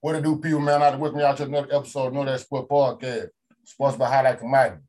What 0.00 0.12
to 0.12 0.22
do, 0.22 0.36
people, 0.38 0.60
man? 0.60 0.82
I 0.82 0.94
welcome 0.94 1.18
me 1.18 1.24
out 1.24 1.36
to 1.38 1.44
another 1.44 1.74
episode 1.74 2.06
of 2.08 2.12
Know 2.12 2.24
That 2.24 2.40
Sport 2.40 2.68
Podcast, 2.68 3.28
sponsored 3.64 3.98
by 3.98 4.08
Highlight 4.08 4.38
Commodity. 4.38 4.80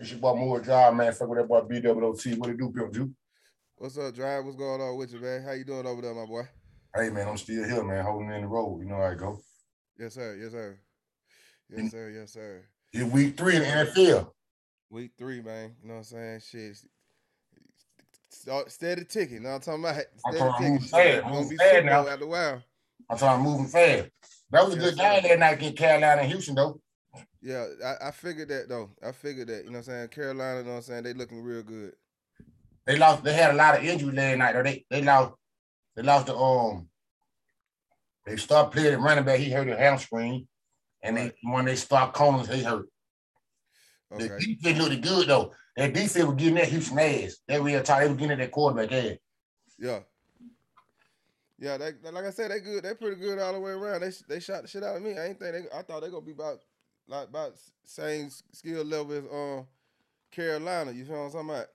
It's 0.00 0.10
your 0.10 0.20
boy 0.20 0.34
Moore 0.36 0.60
Drive, 0.60 0.94
man. 0.94 1.12
Fuck 1.12 1.28
with 1.28 1.38
that 1.38 1.48
boy 1.48 1.60
BWOT. 1.60 2.38
What 2.38 2.46
to 2.46 2.54
do, 2.56 2.70
people? 2.70 2.88
Do? 2.90 3.10
What's 3.76 3.98
up, 3.98 4.14
Drive? 4.14 4.44
What's 4.44 4.56
going 4.56 4.80
on 4.80 4.96
with 4.96 5.12
you, 5.12 5.20
man? 5.20 5.42
How 5.42 5.52
you 5.52 5.64
doing 5.64 5.86
over 5.86 6.00
there, 6.00 6.14
my 6.14 6.24
boy? 6.24 6.48
Hey, 6.94 7.10
man, 7.10 7.28
I'm 7.28 7.36
still 7.36 7.64
here, 7.68 7.84
man, 7.84 8.04
holding 8.04 8.30
in 8.30 8.40
the 8.42 8.46
road. 8.46 8.80
You 8.80 8.86
know 8.86 8.96
how 8.96 9.02
I 9.02 9.14
go. 9.14 9.38
Yes, 9.98 10.14
sir. 10.14 10.36
Yes, 10.40 10.52
sir. 10.52 10.78
Yes, 11.70 11.90
sir. 11.90 12.10
Yes, 12.10 12.32
sir. 12.32 12.64
It's 12.92 13.12
week 13.12 13.36
three 13.36 13.56
in 13.56 13.62
the 13.62 13.68
NFL. 13.68 14.30
Week 14.90 15.10
three, 15.18 15.42
man. 15.42 15.74
You 15.82 15.88
know 15.88 15.94
what 15.94 15.98
I'm 15.98 16.04
saying? 16.04 16.40
Shit. 16.40 16.78
Start 18.30 18.70
steady 18.70 19.04
ticking. 19.04 19.36
You 19.36 19.40
know 19.40 19.50
what 19.50 19.68
I'm 19.68 19.80
talking 19.80 19.84
about? 19.84 19.96
I'm 19.96 20.04
Steady 20.32 20.38
talking 20.38 20.56
ticking. 20.58 20.72
moving 20.74 20.88
fast, 20.88 21.04
Shit, 21.04 21.22
Gonna 21.22 21.34
moving 21.34 21.48
be 21.50 21.56
fast 21.56 21.70
Super 21.74 21.84
now. 21.86 22.02
Bowl 22.02 22.10
after 22.10 22.24
a 22.24 22.28
while. 22.28 22.62
I'm 23.10 23.18
trying 23.18 23.38
to 23.38 23.44
moving 23.50 23.66
fast. 23.66 24.08
That 24.54 24.66
was 24.66 24.74
a 24.76 24.78
good 24.78 24.96
game 24.96 25.22
that 25.24 25.38
night 25.40 25.54
against 25.54 25.76
Carolina 25.76 26.22
and 26.22 26.30
Houston, 26.30 26.54
though. 26.54 26.80
Yeah, 27.42 27.66
I, 27.84 28.08
I 28.08 28.10
figured 28.12 28.48
that 28.50 28.68
though. 28.68 28.90
I 29.02 29.10
figured 29.10 29.48
that. 29.48 29.64
You 29.64 29.70
know 29.70 29.78
what 29.78 29.88
I'm 29.88 29.94
saying? 29.94 30.08
Carolina, 30.08 30.60
you 30.60 30.64
know 30.64 30.70
what 30.70 30.76
I'm 30.76 30.82
saying? 30.82 31.02
They 31.02 31.12
looking 31.12 31.42
real 31.42 31.64
good. 31.64 31.92
They 32.86 32.96
lost. 32.96 33.24
They 33.24 33.32
had 33.32 33.50
a 33.52 33.56
lot 33.56 33.76
of 33.76 33.84
injury 33.84 34.12
last 34.12 34.38
night. 34.38 34.52
Though. 34.52 34.62
They 34.62 34.84
they 34.88 35.02
lost. 35.02 35.34
They 35.96 36.02
lost 36.02 36.26
the 36.26 36.36
um. 36.36 36.88
They 38.26 38.36
start 38.36 38.70
playing 38.70 39.00
running 39.00 39.24
back. 39.24 39.40
He 39.40 39.50
hurt 39.50 39.66
his 39.66 39.76
hamstring, 39.76 40.46
and 41.02 41.16
Right. 41.16 41.34
they 41.42 41.50
when 41.50 41.64
they 41.64 41.74
start 41.76 42.14
Collins, 42.14 42.48
he 42.48 42.62
hurt. 42.62 42.86
Okay. 44.12 44.28
The 44.28 44.56
defense 44.56 44.78
looked 44.78 45.02
good 45.02 45.28
though. 45.28 45.52
That 45.76 45.92
defense 45.92 46.24
was 46.24 46.36
getting 46.36 46.54
that 46.54 46.68
Houston 46.68 46.98
ass. 47.00 47.38
That 47.48 47.60
real 47.60 47.82
time. 47.82 48.02
They 48.02 48.08
were 48.08 48.14
getting 48.14 48.30
at 48.30 48.38
that 48.38 48.52
quarterback 48.52 48.92
ass. 48.92 49.18
Yeah. 49.80 50.00
Yeah, 51.58 51.76
they 51.76 51.92
like 52.10 52.24
I 52.24 52.30
said, 52.30 52.50
they 52.50 52.60
good. 52.60 52.82
They 52.82 52.94
pretty 52.94 53.16
good 53.20 53.38
all 53.38 53.52
the 53.52 53.60
way 53.60 53.70
around. 53.72 54.00
They 54.00 54.10
they 54.28 54.40
shot 54.40 54.62
the 54.62 54.68
shit 54.68 54.82
out 54.82 54.96
of 54.96 55.02
me. 55.02 55.16
I 55.16 55.26
ain't 55.26 55.38
think 55.38 55.52
they. 55.52 55.76
I 55.76 55.82
thought 55.82 56.02
they 56.02 56.10
gonna 56.10 56.20
be 56.22 56.32
about 56.32 56.58
like 57.06 57.28
about 57.28 57.52
same 57.84 58.28
skill 58.52 58.82
level 58.84 59.12
as 59.12 59.24
um 59.32 59.66
Carolina. 60.32 60.90
You 60.90 61.04
feel 61.04 61.14
what 61.16 61.26
I'm 61.26 61.32
talking 61.32 61.50
about? 61.50 61.66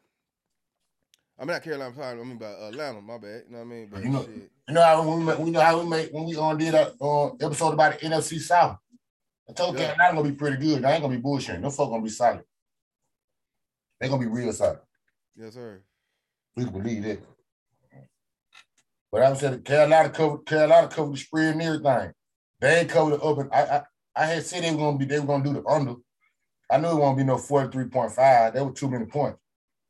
I 1.39 1.43
mean 1.43 1.53
not 1.53 1.63
Carolina, 1.63 1.95
sorry, 1.95 2.19
I 2.19 2.23
mean 2.23 2.35
about 2.35 2.61
Atlanta. 2.61 3.01
My 3.01 3.17
bad. 3.17 3.43
You 3.47 3.53
know 3.53 3.57
what 3.59 3.63
I 3.63 3.67
mean? 3.67 3.87
But 3.89 4.03
You 4.03 4.09
know- 4.09 4.23
shit. 4.25 4.51
You 4.67 4.75
know 4.75 4.83
how 4.83 5.15
we 5.17 5.23
made, 5.23 5.39
we 5.39 5.49
know 5.51 5.61
how 5.61 5.79
we 5.81 5.89
made 5.89 6.09
when 6.11 6.25
we 6.25 6.35
on 6.35 6.57
did 6.59 6.75
a 6.75 6.93
uh, 7.01 7.33
episode 7.41 7.73
about 7.73 7.99
the 7.99 8.05
NFC 8.05 8.39
South. 8.39 8.77
I 9.49 9.53
told 9.53 9.79
Yeah. 9.79 9.95
Carolina 9.95 10.17
gonna 10.17 10.29
be 10.29 10.35
pretty 10.35 10.57
good. 10.57 10.83
They 10.83 10.89
ain't 10.91 11.01
gonna 11.01 11.15
be 11.15 11.21
bullshitting. 11.21 11.61
Them 11.61 11.71
folk 11.71 11.89
gonna 11.89 12.03
be 12.03 12.09
solid. 12.09 12.43
They 13.99 14.09
gonna 14.09 14.19
be 14.19 14.27
real 14.27 14.51
solid. 14.53 14.79
Yes, 15.35 15.53
sir. 15.53 15.81
We 16.55 16.65
can 16.65 16.73
believe 16.73 17.03
that. 17.03 17.19
But 19.11 19.23
I 19.23 19.29
was 19.29 19.39
saying 19.39 19.61
Carolina 19.63 20.09
covered 20.09 20.45
Carolina 20.45 20.87
covered 20.87 21.13
the 21.13 21.17
spread 21.17 21.53
and 21.53 21.61
everything. 21.61 22.11
They 22.61 22.79
ain't 22.79 22.89
covered 22.89 23.19
the 23.19 23.23
up 23.23 23.37
and 23.39 23.49
I 23.51 23.61
I, 23.61 23.83
I 24.15 24.25
had 24.25 24.45
said 24.45 24.63
they 24.63 24.71
were 24.71 24.77
gonna 24.77 24.97
be 24.97 25.05
they 25.05 25.19
were 25.19 25.25
gonna 25.25 25.43
do 25.43 25.53
the 25.53 25.65
under. 25.65 25.95
I 26.69 26.77
knew 26.77 26.89
it 26.89 26.95
won't 26.95 27.17
be 27.17 27.23
no 27.23 27.37
43.5. 27.37 28.15
That 28.53 28.65
was 28.65 28.79
too 28.79 28.89
many 28.89 29.05
points. 29.05 29.39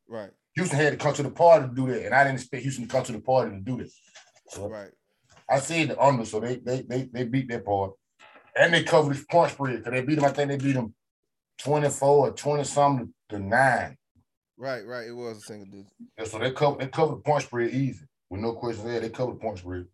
Right. 0.08 0.30
Houston 0.54 0.78
had 0.78 0.92
to 0.92 0.96
come 0.96 1.12
to 1.14 1.22
the 1.22 1.30
party 1.30 1.68
to 1.68 1.74
do 1.74 1.86
that, 1.88 2.06
and 2.06 2.14
I 2.14 2.24
didn't 2.24 2.40
expect 2.40 2.62
Houston 2.62 2.86
to 2.86 2.90
come 2.90 3.04
to 3.04 3.12
the 3.12 3.20
party 3.20 3.50
to 3.50 3.60
do 3.60 3.76
this. 3.76 3.98
So 4.48 4.68
Right. 4.68 4.90
I 5.48 5.58
said 5.58 5.88
the 5.88 6.00
under, 6.00 6.24
so 6.24 6.40
they 6.40 6.56
they 6.56 6.82
they 6.82 7.02
they 7.12 7.24
beat 7.24 7.48
that 7.48 7.64
part. 7.64 7.92
And 8.56 8.72
they 8.72 8.82
covered 8.82 9.16
the 9.16 9.24
point 9.30 9.52
spread 9.52 9.78
because 9.78 9.92
they 9.92 10.02
beat 10.02 10.16
them. 10.16 10.24
I 10.24 10.30
think 10.30 10.48
they 10.50 10.56
beat 10.56 10.72
them 10.72 10.94
24 11.58 12.08
or 12.08 12.32
20 12.32 12.64
something 12.64 13.14
to 13.28 13.38
nine. 13.38 13.96
Right. 14.56 14.84
Right. 14.86 15.08
It 15.08 15.12
was 15.12 15.38
a 15.38 15.40
single 15.40 15.66
digit. 15.66 15.92
Yeah, 16.18 16.24
so 16.24 16.38
they 16.38 16.52
covered 16.52 16.80
they 16.80 16.88
covered 16.88 17.16
the 17.16 17.22
point 17.22 17.42
spread 17.42 17.70
easy. 17.70 18.06
With 18.30 18.40
no 18.40 18.52
questions 18.52 18.86
there, 18.86 19.00
they 19.00 19.08
covered 19.10 19.40
points, 19.40 19.60
point 19.62 19.86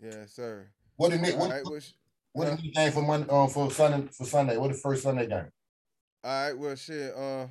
spread. 0.00 0.12
Yes, 0.12 0.32
sir. 0.32 0.66
What 0.96 1.10
did 1.10 1.20
Nick 1.20 1.36
what, 1.36 1.50
right. 1.50 1.64
What 2.32 2.60
Nick 2.62 2.74
game 2.74 2.92
for 2.92 3.02
Monday 3.02 3.28
um, 3.30 3.48
for 3.48 3.70
Sunday 3.70 4.08
for 4.12 4.24
Sunday? 4.24 4.56
What 4.56 4.72
the 4.72 4.78
first 4.78 5.02
Sunday 5.02 5.26
game? 5.26 5.46
all 6.24 6.46
right. 6.46 6.58
Well, 6.58 6.74
shit. 6.74 7.14
Uh, 7.14 7.46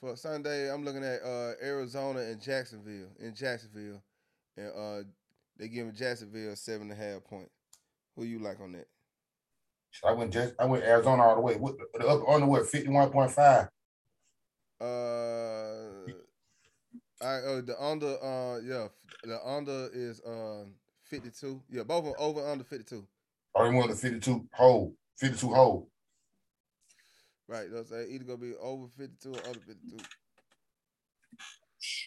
for 0.00 0.16
Sunday, 0.16 0.72
I'm 0.72 0.84
looking 0.84 1.04
at 1.04 1.22
uh 1.22 1.52
Arizona 1.62 2.20
and 2.20 2.40
Jacksonville 2.40 3.08
in 3.18 3.34
Jacksonville, 3.34 4.02
and 4.56 4.72
uh 4.76 5.02
they 5.58 5.68
giving 5.68 5.94
Jacksonville 5.94 6.54
seven 6.54 6.90
and 6.90 6.92
a 6.92 7.04
half 7.04 7.24
points. 7.24 7.50
Who 8.16 8.24
you 8.24 8.38
like 8.38 8.60
on 8.60 8.72
that? 8.72 8.86
I 10.06 10.12
went 10.12 10.32
just 10.32 10.54
I 10.58 10.66
went 10.66 10.84
Arizona 10.84 11.22
all 11.22 11.34
the 11.34 11.40
way. 11.40 11.56
What 11.56 11.74
the 11.94 12.06
up 12.06 12.28
on 12.28 12.40
the 12.40 12.46
what 12.46 12.62
51.5. 12.62 13.68
Uh, 14.80 14.84
I 17.20 17.34
uh, 17.36 17.60
the 17.62 17.74
under 17.80 18.16
uh 18.22 18.58
yeah 18.60 18.88
the 19.24 19.40
under 19.44 19.88
is 19.92 20.20
uh 20.20 20.64
fifty 21.04 21.30
two 21.30 21.60
yeah 21.70 21.82
both 21.82 21.98
of 21.98 22.04
them 22.04 22.14
over 22.18 22.46
under 22.48 22.64
fifty 22.64 22.84
two 22.84 23.06
Or 23.54 23.70
he 23.70 23.76
went 23.76 23.90
to 23.90 23.96
52 23.96 24.46
hole, 24.52 24.94
52 25.18 25.48
hole. 25.52 25.88
right 27.48 27.66
that's 27.72 27.90
uh, 27.92 28.04
either 28.08 28.24
gonna 28.24 28.38
be 28.38 28.54
over 28.60 28.86
fifty 28.96 29.16
two 29.20 29.30
or 29.32 29.46
under 29.46 29.60
fifty 29.60 29.90
two 29.90 30.04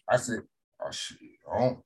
I 0.10 0.18
said, 0.18 0.42
oh 0.86 0.92
shit, 0.92 1.18
I 1.52 1.60
don't. 1.60 1.80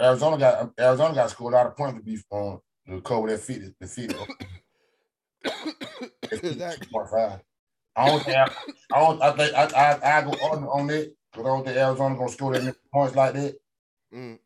Arizona 0.00 0.38
got 0.38 0.72
Arizona 0.78 1.14
got 1.14 1.30
scored 1.30 1.54
a 1.54 1.56
lot 1.56 1.66
of 1.66 1.76
points 1.76 1.98
to 1.98 2.04
be 2.04 2.18
um 2.32 2.60
to 2.88 3.00
cover 3.02 3.28
that 3.28 3.40
50, 3.40 3.74
the 3.80 3.86
50, 3.86 4.14
exactly 6.32 6.86
52.5. 6.86 7.40
I 7.98 8.06
don't 8.06 8.22
think 8.22 8.36
I, 8.36 8.48
I 8.94 9.00
don't 9.00 9.22
I 9.22 9.32
think 9.32 9.54
I 9.54 9.64
I, 9.64 10.18
I 10.18 10.22
go 10.22 10.30
on 10.30 10.64
on 10.64 10.86
that 10.86 11.12
because 11.32 11.46
I 11.46 11.48
don't 11.48 11.64
think 11.64 11.76
Arizona 11.76 12.16
gonna 12.16 12.28
score 12.28 12.52
that 12.52 12.62
many 12.62 12.76
points 12.92 13.16
like 13.16 13.34
that. 13.34 13.56
mm, 14.14 14.38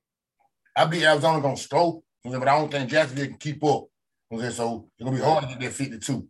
I 0.75 0.87
believe 0.87 1.05
Arizona 1.05 1.43
gonna 1.43 1.57
score, 1.59 2.03
but 2.25 2.49
I 2.49 2.59
don't 2.59 2.71
think 2.71 2.91
Jacksonville 2.91 3.27
can 3.27 3.37
keep 3.37 3.63
up. 3.63 3.89
So 4.31 4.89
it's 4.99 5.05
gonna 5.05 5.17
be 5.17 5.23
hard 5.23 5.43
to 5.45 5.49
get 5.51 5.61
that 5.61 5.73
52. 5.73 6.27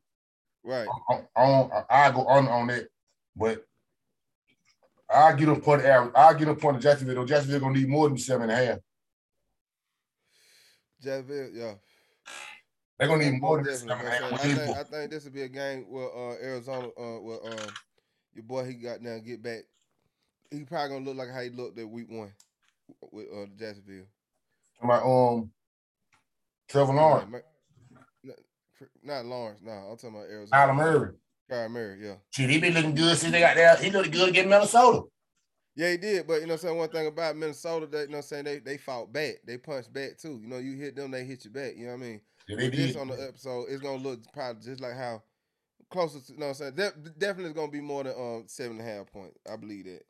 right 0.65 0.89
I, 1.09 1.21
I, 1.37 1.43
I, 1.45 2.09
I 2.09 2.11
go 2.11 2.27
on 2.27 2.49
on 2.49 2.67
that, 2.67 2.89
but 3.37 3.65
I'll 5.09 5.37
get 5.37 5.47
them 5.47 5.61
point 5.61 5.85
average. 5.85 6.13
I'll 6.17 6.35
get 6.35 6.47
them 6.47 6.57
point 6.57 6.77
of 6.77 6.83
Jacksonville. 6.83 7.15
Though 7.15 7.27
Jacksonville 7.27 7.61
gonna 7.61 7.79
need 7.79 7.89
more 7.89 8.09
than 8.09 8.19
seven 8.19 8.51
and 8.51 8.53
a 8.53 8.67
half. 8.67 8.79
Jacksonville 11.01 11.51
yeah 11.55 11.75
They're 12.99 13.09
gonna 13.09 13.31
need 13.31 13.41
more 13.41 13.57
than 13.63 13.67
definitely, 13.73 13.89
seven 13.89 14.07
and 14.07 14.07
a 14.07 14.11
man. 14.11 14.23
half. 14.23 14.31
So 14.31 14.35
I 14.35 14.39
think 14.39 14.59
this 14.59 14.77
I 14.77 14.83
think 14.85 15.11
this 15.11 15.25
will 15.25 15.33
be 15.33 15.43
a 15.43 15.49
game 15.49 15.87
where 15.89 16.09
uh, 16.09 16.35
Arizona 16.43 16.89
uh 16.89 17.21
where 17.21 17.45
um 17.47 17.69
your 18.35 18.45
boy 18.45 18.65
he 18.65 18.75
got 18.75 19.03
now 19.03 19.19
get 19.19 19.43
back 19.43 19.63
he 20.53 20.65
probably 20.65 20.89
gonna 20.91 21.05
look 21.05 21.17
like 21.17 21.31
how 21.31 21.41
he 21.41 21.51
looked 21.51 21.79
at 21.79 21.89
week 21.89 22.11
one 22.11 22.33
with 23.11 23.27
uh 23.35 23.47
Jacksonville. 23.59 24.05
my 24.83 24.99
um 24.99 25.51
Trevor 26.69 26.95
Lawrence, 26.95 27.31
ma- 27.31 28.33
Not 29.03 29.27
Lawrence, 29.27 29.61
no. 29.63 29.73
I'm 29.73 29.97
talking 29.97 30.17
about 30.17 30.31
Arizona. 30.31 30.51
Kyler 30.63 30.77
Murray. 30.77 31.13
Kyler 31.51 31.71
Murray, 31.71 32.07
yeah. 32.07 32.15
Shit, 32.31 32.51
he 32.51 32.59
been 32.61 32.75
looking 32.75 32.95
good 32.95 33.17
since 33.19 33.33
they 33.33 33.41
got 33.41 33.57
there. 33.57 33.77
He 33.77 33.91
looked 33.91 34.11
good 34.11 34.31
against 34.31 34.49
Minnesota. 34.49 35.03
Yeah, 35.75 35.91
he 35.93 35.97
did. 35.97 36.27
But 36.27 36.35
you 36.35 36.47
know 36.47 36.55
what 36.55 36.63
I'm 36.63 36.69
saying? 36.69 36.79
One 36.79 36.89
thing 36.89 37.07
about 37.07 37.37
Minnesota 37.37 37.87
that 37.87 38.01
you 38.03 38.07
know 38.09 38.13
what 38.13 38.17
I'm 38.19 38.23
saying, 38.23 38.45
they 38.45 38.59
they 38.59 38.77
fought 38.79 39.13
back. 39.13 39.37
They 39.47 39.59
punched 39.59 39.93
back 39.93 40.19
too. 40.19 40.39
You 40.43 40.49
know, 40.49 40.59
you 40.59 40.77
hit 40.77 40.97
them, 40.97 41.11
they 41.11 41.25
hit 41.25 41.45
you 41.45 41.51
back. 41.51 41.77
You 41.77 41.87
know 41.87 41.93
what 41.93 42.05
I 42.05 42.07
mean? 42.07 42.21
Yeah, 42.59 42.69
they 42.71 42.77
this 42.77 42.97
on 42.97 43.09
the 43.09 43.23
episode, 43.23 43.67
it's 43.69 43.83
gonna 43.83 44.03
look 44.03 44.21
probably 44.33 44.63
just 44.63 44.81
like 44.81 44.95
how 44.95 45.23
closest 45.91 46.29
to, 46.29 46.33
you 46.35 46.39
know 46.39 46.47
what 46.49 46.61
I'm 46.61 46.75
saying? 46.77 46.93
De- 47.03 47.11
definitely 47.19 47.51
it's 47.51 47.59
gonna 47.59 47.71
be 47.71 47.81
more 47.81 48.05
than 48.05 48.15
um 48.19 48.45
seven 48.47 48.79
and 48.79 48.89
a 48.89 48.93
half 48.93 49.13
points. 49.13 49.39
I 49.51 49.57
believe 49.57 49.85
that. 49.87 50.03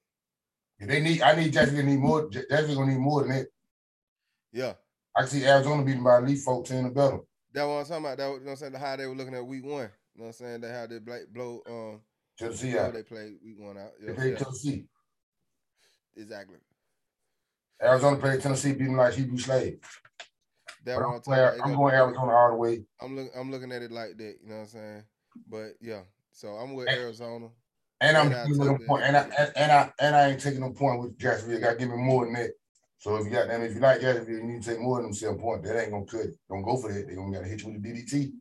If 0.79 0.89
they 0.89 1.01
need. 1.01 1.23
I 1.23 1.35
need 1.37 1.53
Jacksonville 1.53 1.85
need 1.87 1.99
more. 1.99 2.29
Jacksonville 2.31 2.77
gonna 2.77 2.93
need 2.93 3.01
more 3.01 3.23
than 3.23 3.31
that. 3.31 3.47
Yeah. 4.53 4.73
I 5.17 5.27
see 5.27 5.45
Arizona 5.45 5.85
beating 5.85 6.03
by 6.03 6.17
at 6.17 6.25
least 6.25 6.45
fourteen 6.45 6.87
or 6.87 6.91
better. 6.91 7.19
That 7.53 7.65
what 7.65 7.75
I'm 7.75 7.85
talking 7.85 8.05
about. 8.05 8.19
That 8.19 8.27
was- 8.29 8.39
you 8.41 8.45
know 8.47 8.51
what 8.53 8.63
I'm 8.63 8.73
saying, 8.73 8.83
how 8.83 8.97
they 8.97 9.07
were 9.07 9.15
looking 9.15 9.35
at 9.35 9.47
week 9.47 9.65
one. 9.65 9.73
You 9.73 9.77
know 9.79 9.89
what 10.15 10.27
I'm 10.27 10.33
saying? 10.33 10.61
That 10.63 10.75
how 10.75 10.87
they 10.87 10.99
blow 11.31 11.63
um 11.69 12.01
Tennessee 12.39 12.79
out. 12.79 12.95
they 12.95 13.03
played 13.03 13.35
week 13.45 13.59
one 13.61 13.77
out. 13.79 13.93
They 14.01 14.13
played 14.13 14.33
yeah, 14.33 14.39
Tennessee. 14.39 14.85
exactly. 16.17 16.57
Arizona 17.83 18.17
played 18.17 18.41
Tennessee, 18.41 18.73
beating 18.73 18.97
like 18.97 19.15
Hebrew 19.15 19.39
slave. 19.39 19.79
That 20.85 20.99
But 20.99 21.05
I'm, 21.05 21.21
going- 21.21 21.61
I'm 21.63 21.75
gonna- 21.77 21.95
Arizona 21.97 22.33
all 22.33 22.51
the 22.51 22.57
way. 22.57 22.85
I'm 23.01 23.15
looking. 23.17 23.31
I'm 23.37 23.51
looking 23.51 23.73
at 23.73 23.83
it 23.83 23.93
like 23.93 24.17
that. 24.17 24.35
You 24.43 24.49
know 24.49 24.55
what 24.57 24.61
I'm 24.63 24.67
saying? 24.69 25.03
But 25.49 25.69
yeah. 25.81 26.03
So 26.33 26.49
I'm 26.49 26.75
with 26.75 26.89
And- 26.89 26.99
Arizona. 26.99 27.49
And 28.01 28.17
I'm 28.17 28.33
And 28.33 28.49
took 28.57 28.65
them 28.65 28.87
point, 28.89 29.05
and 29.05 29.17
I 29.17 29.21
and, 29.39 29.53
and 29.55 29.71
I 29.73 29.93
and 30.01 30.17
I 30.17 30.31
ain't 30.31 30.41
taking 30.41 30.61
them 30.61 30.75
point 30.75 31.01
with 31.01 31.17
Jacksonville. 31.19 31.61
Got 31.61 31.71
to 31.75 31.77
give 31.77 31.89
me 31.89 31.97
more 31.99 32.25
than 32.25 32.35
that. 32.35 32.51
So 32.99 33.15
if 33.17 33.27
you 33.27 33.31
got 33.31 33.47
them, 33.47 33.63
if 33.63 33.75
you 33.75 33.81
like 33.81 34.01
Jacksonville, 34.01 34.39
you 34.39 34.43
need 34.45 34.63
to 34.63 34.71
take 34.71 34.81
more 34.81 34.97
than 34.97 35.07
them 35.07 35.15
seven 35.15 35.39
points. 35.39 35.69
That 35.69 35.81
ain't 35.81 35.93
gonna 35.93 36.05
cut. 36.05 36.23
it. 36.23 36.35
Don't 36.49 36.63
go 36.63 36.77
for 36.77 36.93
that. 36.93 37.07
They 37.07 37.15
gonna 37.15 37.31
gotta 37.33 37.47
hit 37.47 37.63
you 37.63 37.71
with 37.73 37.81
the 37.83 37.89
DDT. 37.93 38.33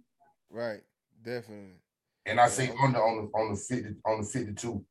Right. 0.49 0.81
Definitely. 1.23 1.75
And 2.25 2.39
I 2.39 2.47
say 2.47 2.71
under 2.83 3.03
on 3.03 3.17
the 3.17 3.37
on 3.37 3.51
the 3.53 3.55
fifty 3.59 3.95
on 4.03 4.21
the 4.21 4.27
fifty 4.27 4.53
two. 4.55 4.83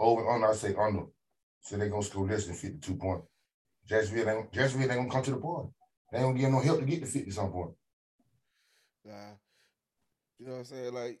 Over 0.00 0.28
under, 0.28 0.48
I 0.48 0.54
say 0.54 0.74
under. 0.74 1.04
So 1.60 1.76
they 1.76 1.88
gonna 1.88 2.02
score 2.02 2.26
less 2.26 2.46
than 2.46 2.56
fifty 2.56 2.78
two 2.78 2.96
points. 2.96 3.24
Jacksonville 3.86 4.30
ain't 4.30 4.52
Jacksonville 4.52 4.90
ain't 4.90 4.98
gonna 4.98 5.10
come 5.12 5.22
to 5.22 5.30
the 5.30 5.36
party. 5.36 5.68
They 6.10 6.18
ain't 6.18 6.26
gonna 6.28 6.38
give 6.38 6.50
no 6.50 6.60
help 6.60 6.80
to 6.80 6.86
get 6.86 7.00
to 7.00 7.06
fifty 7.06 7.30
some 7.30 7.50
point. 7.52 7.70
Nah. 9.04 9.12
You 10.38 10.46
know 10.46 10.52
what 10.52 10.58
I'm 10.60 10.64
saying? 10.64 10.94
Like, 10.94 11.18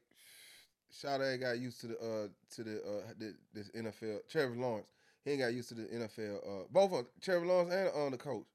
Sade 0.90 1.40
got 1.40 1.58
used 1.58 1.80
to 1.82 1.88
the 1.88 1.98
uh 1.98 2.28
to 2.54 2.64
the 2.64 2.76
uh 2.82 3.12
the, 3.18 3.34
this 3.52 3.70
NFL. 3.70 4.20
Trevor 4.30 4.56
Lawrence, 4.56 4.88
he 5.24 5.32
ain't 5.32 5.40
got 5.40 5.52
used 5.52 5.68
to 5.70 5.74
the 5.74 5.82
NFL. 5.82 6.36
Uh, 6.36 6.64
both 6.70 6.92
of 6.92 7.06
Trevor 7.20 7.46
Lawrence 7.46 7.72
and 7.72 7.90
on 7.94 8.10
the 8.12 8.16
coach. 8.18 8.46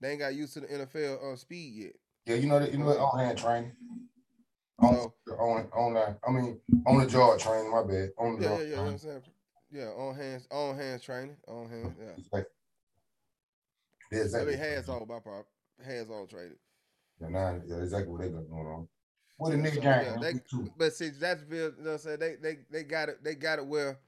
they 0.00 0.10
ain't 0.10 0.20
got 0.20 0.34
used 0.34 0.54
to 0.54 0.60
the 0.60 0.66
NFL 0.66 1.32
uh, 1.32 1.36
speed 1.36 1.74
yet. 1.74 1.92
Yeah, 2.26 2.36
you 2.36 2.46
know 2.48 2.60
that 2.60 2.70
you 2.72 2.78
know 2.78 2.86
that 2.88 3.00
on 3.00 3.18
hand 3.18 3.38
training. 3.38 3.72
On, 4.78 4.94
So- 4.94 5.34
on 5.38 5.68
on 5.74 5.94
that, 5.94 6.18
I 6.26 6.30
mean 6.30 6.60
on 6.86 7.00
the 7.00 7.06
jaw 7.06 7.36
training, 7.36 7.70
my 7.70 7.82
bad. 7.82 8.10
On 8.18 8.38
the 8.38 8.44
Yeah, 8.44 8.50
yeah, 8.50 8.58
yeah. 8.58 8.64
You 8.64 8.76
know 8.76 8.82
what. 8.82 8.90
I'm 8.92 8.98
saying? 8.98 9.22
Yeah, 9.70 9.84
on 9.86 10.14
hands, 10.14 10.46
on 10.50 10.76
hands 10.76 11.02
training, 11.02 11.36
on 11.48 11.68
hands. 11.70 11.96
Yeah, 11.98 12.22
like- 12.30 12.46
Yeah, 14.12 14.20
exactly. 14.20 14.56
hands 14.56 14.88
on, 14.90 15.06
my 15.08 15.18
part, 15.18 15.46
hands 15.84 16.10
on 16.10 16.26
traded. 16.26 16.58
Yeah, 17.20 17.28
nah, 17.28 17.54
yeah, 17.66 17.76
exactly 17.76 18.10
what 18.12 18.20
they 18.20 18.28
got 18.28 18.48
going 18.50 18.66
on. 18.66 18.88
What 19.36 19.52
a 19.52 19.56
nigga 19.56 19.74
So, 19.74 19.80
game, 19.80 19.84
yeah, 19.84 20.16
they-. 20.20 20.68
But 20.76 20.94
see, 20.94 21.10
that's 21.10 21.42
Bill. 21.42 21.72
You 21.76 21.84
know 21.84 21.90
what 21.90 21.92
I'm 21.92 21.98
saying? 21.98 22.18
They 22.18 22.36
they 22.36 22.58
they 22.70 22.82
got 22.84 23.08
it. 23.08 23.22
They 23.22 23.34
got 23.34 23.58
it 23.58 23.66
where 23.66 23.98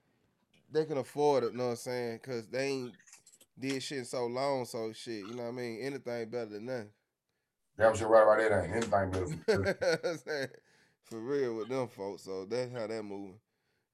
they 0.70 0.84
can 0.84 0.98
afford 0.98 1.44
it. 1.44 1.52
You 1.52 1.58
know 1.58 1.64
what 1.64 1.70
I'm 1.70 1.76
saying? 1.76 2.20
Because 2.22 2.46
they 2.48 2.66
ain't 2.66 2.92
did 3.58 3.82
shit 3.82 3.98
in 3.98 4.04
so 4.04 4.26
long. 4.26 4.64
So 4.64 4.92
shit, 4.92 5.26
you 5.26 5.34
know 5.34 5.44
what 5.44 5.48
I 5.50 5.52
mean? 5.52 5.80
Anything 5.80 6.30
better 6.30 6.46
than 6.46 6.66
nothing. 6.66 6.90
Damn 7.76 7.96
shit 7.96 8.06
right 8.06 8.22
about 8.22 8.38
that 8.38 8.64
ain't 8.64 8.72
anything 8.72 9.10
better. 9.10 9.76
For, 9.76 10.08
I'm 10.38 10.48
For 11.04 11.20
real 11.20 11.56
with 11.56 11.68
them 11.68 11.88
folks. 11.88 12.22
So 12.22 12.44
that's 12.44 12.72
how 12.72 12.86
that 12.86 13.02
moving. 13.02 13.38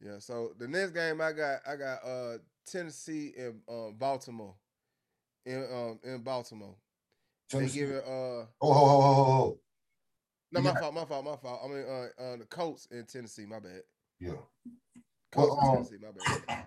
Yeah. 0.04 0.18
So 0.18 0.52
the 0.58 0.68
next 0.68 0.92
game 0.92 1.20
I 1.20 1.32
got, 1.32 1.60
I 1.66 1.76
got 1.76 2.04
uh 2.04 2.38
Tennessee 2.66 3.32
and 3.38 3.60
um, 3.68 3.94
Baltimore. 3.98 4.54
In 5.46 5.64
um 5.72 5.98
in 6.04 6.18
Baltimore. 6.22 6.74
They 7.52 7.68
give 7.68 7.90
it 7.90 8.04
uh 8.06 8.44
Oh, 8.60 8.72
ho, 8.72 8.72
ho, 8.72 9.00
ho. 9.00 9.58
no 10.52 10.60
my 10.60 10.72
fault, 10.74 10.94
my 10.94 11.04
fault, 11.04 11.24
my 11.24 11.36
fault. 11.36 11.60
I 11.64 11.68
mean 11.68 11.84
uh, 11.84 12.22
uh 12.22 12.36
the 12.36 12.46
Colts 12.48 12.86
in 12.90 13.04
Tennessee, 13.06 13.46
my 13.46 13.58
bad. 13.58 13.82
Yeah. 14.20 14.32
Colts 15.32 15.56
Well, 15.56 15.58
in 15.60 15.68
um, 15.68 15.74
Tennessee, 15.84 15.96
my 16.00 16.12
bad. 16.12 16.66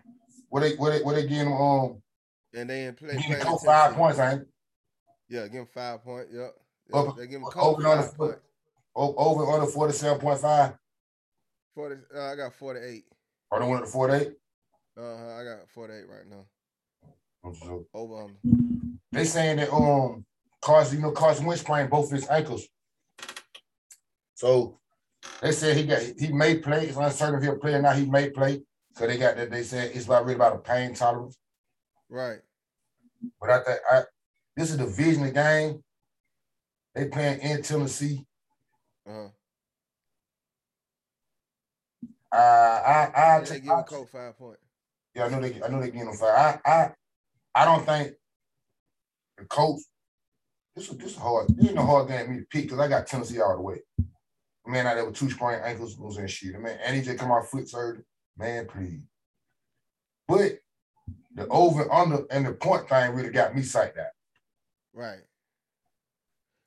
What 0.50 0.60
they 0.62 0.76
what 0.76 0.92
they 0.92 1.02
what 1.02 1.16
they 1.16 1.24
getting 1.24 1.50
them 1.50 1.54
um 1.54 2.02
And 2.54 2.70
they 2.70 2.86
in 2.86 2.96
play. 2.96 3.18
playing 3.26 3.44
Colt 3.44 3.62
five 3.66 3.94
points, 3.96 4.20
ain't? 4.20 4.44
Yeah, 5.30 5.44
give 5.48 5.62
him 5.62 5.68
five 5.74 6.04
point. 6.04 6.28
Yep. 6.32 6.54
Up- 6.94 7.06
Yep. 7.08 7.16
They 7.16 7.28
give 7.28 7.42
him 7.42 7.48
over 7.56 7.78
and 7.78 7.88
under 7.88 8.04
foot. 8.08 8.18
point. 8.18 8.40
O- 8.96 9.16
over 9.16 9.50
under 9.52 9.66
forty 9.68 9.94
seven 9.94 10.20
point 10.20 10.40
five. 10.40 10.74
Forty. 11.74 11.96
Uh, 12.14 12.26
I 12.32 12.36
got 12.36 12.54
forty 12.54 12.82
eight. 12.82 13.06
The 13.58 13.66
one 13.66 13.78
at 13.78 13.86
the 13.86 13.92
forty 13.92 14.14
eight. 14.16 14.34
Uh 14.98 15.18
huh. 15.18 15.36
I 15.40 15.44
got 15.44 15.70
forty 15.70 15.94
eight 15.94 16.08
right 16.10 16.28
now. 16.30 16.46
Over 17.94 18.24
under. 18.24 18.36
they 19.12 19.26
saying 19.26 19.58
that 19.58 19.74
um 19.74 20.26
Carson, 20.63 20.98
you 20.98 21.04
know, 21.04 21.12
Carson 21.12 21.45
Wentz 21.45 21.62
sprained 21.62 21.89
both 21.89 22.10
his 22.10 22.27
ankles. 22.30 22.65
So 24.36 24.80
they 25.42 25.51
said 25.51 25.75
he 25.75 25.86
got 25.86 26.01
he 26.18 26.31
may 26.31 26.57
play. 26.57 26.88
It's 26.88 26.98
uncertain 26.98 27.36
if 27.36 27.44
he'll 27.44 27.57
play 27.57 27.74
or 27.74 27.81
not. 27.81 27.98
He 27.98 28.06
may 28.06 28.30
play. 28.30 28.62
So 28.95 29.06
they 29.06 29.18
got 29.18 29.36
that. 29.36 29.51
They 29.51 29.63
said 29.63 29.92
it's 29.94 30.06
about 30.06 30.24
really 30.24 30.36
about 30.36 30.56
a 30.56 30.60
pain 30.60 30.94
tolerance. 30.94 31.38
Right. 32.10 32.39
But 33.42 33.50
I 33.50 33.63
think 33.63 33.80
I 33.92 34.01
this 34.56 34.71
is 34.71 34.77
the 34.77 34.86
division 34.86 35.25
of 35.25 35.33
game. 35.33 35.83
They 36.95 37.06
playing 37.06 37.42
in 37.42 37.62
Tennessee. 37.62 38.25
Uh 39.07 39.12
huh. 39.12 39.27
Uh, 42.31 42.36
I 42.38 43.12
I 43.38 43.42
take 43.44 43.63
him 43.63 43.71
I- 43.71 43.81
Colt 43.83 44.10
five 44.10 44.38
point. 44.38 44.57
Yeah, 45.13 45.25
I 45.25 45.30
know 45.30 45.42
they 45.42 45.62
I 45.62 45.68
know 45.68 45.81
they 45.81 45.88
getting 45.88 46.06
them 46.06 46.15
five. 46.15 46.60
I 46.65 46.71
I 46.71 46.92
I 47.54 47.65
don't 47.65 47.86
think 47.86 48.13
the 49.38 49.45
coach. 49.45 49.81
This 50.75 50.90
is 50.90 50.98
this 50.98 51.12
is 51.12 51.18
hard. 51.18 51.48
This 51.56 51.68
ain't 51.68 51.75
no 51.75 51.86
hard 51.86 52.08
game 52.08 52.25
for 52.25 52.31
me 52.31 52.40
to 52.40 52.46
pick 52.46 52.64
because 52.64 52.80
I 52.80 52.88
got 52.88 53.06
Tennessee 53.06 53.40
all 53.42 53.56
the 53.56 53.62
way. 53.62 53.81
Man 54.66 54.88
out 54.88 54.96
there 54.96 55.06
with 55.06 55.16
two 55.16 55.30
sprained 55.30 55.62
ankles, 55.64 56.00
losing 56.00 56.25
shit. 56.28 56.60
Man, 56.60 56.80
and 56.84 56.96
he 56.96 57.02
just 57.02 57.20
come 57.20 57.31
out 57.31 57.48
foot 57.48 57.70
surgery. 57.70 58.04
Man, 58.38 58.66
please. 58.66 59.02
But 60.28 60.60
the 61.36 61.48
over 61.50 61.92
under 61.92 62.24
and 62.31 62.46
the 62.46 62.54
point 62.54 62.88
thing 62.90 63.14
really 63.14 63.30
got 63.30 63.56
me 63.56 63.62
psyched 63.62 64.00
out. 64.00 64.08
Right. 64.94 65.20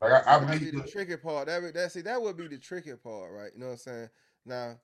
Like 0.01 0.13
I, 0.13 0.37
I 0.37 0.45
That'd 0.45 0.61
be 0.61 0.79
the 0.79 0.87
tricky 0.87 1.17
part. 1.17 1.47
That, 1.47 1.63
would- 1.63 1.75
that 1.75 1.91
see 1.91 2.03
that 2.03 2.21
would 2.21 2.37
be 2.37 2.49
the 2.49 2.59
tricky 2.59 2.95
part, 2.95 3.33
right? 3.33 3.51
You 3.55 3.61
know 3.61 3.67
what 3.67 3.73
I'm 3.73 3.79
saying? 3.79 4.09
Now, 4.45 4.77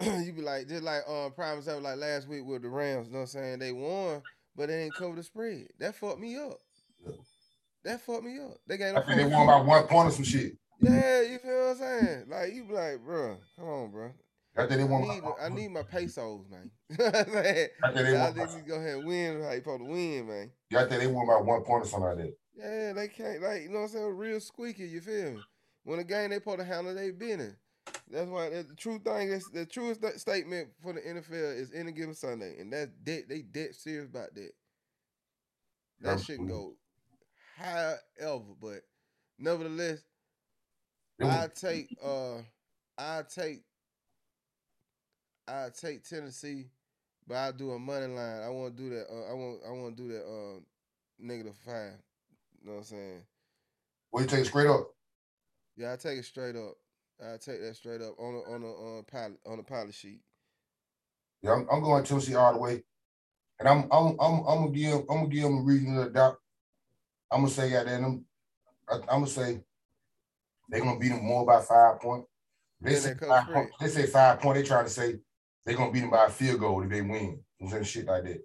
you 0.24 0.32
be 0.32 0.42
like 0.42 0.68
just 0.68 0.84
like 0.84 1.02
um 1.08 1.32
prime 1.32 1.58
example 1.58 1.82
like 1.82 1.98
last 1.98 2.28
week 2.28 2.44
with 2.44 2.62
the 2.62 2.68
Rams. 2.68 3.08
You 3.08 3.12
know 3.12 3.18
what 3.18 3.22
I'm 3.22 3.26
saying? 3.28 3.58
They 3.58 3.72
won, 3.72 4.22
but 4.56 4.68
they 4.68 4.84
didn't 4.84 4.94
cover 4.94 5.16
the 5.16 5.22
spread. 5.22 5.66
That 5.78 5.96
fucked 5.96 6.20
me 6.20 6.36
up. 6.36 6.60
That 7.84 8.00
fucked 8.00 8.24
me 8.24 8.38
up. 8.38 8.58
They 8.66 8.76
got 8.76 8.96
I 8.96 9.02
think 9.02 9.16
they 9.16 9.24
won 9.24 9.46
by 9.46 9.60
one 9.60 9.86
point 9.86 10.08
or 10.08 10.10
some 10.12 10.24
shit. 10.24 10.52
Yeah, 10.80 11.22
you 11.22 11.38
feel 11.38 11.52
what 11.52 11.70
I'm 11.70 11.76
saying? 11.76 12.24
Like 12.28 12.54
you 12.54 12.64
be 12.64 12.74
like, 12.74 13.00
bro, 13.04 13.36
come 13.56 13.68
on, 13.68 13.90
bro. 13.90 14.10
I 14.56 14.66
think 14.66 14.88
they 14.88 14.94
I 14.94 15.00
need, 15.00 15.22
I 15.42 15.48
need 15.48 15.68
my 15.68 15.82
pesos, 15.82 16.44
man. 16.50 16.70
You 16.90 16.96
know 16.98 17.04
what 17.04 17.16
I'm 17.16 17.32
saying? 17.32 17.68
I 17.82 17.92
think 17.92 18.06
they 18.06 18.16
I 18.16 18.24
won. 18.24 18.34
think 18.34 18.48
By, 18.48 18.60
go 18.68 18.74
ahead 18.76 18.96
and 18.96 19.06
win 19.06 19.42
how 19.42 19.50
you 19.52 19.56
supposed 19.58 19.80
to 19.80 19.84
win, 19.84 20.26
man. 20.28 20.50
yeah, 20.70 20.82
I 20.82 20.88
think 20.88 21.00
they 21.00 21.06
won 21.06 21.26
by 21.26 21.36
one 21.40 21.62
point 21.62 21.84
or 21.84 21.86
something 21.86 22.08
like 22.08 22.16
that. 22.18 22.34
Yeah, 22.56 22.92
they 22.92 23.08
can't 23.08 23.42
like 23.42 23.62
you 23.62 23.68
know 23.68 23.80
what 23.80 23.84
I'm 23.84 23.88
saying, 23.90 24.16
real 24.16 24.40
squeaky, 24.40 24.86
you 24.88 25.00
feel 25.00 25.32
me? 25.32 25.38
When 25.84 25.98
the 25.98 26.04
game 26.04 26.30
they 26.30 26.36
supposed 26.36 26.58
to 26.58 26.64
handle 26.64 26.94
they 26.94 27.10
business. 27.10 27.54
That's 28.10 28.28
why 28.28 28.50
the, 28.50 28.64
the 28.64 28.74
true 28.74 28.98
thing 28.98 29.28
is 29.28 29.48
the 29.50 29.64
truest 29.64 30.00
statement 30.18 30.68
for 30.82 30.92
the 30.92 31.00
NFL 31.00 31.56
is 31.56 31.72
any 31.72 31.92
given 31.92 32.14
Sunday. 32.14 32.56
And 32.58 32.72
that's 32.72 32.90
dead 33.04 33.24
they 33.28 33.42
dead 33.42 33.74
serious 33.74 34.06
about 34.06 34.34
that. 34.34 34.50
That 36.00 36.20
shit 36.20 36.36
can 36.38 36.48
go 36.48 36.74
however, 37.60 38.44
but 38.60 38.80
nevertheless, 39.38 40.00
I 41.22 41.48
take 41.54 41.96
uh 42.02 42.38
I 42.98 43.22
take 43.34 43.62
I 45.46 45.68
take 45.78 46.04
Tennessee, 46.04 46.66
but 47.26 47.36
I 47.36 47.52
do 47.52 47.72
a 47.72 47.78
money 47.78 48.06
line. 48.06 48.42
I 48.42 48.48
want 48.48 48.76
to 48.76 48.82
do 48.82 48.90
that. 48.90 49.06
Uh, 49.10 49.30
I 49.30 49.34
want 49.34 49.60
I 49.66 49.70
want 49.70 49.96
to 49.96 50.02
do 50.02 50.08
that. 50.12 50.24
Uh, 50.24 50.60
negative 51.18 51.56
five. 51.64 51.92
You 52.60 52.68
know 52.68 52.72
what 52.74 52.78
I'm 52.78 52.84
saying? 52.84 53.22
What 54.10 54.20
you 54.20 54.26
take 54.26 54.40
it 54.40 54.46
straight 54.46 54.68
up? 54.68 54.90
Yeah, 55.76 55.92
I 55.92 55.96
take 55.96 56.18
it 56.18 56.24
straight 56.24 56.56
up. 56.56 56.74
I 57.22 57.36
take 57.36 57.60
that 57.60 57.76
straight 57.76 58.00
up 58.00 58.14
on 58.18 58.34
a 58.34 58.52
on 58.52 58.62
a 58.62 58.98
uh, 58.98 59.02
pilot 59.02 59.38
on 59.46 59.58
a 59.58 59.62
pilot 59.62 59.94
sheet. 59.94 60.20
Yeah, 61.42 61.52
I'm, 61.52 61.66
I'm 61.72 61.82
going 61.82 62.02
to 62.02 62.08
Tennessee 62.08 62.34
all 62.34 62.52
the 62.52 62.58
way, 62.58 62.82
and 63.58 63.68
I'm 63.68 63.84
I'm 63.90 64.16
I'm 64.20 64.40
I'm 64.46 64.58
gonna 64.64 64.70
give 64.70 65.00
I'm 65.00 65.06
gonna 65.06 65.28
give 65.28 65.44
them 65.44 65.58
a 65.58 65.62
reason 65.62 65.96
to 65.96 66.10
doubt. 66.10 66.38
I'm 67.30 67.42
gonna 67.42 67.50
say 67.50 67.70
yeah, 67.70 67.84
then 67.84 68.04
I'm 68.04 68.24
I'm 68.90 69.00
gonna 69.08 69.26
say 69.26 69.62
they're 70.68 70.80
gonna 70.80 70.98
beat 70.98 71.10
them 71.10 71.24
more 71.24 71.46
by 71.46 71.60
five 71.60 72.00
points. 72.00 72.28
They 72.80 72.94
say 72.94 73.14
five 73.14 73.46
point, 73.46 73.70
they 73.80 73.88
say 73.88 74.06
five 74.06 74.40
point. 74.40 74.56
They 74.56 74.62
trying 74.62 74.84
to 74.84 74.90
say 74.90 75.16
they're 75.64 75.76
gonna 75.76 75.92
beat 75.92 76.00
them 76.00 76.10
by 76.10 76.26
a 76.26 76.30
field 76.30 76.60
goal 76.60 76.82
if 76.82 76.90
they 76.90 77.02
win. 77.02 77.42
You 77.58 77.68
know, 77.68 77.82
shit 77.82 78.06
like 78.06 78.24
that. 78.24 78.40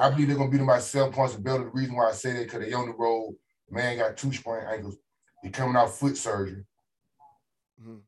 I 0.00 0.10
believe 0.10 0.28
they're 0.28 0.36
gonna 0.36 0.50
beat 0.50 0.58
them 0.58 0.66
by 0.66 0.80
seven 0.80 1.12
points 1.12 1.34
better. 1.34 1.64
The 1.64 1.70
reason 1.70 1.94
why 1.94 2.08
I 2.08 2.12
say 2.12 2.32
that 2.34 2.44
because 2.44 2.60
they 2.60 2.72
on 2.72 2.86
the 2.86 2.94
road. 2.94 3.36
Man 3.70 3.98
got 3.98 4.16
two 4.16 4.32
sprained 4.32 4.68
ankles. 4.68 4.98
He 5.42 5.50
coming 5.50 5.76
out 5.76 5.90
foot 5.90 6.16
surgery. 6.16 6.64
Mhm. 7.80 8.02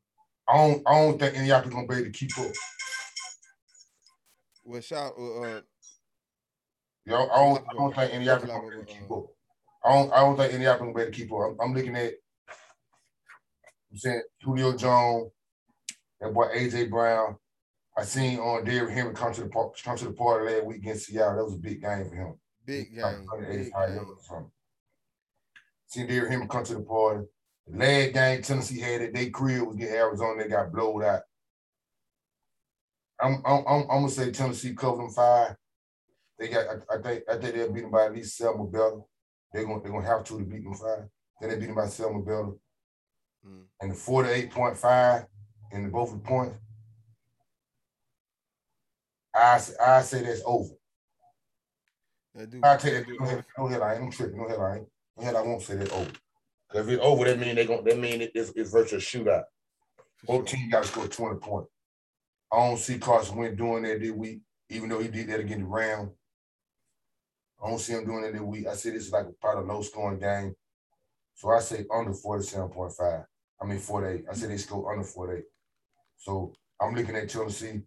I 0.47 0.57
don't 0.57 0.83
I 0.87 1.01
don't 1.01 1.19
think 1.19 1.35
any 1.35 1.49
of 1.51 1.63
y'all 1.63 1.69
gonna 1.69 1.87
be 1.87 1.95
able 1.95 2.05
to 2.05 2.11
keep 2.11 2.37
up. 2.37 2.51
Well, 4.63 4.81
shout 4.81 5.13
uh, 5.17 5.41
uh 5.41 5.61
Yo, 7.05 7.15
I 7.15 7.35
don't, 7.37 7.65
I 7.69 7.73
don't 7.73 7.95
think 7.95 8.13
any 8.13 8.27
of 8.27 8.41
y'all 8.41 8.47
gonna 8.47 8.69
be 8.69 8.75
able 8.75 8.85
to 8.85 8.93
keep 8.93 9.11
up. 9.11 9.25
I 9.87 9.93
don't, 9.93 10.13
I 10.13 10.19
don't 10.19 10.35
think 10.35 10.53
any 10.53 10.65
of 10.65 10.69
y'all 10.69 10.79
gonna 10.79 10.93
be 10.93 11.01
able 11.01 11.11
to 11.11 11.17
keep 11.17 11.31
up. 11.31 11.39
I'm, 11.39 11.57
I'm 11.61 11.73
looking 11.73 11.95
at, 11.95 12.13
I'm 13.89 13.97
saying 13.97 14.21
Julio 14.41 14.75
Jones, 14.75 15.31
that 16.19 16.33
boy 16.33 16.47
AJ 16.53 16.89
Brown. 16.89 17.37
I 17.97 18.03
seen 18.03 18.37
on 18.39 18.65
Derrick 18.65 18.93
Henry 18.93 19.13
come 19.13 19.33
to 19.33 19.41
the 19.41 19.71
come 19.83 19.97
to 19.97 20.05
the 20.05 20.11
party 20.11 20.53
last 20.53 20.65
week 20.65 20.77
against 20.77 21.05
Seattle. 21.05 21.37
That 21.37 21.45
was 21.45 21.53
a 21.53 21.57
big 21.57 21.81
game 21.81 22.09
for 22.09 22.15
him. 22.15 22.39
big 22.65 22.89
Like 22.95 23.15
game, 23.15 23.25
185 23.25 23.89
big 23.89 23.97
game. 23.97 24.51
Seen 25.87 26.07
Derrick 26.07 26.29
Henry 26.29 26.47
come 26.47 26.63
to 26.65 26.73
the 26.75 26.81
party. 26.81 27.25
The 27.67 27.77
last 27.77 28.13
game 28.13 28.41
Tennessee 28.41 28.81
had 28.81 29.01
it, 29.01 29.13
they 29.13 29.29
crib 29.29 29.67
was 29.67 29.77
get 29.77 29.91
Arizona. 29.91 30.43
They 30.43 30.49
got 30.49 30.71
blowed 30.71 31.03
out. 31.03 31.21
I'm 33.21 33.41
I'm 33.45 33.63
I'm, 33.65 33.81
I'm 33.83 33.87
gonna 33.87 34.09
say 34.09 34.31
Tennessee 34.31 34.75
cover 34.75 34.97
them 34.97 35.11
five. 35.11 35.55
They 36.37 36.49
got 36.49 36.65
I, 36.67 36.95
I 36.95 37.01
think 37.01 37.23
I 37.29 37.37
think 37.37 37.55
they'll 37.55 37.71
beat 37.71 37.81
them 37.81 37.91
by 37.91 38.05
at 38.05 38.13
least 38.13 38.35
seven 38.35 38.59
or 38.59 38.69
better. 38.69 38.99
They're 39.57 39.65
gonna 39.65 39.81
they're 39.81 39.91
gonna 39.91 40.05
have 40.05 40.23
to 40.25 40.37
to 40.37 40.43
beat 40.45 40.63
them 40.63 40.75
five. 40.75 41.05
Then 41.41 41.49
they 41.49 41.55
beat 41.57 41.65
them 41.65 41.75
by 41.75 41.87
seven 41.87 42.13
or 42.17 42.21
better. 42.21 42.51
Mm. 43.47 43.63
And 43.81 43.91
the 43.91 43.95
48.5 43.95 45.27
and 45.71 45.85
the 45.85 45.89
both 45.89 46.11
the 46.11 46.19
points. 46.19 46.55
I 49.35 49.55
s- 49.55 49.75
I 49.79 50.01
say 50.03 50.21
that's 50.23 50.43
over. 50.45 50.69
They 52.35 52.45
do. 52.45 52.61
I 52.63 52.77
take 52.77 52.93
they 52.93 52.99
that. 52.99 53.07
do 53.07 53.17
No 53.19 53.25
hell, 53.25 53.43
no 53.57 53.67
hell, 53.67 53.83
I 53.83 53.93
ain't. 53.95 54.03
I'm 54.03 54.11
tripping. 54.11 54.37
No 54.37 54.47
hell, 54.47 54.61
I 54.61 54.75
ain't. 54.77 54.87
No 55.17 55.23
hell, 55.23 55.37
I 55.37 55.41
won't 55.41 55.61
say 55.63 55.75
that 55.77 55.91
over. 55.91 56.11
Because 56.69 56.87
if 56.87 56.93
it's 56.93 57.03
over, 57.03 57.25
that 57.25 57.39
mean 57.39 57.55
they 57.55 57.65
going 57.65 57.83
that 57.83 57.97
mean 57.97 58.21
it- 58.21 58.31
it's, 58.35 58.51
it's 58.55 58.69
virtual 58.71 58.99
shootout. 58.99 59.45
Both 60.25 60.49
sure. 60.49 60.57
teams 60.57 60.71
got 60.71 60.83
to 60.83 60.89
score 60.89 61.07
20 61.07 61.39
points. 61.39 61.71
I 62.51 62.57
don't 62.57 62.77
see 62.77 62.99
Carson 62.99 63.37
Wentz 63.37 63.57
doing 63.57 63.83
that 63.83 64.01
this 64.01 64.11
week, 64.11 64.41
even 64.69 64.89
though 64.89 64.99
he 64.99 65.07
did 65.07 65.27
that 65.29 65.39
against 65.39 65.61
the 65.61 65.65
Rams. 65.65 66.11
I 67.63 67.69
don't 67.69 67.79
see 67.79 67.93
them 67.93 68.05
doing 68.05 68.21
that 68.21 68.33
this 68.33 68.41
week. 68.41 68.67
I 68.67 68.75
see 68.75 68.91
this 68.91 69.07
is 69.07 69.11
like 69.11 69.25
a 69.25 69.31
probably 69.41 69.69
a 69.69 69.73
low 69.73 69.81
scoring 69.81 70.19
game. 70.19 70.55
So 71.35 71.49
I 71.49 71.59
say 71.59 71.85
under 71.93 72.11
47.5. 72.11 73.25
I 73.61 73.65
mean 73.65 73.79
48. 73.79 74.25
I 74.29 74.33
say 74.35 74.47
they 74.47 74.57
score 74.57 74.91
under 74.91 75.03
48. 75.03 75.43
So 76.17 76.53
I'm 76.81 76.93
looking 76.95 77.15
at 77.15 77.29
Tennessee. 77.29 77.81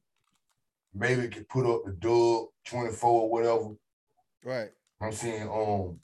Maybe 0.93 1.29
could 1.29 1.49
put 1.49 1.67
up 1.73 1.85
the 1.85 1.93
dub 1.93 2.49
24 2.67 3.11
or 3.23 3.31
whatever. 3.31 3.69
Right. 4.45 4.71
I'm 5.01 5.13
seeing 5.13 5.49
um 5.49 5.99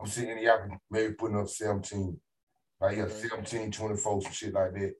I'm 0.00 0.06
seeing 0.08 0.30
Indianapolis 0.30 0.78
maybe 0.90 1.14
putting 1.14 1.38
up 1.38 1.48
17. 1.48 2.18
Like 2.80 2.96
yeah, 2.96 3.04
Okay. 3.04 3.28
17, 3.28 3.70
24, 3.70 4.22
some 4.22 4.32
shit 4.32 4.52
like 4.52 4.72
that. 4.74 4.94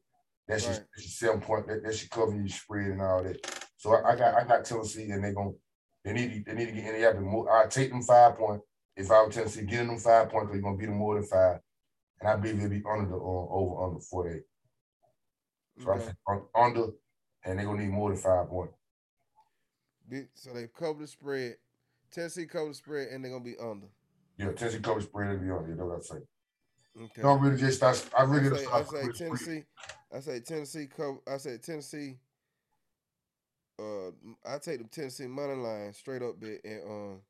That's 0.47 0.65
just 0.65 0.81
Right. 0.81 0.89
that's 0.95 1.07
just 1.07 1.19
seven 1.19 1.41
point. 1.41 1.67
That, 1.67 1.83
that 1.83 1.95
should 1.97 2.11
cover 2.11 2.35
your 2.35 2.49
spread 2.49 2.91
and 2.93 3.03
all 3.03 3.23
that. 3.25 3.67
So 3.77 3.93
I, 3.95 4.13
I 4.13 4.17
got 4.17 4.35
I 4.35 4.45
got 4.47 4.65
Tennessee, 4.65 5.11
and 5.11 5.25
they 5.25 5.33
going 5.33 5.57
they 6.05 6.13
need 6.13 6.45
to, 6.45 6.53
they 6.53 6.59
need 6.59 6.67
to 6.67 6.73
get 6.73 6.85
Indianapolis 6.87 7.25
more. 7.25 7.51
I 7.51 7.67
take 7.67 7.91
them 7.91 8.03
five 8.03 8.37
point. 8.37 8.61
If 8.97 9.11
I 9.11 9.23
were 9.23 9.31
Tennessee, 9.31 9.63
getting 9.65 9.89
them 9.89 9.99
five 9.99 10.29
point, 10.29 10.47
because 10.47 10.55
you're 10.57 10.63
gonna 10.63 10.77
beat 10.77 10.87
them 10.87 10.97
more 10.99 11.15
than 11.15 11.25
five, 11.25 11.59
and 12.21 12.29
I 12.29 12.37
believe 12.37 12.61
they'll 12.61 12.69
be 12.69 12.83
under 12.89 13.09
the 13.11 13.17
uh, 13.17 13.19
over 13.19 13.85
under 13.87 14.01
48. 14.01 14.43
So 15.81 15.91
I 15.91 15.95
Okay. 15.97 16.13
un- 16.29 16.47
under, 16.55 16.87
and 17.45 17.59
they're 17.59 17.67
gonna 17.67 17.83
need 17.83 17.91
more 17.91 18.11
than 18.11 18.19
five 18.19 18.49
point. 18.49 18.71
Be- 20.09 20.29
So 20.35 20.53
they 20.53 20.69
cover 20.69 21.01
the 21.01 21.07
spread. 21.09 21.57
Tennessee 22.11 22.47
cover 22.47 22.69
the 22.69 22.75
spread, 22.75 23.09
and 23.09 23.25
they're 23.25 23.33
gonna 23.33 23.43
be 23.45 23.57
under. 23.59 23.87
Yeah, 24.37 24.53
Tennessee 24.53 24.81
cover 24.81 25.01
the 25.01 25.07
spread 25.07 25.31
and 25.31 25.41
beyond. 25.41 25.69
You 25.69 25.75
know 25.75 25.87
what 25.87 25.99
I 25.99 26.01
say. 26.03 26.23
Okay. 26.97 27.23
Don't 27.23 27.41
really 27.41 27.57
just 27.57 27.79
start. 27.79 28.09
I 28.17 28.23
really 28.23 28.57
I 28.57 28.61
say, 28.61 28.67
I 28.71 28.83
say 28.83 28.85
spread. 28.85 29.15
Tennessee. 29.17 29.65
I 30.13 30.21
say 30.21 30.41
Tennessee 30.41 30.87
cover. 30.87 31.19
I 31.27 31.39
say 31.39 31.59
Tennessee. 31.59 32.19
Uh, 33.79 34.11
I 34.47 34.59
take 34.59 34.79
the 34.79 34.85
Tennessee 34.85 35.27
money 35.27 35.55
line 35.55 35.93
straight 35.93 36.23
up 36.23 36.39
bet 36.41 36.61
and 36.65 36.83
um 36.85 37.21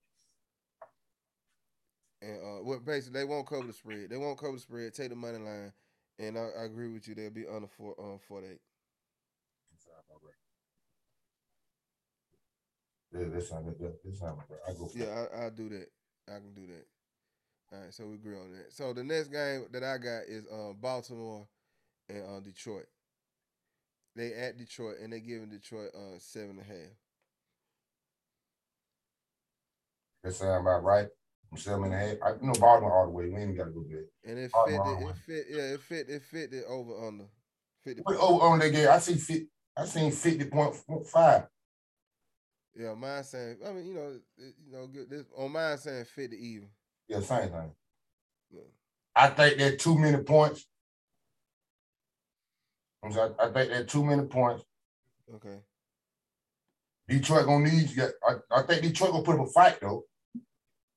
and 2.22 2.36
uh 2.42 2.62
what 2.64 2.84
basically 2.84 3.20
they 3.20 3.24
won't 3.24 3.46
cover 3.46 3.66
the 3.66 3.72
spread. 3.72 4.10
They 4.10 4.16
won't 4.16 4.38
cover 4.38 4.52
the 4.52 4.58
spread. 4.60 4.94
Take 4.94 5.10
the 5.10 5.16
money 5.16 5.38
line, 5.38 5.72
and 6.18 6.38
I, 6.38 6.48
I 6.60 6.64
agree 6.64 6.88
with 6.88 7.06
you. 7.08 7.14
They'll 7.14 7.30
be 7.30 7.46
under 7.46 7.68
four 7.68 7.94
um 7.98 8.18
forty 8.18 8.48
eight. 8.48 8.60
Yeah, 13.12 13.26
that's 13.32 13.50
not 13.52 13.64
that. 13.64 14.04
That's 14.04 14.20
not 14.20 14.36
right. 14.36 14.58
I 14.68 14.72
go. 14.72 14.90
Yeah, 14.94 15.26
I 15.32 15.46
I 15.46 15.50
do 15.50 15.68
that. 15.68 15.88
I 16.28 16.38
can 16.38 16.54
do 16.54 16.66
that. 16.66 16.86
All 17.72 17.80
right, 17.82 17.94
so 17.94 18.06
we 18.06 18.14
agree 18.16 18.36
on 18.36 18.52
that. 18.52 18.72
So 18.72 18.92
the 18.92 19.04
next 19.04 19.28
game 19.28 19.66
that 19.72 19.82
I 19.84 19.98
got 19.98 20.24
is 20.28 20.46
um 20.52 20.76
Baltimore 20.80 21.46
and 22.08 22.22
uh, 22.24 22.40
Detroit. 22.40 22.86
They 24.16 24.32
at 24.32 24.56
Detroit 24.56 24.96
and 25.02 25.12
they 25.12 25.20
giving 25.20 25.50
Detroit 25.50 25.90
uh 25.94 26.18
seven 26.18 26.50
and 26.50 26.60
a 26.60 26.64
half. 26.64 26.92
That 30.22 30.32
sound 30.34 30.66
about 30.66 30.84
right. 30.84 31.08
I'm 31.52 31.58
seven 31.58 31.84
and 31.84 31.94
a 31.94 31.98
half. 31.98 32.16
I 32.24 32.30
you 32.40 32.46
know 32.46 32.52
Baltimore 32.54 32.96
all 32.98 33.06
the 33.06 33.10
way. 33.10 33.28
We 33.28 33.40
ain't 33.40 33.56
got 33.56 33.64
to 33.64 33.70
go 33.70 33.84
there. 33.88 34.04
And 34.24 34.38
it 34.38 34.50
Oh, 34.54 34.66
fit 34.66 34.76
the, 34.84 35.08
it 35.08 35.16
fit 35.16 35.46
yeah, 35.50 35.62
it 35.74 35.80
fit 35.80 36.08
it 36.08 36.22
fit 36.22 36.50
the 36.50 36.64
over 36.66 37.06
under. 37.06 37.24
Fit 37.84 37.96
the 37.96 38.02
What 38.02 38.16
over 38.16 38.44
on 38.46 38.58
that 38.60 38.70
game? 38.70 38.88
I 38.88 38.98
see 38.98 39.14
fit. 39.14 39.48
I 39.76 39.84
seen 39.84 40.12
fifty 40.12 40.44
point 40.46 40.76
five. 41.06 41.46
yeah, 42.76 42.94
mine 42.94 43.24
saying 43.24 43.58
I 43.66 43.72
mean, 43.72 43.86
you 43.86 43.94
know, 43.94 44.18
you 44.38 44.72
know, 44.72 44.86
good 44.86 45.10
this 45.10 45.26
on 45.36 45.52
mine 45.52 45.78
saying 45.78 46.04
fit 46.04 46.30
the 46.30 46.36
even. 46.36 46.68
Yeah, 47.08 47.20
same 47.20 47.50
thing. 47.50 47.72
Yeah. 48.50 48.60
I 49.14 49.28
think 49.28 49.58
that 49.58 49.78
too 49.78 49.98
many 49.98 50.22
points. 50.22 50.66
Sorry, 53.12 53.32
I 53.38 53.48
think 53.50 53.70
that 53.70 53.88
two 53.88 54.04
many 54.04 54.22
points. 54.26 54.64
Okay. 55.34 55.58
Detroit 57.08 57.46
gonna 57.46 57.70
need. 57.70 57.90
you. 57.90 58.08
I, 58.26 58.34
I 58.50 58.62
think 58.62 58.82
Detroit 58.82 59.12
gonna 59.12 59.22
put 59.24 59.38
up 59.38 59.46
a 59.46 59.50
fight 59.50 59.80
though. 59.80 60.04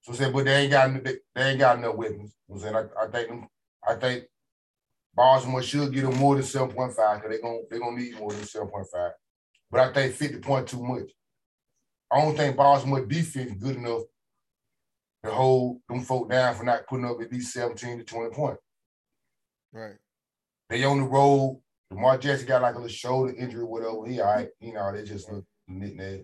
So 0.02 0.14
say, 0.14 0.32
but 0.32 0.46
they 0.46 0.56
ain't 0.56 0.72
got 0.72 1.04
they, 1.04 1.16
they 1.36 1.42
ain't 1.50 1.60
got 1.60 1.78
enough 1.78 1.96
weapons. 1.96 2.34
I'm 2.50 2.60
saying 2.60 2.76
I, 2.76 2.86
I 3.02 3.08
think 3.08 3.28
them. 3.28 3.48
I 3.88 3.96
think 3.96 4.24
Baltimore 5.16 5.62
should 5.62 5.94
get 5.94 6.04
them 6.04 6.18
more 6.18 6.36
than 6.36 6.44
seven 6.44 6.70
point 6.70 6.94
five 6.94 7.22
because 7.22 7.36
they 7.36 7.42
gonna 7.42 7.60
they 7.70 7.80
gonna 7.80 7.98
need 7.98 8.18
more 8.20 8.32
than 8.32 8.44
seven 8.44 8.70
point 8.70 8.88
five. 8.94 9.12
But 9.70 9.82
I 9.82 9.94
think 9.94 10.14
fifty 10.14 10.40
point 10.40 10.68
too 10.68 10.84
much. 10.84 11.12
I 12.12 12.22
don't 12.22 12.38
think 12.38 12.56
Baltimore 12.56 13.06
defense 13.06 13.52
good 13.60 13.76
enough 13.76 14.04
to 15.24 15.32
hold 15.32 15.82
them 15.90 16.02
folk 16.02 16.30
down 16.30 16.56
for 16.56 16.64
not 16.64 16.88
putting 16.88 17.06
up 17.06 17.22
at 17.22 17.34
least 17.34 17.52
seventeen 17.52 17.98
to 17.98 18.06
twenty 18.06 18.30
points. 18.30 18.62
Right. 19.74 19.96
They 20.70 20.86
on 20.86 21.02
the 21.02 21.08
road. 21.08 21.62
Lamar 21.92 22.18
Jackson 22.18 22.48
got 22.48 22.62
like 22.62 22.76
a 22.76 22.78
little 22.78 22.90
shoulder 22.90 23.34
injury, 23.34 23.64
whatever. 23.64 24.06
He 24.06 24.20
all 24.20 24.34
right. 24.34 24.50
You 24.60 24.74
know, 24.74 24.92
they 24.92 25.04
just 25.04 25.30
a 25.30 25.44
knick-knack. 25.68 26.22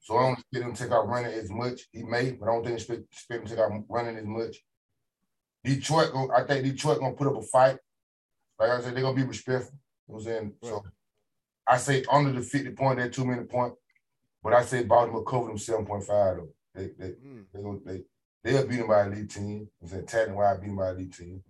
So 0.00 0.16
I 0.16 0.22
don't 0.22 0.38
expect 0.38 0.64
him 0.64 0.74
to 0.74 0.82
take 0.82 0.92
out 0.92 1.08
running 1.08 1.32
as 1.32 1.50
much. 1.50 1.82
He 1.92 2.02
may, 2.02 2.32
but 2.32 2.48
I 2.48 2.52
don't 2.52 2.64
think 2.64 2.76
expect, 2.76 3.02
expect 3.12 3.40
him 3.40 3.46
to 3.48 3.54
take 3.54 3.64
out 3.64 3.84
running 3.88 4.16
as 4.16 4.26
much. 4.26 4.56
Detroit, 5.64 6.10
I 6.36 6.42
think 6.44 6.64
Detroit 6.64 7.00
gonna 7.00 7.14
put 7.14 7.26
up 7.26 7.36
a 7.36 7.42
fight. 7.42 7.78
Like 8.58 8.70
I 8.70 8.80
said, 8.82 8.94
they're 8.94 9.02
gonna 9.02 9.16
be 9.16 9.24
respectful. 9.24 9.78
You 10.08 10.14
know 10.14 10.18
what 10.18 10.20
I'm 10.20 10.24
saying? 10.24 10.52
So 10.62 10.84
I 11.66 11.78
say 11.78 12.04
under 12.10 12.32
the 12.32 12.42
50 12.42 12.70
point, 12.72 12.98
that 12.98 13.12
two 13.12 13.24
minute 13.24 13.50
point. 13.50 13.74
But 14.42 14.52
I 14.52 14.62
say 14.62 14.84
Baltimore 14.84 15.24
cover 15.24 15.46
them 15.46 15.56
7.5 15.56 16.06
though. 16.06 16.48
They 16.74 16.90
they 16.98 17.12
Mm, 17.12 17.46
they 17.52 17.62
gonna 17.62 17.78
they 17.84 18.02
they'll 18.42 18.66
beat 18.66 18.76
them 18.76 18.88
by 18.88 19.06
elite 19.06 19.30
team. 19.30 19.48
You 19.48 19.58
know 19.60 19.66
what 19.78 19.86
I'm 19.86 19.88
saying 19.88 20.06
talent 20.06 20.36
wise 20.36 20.58
beat 20.58 20.66
them 20.66 20.76
by 20.76 20.90
elite 20.90 21.14
team. 21.14 21.42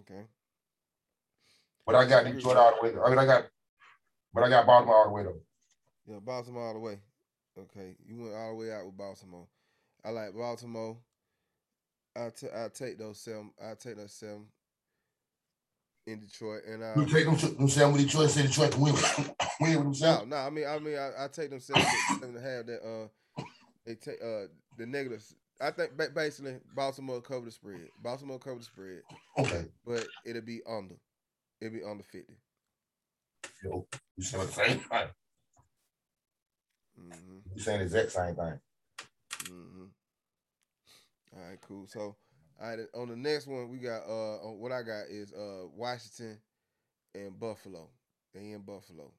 okay. 0.00 0.22
But 1.88 1.96
I 1.96 2.04
got 2.06 2.26
Detroit 2.26 2.58
all 2.58 2.74
the 2.82 2.86
way. 2.86 2.94
I 3.02 3.08
mean 3.08 3.18
I 3.18 3.24
got 3.24 3.46
but 4.34 4.42
I 4.44 4.50
got 4.50 4.66
Baltimore 4.66 4.94
all 4.96 5.04
the 5.06 5.10
way 5.10 5.22
though. 5.22 5.40
Yeah, 6.06 6.18
Baltimore 6.20 6.66
all 6.66 6.74
the 6.74 6.80
way. 6.80 6.98
Okay, 7.58 7.96
you 8.06 8.20
went 8.20 8.34
all 8.34 8.50
the 8.50 8.56
way 8.56 8.70
out 8.70 8.84
with 8.84 8.98
Baltimore. 8.98 9.46
I 10.04 10.10
like 10.10 10.34
Baltimore. 10.36 10.98
I 12.14 12.28
t- 12.28 12.46
I 12.54 12.68
take 12.68 12.98
those 12.98 13.18
seven. 13.18 13.52
I 13.58 13.72
take 13.72 13.96
those 13.96 14.12
seven 14.12 14.44
in 16.06 16.20
Detroit, 16.20 16.64
and 16.68 16.84
I 16.84 16.94
You 16.94 17.06
take 17.06 17.24
them, 17.24 17.36
them 17.56 17.68
seven 17.70 17.92
with 17.94 18.02
Detroit, 18.02 18.28
say 18.30 18.42
Detroit 18.42 18.72
can 18.72 18.82
win, 18.82 18.94
win 19.60 19.74
with 19.76 19.82
themselves. 19.84 20.26
no, 20.28 20.36
no. 20.36 20.42
I 20.42 20.50
mean, 20.50 20.66
I 20.66 20.78
mean, 20.78 20.96
I, 20.98 21.24
I 21.24 21.28
take 21.28 21.48
them 21.48 21.60
seven, 21.60 21.82
seven 22.10 22.28
and 22.28 22.36
a 22.36 22.40
half. 22.40 22.66
That 22.66 22.82
uh, 22.86 23.42
they 23.86 23.94
take 23.94 24.22
uh 24.22 24.48
the 24.76 24.84
negatives. 24.84 25.34
I 25.58 25.70
think 25.70 25.92
basically 26.14 26.56
Baltimore 26.76 27.22
cover 27.22 27.46
the 27.46 27.50
spread. 27.50 27.88
Baltimore 28.02 28.38
cover 28.38 28.58
the 28.58 28.64
spread, 28.64 29.00
Okay. 29.38 29.64
but 29.86 30.06
it'll 30.26 30.42
be 30.42 30.60
under. 30.68 30.94
It'll 31.60 31.72
be 31.72 31.82
under 31.82 32.04
fifty. 32.04 32.36
Yo, 33.64 33.86
you 34.16 34.22
saying 34.22 34.46
the 34.46 34.52
same 34.52 34.78
thing. 34.78 35.08
Mm-hmm. 37.00 37.38
You 37.54 37.62
saying 37.62 37.78
the 37.78 37.84
exact 37.84 38.12
same 38.12 38.34
thing. 38.34 38.60
Mm-hmm. 39.44 39.84
All 41.36 41.48
right, 41.48 41.60
cool. 41.66 41.86
So, 41.88 42.16
all 42.60 42.68
right, 42.68 42.78
on 42.94 43.08
the 43.08 43.16
next 43.16 43.46
one, 43.46 43.68
we 43.68 43.78
got 43.78 44.02
uh, 44.08 44.46
on 44.46 44.58
what 44.58 44.72
I 44.72 44.82
got 44.82 45.08
is 45.10 45.32
uh 45.32 45.66
Washington 45.74 46.38
and 47.14 47.38
Buffalo. 47.38 47.88
They 48.34 48.50
in 48.52 48.60
Buffalo, 48.60 49.12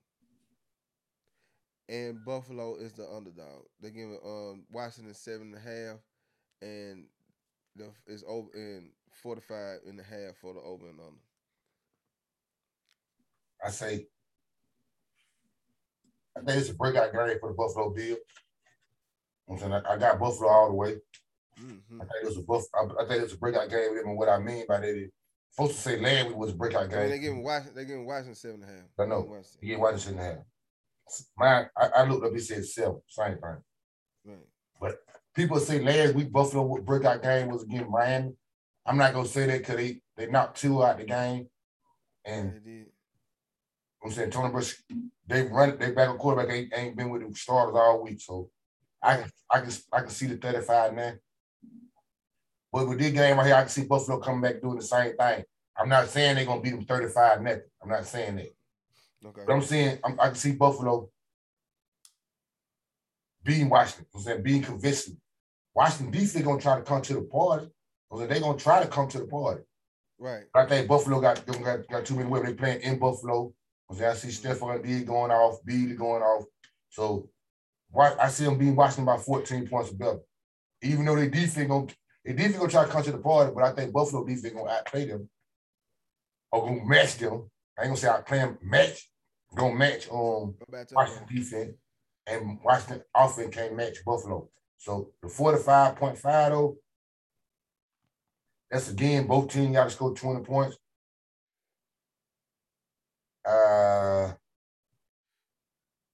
and 1.90 2.24
Buffalo 2.24 2.76
is 2.76 2.94
the 2.94 3.08
underdog. 3.10 3.66
They 3.82 3.90
give 3.90 4.10
um 4.26 4.66
Washington 4.72 5.14
seven 5.14 5.54
and 5.54 5.56
a 5.56 5.60
half, 5.60 5.98
and 6.62 7.06
the 7.76 7.92
is 8.08 8.24
over 8.28 8.50
in 8.54 8.92
forty 9.12 9.42
five 9.42 9.80
and 9.88 10.00
a 10.00 10.04
half 10.04 10.38
for 10.40 10.54
the 10.54 10.62
over 10.62 10.88
and 10.88 11.00
under. 11.00 11.20
I 13.66 13.70
say, 13.70 14.08
I 16.38 16.42
think 16.42 16.60
it's 16.60 16.70
a 16.70 16.76
breakout 16.76 17.12
game 17.14 17.38
for 17.40 17.50
the 17.50 17.56
Buffalo 17.56 17.90
Bill. 17.90 18.18
I'm 19.50 19.58
saying 19.58 19.74
I, 19.74 19.82
I 19.90 19.98
got 19.98 20.20
Buffalo 20.20 20.50
all 20.50 20.70
the 20.70 20.76
way. 20.76 20.96
Mm-hmm. 21.62 22.02
I 22.02 22.06
think 22.06 22.24
it's 22.24 22.38
a 22.38 22.42
buff. 22.42 22.64
I, 22.74 23.04
I 23.04 23.08
think 23.08 23.24
it's 23.24 23.34
a 23.34 23.38
breakout 23.38 23.70
game. 23.70 23.98
And 24.06 24.18
what 24.18 24.30
I 24.30 24.40
mean 24.40 24.66
by 24.68 24.80
that 24.80 24.88
is, 24.88 25.10
supposed 25.52 25.76
to 25.76 25.82
say 25.82 26.00
Landry 26.00 26.36
was 26.36 26.52
a 26.52 26.56
breakout 26.56 26.84
I 26.84 26.88
game. 26.88 27.00
mean, 27.02 27.10
they 27.10 27.20
giving 27.20 27.44
Washington. 27.44 27.76
They 27.76 27.86
giving 27.86 28.06
Washington 28.06 28.36
seven 28.36 28.62
and 28.62 28.72
a 28.72 28.74
half. 28.74 28.86
I 29.00 29.06
know. 29.06 29.22
Washington. 29.22 29.60
Yeah, 29.62 29.78
why 29.78 29.92
they 29.92 30.00
shouldn't 30.00 30.22
have? 30.22 30.38
Mine, 31.38 31.70
I, 31.76 31.88
I 31.88 32.04
looked 32.04 32.26
up. 32.26 32.34
It 32.34 32.42
said 32.42 32.66
seven. 32.66 33.02
Same 33.08 33.32
thing. 33.34 33.58
Right. 34.26 34.38
But 34.80 35.00
people 35.36 35.60
say 35.60 35.80
last 35.82 36.14
week 36.14 36.32
Buffalo 36.32 36.64
would 36.64 36.86
breakout 36.86 37.24
game 37.24 37.50
was 37.50 37.64
against 37.64 37.90
Miami. 37.90 38.34
I'm 38.86 38.98
not 38.98 39.14
gonna 39.14 39.28
say 39.28 39.48
that 39.48 39.58
because 39.60 39.76
they, 39.76 40.02
they 40.16 40.28
knocked 40.28 40.62
two 40.62 40.84
out 40.84 40.98
the 40.98 41.06
game. 41.06 41.48
And 42.26 42.54
They 42.54 42.72
did. 42.72 42.86
I'm 44.04 44.12
saying 44.12 44.32
Tony 44.32 44.52
Bush, 44.52 44.76
they 45.28 45.44
run 45.44 45.78
they 45.78 45.92
back 45.92 46.10
on 46.10 46.18
quarterback 46.18 46.54
ain't, 46.54 46.74
ain't 46.76 46.96
been 46.96 47.10
with 47.10 47.28
the 47.28 47.36
starters 47.36 47.76
all 47.76 48.04
week. 48.04 48.22
So 48.22 48.50
I 49.02 49.18
can 49.18 49.32
I 49.52 49.62
can 49.62 49.72
I 49.92 50.00
can 50.00 50.10
see 50.10 50.28
the 50.28 50.38
35 50.38 50.94
now. 50.94 51.14
But 52.72 52.88
with 52.88 53.00
this 53.00 53.12
game 53.12 53.38
right 53.38 53.48
here, 53.48 53.56
I 53.56 53.62
can 53.62 53.70
see 53.70 53.86
Buffalo 53.86 54.20
coming 54.20 54.42
back 54.42 54.62
doing 54.62 54.78
the 54.78 54.84
same 54.84 55.18
thing. 55.18 55.44
I'm 55.78 55.90
not 55.90 56.10
saying 56.10 56.36
they're 56.36 56.46
gonna 56.46 56.62
beat 56.62 56.72
them 56.72 56.86
35 56.86 57.42
nothing. 57.42 57.62
I'm 57.82 57.90
not 57.90 58.06
saying 58.06 58.36
that. 58.38 58.56
Okay. 59.26 59.42
But 59.46 59.54
I'm 59.54 59.62
saying 59.62 60.00
I'm, 60.04 60.20
I 60.20 60.28
can 60.28 60.36
see 60.36 60.52
Buffalo 60.52 61.10
beating 63.44 63.70
Washington. 63.70 64.06
I'm 64.16 64.22
saying 64.22 64.44
being 64.44 64.62
convincing. 64.62 65.18
Washington 65.74 66.12
defense 66.12 66.46
gonna 66.46 66.62
try 66.62 66.78
to 66.78 66.84
come 66.84 67.02
to 67.02 67.14
the 67.16 67.22
party. 67.22 67.70
I'm 68.12 68.18
saying 68.18 68.30
they 68.30 68.40
gonna 68.40 68.58
try 68.58 68.82
to 68.82 68.88
come 68.88 69.08
to 69.10 69.20
the 69.20 69.28
party. 69.28 69.64
Right. 70.18 70.44
But 70.54 70.66
I 70.66 70.68
think 70.68 70.88
Buffalo 70.88 71.22
got 71.22 71.46
got, 71.46 71.88
got 71.88 72.06
too 72.06 72.16
many 72.16 72.30
women. 72.30 72.48
They 72.48 72.54
playing 72.54 72.82
in 72.82 73.00
Buffalo. 73.00 73.54
I'm 73.90 74.04
I 74.04 74.14
see 74.14 74.28
Stefon 74.28 74.84
D 74.84 75.04
going 75.04 75.32
off, 75.32 75.64
Beasley 75.66 75.96
going 75.96 76.22
off. 76.22 76.46
So 76.90 77.30
why 77.90 78.16
I 78.20 78.30
see 78.30 78.46
them 78.46 78.58
being 78.58 78.76
Washington 78.76 79.06
by 79.06 79.18
14 79.18 79.68
points 79.68 79.92
or 79.92 79.96
better. 79.96 80.20
Even 80.82 81.06
though 81.06 81.16
they 81.16 81.28
defense 81.28 81.68
gonna 81.68 81.88
they 82.26 82.34
defense 82.34 82.58
gonna 82.58 82.70
try 82.70 82.86
to 82.86 82.92
come 82.92 83.04
to 83.04 83.12
the 83.12 83.18
party, 83.18 83.52
but 83.54 83.64
I 83.64 83.72
think 83.74 83.92
Buffalo 83.92 84.26
defense 84.26 84.54
gonna 84.54 84.72
outplay 84.72 85.06
them 85.06 85.30
or 86.52 86.68
gonna 86.68 86.86
match 86.86 87.18
them. 87.18 87.50
I 87.78 87.84
ain't 87.84 87.90
gonna 87.90 87.98
say 87.98 88.08
outplay 88.08 88.38
them, 88.40 88.58
match, 88.62 89.10
gonna 89.56 89.76
match 89.76 90.08
um 90.10 90.56
Go 90.60 90.66
back 90.72 90.88
to 90.88 90.96
Washington 90.96 91.36
defense 91.36 91.72
and 92.28 92.60
Washington 92.64 93.02
offense 93.16 93.56
can't 93.56 93.76
match 93.76 93.98
Buffalo. 94.06 94.50
So 94.78 95.12
the 95.22 95.28
45.5 95.28 96.22
though, 96.50 96.78
That's 98.72 98.90
again, 98.90 99.28
both 99.28 99.52
teams 99.52 99.76
got 99.76 99.86
to 99.86 99.90
score 99.90 100.14
20 100.14 100.46
points. 100.46 100.78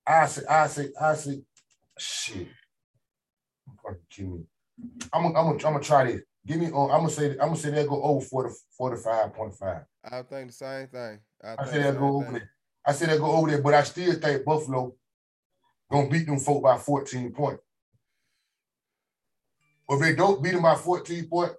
I 0.08 0.26
say, 0.28 0.42
I 0.50 0.68
say, 0.68 0.90
I 1.00 1.16
say, 1.16 1.42
shit. 1.98 2.48
Fucking 3.84 4.00
kill 4.10 4.28
me. 4.38 4.44
I'm 5.14 5.24
gonna, 5.24 5.40
I'm 5.40 5.46
gonna, 5.46 5.68
I'm 5.68 5.74
gonna 5.74 5.80
try 5.84 6.06
this. 6.06 6.22
Give 6.46 6.60
me, 6.60 6.68
uh, 6.68 6.84
I'm 6.86 7.00
gonna 7.02 7.10
say, 7.10 7.32
I'm 7.32 7.38
gonna 7.38 7.56
say 7.56 7.72
they 7.72 7.86
go 7.86 8.02
over 8.04 8.24
40, 8.24 8.54
45.5. 8.80 9.86
I 10.12 10.22
think 10.22 10.48
the 10.48 10.54
same 10.54 10.88
thing. 10.88 11.20
I, 11.44 11.54
I 11.54 11.56
think 11.58 11.68
say 11.70 11.78
the 11.78 11.84
they 11.84 11.90
same 11.92 12.00
go 12.00 12.08
over 12.18 12.24
thing. 12.26 12.34
there. 12.34 12.52
I 12.86 12.92
say 12.92 13.06
they 13.08 13.18
go 13.18 13.32
over 13.32 13.50
there, 13.50 13.62
but 13.62 13.74
I 13.74 13.84
still 13.84 14.14
think 14.14 14.46
Buffalo 14.46 14.94
gonna 15.92 16.10
beat 16.10 16.26
them 16.28 16.40
folk 16.40 16.62
by 16.62 16.78
14 16.78 17.32
points. 17.32 17.64
But 19.88 19.96
if 19.96 20.02
they 20.02 20.16
don't 20.16 20.44
beat 20.44 20.52
them 20.52 20.64
by 20.64 20.76
14 20.76 21.28
points, 21.28 21.56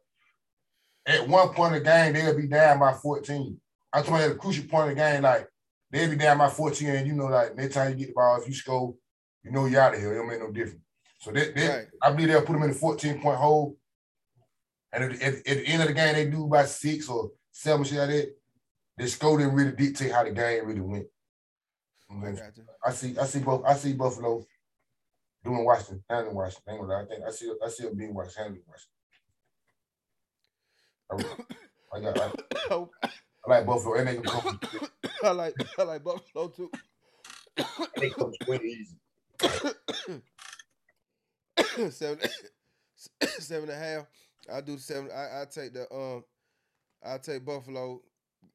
at 1.07 1.29
one 1.29 1.49
point 1.51 1.75
in 1.77 1.83
the 1.83 1.89
game, 1.89 2.13
they'll 2.13 2.37
be 2.37 2.47
down 2.49 2.79
by 2.81 2.93
14. 2.93 3.61
I'm 3.93 4.05
talking 4.05 4.25
at 4.25 4.33
a 4.33 4.35
crucial 4.35 4.65
point 4.69 4.91
in 4.91 4.97
the 4.97 5.03
game, 5.03 5.23
like 5.23 5.49
they'll 5.91 6.11
be 6.11 6.17
down 6.17 6.39
by 6.39 6.49
14, 6.49 6.89
and 6.89 7.07
you 7.07 7.15
know, 7.15 7.27
like 7.27 7.57
next 7.57 7.75
time 7.75 7.91
you 7.91 7.97
get 7.97 8.09
the 8.09 8.15
ball, 8.15 8.41
if 8.41 8.49
you 8.49 8.55
score, 8.55 8.95
you 9.43 9.51
know 9.51 9.67
you're 9.67 9.81
out 9.81 9.95
of 9.95 10.01
here. 10.01 10.13
It 10.13 10.17
don't 10.17 10.29
make 10.29 10.41
no 10.41 10.51
difference. 10.51 10.83
So 11.21 11.31
they, 11.33 11.53
they 11.53 11.69
Right. 11.69 11.87
I 12.03 12.11
believe 12.11 12.29
they'll 12.29 12.43
put 12.43 12.53
them 12.53 12.63
in 12.63 12.71
a 12.71 12.75
14 12.75 13.21
point 13.21 13.39
hole. 13.39 13.77
And 14.93 15.05
at, 15.05 15.45
the 15.45 15.67
end 15.67 15.83
of 15.83 15.89
the 15.89 15.95
game, 15.95 16.15
they 16.15 16.27
do 16.27 16.47
by 16.47 16.65
six 16.65 17.09
or 17.09 17.31
seven, 17.53 17.85
shit 17.85 17.99
like 17.99 18.09
that. 18.09 18.37
The 18.99 19.09
score 19.09 19.39
didn't 19.39 19.55
really 19.55 19.73
dictate 19.73 20.13
how 20.13 20.25
the 20.25 20.31
game 20.31 20.65
really 20.65 20.81
went. 20.81 21.07
I. 22.11 22.35
I 22.87 22.93
see, 22.93 23.19
I 23.19 23.25
see 23.27 23.41
both. 23.41 23.65
I 23.67 23.75
see 23.75 23.93
Buffalo 23.93 24.47
doing 25.45 25.65
Washington, 25.65 26.03
handling 26.09 26.37
Washington. 26.37 26.75
Ain't 26.75 26.81
gonna. 26.81 27.03
I 27.03 27.05
think 27.05 27.25
I 27.27 27.31
see, 27.31 27.53
I 27.65 27.69
see 27.69 27.85
them 27.85 27.97
being 27.97 28.15
Washington, 28.15 28.43
handling 28.43 28.63
Washington. 31.11 31.47
I, 31.93 31.97
I 31.97 32.01
got, 32.01 32.19
I, 32.19 32.31
oh. 32.71 32.91
I 33.47 33.51
like 33.51 33.67
Buffalo, 33.67 33.95
and 33.95 34.09
they 34.09 34.15
can 34.15 34.25
come, 34.25 34.61
I 35.23 35.31
like 35.31 35.55
I 35.79 35.83
like 35.83 36.03
Buffalo 36.03 36.49
too. 36.49 36.71
they 37.97 38.11
come 38.11 38.33
win 38.47 38.61
easy. 38.65 38.97
seven, 41.91 42.29
seven 43.39 43.71
and 43.71 43.71
a 43.71 43.77
half. 43.77 44.07
I 44.53 44.61
do 44.61 44.77
seven. 44.79 45.11
I, 45.15 45.43
I 45.43 45.45
take 45.51 45.73
the 45.73 45.93
um, 45.95 46.25
I 47.05 47.19
take 47.19 47.45
Buffalo 47.45 48.03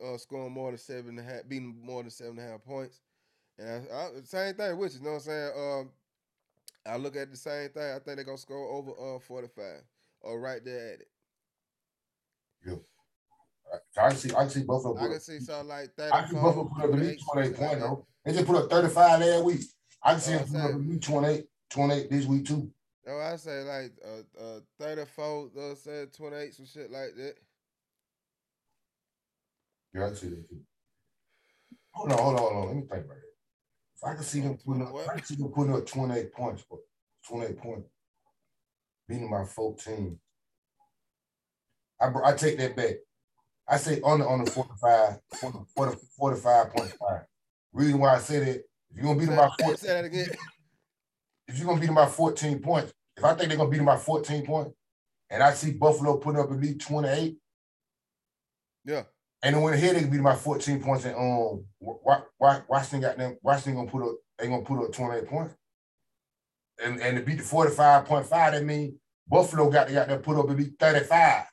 uh, 0.04 0.18
scoring 0.18 0.54
more 0.54 0.72
than 0.72 0.78
seven 0.78 1.18
and 1.18 1.20
a 1.20 1.24
half, 1.24 1.48
beating 1.48 1.80
more 1.84 2.04
than 2.04 2.12
seven 2.12 2.38
and 2.38 2.48
a 2.48 2.52
half 2.52 2.64
points. 2.64 3.00
And 3.58 3.88
I, 3.92 3.96
I, 3.96 4.10
same 4.24 4.56
thing 4.56 4.78
with 4.78 4.94
you. 4.94 5.00
You 5.00 5.06
know 5.06 5.12
what 5.12 5.18
I'm 5.18 5.24
saying? 5.24 5.52
Um, 5.58 5.90
I 6.86 6.98
look 6.98 7.16
at 7.16 7.32
the 7.32 7.38
same 7.38 7.70
thing. 7.70 7.84
I 7.84 8.00
think 8.00 8.18
they're 8.18 8.26
gonna 8.26 8.38
score 8.38 8.72
over 8.72 9.16
uh 9.16 9.20
45 9.20 9.82
or 10.22 10.40
right 10.40 10.64
there 10.64 10.94
at 10.94 11.02
it. 11.02 11.08
I 13.98 14.10
can 14.10 14.18
see, 14.18 14.32
I 14.32 14.40
can 14.42 14.50
see 14.50 14.64
Buffalo. 14.64 14.98
I 14.98 15.08
can 15.08 15.20
see 15.20 15.40
something 15.40 15.68
like 15.70 15.96
that. 15.98 16.14
I 16.14 16.22
can 16.22 16.30
see 16.30 16.36
Buffalo 16.36 16.70
34, 16.70 16.76
put 16.76 16.84
up 16.84 16.84
at 16.84 16.90
28, 16.90 17.08
least 17.08 17.26
28 17.32 17.46
something 17.46 17.62
like 17.62 17.70
points, 17.72 17.84
though. 17.84 18.08
They 18.26 18.34
just 18.34 18.46
put 18.46 18.56
up 18.56 18.70
35 18.70 19.20
last 19.20 19.44
week. 19.46 19.62
I 20.04 20.12
can 20.12 20.22
see 20.22 20.34
Oh, 20.34 20.38
them 20.38 20.48
put 20.48 20.58
up 20.58 20.72
at 20.72 20.82
least 20.82 21.04
28, 21.04 21.46
28 21.70 22.10
this 22.10 22.26
week 22.26 22.46
too. 22.46 22.72
Oh, 23.08 23.20
I 23.20 23.36
say 23.36 23.62
like 23.62 23.92
uh, 24.06 24.44
uh 24.44 24.60
34, 24.80 25.50
uh, 25.58 25.76
say 25.76 26.06
28, 26.16 26.54
some 26.54 26.66
shit 26.66 26.92
like 26.92 27.16
that. 27.16 27.36
Yeah, 29.94 30.08
I 30.08 30.14
see 30.14 30.30
that 30.30 30.50
too. 30.50 30.60
Hold 31.94 32.12
on, 32.12 32.18
hold 32.18 32.36
on, 32.36 32.42
hold 32.42 32.54
on. 32.54 32.68
Let 32.68 32.76
me 32.76 32.82
think 32.82 33.06
about 33.06 33.18
it. 33.18 33.24
If 33.96 34.04
I 34.04 34.14
can 34.16 34.24
see 34.24 34.42
them 34.42 34.58
putting 34.66 34.84
up, 34.84 34.96
I 35.10 35.16
can 35.16 35.24
see 35.24 35.36
them 35.36 35.50
putting 35.50 35.74
up 35.74 35.86
28 35.86 36.34
points, 36.34 36.64
but 36.70 36.80
28 37.28 37.58
points, 37.58 37.90
beating 39.08 39.30
by 39.30 39.44
14. 39.46 40.20
I, 42.00 42.12
I 42.24 42.34
take 42.34 42.58
that 42.58 42.76
back. 42.76 42.96
I 43.72 43.78
say 43.78 44.02
under 44.04 44.28
on 44.28 44.44
the 44.44 44.52
45, 44.52 45.18
40, 45.40 45.58
40, 45.76 45.98
45.5. 46.20 47.26
Reason 47.72 48.00
why 48.00 48.16
I 48.16 48.20
say 48.20 48.40
that, 48.40 48.50
if 48.50 48.64
you're 48.98 49.06
gonna 49.06 49.18
beat 49.20 49.28
them 49.28 49.38
by 49.38 49.50
14, 49.60 49.78
Say 49.78 49.88
that 49.88 50.04
again. 50.06 50.28
if 51.48 51.58
you're 51.58 51.68
gonna 51.68 51.80
beat 51.80 51.86
them 51.86 51.96
by 51.96 52.06
14 52.06 52.60
points, 52.60 52.92
if 53.16 53.24
I 53.24 53.34
think 53.34 53.48
they're 53.48 53.58
gonna 53.58 53.70
beat 53.70 53.78
them 53.78 53.86
by 53.86 53.98
14 53.98 54.46
points, 54.46 54.72
and 55.30 55.42
I 55.42 55.54
see 55.54 55.72
Buffalo 55.72 56.18
putting 56.18 56.42
up 56.42 56.52
at 56.52 56.60
least 56.60 56.82
28, 56.82 57.38
Yeah. 58.84 59.04
and 59.42 59.56
then 59.56 59.62
when 59.64 59.78
here 59.80 59.94
they 59.94 60.02
can 60.02 60.10
beat 60.10 60.18
them 60.18 60.26
by 60.26 60.36
14 60.36 60.84
points, 60.84 61.06
and 61.06 61.16
um, 61.16 61.64
why, 61.80 62.24
why, 62.38 62.62
Washington 62.68 63.00
got 63.02 63.18
them, 63.18 63.38
Washington 63.42 63.76
gonna 63.76 63.90
put 63.90 64.04
up, 64.04 64.18
they 64.38 64.48
gonna 64.50 64.64
put 64.64 64.84
up 64.84 64.92
28 64.92 65.28
points, 65.30 65.56
and 66.84 67.00
and 67.00 67.16
to 67.16 67.24
beat 67.24 67.38
the 67.38 67.44
45.5, 67.44 68.28
that 68.30 68.66
means 68.66 68.96
Buffalo 69.30 69.70
got 69.70 69.88
to 69.88 69.94
got 69.94 70.10
to 70.10 70.18
put 70.18 70.36
up 70.38 70.50
at 70.50 70.58
least 70.58 70.72
35. 70.78 71.46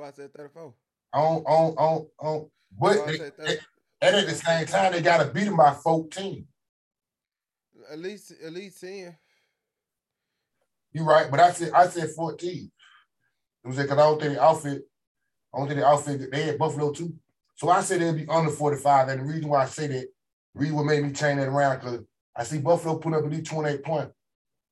That's 0.00 0.18
why 0.18 0.24
I 0.24 0.26
said 0.26 0.34
34. 0.34 0.74
On 1.14 1.42
on 1.44 1.74
on 1.76 2.06
on, 2.20 2.50
but 2.78 2.88
That's 2.88 3.00
why 3.00 3.06
I 3.06 3.16
they, 3.46 3.54
they- 3.54 3.58
and 4.00 4.16
at 4.16 4.26
the 4.26 4.34
same 4.34 4.66
time 4.66 4.92
they 4.92 5.02
got 5.02 5.24
to 5.24 5.32
beat 5.32 5.44
them 5.44 5.56
by 5.56 5.74
14. 5.74 6.46
At 7.90 7.98
least 7.98 8.32
at 8.44 8.52
least 8.52 8.80
10. 8.80 9.16
You're 10.92 11.04
right, 11.04 11.30
but 11.30 11.40
I 11.40 11.50
said 11.52 11.72
I 11.72 11.88
said 11.88 12.10
14. 12.10 12.70
It 13.64 13.66
was 13.66 13.76
because 13.76 13.90
I 13.90 13.96
don't 13.96 14.20
think 14.20 14.34
the 14.34 14.42
outfit, 14.42 14.82
I 15.52 15.58
don't 15.58 15.66
think 15.66 15.80
the 15.80 15.86
outfit 15.86 16.30
they 16.30 16.42
had 16.42 16.58
Buffalo 16.58 16.92
too. 16.92 17.14
So 17.56 17.68
I 17.70 17.80
said 17.80 18.00
they'd 18.00 18.24
be 18.24 18.28
under 18.28 18.52
45. 18.52 19.08
And 19.08 19.20
the 19.20 19.24
reason 19.24 19.48
why 19.48 19.62
I 19.62 19.66
say 19.66 19.88
that, 19.88 20.06
reason 20.54 20.76
what 20.76 20.86
made 20.86 21.02
me 21.02 21.12
change 21.12 21.40
that 21.40 21.48
around, 21.48 21.80
because 21.80 22.00
I 22.36 22.44
see 22.44 22.58
Buffalo 22.58 22.98
put 22.98 23.14
up 23.14 23.24
at 23.24 23.30
least 23.30 23.46
28 23.50 23.82
points. 23.82 24.14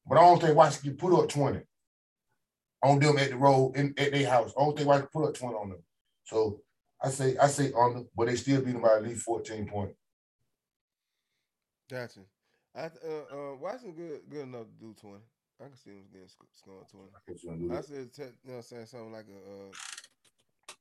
But 0.06 0.18
I 0.18 0.20
don't 0.20 0.40
think 0.40 0.56
Washington 0.56 0.96
put 0.96 1.18
up 1.20 1.28
20 1.28 1.62
on 2.82 2.98
them 2.98 3.18
at 3.18 3.30
the 3.30 3.36
road 3.36 3.76
in 3.76 3.94
at 3.98 4.12
their 4.12 4.28
house. 4.28 4.52
I 4.56 4.62
don't 4.62 4.76
think 4.76 4.88
Washington 4.88 5.10
put 5.12 5.28
up 5.28 5.34
20 5.34 5.54
on 5.54 5.70
them. 5.70 5.82
So 6.24 6.60
I 7.02 7.10
say 7.10 7.36
I 7.38 7.46
say 7.46 7.72
on 7.72 7.94
them, 7.94 8.08
but 8.16 8.26
they 8.26 8.36
still 8.36 8.62
beat 8.62 8.72
them 8.72 8.82
by 8.82 8.96
at 8.96 9.02
least 9.02 9.22
14 9.22 9.66
points. 9.68 9.94
Gotcha. 11.90 12.20
I 12.74 12.84
uh, 12.84 12.88
uh 13.32 13.54
Washington 13.56 13.94
good 13.94 14.20
good 14.28 14.42
enough 14.42 14.66
to 14.66 14.86
do 14.86 14.94
20. 15.00 15.16
I 15.58 15.64
can 15.64 15.76
see 15.76 15.90
them 15.90 16.04
getting 16.12 16.28
sc- 16.28 16.44
scoring 16.52 16.86
20. 16.90 17.06
I 17.06 17.32
guess 17.32 17.42
you 17.42 17.50
wanna 17.50 17.62
do 17.62 17.72
I 17.72 17.80
said, 17.80 18.10
you 18.18 18.24
know 18.24 18.32
what 18.44 18.56
I'm 18.56 18.62
saying, 18.62 18.86
something 18.86 19.12
like 19.12 19.26
a 19.28 19.36
uh, 19.36 20.74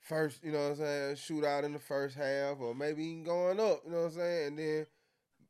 first, 0.00 0.42
you 0.42 0.50
know 0.50 0.58
what 0.58 0.70
I'm 0.70 0.76
saying, 0.76 1.16
shootout 1.16 1.62
in 1.62 1.72
the 1.72 1.78
first 1.78 2.16
half, 2.16 2.58
or 2.58 2.74
maybe 2.74 3.04
even 3.04 3.22
going 3.22 3.60
up, 3.60 3.82
you 3.84 3.92
know 3.92 3.98
what 3.98 4.06
I'm 4.06 4.12
saying, 4.12 4.46
and 4.48 4.58
then 4.58 4.86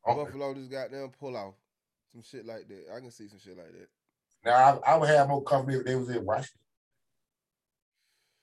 Okay. 0.06 0.24
Buffalo 0.24 0.54
just 0.54 0.70
got 0.70 0.90
them 0.90 1.10
pull 1.18 1.36
off. 1.36 1.54
Some 2.12 2.22
shit 2.22 2.46
like 2.46 2.68
that. 2.68 2.84
I 2.94 3.00
can 3.00 3.10
see 3.10 3.28
some 3.28 3.38
shit 3.38 3.56
like 3.56 3.72
that. 3.72 3.88
Now 4.44 4.80
I, 4.84 4.92
I 4.92 4.96
would 4.96 5.08
have 5.08 5.28
more 5.28 5.42
confidence 5.42 5.80
if 5.80 5.86
they 5.86 5.96
was 5.96 6.08
in 6.10 6.24
Washington, 6.24 6.60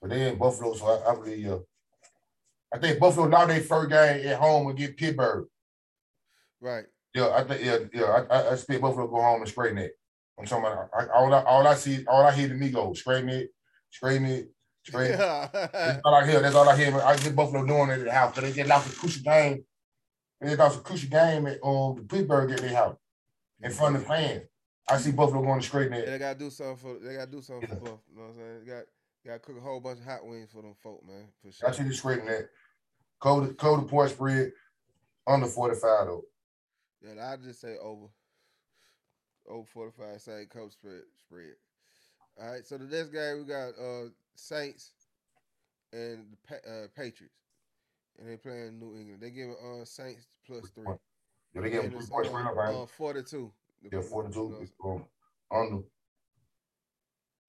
but 0.01 0.09
they 0.09 0.29
in 0.29 0.37
Buffalo, 0.37 0.73
so 0.73 0.85
I, 0.87 1.11
I 1.11 1.15
believe. 1.15 1.47
Uh, 1.51 1.59
I 2.73 2.77
think 2.79 2.99
Buffalo 2.99 3.27
now 3.27 3.45
their 3.45 3.61
first 3.61 3.89
game 3.89 4.25
at 4.27 4.39
home 4.39 4.67
against 4.67 4.97
Pittsburgh. 4.97 5.47
Right. 6.61 6.85
Yeah, 7.13 7.29
I 7.29 7.43
think 7.43 7.63
yeah, 7.63 7.77
yeah. 7.93 8.05
I, 8.05 8.33
I, 8.33 8.41
I 8.49 8.53
expect 8.53 8.81
Buffalo 8.81 9.07
go 9.07 9.21
home 9.21 9.41
and 9.41 9.49
straighten 9.49 9.77
it. 9.77 9.91
I'm 10.39 10.45
talking 10.45 10.65
about 10.65 10.89
I, 10.97 11.07
all 11.07 11.33
I 11.33 11.43
all 11.43 11.67
I 11.67 11.75
see, 11.75 12.05
all 12.07 12.23
I 12.23 12.31
hear 12.33 12.47
to 12.47 12.53
me 12.55 12.69
go 12.69 12.93
straighten 12.93 13.29
it, 13.29 13.49
straighten 13.89 14.25
it, 14.25 14.49
straighten. 14.85 15.15
it. 15.15 15.19
That's 15.19 15.99
all 16.05 16.15
I 16.15 16.25
hear. 16.25 16.41
That's 16.41 16.55
all 16.55 16.69
I 16.69 16.77
hear. 16.77 16.97
I 17.01 17.17
get 17.17 17.35
Buffalo 17.35 17.65
doing 17.65 17.89
it 17.89 17.99
at 17.99 18.05
the 18.05 18.11
house. 18.11 18.33
'cause 18.33 18.43
they 18.43 18.53
just 18.53 18.69
lost 18.69 18.93
a 18.93 18.97
crucial 18.97 19.23
game. 19.23 19.65
They 20.39 20.55
lost 20.55 20.79
a 20.79 20.81
crucial 20.81 21.09
game 21.09 21.47
at 21.47 21.59
um 21.63 21.95
the 21.97 22.03
Pittsburgh 22.07 22.51
at 22.51 22.59
their 22.61 22.73
house 22.75 22.97
in 23.61 23.71
front 23.71 23.97
of 23.97 24.03
the 24.03 24.07
fans. 24.07 24.43
I 24.89 24.97
see 24.97 25.11
Buffalo 25.11 25.41
going 25.41 25.59
to 25.61 25.65
straighten 25.65 25.93
Yeah, 25.93 25.99
it. 25.99 26.05
they 26.07 26.17
gotta 26.19 26.39
do 26.39 26.49
something 26.49 26.75
for 26.77 26.99
they 26.99 27.15
gotta 27.15 27.31
do 27.31 27.41
something 27.41 27.69
Yeah. 27.69 27.75
for 27.75 27.81
Buff. 27.81 27.99
You 28.09 28.17
know 28.17 28.23
what 28.23 28.29
I'm 28.31 28.35
saying? 28.37 28.59
They 28.59 28.65
got 28.71 28.83
gotta 29.25 29.39
cook 29.39 29.57
a 29.57 29.61
whole 29.61 29.79
bunch 29.79 29.99
of 29.99 30.05
hot 30.05 30.25
wings 30.25 30.49
for 30.51 30.61
them 30.61 30.73
folk, 30.81 31.05
man. 31.07 31.27
For 31.41 31.51
sure. 31.51 31.69
I 31.69 31.71
see 31.71 31.83
the 31.83 31.93
straighten 31.93 32.25
that. 32.25 32.49
Cold, 33.19 33.55
cold 33.57 33.87
point 33.87 34.11
spread 34.11 34.51
under 35.27 35.45
45 35.47 36.07
though. 36.07 36.25
Yeah, 37.01 37.31
I 37.31 37.37
just 37.37 37.61
say 37.61 37.77
over. 37.77 38.07
Over 39.47 39.65
45, 39.65 40.21
same 40.21 40.45
coach 40.47 40.73
spread 40.73 41.01
spread. 41.19 41.55
All 42.39 42.51
right, 42.51 42.65
so 42.65 42.77
the 42.77 42.85
next 42.85 43.09
game 43.09 43.39
we 43.39 43.45
got 43.45 43.69
uh 43.79 44.09
Saints 44.35 44.91
and 45.91 46.27
the 46.31 46.37
pa- 46.47 46.69
uh, 46.69 46.87
Patriots. 46.95 47.35
And 48.19 48.29
they 48.29 48.37
playing 48.37 48.79
New 48.79 48.95
England. 48.95 49.21
They 49.21 49.31
giving 49.31 49.55
uh 49.55 49.83
Saints 49.85 50.27
plus 50.45 50.69
three. 50.69 50.85
Yeah, 51.53 51.61
they 51.61 51.69
get 51.71 51.83
And 51.83 51.91
three 51.91 52.01
it's, 52.01 52.09
point 52.09 52.27
uh, 52.27 52.37
up, 52.37 52.55
right? 52.55 52.73
uh, 52.75 52.85
42. 52.85 53.51
Yeah, 53.81 54.01
42 54.01 54.39
You 54.39 54.63
is 54.63 54.71
um, 54.83 55.05
under. 55.51 55.83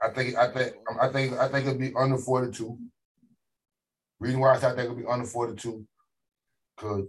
I 0.00 0.10
think 0.10 0.36
I 0.36 0.52
think 0.52 0.74
I 1.00 1.08
think 1.08 1.32
I 1.34 1.48
think 1.48 1.66
it'll 1.66 1.78
be 1.78 1.92
under 1.94 2.18
42. 2.18 2.78
Reason 4.18 4.40
why 4.40 4.54
I 4.54 4.56
I 4.56 4.60
think 4.60 4.78
it'll 4.78 4.96
be 4.96 5.06
under 5.06 5.26
42, 5.26 5.86
cause 6.76 7.04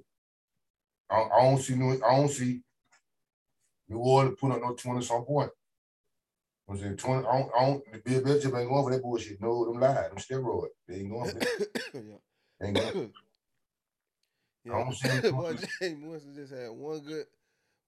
I, 1.10 1.16
I 1.16 1.42
don't 1.44 1.60
see 1.60 1.76
New 1.76 1.94
I 1.94 2.16
don't 2.16 2.30
see 2.30 2.62
New 3.90 3.98
Orleans 3.98 4.38
put 4.40 4.52
up 4.52 4.62
no 4.62 4.74
20 4.74 5.02
some 5.06 5.26
point. 5.26 5.52
I'm 6.70 6.78
saying 6.78 6.98
20, 6.98 7.28
I 7.28 7.40
don't, 7.40 7.52
I 7.58 7.66
don't 7.66 7.84
the 7.92 8.00
Bill 8.00 8.22
Belichick 8.22 8.60
ain't 8.60 8.70
going 8.70 8.84
for 8.84 8.92
that 8.92 9.02
bullshit. 9.02 9.42
No, 9.42 9.66
them 9.66 9.80
lies, 9.80 10.10
them 10.10 10.18
steroids. 10.18 10.68
They 10.88 10.96
ain't 10.96 11.12
going 11.12 11.30
for 11.30 11.40
that. 11.40 11.68
yeah. 11.94 12.68
Ain't 12.68 12.76
going. 12.76 13.12
I 14.66 14.70
yeah. 14.70 14.72
don't 14.72 14.96
see 14.96 15.10
him 15.10 15.22
Boy, 15.36 15.54
Jameis 15.54 16.08
Winston 16.08 16.36
just 16.36 16.54
had 16.54 16.70
one 16.70 17.02
good 17.02 17.26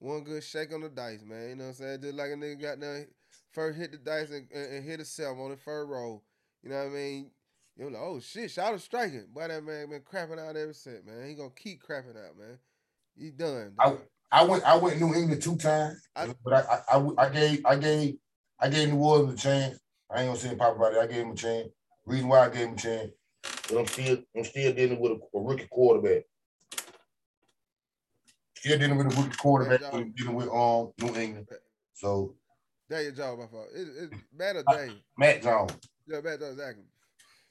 one 0.06 0.24
good 0.24 0.44
shake 0.44 0.74
on 0.74 0.82
the 0.82 0.89
dice, 0.89 1.24
man. 1.26 1.50
You 1.50 1.56
know 1.56 1.63
what 1.65 1.70
I'm 1.70 1.76
saying? 1.76 2.02
Just 2.02 2.15
like 2.15 2.32
a 2.32 2.36
nigga 2.36 2.62
got 2.62 2.80
there 2.80 3.08
first 3.56 3.80
hit 3.80 3.91
the 3.91 3.98
dice 3.98 4.30
and, 4.30 4.48
and, 4.54 4.74
and 4.74 4.86
hit 4.86 5.00
a 5.00 5.06
seven 5.06 5.39
on 5.39 5.52
the 5.52 5.58
first 5.58 5.89
roll. 5.89 6.22
You 6.62 6.70
know 6.70 6.78
what 6.78 6.91
I 6.91 6.96
mean? 6.96 7.32
You're 7.78 7.89
like, 7.89 8.02
oh 8.02 8.20
shit, 8.20 8.52
shout 8.52 8.74
out 8.74 8.82
striking. 8.82 9.26
Boy, 9.34 9.48
that 9.48 9.63
man 9.63 9.89
been 9.89 10.02
crapping 10.02 10.39
out 10.39 10.56
ever 10.56 10.74
since, 10.74 11.06
man. 11.06 11.28
He 11.28 11.34
gonna 11.34 11.50
keep 11.56 11.82
crapping 11.82 12.18
out, 12.18 12.38
man. 12.38 12.60
He 13.18 13.32
done. 13.32 13.74
I, 13.80 13.98
I 14.32 14.44
went 14.44 14.63
I 14.63 14.78
went 14.78 15.00
New 15.00 15.13
England 15.13 15.41
two 15.41 15.56
times, 15.56 16.08
I, 16.15 16.28
but 16.44 16.54
I, 16.54 16.80
I, 16.89 16.98
I 16.98 17.26
I 17.26 17.30
gave 17.30 17.65
I 17.65 17.76
gave 17.76 18.18
I 18.60 18.70
gave 18.70 18.89
New 18.89 19.00
Orleans 19.00 19.34
a 19.34 19.38
chance. 19.38 19.80
I 20.10 20.22
ain't 20.22 20.30
gonna 20.30 20.39
say 20.39 20.56
pop 20.56 20.76
about 20.76 20.94
it. 20.94 21.00
I 21.00 21.08
gave 21.08 21.26
him 21.26 21.32
a 21.32 21.36
chance. 21.36 21.70
Reason 22.06 22.28
why 22.28 22.46
I 22.46 22.50
gave 22.50 22.68
him 22.68 22.74
a 22.74 22.78
chance, 22.78 23.12
but 23.70 23.80
I'm 23.80 23.88
still 23.88 24.18
I'm 24.36 24.44
still 24.44 24.74
dealing 24.74 25.00
with 25.00 25.13
a, 25.13 25.38
a 25.38 25.41
rookie 25.41 25.68
quarterback. 25.70 26.24
Still 28.65 28.80
dealing 28.80 28.97
with 28.97 29.15
a 29.15 29.21
rookie 29.21 29.38
quarterback. 29.38 29.91
Dealing 29.91 30.34
with 30.34 30.49
um 30.49 30.91
New 30.99 31.15
England. 31.15 31.47
So 31.93 32.34
that 32.89 33.04
your 33.04 33.12
job, 33.12 33.38
my 33.38 33.45
fault. 33.45 33.67
It, 33.75 33.88
it's 33.95 34.15
Matt 34.36 34.56
or 34.56 34.63
Dave? 34.67 34.95
Mac 35.19 35.43
Jones. 35.43 35.73
Yeah, 36.08 36.21
Mac 36.21 36.39
Jones, 36.39 36.54
exactly. 36.54 36.84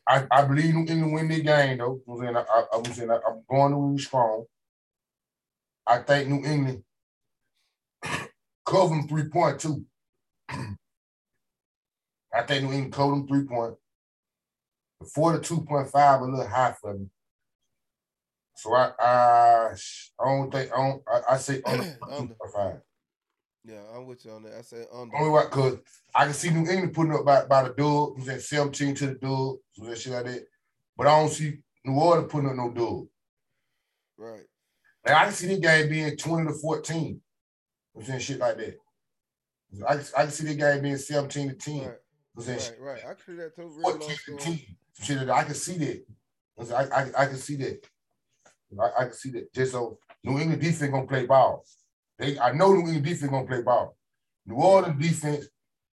I, 0.09 0.27
I 0.33 0.45
believe 0.45 0.75
New 0.75 0.81
England 0.81 1.15
win 1.15 1.29
the 1.29 1.41
game 1.41 1.79
though. 1.79 2.01
I'm 2.09 2.19
saying 2.19 2.37
I, 2.37 2.41
I, 2.41 2.65
I'm 2.73 2.85
saying 2.87 3.11
I, 3.13 3.15
am 3.15 3.45
going 3.49 3.71
to 3.71 3.79
win 3.79 3.99
strong. 3.99 4.45
I 5.87 5.99
think 5.99 6.29
New 6.29 6.45
England 6.45 6.83
cover 8.67 8.89
them 8.97 9.07
three 9.07 9.29
point 9.29 9.61
two. 9.61 9.85
I 10.49 12.43
think 12.45 12.65
New 12.65 12.73
England 12.73 12.93
cover 12.93 13.13
them 13.13 13.29
three 13.29 13.45
point. 13.45 13.75
The 14.99 15.07
four 15.07 15.33
to 15.33 15.39
two 15.39 15.61
point 15.61 15.91
five 15.91 16.23
a 16.23 16.25
little 16.25 16.49
high 16.49 16.75
for 16.81 16.95
me. 16.95 17.07
So 18.55 18.75
I 18.75 18.93
I, 18.99 19.75
I 20.21 20.25
don't 20.25 20.51
think 20.51 20.73
I 20.73 20.77
don't 20.77 21.03
I, 21.09 21.35
I 21.35 21.37
say 21.37 21.61
under 21.67 21.85
two 22.19 22.27
point 22.27 22.39
five. 22.55 22.81
Yeah, 23.67 23.81
I'm 23.95 24.07
with 24.07 24.25
you 24.25 24.33
on 24.33 24.43
that. 24.43 24.55
I 24.59 24.63
say 24.63 24.85
under. 24.93 25.17
Only 25.17 25.31
what 25.31 25.51
because 25.51 25.79
I 26.15 26.25
can 26.25 26.35
see 26.35 26.51
New 26.51 26.71
England 26.71 26.93
putting 26.93 27.15
up 27.15 27.25
by, 27.25 27.47
by 27.47 27.63
the 27.63 27.71
dub. 27.71 28.19
You 28.19 28.25
said 28.25 28.43
17 28.43 28.95
to 28.97 29.07
the 29.07 29.15
dub, 29.15 29.57
so 29.73 29.85
that 29.85 29.99
shit 29.99 30.13
like 30.13 30.27
that. 30.27 30.45
But 30.97 31.07
I 31.07 31.19
don't 31.19 31.31
see 31.31 31.59
New 31.85 31.99
Orleans 31.99 32.31
putting 32.31 32.51
up 32.51 32.57
no 32.57 32.71
dub. 32.71 33.07
Right. 34.19 34.45
And 35.07 35.15
I 35.15 35.25
can 35.25 35.33
see 35.33 35.49
the 35.49 35.59
game 35.59 35.89
being 35.89 36.17
20 36.17 36.47
to 36.49 36.55
14. 36.55 37.21
I'm 37.97 38.05
saying 38.05 38.21
shit 38.21 38.39
like 38.39 38.59
that. 38.59 38.77
I, 39.89 39.95
I 39.95 40.23
can 40.25 40.31
see 40.31 40.47
the 40.47 40.55
game 40.55 40.83
being 40.83 40.97
17 40.97 41.49
to 41.49 41.55
10. 41.55 41.79
Right, 41.81 41.95
right, 42.37 42.73
right. 42.81 43.01
I 43.01 43.15
can 43.15 43.25
see 43.27 43.35
that 43.35 43.57
too. 43.57 43.71
14 43.83 44.17
to 44.27 44.37
10. 44.37 44.61
Shit, 45.03 45.31
I 45.31 45.45
can 45.45 45.55
see 45.55 45.79
that. 45.79 46.77
I, 46.77 46.85
I, 46.85 47.23
I 47.23 47.27
can 47.27 47.37
see 47.37 47.57
that. 47.57 47.85
I, 48.81 49.03
I 49.03 49.05
can 49.05 49.13
see 49.15 49.31
that. 49.31 49.53
Just 49.53 49.73
so 49.73 49.99
New 50.23 50.39
England 50.39 50.63
defense 50.63 50.91
gonna 50.91 51.07
play 51.07 51.27
ball. 51.27 51.65
They, 52.19 52.39
I 52.39 52.53
know 52.53 52.73
New 52.73 52.81
England 52.81 53.05
defense 53.05 53.31
gonna 53.31 53.47
play 53.47 53.63
ball. 53.63 53.97
New 54.47 54.57
Orleans 54.57 55.01
defense, 55.01 55.47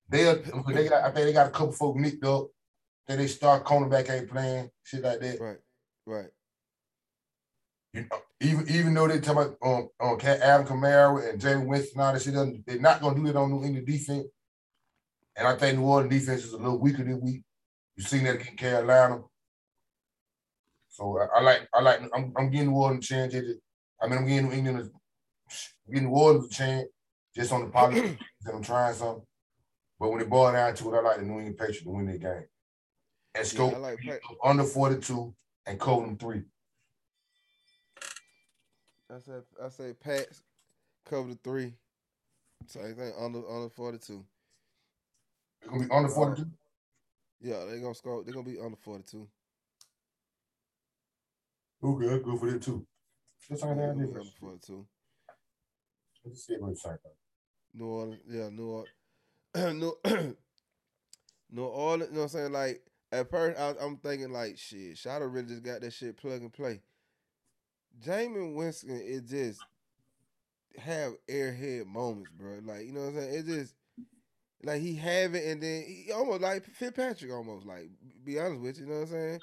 they, 0.09 0.23
they 0.67 0.89
got, 0.89 1.03
I 1.03 1.11
think 1.11 1.27
they 1.27 1.33
got 1.33 1.47
a 1.47 1.51
couple 1.51 1.71
folks 1.71 1.99
nicked 1.99 2.23
up. 2.25 2.47
Then 3.07 3.17
they 3.17 3.27
start 3.27 3.65
cornerback 3.65 4.09
ain't 4.09 4.29
playing, 4.29 4.69
shit 4.83 5.03
like 5.03 5.19
that. 5.19 5.39
Right, 5.39 5.57
right. 6.05 6.29
You 7.93 8.01
know, 8.01 8.17
even 8.39 8.69
even 8.69 8.93
though 8.93 9.07
they 9.07 9.19
talk 9.19 9.35
about 9.35 9.57
um, 9.61 9.89
um 9.99 10.17
Alvin 10.21 10.67
Kamara 10.67 11.29
and 11.29 11.41
Jameis 11.41 11.65
Winston, 11.65 12.01
all 12.01 12.13
that 12.13 12.21
shit, 12.21 12.33
they're 12.65 12.79
not 12.79 13.01
gonna 13.01 13.15
do 13.15 13.27
it 13.27 13.35
on 13.35 13.51
New 13.51 13.63
England 13.63 13.87
defense. 13.87 14.27
And 15.35 15.47
I 15.47 15.55
think 15.55 15.77
New 15.77 15.85
Orleans 15.85 16.13
defense 16.13 16.43
is 16.45 16.53
a 16.53 16.57
little 16.57 16.79
weaker 16.79 17.03
than 17.03 17.19
we. 17.19 17.43
You've 17.95 18.07
seen 18.07 18.23
that 18.23 18.35
against 18.35 18.57
Carolina. 18.57 19.21
So 20.91 21.17
I, 21.17 21.39
I, 21.39 21.41
like 21.41 21.67
I 21.73 21.81
like 21.81 22.01
I'm, 22.13 22.33
I'm 22.37 22.49
getting 22.51 22.69
Orleans 22.69 23.05
a 23.05 23.07
chance. 23.07 23.35
I 24.01 24.07
mean 24.07 24.19
I'm 24.19 24.27
getting 24.27 24.49
New 24.49 24.55
England 24.55 24.91
I'm 25.87 25.93
getting 25.93 26.09
Orleans 26.09 26.45
a 26.45 26.49
chance 26.49 26.87
just 27.35 27.51
on 27.51 27.65
the 27.65 27.71
politics 27.71 28.21
and 28.45 28.55
I'm 28.55 28.63
trying 28.63 28.93
something. 28.93 29.25
But 29.99 30.09
when 30.11 30.21
it 30.21 30.29
boils 30.29 30.53
down 30.53 30.75
to 30.75 30.93
it, 30.93 30.97
I 30.97 31.01
like 31.01 31.17
the 31.17 31.23
New 31.23 31.37
England 31.37 31.57
Patriots 31.57 31.83
to 31.83 31.89
win 31.89 32.05
the 32.07 32.17
game. 32.17 32.43
And 33.33 33.47
scope 33.47 33.71
yeah, 33.71 33.77
like 33.77 33.99
under 34.43 34.63
42 34.63 35.33
and 35.65 35.79
code 35.79 36.05
them 36.05 36.17
three. 36.17 36.43
I 39.13 39.19
said 39.19 39.43
I 39.63 39.69
say 39.69 39.93
Pats 39.93 40.43
cover 41.05 41.29
the 41.29 41.39
three. 41.43 41.73
Same 42.67 42.95
thing 42.95 43.11
under 43.19 43.39
under 43.49 43.69
forty 43.69 43.97
two. 43.97 44.23
It's 45.61 45.69
gonna 45.69 45.85
be 45.85 45.91
under 45.91 46.09
forty 46.09 46.43
two. 46.43 46.49
Yeah, 47.41 47.65
they're 47.65 47.79
gonna 47.79 47.95
score. 47.95 48.23
They're 48.23 48.33
gonna 48.33 48.45
be 48.45 48.59
under 48.59 48.77
forty 48.77 49.03
two. 49.03 49.27
Okay, 51.83 52.09
I'll 52.09 52.19
go 52.19 52.37
for 52.37 52.51
that 52.51 52.61
too. 52.61 52.85
That's 53.49 53.63
all 53.63 53.75
yeah, 53.75 53.89
Under 53.89 54.21
forty 54.39 54.59
two. 54.65 54.85
Let's 56.23 56.45
see 56.45 56.55
what 56.59 56.71
it's 56.71 56.85
like. 56.85 56.97
New 57.73 57.85
Orleans, 57.85 58.21
yeah, 58.29 58.49
New 58.49 58.83
Orleans, 59.55 59.81
New, 60.05 60.35
New 61.51 61.63
Orleans. 61.63 62.09
You 62.11 62.15
know 62.15 62.21
what 62.21 62.23
I'm 62.23 62.29
saying? 62.29 62.51
Like 62.51 62.81
at 63.11 63.29
first, 63.29 63.59
I, 63.59 63.73
am 63.83 63.97
thinking 63.97 64.31
like, 64.31 64.57
shit, 64.57 64.97
Shadow 64.97 65.25
really 65.25 65.47
just 65.47 65.63
got 65.63 65.81
that 65.81 65.91
shit 65.91 66.17
plug 66.17 66.41
and 66.41 66.53
play. 66.53 66.81
Jameis 68.05 68.55
Winston 68.55 69.01
it 69.03 69.25
just 69.25 69.59
have 70.77 71.13
airhead 71.29 71.85
moments, 71.85 72.31
bro. 72.37 72.59
Like, 72.63 72.85
you 72.85 72.93
know 72.93 73.01
what 73.01 73.07
I'm 73.09 73.15
saying? 73.15 73.33
It 73.33 73.45
just 73.45 73.75
like 74.63 74.81
he 74.81 74.95
have 74.95 75.33
it 75.33 75.45
and 75.45 75.61
then 75.61 75.83
he 75.83 76.11
almost 76.11 76.41
like 76.41 76.63
Fitzpatrick 76.63 77.31
almost 77.31 77.65
like 77.65 77.89
be 78.23 78.39
honest 78.39 78.61
with 78.61 78.77
you, 78.77 78.85
you 78.85 78.91
know 78.91 78.99
what 78.99 79.07
I'm 79.07 79.07
saying? 79.07 79.39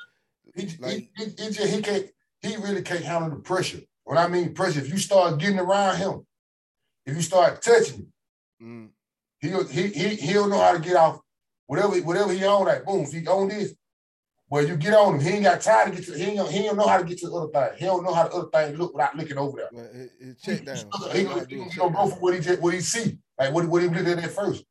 He, 0.54 0.76
like, 0.78 0.92
he, 0.94 1.10
he, 1.16 1.24
he, 1.24 1.50
just, 1.50 1.74
he 1.74 1.82
can't 1.82 2.06
he 2.42 2.56
really 2.56 2.82
can't 2.82 3.04
handle 3.04 3.30
the 3.30 3.36
pressure. 3.36 3.80
When 4.04 4.18
I 4.18 4.28
mean 4.28 4.54
pressure, 4.54 4.80
if 4.80 4.88
you 4.88 4.98
start 4.98 5.38
getting 5.38 5.58
around 5.58 5.96
him, 5.96 6.26
if 7.04 7.14
you 7.14 7.22
start 7.22 7.60
touching 7.60 7.96
him, 7.96 8.12
mm. 8.62 8.88
he'll 9.40 9.66
he, 9.66 9.88
he 9.88 10.08
he'll 10.16 10.48
know 10.48 10.60
how 10.60 10.72
to 10.72 10.78
get 10.78 10.96
off 10.96 11.20
whatever 11.66 11.94
whatever 11.98 12.32
he 12.32 12.44
on 12.44 12.66
like 12.66 12.84
boom. 12.84 13.02
If 13.02 13.12
he 13.12 13.26
on 13.26 13.48
this, 13.48 13.74
well, 14.48 14.66
you 14.66 14.76
get 14.76 14.94
on 14.94 15.14
him. 15.14 15.20
He 15.20 15.28
ain't 15.30 15.44
got 15.44 15.60
time 15.60 15.90
to 15.90 15.96
get 15.96 16.06
to. 16.06 16.16
He 16.16 16.24
ain't, 16.24 16.48
he 16.48 16.62
don't 16.62 16.76
know 16.76 16.86
how 16.86 16.98
to 16.98 17.04
get 17.04 17.18
to 17.18 17.28
the 17.28 17.34
other 17.34 17.52
thing. 17.52 17.78
He 17.78 17.84
don't 17.84 18.02
know 18.02 18.14
how 18.14 18.28
the 18.28 18.34
other 18.34 18.48
thing 18.50 18.76
look 18.76 18.94
without 18.94 19.16
looking 19.16 19.36
over 19.36 19.58
there. 19.58 19.68
Well, 19.72 19.90
it, 19.92 20.10
it 20.20 20.40
check 20.42 20.64
down. 20.64 20.76
He, 21.12 21.18
he, 21.18 21.24
he, 21.24 21.56
he, 21.56 21.70
he 21.70 21.76
gonna 21.76 21.94
go 21.94 22.08
for 22.08 22.16
what 22.16 22.34
he 22.34 22.40
just, 22.40 22.60
what 22.60 22.72
he 22.72 22.80
see, 22.80 23.18
like 23.38 23.52
what 23.52 23.66
what 23.66 23.82
he 23.82 23.88
looked 23.88 24.06
at 24.06 24.30
first 24.30 24.64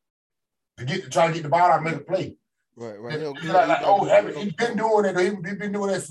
to 0.77 0.85
get 0.85 1.03
to 1.03 1.09
try 1.09 1.27
to 1.27 1.33
get 1.33 1.43
the 1.43 1.49
ball 1.49 1.69
out 1.69 1.81
and 1.81 1.85
make 1.85 1.95
a 1.95 1.99
play. 1.99 2.35
Right, 2.75 2.99
right. 2.99 3.19
He'll, 3.19 3.33
he'll, 3.35 3.53
like, 3.53 3.67
like, 3.67 3.81
oh, 3.83 4.05
Habit, 4.05 4.37
he 4.37 4.51
been 4.51 4.77
doing 4.77 5.05
it. 5.05 5.19
He, 5.19 5.49
he 5.49 5.55
been 5.55 5.71
doing 5.71 5.91
that 5.91 6.01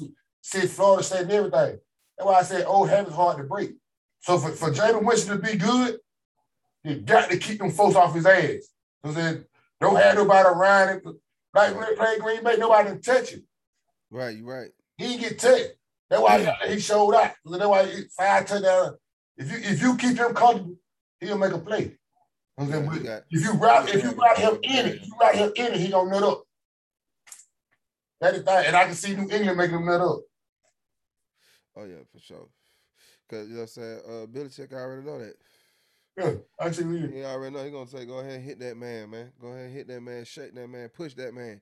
since 0.46 0.72
Florida 0.72 1.02
State 1.02 1.22
and 1.22 1.32
everything. 1.32 1.80
That's 2.16 2.26
why 2.26 2.34
I 2.34 2.42
said 2.44 2.66
old 2.66 2.88
habits 2.88 3.16
hard 3.16 3.36
to 3.38 3.42
break. 3.42 3.72
So 4.20 4.38
for, 4.38 4.50
for 4.52 4.70
Jameis 4.70 5.04
Winston 5.04 5.40
to 5.40 5.42
be 5.42 5.58
good, 5.58 5.98
you 6.84 7.00
got 7.00 7.30
to 7.30 7.36
keep 7.36 7.58
them 7.58 7.72
folks 7.72 7.96
off 7.96 8.14
his 8.14 8.26
ass. 8.26 8.68
Because 9.02 9.40
don't 9.80 9.96
have 9.96 10.14
nobody 10.14 10.48
around 10.48 10.88
it. 10.90 11.02
Like 11.52 11.74
when 11.74 11.88
they 11.88 11.96
play 11.96 12.18
Green 12.20 12.44
Bay, 12.44 12.54
nobody 12.58 12.90
can 12.90 13.02
touch 13.02 13.30
him. 13.30 13.42
Right, 14.08 14.36
you 14.36 14.48
right. 14.48 14.70
He 14.98 15.08
didn't 15.08 15.20
get 15.20 15.38
touched. 15.40 15.72
That's 16.08 16.22
why 16.22 16.56
he 16.68 16.78
showed 16.78 17.14
up. 17.14 17.34
That's 17.44 17.66
why 17.66 17.86
he 17.86 18.02
five 18.16 18.46
touchdowns. 18.46 18.96
If 19.36 19.50
you 19.50 19.58
if 19.58 19.82
you 19.82 19.96
keep 19.96 20.16
him 20.16 20.32
comfortable, 20.32 20.76
he'll 21.18 21.38
make 21.38 21.52
a 21.52 21.58
play. 21.58 21.96
You 22.58 22.66
know 22.66 22.92
yeah, 23.02 23.18
if 23.30 23.42
you 23.42 23.52
route 23.52 23.92
if 23.92 24.02
you 24.04 24.12
route 24.12 24.38
him 24.38 24.58
in 24.62 24.86
it, 24.86 25.02
you 25.02 25.12
route 25.20 25.34
him 25.34 25.52
in 25.56 25.74
it, 25.74 25.80
he 25.80 25.88
gonna 25.88 26.08
nut 26.08 26.22
up. 26.22 26.44
That 28.20 28.34
is 28.34 28.44
that, 28.44 28.66
and 28.66 28.76
I 28.76 28.84
can 28.84 28.94
see 28.94 29.14
New 29.14 29.28
England 29.28 29.58
making 29.58 29.76
him 29.76 29.86
nut 29.86 30.00
up. 30.00 30.20
Oh 31.76 31.84
yeah, 31.84 32.02
for 32.12 32.20
sure. 32.20 32.48
Cause 33.28 33.48
you 33.48 33.54
know 33.54 33.60
what 33.60 33.62
I'm 33.62 33.68
saying, 33.68 34.00
uh 34.06 34.26
Belichick 34.26 34.72
I 34.72 34.80
already 34.80 35.06
know 35.06 35.18
that. 35.18 35.34
Yeah, 36.16 36.32
actually. 36.60 37.00
yeah. 37.00 37.06
He 37.08 37.24
already 37.24 37.54
know 37.54 37.64
he 37.64 37.70
gonna 37.70 37.88
say, 37.88 38.06
go 38.06 38.20
ahead 38.20 38.36
and 38.36 38.44
hit 38.44 38.58
that 38.60 38.76
man, 38.76 39.10
man. 39.10 39.32
Go 39.40 39.48
ahead 39.48 39.66
and 39.66 39.74
hit 39.74 39.88
that 39.88 40.00
man, 40.00 40.24
shake 40.24 40.54
that 40.54 40.68
man, 40.68 40.88
push 40.88 41.14
that 41.14 41.34
man, 41.34 41.60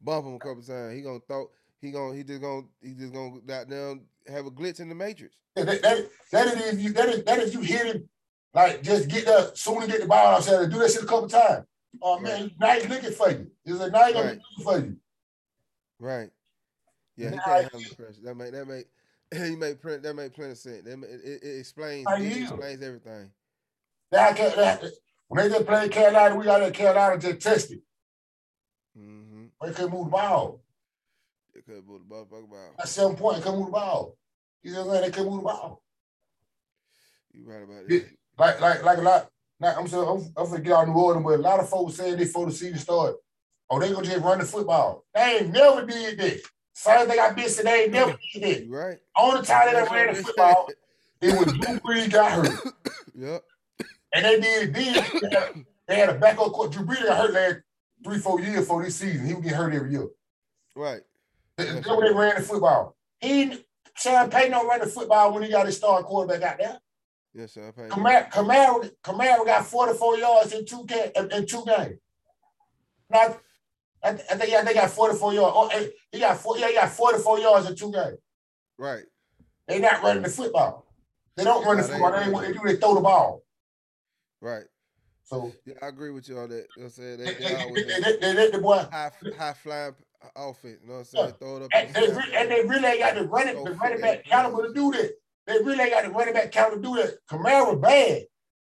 bump 0.00 0.26
him 0.26 0.34
a 0.34 0.38
couple 0.38 0.62
times. 0.62 0.94
He 0.94 1.02
gonna 1.02 1.18
throw 1.26 1.50
he 1.80 1.90
gonna 1.90 2.14
he 2.14 2.22
just 2.22 2.40
gonna 2.40 2.62
he 2.80 2.94
just 2.94 3.12
gonna 3.12 3.40
down 3.66 4.02
have 4.28 4.46
a 4.46 4.50
glitch 4.50 4.80
in 4.80 4.88
the 4.88 4.94
matrix. 4.94 5.36
Yeah, 5.56 5.64
that, 5.64 5.82
that, 5.82 6.08
that 6.32 6.46
is 6.48 6.74
if 6.74 6.80
you 6.80 6.92
that 6.92 7.08
is 7.08 7.24
that 7.24 7.38
if 7.40 7.54
you 7.54 7.60
hit 7.60 7.86
him 7.86 8.08
like 8.54 8.82
just 8.82 9.08
get 9.08 9.26
the 9.26 9.52
soon 9.54 9.82
as 9.82 9.88
get 9.88 10.00
the 10.00 10.06
ball 10.06 10.36
outside 10.36 10.62
and 10.62 10.72
do 10.72 10.78
that 10.78 10.90
shit 10.90 11.02
a 11.02 11.06
couple 11.06 11.28
times. 11.28 11.64
Oh 12.02 12.18
man, 12.20 12.42
right. 12.42 12.52
now 12.60 12.74
he's 12.74 12.88
looking 12.88 13.12
for 13.12 13.30
you. 13.30 13.50
He's 13.64 13.76
like 13.76 13.92
now 13.92 14.06
he's 14.06 14.14
right. 14.14 14.24
looking 14.24 14.64
for 14.64 14.78
you. 14.78 14.96
Right. 15.98 16.30
Yeah, 17.16 17.30
he 17.30 17.38
can't 17.38 17.62
handle 17.62 17.80
the 17.80 17.94
pressure. 17.94 18.20
That 18.22 18.34
make 18.34 18.52
that 18.52 18.66
make 18.66 18.86
he 19.34 19.56
make 19.56 19.80
print 19.80 20.02
that 20.02 20.14
make 20.14 20.34
plenty 20.34 20.52
of 20.52 20.58
sense. 20.58 20.86
It, 20.86 20.98
it, 21.02 21.42
it 21.42 21.58
explains 21.58 22.06
it 22.18 22.42
explains 22.42 22.82
everything. 22.82 23.30
That, 24.12 24.36
that, 24.36 24.84
when 25.28 25.42
they 25.42 25.54
just 25.54 25.66
played 25.66 25.90
Carolina, 25.90 26.36
we 26.36 26.44
got 26.44 26.60
that 26.60 26.74
Carolina 26.74 27.18
just 27.18 27.40
tested. 27.40 27.80
Mm-hmm. 28.96 29.46
They 29.62 29.72
couldn't 29.72 29.92
move 29.92 30.06
the 30.06 30.10
ball. 30.10 30.62
They 31.54 31.60
couldn't 31.60 31.86
move 31.86 32.00
the 32.00 32.06
ball. 32.06 32.28
Fuck 32.30 32.48
ball. 32.48 32.74
At 32.78 32.88
some 32.88 33.16
point, 33.16 33.38
they 33.38 33.42
couldn't 33.42 33.58
move 33.58 33.68
the 33.68 33.72
ball. 33.72 34.16
You 34.62 34.72
know 34.72 34.84
what 34.84 34.86
I'm 34.86 34.92
saying? 34.92 35.04
They 35.04 35.10
couldn't 35.10 35.30
move 35.32 35.40
the 35.40 35.44
ball. 35.44 35.82
You 37.32 37.44
right 37.44 37.62
about 37.62 37.90
it. 37.90 38.06
Like, 38.38 38.60
like, 38.60 38.84
like 38.84 38.98
a 38.98 39.02
lot. 39.02 39.28
Now, 39.58 39.74
I'm 39.78 39.88
saying 39.88 40.06
I'm, 40.06 40.32
I'm 40.36 40.50
gonna 40.50 40.62
get 40.62 40.72
out 40.72 40.86
New 40.86 40.94
Orleans, 40.94 41.24
but 41.24 41.40
a 41.40 41.42
lot 41.42 41.60
of 41.60 41.68
folks 41.68 41.94
saying 41.94 42.18
before 42.18 42.46
the 42.46 42.52
season 42.52 42.78
started. 42.78 43.16
Oh, 43.68 43.80
they 43.80 43.92
gonna 43.92 44.06
just 44.06 44.22
run 44.22 44.38
the 44.38 44.44
football. 44.44 45.04
They 45.14 45.38
ain't 45.38 45.52
never 45.52 45.84
did 45.84 46.18
this. 46.18 46.42
Same 46.76 47.08
thing 47.08 47.18
I 47.18 47.32
missed 47.32 47.56
today, 47.56 47.84
ain't 47.84 47.92
never 47.92 48.18
did 48.34 48.42
this. 48.42 48.68
Right. 48.68 48.98
Only 49.16 49.46
time 49.46 49.72
they 49.72 49.80
ran 49.80 50.14
the 50.14 50.22
football, 50.22 50.68
it 51.22 51.38
was 51.38 51.54
Drew 51.54 51.78
Brees 51.80 52.12
got 52.12 52.46
hurt. 52.46 52.74
yep. 53.14 53.42
And 54.12 54.24
they 54.26 54.40
did 54.40 54.74
then. 54.74 55.66
They 55.88 55.96
had 55.96 56.10
a 56.10 56.18
backup 56.18 56.52
court. 56.52 56.72
Drew 56.72 56.84
Brees 56.84 57.02
got 57.02 57.16
hurt 57.16 57.32
last 57.32 57.56
three, 58.04 58.18
four 58.18 58.42
years 58.42 58.68
for 58.68 58.84
this 58.84 58.96
season. 58.96 59.26
He 59.26 59.32
would 59.32 59.42
get 59.42 59.54
hurt 59.54 59.72
every 59.72 59.90
year. 59.90 60.06
Right. 60.76 61.00
That's 61.56 61.86
the 61.86 61.96
way 61.96 62.08
they 62.08 62.14
ran 62.14 62.34
the 62.36 62.42
football. 62.42 62.94
He 63.20 63.64
Sean 63.96 64.28
Payton 64.28 64.50
don't 64.50 64.68
run 64.68 64.80
the 64.80 64.86
football 64.86 65.32
when 65.32 65.44
he 65.44 65.48
got 65.48 65.64
his 65.64 65.78
star 65.78 66.02
quarterback 66.02 66.42
out 66.42 66.58
there. 66.58 66.78
Yes, 67.32 67.54
Payton. 67.54 67.88
Kamara, 67.88 68.30
Kamara, 68.30 68.90
Kamara 69.02 69.46
got 69.46 69.64
44 69.64 70.18
yards 70.18 70.52
in 70.52 70.66
two 70.66 70.86
in 71.16 71.46
two 71.46 71.64
games. 71.64 71.98
Now, 73.08 73.38
I, 74.06 74.12
th- 74.12 74.26
I 74.30 74.34
think 74.36 74.50
yeah, 74.50 74.62
they 74.62 74.74
got 74.74 74.90
44 74.90 75.34
yards. 75.34 75.52
Oh, 75.56 75.86
he 76.12 76.20
got 76.20 76.38
four, 76.38 76.58
yeah, 76.58 76.68
he 76.68 76.74
got 76.74 76.90
44 76.90 77.38
yards 77.40 77.68
in 77.68 77.74
two 77.76 77.92
games. 77.92 78.18
Right. 78.78 79.04
They 79.66 79.80
not 79.80 80.02
running 80.02 80.22
the 80.22 80.28
football. 80.28 80.86
They 81.36 81.44
don't 81.44 81.64
run 81.64 81.76
the 81.76 81.82
they 81.82 81.88
football. 81.88 82.12
They 82.12 82.18
ain't 82.18 82.32
what 82.32 82.46
they 82.46 82.52
do. 82.52 82.60
They 82.64 82.76
throw 82.76 82.94
the 82.94 83.00
ball. 83.00 83.42
Right. 84.40 84.64
So 85.24 85.52
Yeah, 85.64 85.74
I 85.82 85.88
agree 85.88 86.10
with 86.10 86.28
you 86.28 86.38
on 86.38 86.50
that. 86.50 86.54
You 86.54 86.60
know 86.60 86.66
what 86.76 86.84
I'm 86.84 86.90
saying? 86.90 87.18
they, 87.18 87.24
They, 87.26 87.34
they, 87.34 87.40
they 87.40 87.74
they, 87.74 87.82
they, 87.82 88.00
they, 88.00 88.16
they 88.18 88.34
let 88.34 88.52
the 88.52 88.58
boy. 88.58 88.86
high 88.90 89.10
high 89.36 89.52
flying 89.54 89.94
offense. 90.36 90.78
You 90.82 90.88
know 90.88 90.94
what 90.94 90.98
I'm 91.00 91.04
saying? 91.04 91.24
Yeah. 91.26 91.32
Throw 91.32 91.56
it 91.56 91.62
up. 91.64 91.70
And 91.74 91.88
in 91.88 91.92
they, 91.94 92.16
re- 92.16 92.34
and 92.36 92.50
they 92.50 92.62
really 92.62 92.86
ain't 92.86 93.00
got 93.00 93.14
the 93.16 93.24
running, 93.24 93.64
the 93.64 93.72
running 93.72 93.98
it. 93.98 94.02
back 94.02 94.24
caliber 94.24 94.68
to 94.68 94.72
do 94.72 94.92
that. 94.92 95.10
They 95.48 95.58
really 95.64 95.80
ain't 95.80 95.92
got 95.92 96.04
the 96.04 96.10
running 96.10 96.34
back 96.34 96.52
caliber 96.52 96.76
to 96.76 96.82
do 96.82 96.94
that. 96.96 97.18
Kamara 97.28 97.80
bad, 97.80 98.22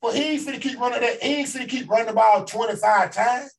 but 0.01 0.15
he 0.15 0.23
ain't 0.23 0.47
finna 0.47 0.61
keep 0.61 0.79
running 0.79 1.01
that. 1.01 1.21
He 1.21 1.35
ain't 1.35 1.49
finna 1.49 1.67
keep 1.67 1.89
running 1.89 2.07
the 2.07 2.13
ball 2.13 2.45
25 2.45 3.11
times. 3.11 3.51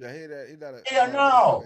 Yeah, 0.00 0.12
he 0.12 0.26
that 0.26 0.48
he 0.48 0.56
not 0.56 0.74
a 0.74 0.82
Hell 0.86 1.12
no. 1.12 1.64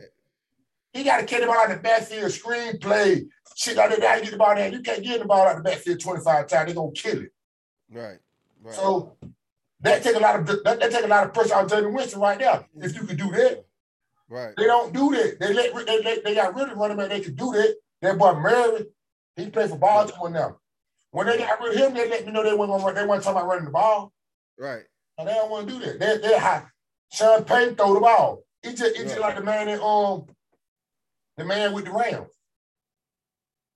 He 0.92 1.05
got 1.05 1.20
to 1.20 1.27
carry 1.27 1.42
the 1.42 1.47
ball 1.49 1.59
out 1.59 1.68
the 1.68 1.77
backfield, 1.77 2.31
screenplay, 2.31 3.27
shit 3.57 3.77
like 3.77 3.97
that. 3.99 4.18
You 4.18 4.25
get 4.25 4.31
the 4.33 4.37
ball 4.37 4.55
there? 4.55 4.73
You 4.73 4.81
can't 4.81 5.03
get 5.03 5.20
the 5.20 5.25
ball 5.25 5.47
out 5.47 5.57
the 5.57 5.62
backfield 5.62 6.01
25 6.01 6.47
times. 6.47 6.68
They 6.68 6.75
gonna 6.75 6.92
kill 6.92 7.23
it. 7.23 7.33
Right. 7.90 8.18
Right. 8.62 8.75
So 8.75 9.16
that 9.81 10.03
take 10.03 10.16
a 10.16 10.18
lot 10.18 10.40
of 10.40 10.47
that, 10.47 10.81
that 10.81 10.90
take 10.90 11.05
a 11.05 11.09
lot 11.09 11.27
of 11.27 11.35
pressure 11.35 11.55
out 11.55 11.64
of 11.64 11.70
Jameis 11.70 11.92
Winston 11.92 12.20
right 12.20 12.38
now. 12.38 12.64
If 12.77 12.94
you 12.94 13.05
could 13.05 13.18
do 13.18 13.31
that, 13.33 13.64
right. 14.29 14.55
they 14.57 14.64
don't 14.64 14.92
do 14.92 15.11
that. 15.14 15.38
They 15.38 15.53
let 15.53 15.87
they, 15.87 16.01
they, 16.03 16.20
they 16.25 16.35
got 16.35 16.55
rid 16.55 16.70
of 16.70 16.79
running 16.79 16.97
back. 16.97 17.11
They 17.11 17.20
could 17.20 17.37
do 17.37 17.53
that. 17.53 17.77
That 18.03 18.18
boy 18.18 18.35
Murray, 18.35 18.87
he 19.37 19.51
played 19.51 19.70
for 19.70 19.79
Baltimore 19.79 20.31
now. 20.31 20.59
When 21.11 21.27
they 21.27 21.38
got 21.38 21.61
rid 21.61 21.75
of 21.75 21.77
him, 21.77 21.94
they 21.94 22.09
let 22.09 22.27
me 22.27 22.33
know 22.33 22.42
they 22.42 22.55
weren't 22.55 22.70
gonna 22.70 22.85
run. 22.85 22.94
They 22.94 23.07
weren't 23.07 23.23
talking 23.23 23.38
about 23.38 23.49
running 23.49 23.66
the 23.66 23.70
ball. 23.70 24.12
Right. 24.59 24.83
And 25.18 25.29
they 25.29 25.35
don't 25.35 25.51
want 25.51 25.68
to 25.68 25.75
do 25.75 25.85
that. 25.85 25.99
They 26.01 26.18
they 26.18 26.38
high. 26.38 26.64
Sean 27.14 27.44
Payton 27.44 27.77
throw 27.77 27.94
the 27.94 28.00
ball. 28.00 28.42
He 28.62 28.74
just 28.74 28.96
he 28.96 29.05
just 29.05 29.18
like 29.18 29.37
the 29.37 29.42
man 29.42 29.68
in 29.68 29.79
um 29.81 30.27
the 31.37 31.44
man 31.44 31.72
with 31.72 31.85
the 31.85 31.92
Rams. 31.92 32.31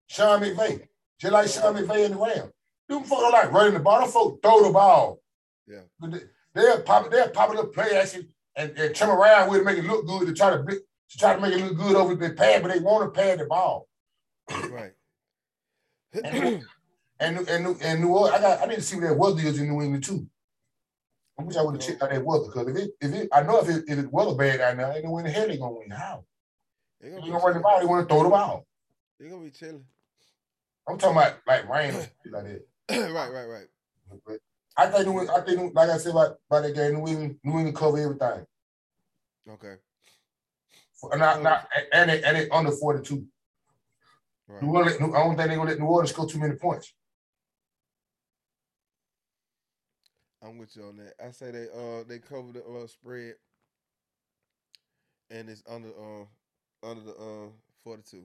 Sean 0.08 0.40
McVay. 0.40 0.88
Just 1.20 1.32
like 1.32 1.48
Sean 1.48 1.74
McVay 1.74 2.06
in 2.06 2.12
the 2.12 2.18
Rams. 2.18 2.50
Them 2.88 3.04
folks 3.04 3.22
don't 3.22 3.32
like 3.32 3.52
running 3.52 3.74
the 3.74 3.80
ball. 3.80 4.00
Them 4.00 4.10
folks 4.10 4.38
throw 4.42 4.64
the 4.64 4.72
ball. 4.72 5.20
Yeah. 5.66 5.80
But 6.00 6.12
they- 6.12 6.20
They'll 6.54 6.80
pop 6.80 7.08
they'll 7.10 7.28
pop 7.28 7.50
a 7.50 7.52
little 7.52 7.66
play 7.70 7.96
action 7.96 8.26
and, 8.56 8.76
and 8.76 8.92
turn 8.96 9.10
around 9.10 9.48
with 9.50 9.60
it, 9.60 9.64
make 9.64 9.78
it 9.78 9.84
look 9.84 10.06
good 10.06 10.26
to 10.26 10.32
try 10.32 10.50
to 10.50 10.64
to 10.64 11.18
try 11.18 11.36
to 11.36 11.40
make 11.40 11.52
it 11.54 11.62
look 11.64 11.76
good 11.76 11.94
over 11.94 12.14
the 12.16 12.30
pad, 12.30 12.62
but 12.62 12.72
they 12.72 12.80
want 12.80 13.04
to 13.14 13.20
pad 13.20 13.38
the 13.38 13.44
ball. 13.44 13.86
Right. 14.50 14.92
And 16.24 16.64
and 17.20 17.48
and 17.48 17.64
New- 17.64 17.78
and 17.82 18.00
New 18.00 18.08
Orleans, 18.08 18.34
I 18.34 18.40
got 18.40 18.62
I 18.62 18.66
need 18.66 18.76
to 18.76 18.80
see 18.82 18.96
what 18.96 19.04
that 19.04 19.16
weather 19.18 19.40
is 19.42 19.60
in 19.60 19.68
New 19.68 19.82
England 19.82 20.02
too. 20.02 20.26
I 21.38 21.42
wish 21.42 21.56
I 21.56 21.62
would 21.62 21.76
have 21.76 21.86
checked 21.86 22.02
out 22.02 22.10
that 22.10 22.24
weather 22.24 22.46
because 22.46 22.68
if 22.68 22.76
it 22.76 22.90
if 23.00 23.14
it 23.14 23.28
I 23.32 23.42
know 23.42 23.60
if 23.60 23.68
it 23.68 23.84
if 23.86 23.98
it's 23.98 24.08
weather 24.10 24.34
bad 24.34 24.60
out 24.60 24.76
now, 24.76 24.92
ain't 24.92 25.04
no 25.04 25.12
way 25.12 25.20
in 25.20 25.26
the 25.26 25.32
hell 25.32 25.46
they 25.46 25.56
gonna 25.56 25.72
win. 25.76 25.90
How? 25.90 26.24
They 27.00 27.10
gonna 27.10 27.20
gonna 27.22 27.44
run 27.44 27.54
the 27.54 27.60
ball, 27.60 27.78
they 27.78 27.86
want 27.86 28.08
to 28.08 28.12
throw 28.12 28.24
the 28.24 28.30
ball. 28.30 28.66
They 29.20 29.28
gonna 29.28 29.44
be 29.44 29.50
chilling. 29.50 29.84
I'm 30.88 30.98
talking 30.98 31.16
about 31.16 31.36
like 31.46 31.68
rain 31.68 31.94
like 31.94 32.44
that. 32.44 32.62
right. 32.90 33.32
Right. 33.32 33.44
Right. 33.46 33.66
But 34.26 34.38
I 34.76 34.86
think 34.86 35.06
New 35.06 35.20
England, 35.20 35.30
I 35.30 35.40
think 35.44 35.74
like 35.74 35.90
I 35.90 35.98
said 35.98 36.12
about, 36.12 36.36
about 36.50 36.62
that 36.62 36.74
game, 36.74 36.94
New 36.94 37.06
England, 37.06 37.36
New 37.44 37.52
England 37.52 37.76
cover 37.76 37.98
everything. 37.98 38.46
Okay. 39.48 39.74
For- 40.94 41.16
Not, 41.16 41.36
um, 41.36 41.42
not, 41.44 41.68
and 41.92 42.10
they, 42.10 42.22
and 42.22 42.36
they 42.36 42.48
under 42.50 42.72
42. 42.72 43.24
Right. 44.48 44.62
New 44.62 44.74
Orleans, 44.74 44.96
I 44.96 44.98
don't 45.00 45.36
think 45.36 45.48
they're 45.48 45.56
gonna 45.56 45.70
let 45.70 45.78
New 45.78 45.86
Orleans 45.86 46.10
score 46.10 46.26
too 46.28 46.38
many 46.40 46.54
points. 46.56 46.92
I'm 50.42 50.58
with 50.58 50.76
you 50.76 50.84
on 50.84 50.96
that. 50.98 51.14
I 51.24 51.30
say 51.30 51.50
they 51.50 51.66
uh 51.74 52.04
they 52.06 52.18
cover 52.18 52.52
the 52.52 52.62
uh 52.64 52.86
spread, 52.86 53.34
and 55.30 55.48
it's 55.48 55.62
under 55.68 55.88
uh 55.88 56.24
under 56.88 57.02
the 57.02 57.12
uh 57.12 57.48
42. 57.84 58.22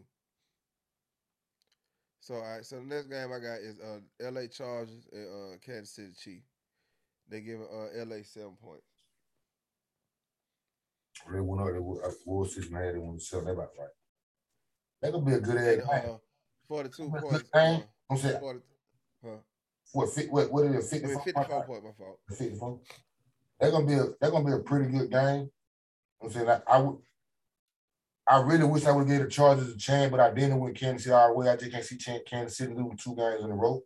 So 2.21 2.35
all 2.35 2.41
right, 2.41 2.65
so 2.65 2.77
the 2.77 2.83
next 2.83 3.07
game 3.07 3.31
I 3.33 3.39
got 3.39 3.59
is 3.59 3.79
uh 3.79 3.99
L.A. 4.25 4.47
Chargers 4.47 5.07
and 5.11 5.27
uh 5.27 5.57
Kansas 5.65 5.95
City 5.95 6.13
Chiefs. 6.17 6.47
They 7.29 7.41
give 7.41 7.61
uh 7.61 7.99
L.A. 7.99 8.23
seven 8.23 8.55
points. 8.63 8.85
They 11.31 11.39
went 11.39 11.61
up, 11.61 11.73
they 11.73 11.79
were, 11.79 12.05
uh, 12.05 12.11
Wall 12.25 12.45
Street 12.45 12.71
man, 12.71 12.93
they 12.93 12.99
want 12.99 13.19
to 13.19 13.25
sell 13.25 13.41
that 13.41 13.51
about 13.51 13.69
right. 13.79 13.87
That 15.01 15.11
gonna 15.11 15.25
be 15.25 15.33
a 15.33 15.39
good 15.39 15.57
And, 15.57 15.81
ass 15.81 15.87
game. 16.03 16.11
uh, 16.13 16.17
42 16.67 17.09
points. 17.09 17.49
Uh, 17.53 17.79
I'm 18.09 18.17
saying, 18.17 18.39
40, 18.39 18.59
huh? 19.23 19.29
What, 19.93 20.09
fit, 20.09 20.31
what, 20.31 20.51
what 20.51 20.65
is 20.65 20.91
it, 20.91 20.97
I 20.97 21.07
54? 21.07 21.23
54 21.23 21.65
point, 21.65 21.83
my 21.83 21.91
fault. 21.97 22.19
54. 22.29 22.79
They're 23.59 23.71
gonna 23.71 23.85
be 23.85 23.93
a 23.93 24.05
they're 24.19 24.31
gonna 24.31 24.45
be 24.45 24.51
a 24.51 24.59
pretty 24.59 24.91
good 24.91 25.09
game. 25.09 25.49
I'm 26.21 26.29
saying 26.29 26.49
I, 26.49 26.61
I 26.67 26.77
would 26.79 26.97
I 28.27 28.41
really 28.41 28.65
wish 28.65 28.85
I 28.85 28.91
would 28.91 29.07
give 29.07 29.21
the 29.21 29.27
Chargers 29.27 29.73
a 29.73 29.77
chance, 29.77 30.09
but 30.09 30.19
I 30.19 30.33
didn't 30.33 30.59
win 30.59 30.73
Kansas 30.73 31.03
City 31.03 31.13
all 31.13 31.29
the 31.29 31.33
way. 31.33 31.49
I 31.49 31.57
just 31.57 31.71
can't 31.71 31.83
see 31.83 31.97
Kansas 32.25 32.57
City 32.57 32.73
losing 32.73 32.97
two 32.97 33.15
games 33.15 33.43
in 33.43 33.51
a 33.51 33.55
row. 33.55 33.83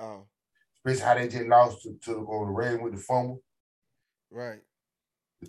All. 0.00 0.28
Especially 0.76 1.06
how 1.06 1.14
they 1.14 1.28
just 1.28 1.46
lost 1.46 1.82
to, 1.82 1.94
to 2.04 2.10
the, 2.10 2.20
on 2.20 2.46
the 2.46 2.52
Ravens 2.52 2.82
with 2.82 2.94
the 2.94 3.00
fumble. 3.00 3.42
Right. 4.30 4.60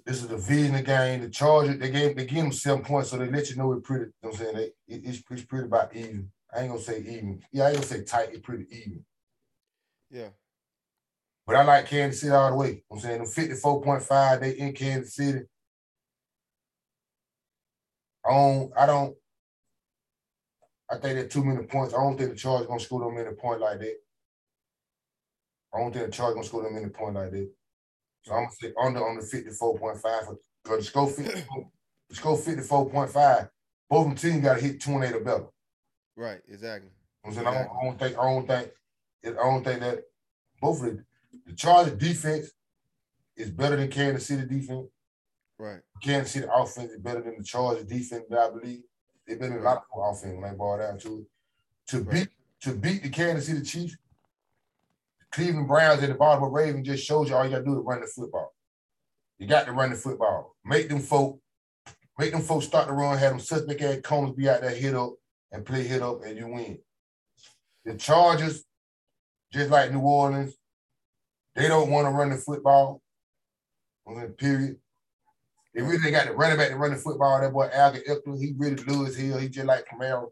This 0.06 0.18
is 0.18 0.26
a 0.26 0.30
division 0.30 0.84
game. 0.84 1.22
The 1.22 1.30
Chargers, 1.30 1.78
they 1.78 1.90
gave 1.90 2.18
they 2.18 2.26
give 2.26 2.44
them 2.44 2.52
seven 2.52 2.84
points, 2.84 3.12
so 3.12 3.18
they 3.18 3.30
let 3.30 3.50
you 3.50 3.56
know 3.56 3.72
it's 3.72 3.88
pretty. 3.88 4.06
You 4.06 4.12
know 4.24 4.30
what 4.30 4.40
I'm 4.40 4.46
saying? 4.46 4.56
They, 4.56 4.94
it, 4.94 5.02
it's, 5.06 5.24
it's 5.30 5.44
pretty 5.46 5.66
about 5.66 5.96
even. 5.96 6.32
I 6.54 6.62
ain't 6.62 6.70
gonna 6.70 6.82
say 6.82 7.00
even. 7.00 7.42
Yeah, 7.54 7.64
I 7.64 7.68
ain't 7.68 7.76
gonna 7.76 7.88
say 7.88 8.04
tight, 8.04 8.30
it's 8.32 8.40
pretty 8.40 8.66
even. 8.72 9.06
Yeah. 10.16 10.30
But 11.46 11.58
I 11.58 11.64
like 11.66 11.88
Kansas 11.88 12.22
City 12.22 12.32
all 12.32 12.50
the 12.50 12.56
way. 12.56 12.84
I'm 12.90 13.00
saying 13.00 13.18
them 13.18 13.28
54.5, 13.28 14.40
they 14.40 14.52
in 14.52 14.72
Kansas 14.72 15.14
City. 15.14 15.42
I 18.26 18.32
don't, 18.32 18.72
I 18.78 18.86
don't, 18.86 19.16
I 20.90 20.98
think 20.98 21.20
that 21.20 21.30
too 21.30 21.44
many 21.44 21.66
points. 21.66 21.94
I 21.94 21.98
don't 21.98 22.18
think 22.18 22.30
the 22.30 22.36
Chargers 22.38 22.68
gonna 22.68 22.80
score 22.80 23.02
them 23.02 23.16
many 23.16 23.36
point 23.36 23.60
like 23.60 23.80
that. 23.80 23.96
I 25.74 25.80
don't 25.80 25.92
think 25.92 26.06
the 26.06 26.12
Chargers 26.12 26.36
gonna 26.36 26.48
score 26.48 26.64
them 26.64 26.76
many 26.76 26.90
point 26.90 27.16
like 27.16 27.32
that. 27.32 27.52
So 28.22 28.34
I'm 28.34 28.46
gonna 28.46 28.56
say 28.56 28.74
under 28.82 29.06
on 29.06 29.18
the 29.18 29.22
54.5 29.22 30.02
for 30.02 30.38
because 30.64 30.78
the 30.80 30.84
score 30.84 31.08
50, 31.10 31.44
the 32.10 32.16
score 32.16 32.38
54.5. 32.38 33.50
Both 33.90 34.00
of 34.00 34.06
them 34.06 34.16
teams 34.16 34.44
gotta 34.44 34.62
hit 34.62 34.82
28 34.82 35.14
or 35.14 35.20
better. 35.20 35.46
Right. 36.16 36.42
Exactly. 36.48 36.90
I'm 37.26 37.34
saying 37.34 37.48
I 37.48 37.54
don't, 37.54 37.70
I 37.70 37.84
don't 37.84 38.00
think 38.00 38.18
I 38.18 38.24
don't 38.24 38.48
think 38.48 38.72
I 39.34 39.44
don't 39.44 39.64
think 39.64 39.80
that 39.82 40.00
both 40.62 40.84
of 40.84 40.86
the 40.98 41.04
the 41.46 41.54
Chargers 41.54 41.94
defense 41.94 42.52
is 43.36 43.52
better 43.52 43.76
than 43.76 43.90
Kansas 43.90 44.28
City 44.28 44.46
defense. 44.48 44.88
Right. 45.60 45.82
Kansas 46.02 46.32
City 46.34 46.48
offense 46.52 46.92
is 46.92 47.00
better 47.00 47.22
than 47.22 47.38
the 47.38 47.44
Chargers 47.44 47.86
defense, 47.86 48.24
I 48.32 48.50
believe. 48.50 48.84
They've 49.28 49.40
been 49.40 49.54
a 49.54 49.62
lot 49.62 49.84
of 49.94 50.16
offense 50.16 50.34
when 50.34 50.50
they 50.50 50.56
ball 50.56 50.78
down 50.78 50.98
to 51.00 51.20
it. 51.20 51.26
To 51.92 52.00
Right. 52.02 52.12
beat 52.14 52.30
to 52.62 52.76
beat 52.76 53.04
the 53.04 53.10
Kansas 53.10 53.48
City 53.48 53.62
Chiefs, 53.62 53.98
Cleveland 55.32 55.68
Browns 55.68 56.02
at 56.02 56.10
the 56.10 56.16
bottom 56.16 56.44
of 56.44 56.52
Raven 56.52 56.84
just 56.84 57.04
shows 57.06 57.30
you 57.30 57.36
all 57.36 57.44
you 57.44 57.52
gotta 57.52 57.64
do 57.64 57.78
is 57.80 57.86
run 57.86 58.02
the 58.02 58.08
football. 58.08 58.54
You 59.38 59.48
got 59.48 59.66
to 59.66 59.74
run 59.74 59.90
the 59.90 59.98
football. 59.98 60.56
Make 60.64 60.88
them 60.90 61.00
folk, 61.00 61.40
make 62.18 62.32
them 62.32 62.42
folks 62.42 62.66
start 62.66 62.88
to 62.88 62.94
run, 62.94 63.18
have 63.18 63.32
them 63.32 63.40
suspect 63.40 63.82
ass 63.82 64.00
cones 64.02 64.36
be 64.36 64.48
out 64.50 64.62
there 64.62 64.70
hit 64.74 64.96
up 64.96 65.14
and 65.52 65.66
play 65.66 65.84
hit 65.84 66.02
up 66.02 66.24
and 66.24 66.38
you 66.38 66.48
win. 66.48 66.80
The 67.84 67.96
Chargers, 67.96 68.65
just 69.56 69.72
like 69.72 69.92
New 69.92 70.02
Orleans, 70.02 70.54
they 71.56 71.68
don't 71.68 71.90
want 71.90 72.06
to 72.06 72.12
run 72.12 72.30
the 72.30 72.36
football. 72.36 73.02
Period. 74.38 74.76
They 75.74 75.82
really 75.82 76.12
got 76.12 76.28
the 76.28 76.34
running 76.34 76.58
back 76.58 76.70
to 76.70 76.76
run 76.76 76.92
the 76.92 76.98
football. 76.98 77.40
That 77.40 77.54
boy 77.54 77.70
Austin 77.74 78.04
Ekeler, 78.08 78.40
he 78.40 78.54
really 78.58 78.76
Lewis 78.84 79.16
Hill. 79.16 79.38
He 79.40 79.50
just 79.50 79.66
like 79.66 79.88
Kamara. 79.88 80.28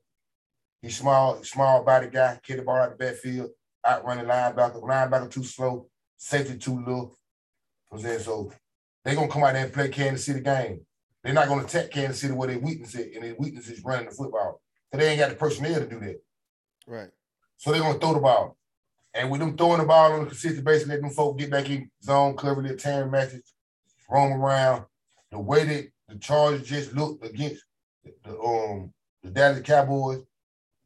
He's 0.81 0.97
small, 0.97 1.41
small 1.43 1.83
body 1.83 2.07
guy, 2.07 2.39
kick 2.43 2.57
the 2.57 2.63
ball 2.63 2.75
out 2.75 2.91
the 2.91 2.97
backfield, 2.97 3.49
out 3.85 4.05
running 4.05 4.25
linebacker, 4.25 4.83
linebacker 4.83 5.31
too 5.31 5.43
slow, 5.43 5.87
safety 6.17 6.57
too 6.57 6.83
low. 6.85 7.15
I'm 7.91 7.99
saying 7.99 8.19
so 8.19 8.51
they're 9.03 9.15
gonna 9.15 9.29
come 9.29 9.43
out 9.43 9.53
there 9.53 9.63
and 9.63 9.73
play 9.73 9.87
Kansas 9.87 10.25
City 10.25 10.41
game. 10.41 10.81
They're 11.23 11.33
not 11.33 11.47
gonna 11.47 11.63
attack 11.63 11.91
Kansas 11.91 12.19
City 12.19 12.33
where 12.33 12.49
their 12.49 12.59
weakness 12.59 12.95
is, 12.95 13.15
and 13.15 13.23
their 13.23 13.35
weakness 13.39 13.69
is 13.69 13.83
running 13.83 14.09
the 14.09 14.11
football. 14.13 14.61
So 14.91 14.99
they 14.99 15.09
ain't 15.09 15.19
got 15.19 15.29
the 15.29 15.35
personnel 15.35 15.79
to 15.79 15.87
do 15.87 15.99
that. 16.01 16.21
Right. 16.85 17.09
So 17.57 17.71
they're 17.71 17.81
gonna 17.81 17.97
throw 17.97 18.13
the 18.13 18.19
ball. 18.19 18.57
And 19.13 19.29
with 19.29 19.39
them 19.41 19.55
throwing 19.55 19.79
the 19.79 19.85
ball 19.85 20.13
on 20.13 20.21
a 20.21 20.25
consistent 20.25 20.65
basis, 20.65 20.87
letting 20.87 21.03
them 21.03 21.13
folk 21.13 21.37
get 21.37 21.51
back 21.51 21.69
in 21.69 21.89
zone 22.01 22.35
cover, 22.35 22.61
their 22.63 22.75
tearing 22.75 23.11
matches, 23.11 23.53
roam 24.09 24.33
around. 24.33 24.85
The 25.31 25.39
way 25.39 25.63
that 25.65 25.87
the 26.07 26.15
Chargers 26.19 26.67
just 26.67 26.93
looked 26.93 27.25
against 27.25 27.63
the, 28.23 28.37
um 28.39 28.91
the 29.21 29.29
Dallas 29.29 29.61
Cowboys, 29.61 30.23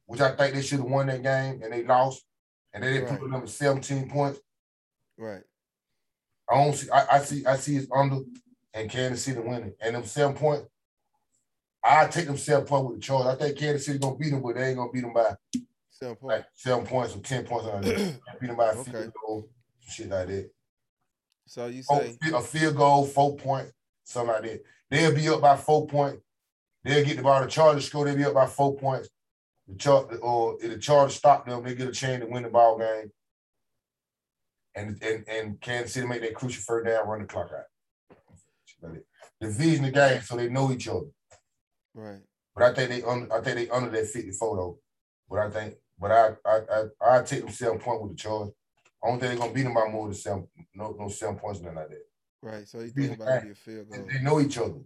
which 0.06 0.22
I 0.22 0.36
think 0.36 0.54
they 0.56 0.62
should 0.62 0.80
have 0.80 0.88
won 0.90 1.08
that 1.08 1.24
game, 1.24 1.62
and 1.64 1.72
they 1.74 1.84
lost, 1.84 2.24
and 2.74 2.84
they 2.84 2.94
didn't 2.94 3.10
Right. 3.10 3.20
put 3.20 3.32
them 3.32 3.42
at 3.42 3.50
17 3.50 4.10
points. 4.10 4.40
Right. 5.18 5.42
I 6.50 6.56
don't 6.64 6.74
see. 6.76 6.90
I, 6.92 7.06
I 7.14 7.20
see. 7.20 7.46
I 7.46 7.56
see 7.58 7.78
it's 7.78 7.88
under 7.94 8.20
and 8.74 8.90
Kansas 8.90 9.24
City 9.24 9.40
winning, 9.40 9.74
and 9.82 9.96
them 9.96 10.06
seven 10.06 10.36
points. 10.36 10.68
I 11.84 12.06
take 12.08 12.28
them 12.28 12.38
seven 12.38 12.66
points 12.66 12.88
with 12.90 12.98
the 12.98 13.02
Chargers. 13.02 13.34
I 13.34 13.36
think 13.36 13.58
Kansas 13.58 13.86
City 13.86 14.00
gonna 14.00 14.16
beat 14.16 14.30
them, 14.32 14.42
but 14.42 14.56
they 14.56 14.68
ain't 14.70 14.78
gonna 14.78 14.92
beat 14.92 15.02
them 15.02 15.14
by 15.14 15.36
Seven 16.00 16.16
points. 16.16 16.36
like 16.38 16.46
seven 16.54 16.86
points 16.86 17.16
or 17.16 17.20
ten 17.20 17.44
points. 17.46 17.66
That. 17.66 18.20
beat 18.42 18.48
them 18.48 18.56
by 18.56 18.70
a 18.72 18.78
Okay. 18.78 18.92
field 18.92 19.14
goal, 19.26 19.50
shit 19.88 20.10
like 20.10 20.28
that. 20.28 20.50
So 21.48 21.66
you 21.68 21.84
Oh, 21.90 22.00
say 22.02 22.18
a 22.34 22.42
field 22.42 22.76
goal, 22.76 23.06
four 23.06 23.36
points, 23.36 23.72
something 24.04 24.34
like 24.34 24.44
that. 24.44 24.64
They'll 24.92 25.16
be 25.16 25.28
up 25.30 25.42
by 25.42 25.58
four 25.58 25.88
points. 25.88 26.22
They'll 26.84 27.04
get 27.06 27.18
the 27.18 27.24
ball. 27.24 27.42
The 27.42 27.48
Chargers 27.48 27.86
score. 27.86 28.06
They'll 28.06 28.16
be 28.16 28.26
up 28.26 28.34
by 28.36 28.46
four 28.46 28.76
points. 28.76 29.10
The 29.68 29.76
char- 29.76 30.06
or 30.18 30.54
uh, 30.54 30.56
if 30.62 30.72
the 30.72 30.78
Chargers 30.78 31.16
stop 31.16 31.46
them, 31.48 31.64
they 31.64 31.74
get 31.76 31.88
a 31.88 31.92
chance 31.92 32.24
to 32.24 32.30
win 32.30 32.44
the 32.44 32.50
ball 32.50 32.78
game. 32.78 33.12
And 34.76 35.02
and 35.02 35.28
and 35.28 35.60
Kansas 35.62 35.94
City 35.94 36.06
make 36.08 36.22
that 36.22 36.36
crucial 36.36 36.62
first 36.64 36.86
down, 36.86 37.08
run 37.08 37.22
the 37.22 37.28
clock 37.28 37.50
out. 37.52 38.18
Like. 38.82 39.04
Division 39.42 39.84
the 39.86 39.92
game, 39.92 40.22
so 40.22 40.36
they 40.36 40.50
know 40.50 40.72
each 40.72 40.88
other. 40.88 41.06
right. 41.94 42.22
But 42.56 42.64
I 42.64 42.74
think 42.74 42.90
they 42.90 43.04
under, 43.04 43.32
I 43.32 43.40
think 43.42 43.56
they 43.56 43.70
under 43.70 43.90
that 43.92 44.08
54 44.08 44.56
though. 44.58 44.80
But 45.30 45.40
I 45.40 45.50
think, 45.52 45.76
but 46.00 46.12
I 46.12 46.30
I 46.46 46.60
I 47.02 47.18
I 47.20 47.22
take 47.24 47.42
them 47.42 47.50
seven 47.52 47.80
point 47.80 48.02
with 48.02 48.12
the 48.12 48.18
Chargers. 48.18 48.54
I 49.04 49.10
don't 49.10 49.20
think 49.20 49.32
they're 49.32 49.40
gonna 49.40 49.54
beat 49.54 49.64
them 49.64 49.74
by 49.74 49.88
more 49.90 50.06
than 50.08 50.16
seven, 50.16 50.48
no 50.74 50.96
no 51.00 51.10
seven 51.10 51.38
points, 51.38 51.62
nothing 51.62 51.78
like 51.78 51.90
that. 51.90 52.06
Right. 52.42 52.68
So 52.68 52.80
you 52.80 52.90
think 52.90 53.16
about 53.16 53.44
be 53.44 53.52
a 53.52 53.56
field 53.56 53.88
They, 53.92 53.98
goal. 53.98 54.08
they 54.12 54.22
know 54.22 54.40
each 54.40 54.58
other. 54.58 54.80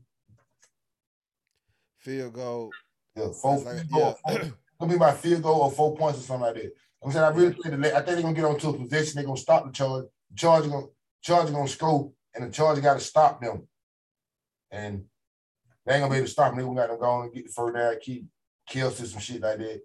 Field 1.97 2.34
goal. 2.34 2.71
Yeah, 3.15 3.30
four 3.41 3.58
Like, 3.60 3.78
field 3.78 3.88
yeah. 3.91 4.13
four, 4.13 4.39
gonna 4.80 4.93
be 4.93 5.00
my 5.00 5.13
field 5.13 5.43
goal 5.43 5.62
or 5.62 5.71
four 5.71 5.95
points 5.95 6.19
or 6.19 6.24
something 6.24 6.41
like 6.47 6.56
that. 6.56 6.71
I'm 7.04 7.12
saying 7.12 7.26
I 7.26 7.30
really 7.30 7.54
think 7.54 7.67
I 7.76 7.91
think 7.93 8.06
they're 8.06 8.21
gonna 8.21 8.34
get 8.34 8.45
onto 8.45 8.69
a 8.69 8.78
possession. 8.78 9.15
They're 9.15 9.26
gonna 9.26 9.38
stop 9.38 9.65
the 9.65 9.71
charge. 9.71 10.06
The 10.30 10.36
charge 10.36 10.69
gonna 10.69 10.88
charge 11.21 11.52
gonna 11.52 11.67
score, 11.67 12.12
and 12.36 12.45
the 12.47 12.52
charge 12.52 12.82
got 12.82 12.95
to 12.95 13.00
stop 13.00 13.41
them. 13.41 13.67
And 14.69 15.06
they 15.86 15.93
ain't 15.95 16.02
gonna 16.04 16.12
be 16.12 16.17
able 16.17 16.28
to 16.28 16.32
stop 16.32 16.52
them. 16.52 16.58
They 16.58 16.63
gonna 16.63 16.76
got 16.76 16.89
them 16.89 17.00
going 17.00 17.26
and 17.26 17.34
get 17.34 17.47
the 17.47 17.52
first 17.52 17.76
down, 17.76 17.95
keep 18.02 18.26
kill 18.67 18.91
some 18.91 19.19
shit 19.19 19.41
like 19.41 19.58
that. 19.58 19.82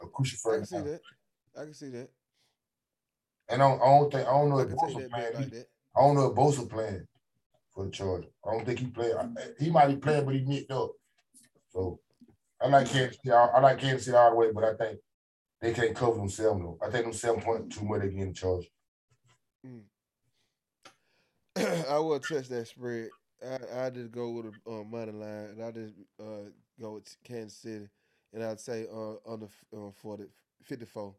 A 0.00 0.06
crucial 0.06 0.52
I 0.52 0.56
can 0.56 0.66
see 0.66 0.78
that. 0.78 1.00
I 1.56 1.64
can 1.64 1.74
see 1.74 1.88
that. 1.88 2.08
And 3.48 3.62
I 3.62 3.68
don't, 3.68 3.82
I 3.82 3.86
don't 3.86 4.12
think 4.12 4.28
I 4.28 4.30
don't 4.30 4.50
know 4.50 4.58
I 4.58 4.62
if 4.62 4.68
Bosa 4.68 5.10
playing. 5.10 5.34
like 5.34 5.50
that. 5.50 5.66
I 5.96 6.00
don't 6.00 6.14
know 6.14 6.26
if 6.26 6.36
Bosa 6.36 6.68
playing 6.68 7.06
for 7.74 7.86
the 7.86 7.90
charge. 7.90 8.24
I 8.46 8.52
don't 8.52 8.64
think 8.64 8.78
he 8.78 8.86
playing. 8.86 9.36
He 9.58 9.70
might 9.70 9.88
be 9.88 9.96
playing, 9.96 10.24
but 10.24 10.34
he 10.34 10.42
nicked 10.42 10.70
up. 10.70 10.92
So 11.70 11.98
I 12.60 12.68
like 12.68 12.88
Kansas 12.88 13.18
City. 13.22 13.32
I 13.32 13.60
like 13.60 13.78
Kansas 13.78 14.04
City 14.04 14.16
all 14.16 14.30
the 14.30 14.36
way, 14.36 14.52
but 14.52 14.64
I 14.64 14.74
think 14.74 14.98
they 15.60 15.72
can't 15.72 15.94
cover 15.94 16.16
themselves 16.16 16.60
though. 16.60 16.78
I 16.82 16.90
think 16.90 17.04
them 17.04 17.12
seven 17.12 17.40
point 17.40 17.72
two 17.72 17.84
more 17.84 17.98
they 17.98 18.08
get 18.08 18.18
in 18.18 18.34
charge. 18.34 18.70
I 21.88 21.98
will 21.98 22.20
touch 22.20 22.48
that 22.48 22.68
spread. 22.68 23.08
I 23.44 23.86
I 23.86 23.90
just 23.90 24.10
go 24.10 24.30
with 24.30 24.46
a 24.46 24.70
uh, 24.70 24.84
money 24.84 25.12
line, 25.12 25.56
and 25.56 25.62
I 25.62 25.70
just 25.70 25.94
uh, 26.20 26.50
go 26.80 26.94
with 26.94 27.16
Kansas 27.24 27.58
City, 27.58 27.88
and 28.32 28.44
I'd 28.44 28.60
say 28.60 28.86
uh, 28.92 29.14
under 29.30 29.46
uh, 29.76 29.90
40, 29.94 30.24
54. 30.62 31.14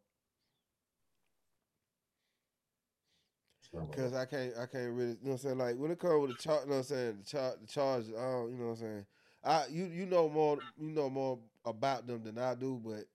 Cause 3.91 4.15
I 4.15 4.25
can't, 4.25 4.53
I 4.57 4.65
can't 4.65 4.93
really, 4.93 5.09
you 5.09 5.17
know 5.21 5.31
what 5.31 5.31
I'm 5.33 5.37
saying. 5.37 5.57
Like 5.59 5.75
when 5.77 5.91
it 5.91 5.99
comes 5.99 6.21
with 6.21 6.37
the 6.37 6.43
chart, 6.43 6.63
you 6.63 6.71
know 6.71 6.77
what 6.77 6.79
I'm 6.79 6.83
saying. 6.85 7.17
The 7.19 7.29
chart, 7.29 7.61
the 7.61 7.67
charges, 7.67 8.09
I 8.17 8.21
don't, 8.21 8.51
you 8.51 8.57
know 8.57 8.65
what 8.65 8.71
I'm 8.71 8.77
saying. 8.77 9.05
I, 9.43 9.63
you, 9.69 9.85
you 9.85 10.05
know 10.07 10.27
more, 10.27 10.57
you 10.77 10.89
know 10.89 11.09
more 11.09 11.37
about 11.63 12.07
them 12.07 12.23
than 12.23 12.39
I 12.39 12.55
do, 12.55 12.81
but 12.83 13.05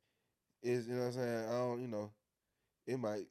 is, 0.62 0.86
you 0.86 0.94
know 0.94 1.00
what 1.00 1.06
I'm 1.08 1.12
saying. 1.12 1.48
I 1.48 1.58
don't, 1.58 1.82
you 1.82 1.88
know, 1.88 2.10
it 2.86 2.98
might, 3.00 3.24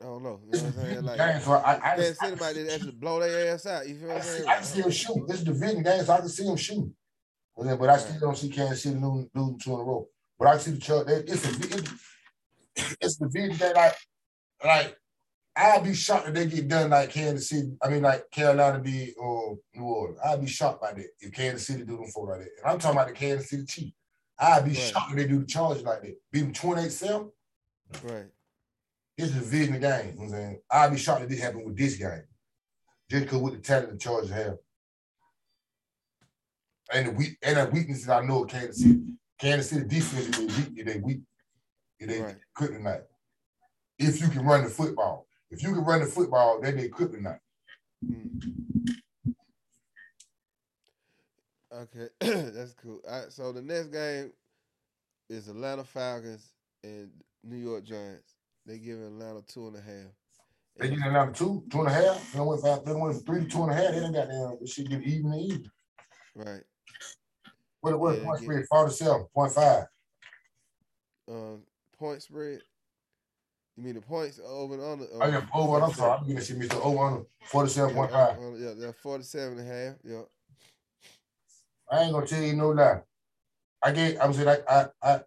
I 0.00 0.04
don't 0.04 0.22
know. 0.22 0.40
You 0.44 0.58
know 0.58 0.64
what 0.64 0.76
I'm 0.76 0.84
saying. 0.84 1.02
Like 1.04 1.20
I, 1.20 1.80
I, 1.82 1.96
just, 1.96 2.20
City 2.20 2.36
might 2.38 2.54
just 2.54 2.70
actually 2.70 2.92
blow 2.92 3.20
their 3.20 3.54
ass 3.54 3.66
out. 3.66 3.88
You 3.88 3.94
feel 3.96 4.08
what 4.08 4.16
I'm 4.18 4.22
see, 4.22 4.28
saying? 4.28 4.48
I 4.48 4.54
can 4.56 4.64
see 4.64 4.82
him 4.82 4.90
shoot. 4.90 5.26
This 5.26 5.36
is 5.36 5.42
a 5.42 5.44
division 5.46 5.82
game, 5.82 6.04
so 6.04 6.12
I 6.12 6.18
can 6.18 6.28
see 6.28 6.46
him 6.46 6.56
shoot. 6.56 6.92
But 7.64 7.88
I 7.90 7.98
still 7.98 8.20
don't 8.20 8.36
see 8.36 8.48
Kansas 8.48 8.82
City 8.82 8.96
losing, 8.96 9.30
losing 9.34 9.58
two 9.58 9.74
in 9.74 9.80
a 9.80 9.82
row. 9.84 10.08
But 10.38 10.48
I 10.48 10.58
see 10.58 10.72
the 10.72 10.78
charge. 10.78 11.06
It's 11.08 11.44
a 11.44 11.78
it's, 12.74 12.96
it's 13.00 13.16
the 13.16 13.26
division 13.28 13.56
that 13.58 13.76
Like 13.76 13.94
like 14.64 14.96
I'd 15.54 15.84
be 15.84 15.94
shocked 15.94 16.28
if 16.28 16.34
they 16.34 16.46
get 16.46 16.68
done 16.68 16.90
like 16.90 17.10
Kansas 17.10 17.50
City. 17.50 17.76
I 17.82 17.88
mean, 17.90 18.02
like 18.02 18.30
Carolina 18.30 18.82
did 18.82 19.14
or 19.18 19.58
New 19.74 19.82
Orleans. 19.84 20.18
I'd 20.24 20.40
be 20.40 20.46
shocked 20.46 20.80
by 20.80 20.92
that 20.94 21.06
if 21.20 21.32
Kansas 21.32 21.66
City 21.66 21.84
do 21.84 21.96
them 21.98 22.06
for 22.06 22.28
like 22.28 22.40
that. 22.40 22.48
And 22.62 22.72
I'm 22.72 22.78
talking 22.78 22.96
about 22.96 23.08
the 23.08 23.14
Kansas 23.14 23.50
City 23.50 23.64
Chiefs. 23.66 23.96
I'd 24.38 24.64
be 24.64 24.70
Right. 24.70 24.78
shocked 24.78 25.10
if 25.10 25.16
they 25.16 25.26
do 25.26 25.40
the 25.40 25.46
charge 25.46 25.82
like 25.82 26.00
that. 26.02 26.16
Beat 26.32 26.40
them 26.40 26.52
28 26.52 26.90
7. 26.90 27.30
Right. 28.02 28.26
It's 29.18 29.30
a 29.30 29.34
division 29.34 29.78
game. 29.78 30.12
You 30.14 30.16
know 30.16 30.22
I'm 30.22 30.30
saying? 30.30 30.60
I'd 30.70 30.90
be 30.90 30.96
shocked 30.96 31.22
if 31.22 31.28
this 31.28 31.40
happened 31.40 31.66
with 31.66 31.76
this 31.76 31.96
game. 31.96 32.24
Just 33.10 33.24
because 33.24 33.40
with 33.40 33.54
the 33.54 33.60
talent 33.60 33.90
the 33.90 33.98
Chargers 33.98 34.30
have. 34.30 34.56
And 36.92 37.08
the 37.08 37.10
weak 37.12 37.38
and 37.42 37.56
the 37.56 37.66
weaknesses 37.72 38.08
I 38.08 38.24
know 38.24 38.44
of 38.44 38.50
Kansas 38.50 38.82
City. 38.82 39.00
Kansas 39.38 39.70
City 39.70 39.86
defense 39.88 40.28
is 40.38 40.56
weak. 40.58 40.78
If 40.78 40.86
they 40.86 40.98
weak, 41.00 41.20
if 41.98 42.08
they 42.08 42.20
Right. 42.20 42.36
kryptonite. 42.56 43.04
If 43.98 44.20
you 44.20 44.28
can 44.28 44.44
run 44.44 44.64
the 44.64 44.70
football. 44.70 45.26
If 45.50 45.62
you 45.62 45.72
can 45.74 45.84
run 45.84 46.00
the 46.00 46.06
football, 46.06 46.60
then 46.60 46.76
they 46.76 46.88
kryptonite. 46.88 47.38
Mm. 48.04 48.96
Okay, 51.72 52.08
that's 52.20 52.74
cool. 52.74 53.00
Right, 53.08 53.32
so 53.32 53.52
the 53.52 53.62
next 53.62 53.86
game 53.88 54.32
is 55.30 55.48
Atlanta 55.48 55.84
Falcons 55.84 56.52
and 56.84 57.10
New 57.42 57.56
York 57.56 57.84
Giants. 57.84 58.34
They 58.66 58.78
giving 58.78 59.04
Atlanta 59.06 59.40
two 59.42 59.68
and 59.68 59.76
a 59.76 59.80
half. 59.80 60.10
They 60.76 60.88
give 60.90 60.98
another 61.02 61.32
two, 61.32 61.64
two 61.70 61.80
and 61.80 61.88
a 61.88 61.92
half. 61.92 62.32
They 62.32 62.40
went 62.40 62.60
from, 62.60 62.80
they 62.84 62.92
went 62.92 63.26
three 63.26 63.40
to 63.44 63.46
two 63.46 63.62
and 63.62 63.72
a 63.72 63.74
half. 63.74 63.92
They 63.92 64.00
done 64.00 64.12
got 64.12 64.28
there. 64.28 64.52
This 64.60 64.72
shit 64.72 64.88
get 64.88 65.02
even 65.02 65.32
and 65.32 65.40
even. 65.40 65.70
right. 66.34 66.62
What 67.82 67.98
what 67.98 68.16
Yeah, 68.18 68.24
point 68.24 68.40
get- 68.40 68.44
spread? 68.44 68.66
47.5. 68.70 69.86
Um, 71.28 71.62
point 71.98 72.22
spread. 72.22 72.60
You 73.76 73.82
mean 73.84 73.94
the 73.94 74.00
points 74.00 74.38
over 74.44 74.74
and 74.74 74.82
under? 74.82 75.22
I 75.22 75.30
got 75.30 75.48
over. 75.54 75.82
I'm 75.84 75.92
sorry. 75.92 76.20
I'm 76.20 76.40
shit 76.40 76.58
mixed 76.58 76.74
up. 76.74 76.84
Over 76.86 77.04
under 77.04 77.24
47.5. 77.50 78.10
Yeah, 78.10 78.46
uh, 78.46 78.50
yeah, 78.68 78.74
they're 78.78 78.92
47 78.92 79.58
and 79.58 79.68
a 79.68 79.72
half. 79.72 79.94
Yeah. 80.04 80.22
I 81.90 82.02
ain't 82.02 82.12
gonna 82.12 82.26
tell 82.26 82.42
you 82.42 82.54
no 82.54 82.70
lie. 82.70 83.00
I 83.82 83.90
gave 83.92 84.18
I 84.18 84.26
was 84.26 84.38
like 84.38 84.64
I 84.70 84.86
I 85.02 85.20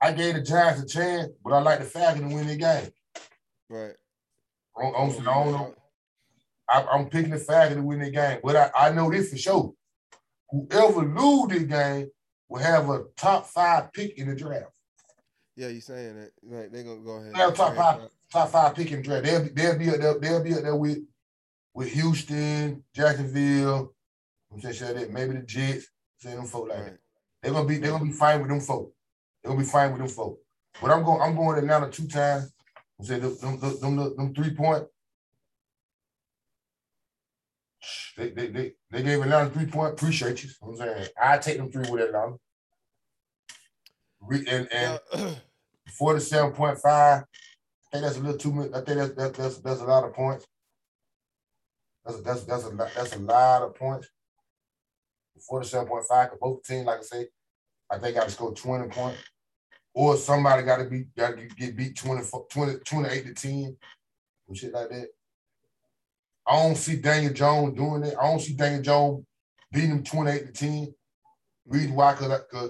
I 0.00 0.12
gave 0.12 0.34
the 0.34 0.42
Giants 0.42 0.82
a 0.82 0.86
chance, 0.86 1.30
but 1.42 1.52
I 1.54 1.60
like 1.62 1.78
the 1.78 1.84
Falcons 1.86 2.28
to 2.28 2.34
win 2.34 2.46
the 2.48 2.56
game. 2.56 2.90
Right. 3.70 3.94
I'm, 4.76 4.94
I'm, 4.94 5.10
I 5.10 5.24
don't 5.24 5.52
know. 5.52 5.74
I, 6.68 6.82
I'm 6.82 7.08
picking 7.08 7.30
the 7.30 7.38
Falcons 7.38 7.76
to 7.76 7.82
win 7.82 8.00
the 8.00 8.10
game, 8.10 8.40
but 8.42 8.56
I, 8.56 8.70
I 8.76 8.92
know 8.92 9.10
this 9.10 9.30
for 9.30 9.38
sure. 9.38 9.72
Whoever 10.52 11.02
lose 11.02 11.48
this 11.48 11.62
game 11.62 12.10
will 12.48 12.62
have 12.62 12.88
a 12.90 13.04
top 13.16 13.46
five 13.46 13.92
pick 13.92 14.18
in 14.18 14.28
the 14.28 14.36
draft. 14.36 14.70
Yeah, 15.56 15.68
you're 15.68 15.80
saying 15.80 16.16
that? 16.16 16.30
Right. 16.42 16.70
They're 16.70 16.84
gonna 16.84 17.00
go 17.00 17.16
ahead. 17.16 17.32
And 17.34 17.56
top 17.56 17.74
five. 17.74 18.08
Top 18.30 18.50
five 18.50 18.74
pick 18.74 18.90
in 18.90 18.98
the 18.98 19.02
draft. 19.02 19.24
They'll 19.24 19.42
be 19.42 19.48
they'll 19.48 19.78
be 19.78 19.90
up 19.90 20.00
there, 20.00 20.18
they'll 20.18 20.44
be 20.44 20.54
up 20.54 20.62
there 20.62 20.76
with 20.76 20.98
with 21.74 21.90
Houston, 21.92 22.84
Jacksonville. 22.94 23.94
I'm 24.52 24.60
saying 24.60 24.94
that. 24.94 25.10
Maybe 25.10 25.34
the 25.34 25.42
Jets. 25.42 25.86
Saying 26.18 26.36
them 26.36 26.46
folk 26.46 26.68
like 26.68 26.84
that. 26.84 26.98
They're 27.42 27.52
gonna 27.52 27.66
be 27.66 27.78
they're 27.78 27.90
gonna 27.90 28.04
be 28.04 28.12
fine 28.12 28.40
with 28.40 28.50
them 28.50 28.60
folk. 28.60 28.92
They're 29.42 29.50
gonna 29.50 29.64
be 29.64 29.68
fine 29.68 29.90
with 29.90 30.00
them 30.00 30.08
folk. 30.08 30.38
But 30.80 30.90
I'm 30.90 31.02
going 31.02 31.20
I'm 31.20 31.34
going 31.34 31.56
to 31.56 31.62
Atlanta 31.62 31.90
two 31.90 32.06
times. 32.06 32.52
I'm 32.98 33.06
saying 33.06 33.22
them 33.22 33.36
them, 33.40 33.58
them, 33.58 33.96
them, 33.96 34.16
them 34.16 34.34
three 34.34 34.54
point. 34.54 34.84
They, 38.16 38.30
they, 38.30 38.46
they, 38.48 38.72
they 38.90 39.02
gave 39.02 39.20
Atlanta 39.20 39.50
three 39.50 39.66
point. 39.66 39.94
Appreciate 39.94 40.42
you. 40.44 40.50
I'm 40.62 40.76
saying 40.76 41.06
I 41.20 41.38
take 41.38 41.56
them 41.56 41.70
three 41.70 41.90
with 41.90 42.02
Atlanta. 42.02 42.36
Re, 44.20 44.44
and 44.48 44.68
and 44.72 45.00
forty 45.98 46.20
seven 46.20 46.52
point 46.52 46.78
five. 46.78 47.22
I 47.22 47.24
think 47.92 48.04
that's 48.04 48.16
a 48.16 48.20
little 48.20 48.38
too 48.38 48.52
much. 48.52 48.70
I 48.72 48.80
think 48.80 48.98
that's 48.98 49.14
that's 49.14 49.38
that's, 49.38 49.58
that's 49.58 49.80
a 49.80 49.84
lot 49.84 50.04
of 50.04 50.14
points. 50.14 50.46
That's 52.04 52.18
a, 52.18 52.22
that's 52.22 52.44
that's 52.44 52.64
a 52.64 52.70
lot, 52.70 52.90
that's 52.94 53.16
a 53.16 53.18
lot 53.18 53.62
of 53.62 53.74
points. 53.74 54.08
Forty 55.48 55.66
seven 55.66 55.88
point 55.88 56.04
five. 56.08 56.30
Both 56.40 56.62
teams, 56.62 56.86
like 56.86 57.00
I 57.00 57.02
say, 57.02 57.26
I 57.90 57.98
think 57.98 58.14
got 58.14 58.24
to 58.24 58.30
score 58.30 58.54
twenty 58.54 58.88
points, 58.88 59.18
or 59.94 60.16
somebody 60.16 60.62
got 60.62 60.78
to 60.78 60.84
be 60.84 61.06
got 61.16 61.36
to 61.36 61.46
get 61.46 61.76
beat 61.76 61.96
20, 61.96 62.22
20, 62.50 62.78
28 62.84 63.26
to 63.26 63.34
ten, 63.34 63.76
and 64.48 64.56
shit 64.56 64.72
like 64.72 64.88
that. 64.88 65.08
I 66.46 66.62
don't 66.62 66.76
see 66.76 66.96
Daniel 66.96 67.32
Jones 67.32 67.76
doing 67.76 68.02
it. 68.04 68.14
I 68.20 68.26
don't 68.26 68.40
see 68.40 68.54
Daniel 68.54 68.82
Jones 68.82 69.24
beating 69.70 69.90
him 69.90 70.04
twenty 70.04 70.32
eight 70.32 70.46
to 70.46 70.52
ten. 70.52 70.94
Reason 71.66 71.94
why? 71.94 72.14
Cause, 72.14 72.30
I- 72.30 72.68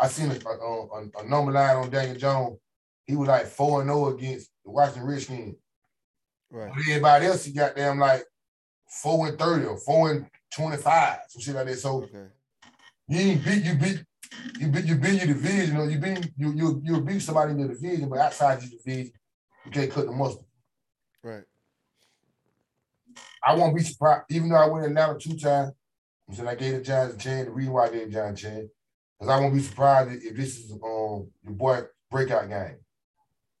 I 0.00 0.06
seen 0.06 0.30
a, 0.30 0.34
a, 0.34 1.08
a, 1.18 1.28
number 1.28 1.50
line 1.50 1.74
on 1.76 1.90
Daniel 1.90 2.16
Jones. 2.16 2.58
He 3.04 3.16
was 3.16 3.26
like 3.26 3.46
four 3.46 3.80
and 3.80 3.90
zero 3.90 4.14
against 4.14 4.50
the 4.64 4.70
Washington 4.70 5.04
Redskins. 5.08 5.56
right. 6.52 6.70
But 6.72 6.80
everybody 6.88 7.26
else, 7.26 7.44
he 7.44 7.52
got 7.52 7.74
them 7.74 7.98
like 7.98 8.22
four 9.02 9.26
and 9.26 9.36
thirty 9.38 9.66
or 9.66 9.76
four 9.78 10.12
and 10.12 10.26
twenty 10.54 10.76
five, 10.76 11.18
some 11.28 11.42
shit 11.42 11.56
like 11.56 11.66
that. 11.66 11.78
So 11.78 12.04
Okay. 12.04 12.26
you 13.08 13.18
ain't 13.18 13.44
beat 13.44 13.64
you 13.64 13.74
beat 13.74 14.04
you 14.60 14.68
beat 14.68 14.84
you 14.84 14.94
beat 14.94 15.24
your 15.24 15.34
division 15.34 15.76
or 15.78 15.90
you 15.90 15.98
beat 15.98 16.30
you 16.36 16.52
you 16.52 16.80
you 16.84 17.00
beat 17.00 17.20
somebody 17.20 17.50
in 17.52 17.60
the 17.60 17.68
division, 17.68 18.08
but 18.08 18.18
outside 18.20 18.62
your 18.62 18.70
division, 18.78 19.12
you 19.64 19.70
can't 19.72 19.90
cut 19.90 20.06
the 20.06 20.12
mustard. 20.12 20.44
Right. 21.24 21.42
I 23.48 23.54
won't 23.54 23.74
be 23.74 23.82
surprised, 23.82 24.24
even 24.28 24.50
though 24.50 24.56
I 24.56 24.66
went 24.66 24.84
Atlanta 24.84 25.18
two 25.18 25.34
times. 25.38 25.72
I'm 26.28 26.34
saying 26.34 26.48
I 26.48 26.54
gave 26.54 26.74
the 26.74 26.80
Giants 26.82 27.14
a 27.14 27.18
chance. 27.18 27.46
The 27.46 27.50
reason 27.50 27.72
why 27.72 27.86
I 27.86 27.88
gave 27.88 28.08
the 28.08 28.12
Giants 28.12 28.42
a 28.42 28.44
chance, 28.44 28.68
because 29.18 29.32
I 29.32 29.40
won't 29.40 29.54
be 29.54 29.60
surprised 29.60 30.22
if 30.22 30.36
this 30.36 30.58
is 30.58 30.72
um 30.72 31.30
your 31.42 31.54
boy 31.54 31.80
breakout 32.10 32.50
game. 32.50 32.76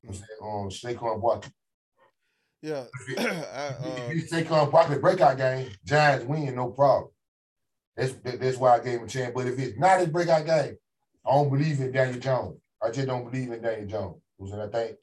I'm 0.06 0.12
saying 0.12 0.26
um 0.42 0.68
Saquon 0.68 1.22
Barkley. 1.22 1.52
Yeah, 2.60 2.84
If 3.08 3.18
um, 3.18 4.10
If 4.10 4.28
Saquon 4.28 4.70
Barkley 4.70 4.98
breakout 4.98 5.38
game, 5.38 5.70
Giants 5.86 6.26
win, 6.26 6.54
no 6.54 6.68
problem. 6.68 7.10
That's 7.96 8.12
that's 8.12 8.58
why 8.58 8.74
I 8.74 8.80
gave 8.80 8.98
him 8.98 9.06
a 9.06 9.08
chance. 9.08 9.32
But 9.34 9.46
if 9.46 9.58
it's 9.58 9.78
not 9.78 10.00
his 10.00 10.10
breakout 10.10 10.44
game, 10.44 10.76
I 11.26 11.30
don't 11.30 11.48
believe 11.48 11.80
in 11.80 11.92
Daniel 11.92 12.20
Jones. 12.20 12.60
I 12.82 12.90
just 12.90 13.06
don't 13.06 13.24
believe 13.24 13.50
in 13.52 13.62
Daniel 13.62 13.88
Jones. 13.88 14.16
You 14.38 14.50
know 14.50 14.56
what 14.58 14.64
I'm 14.66 14.72
saying? 14.72 14.96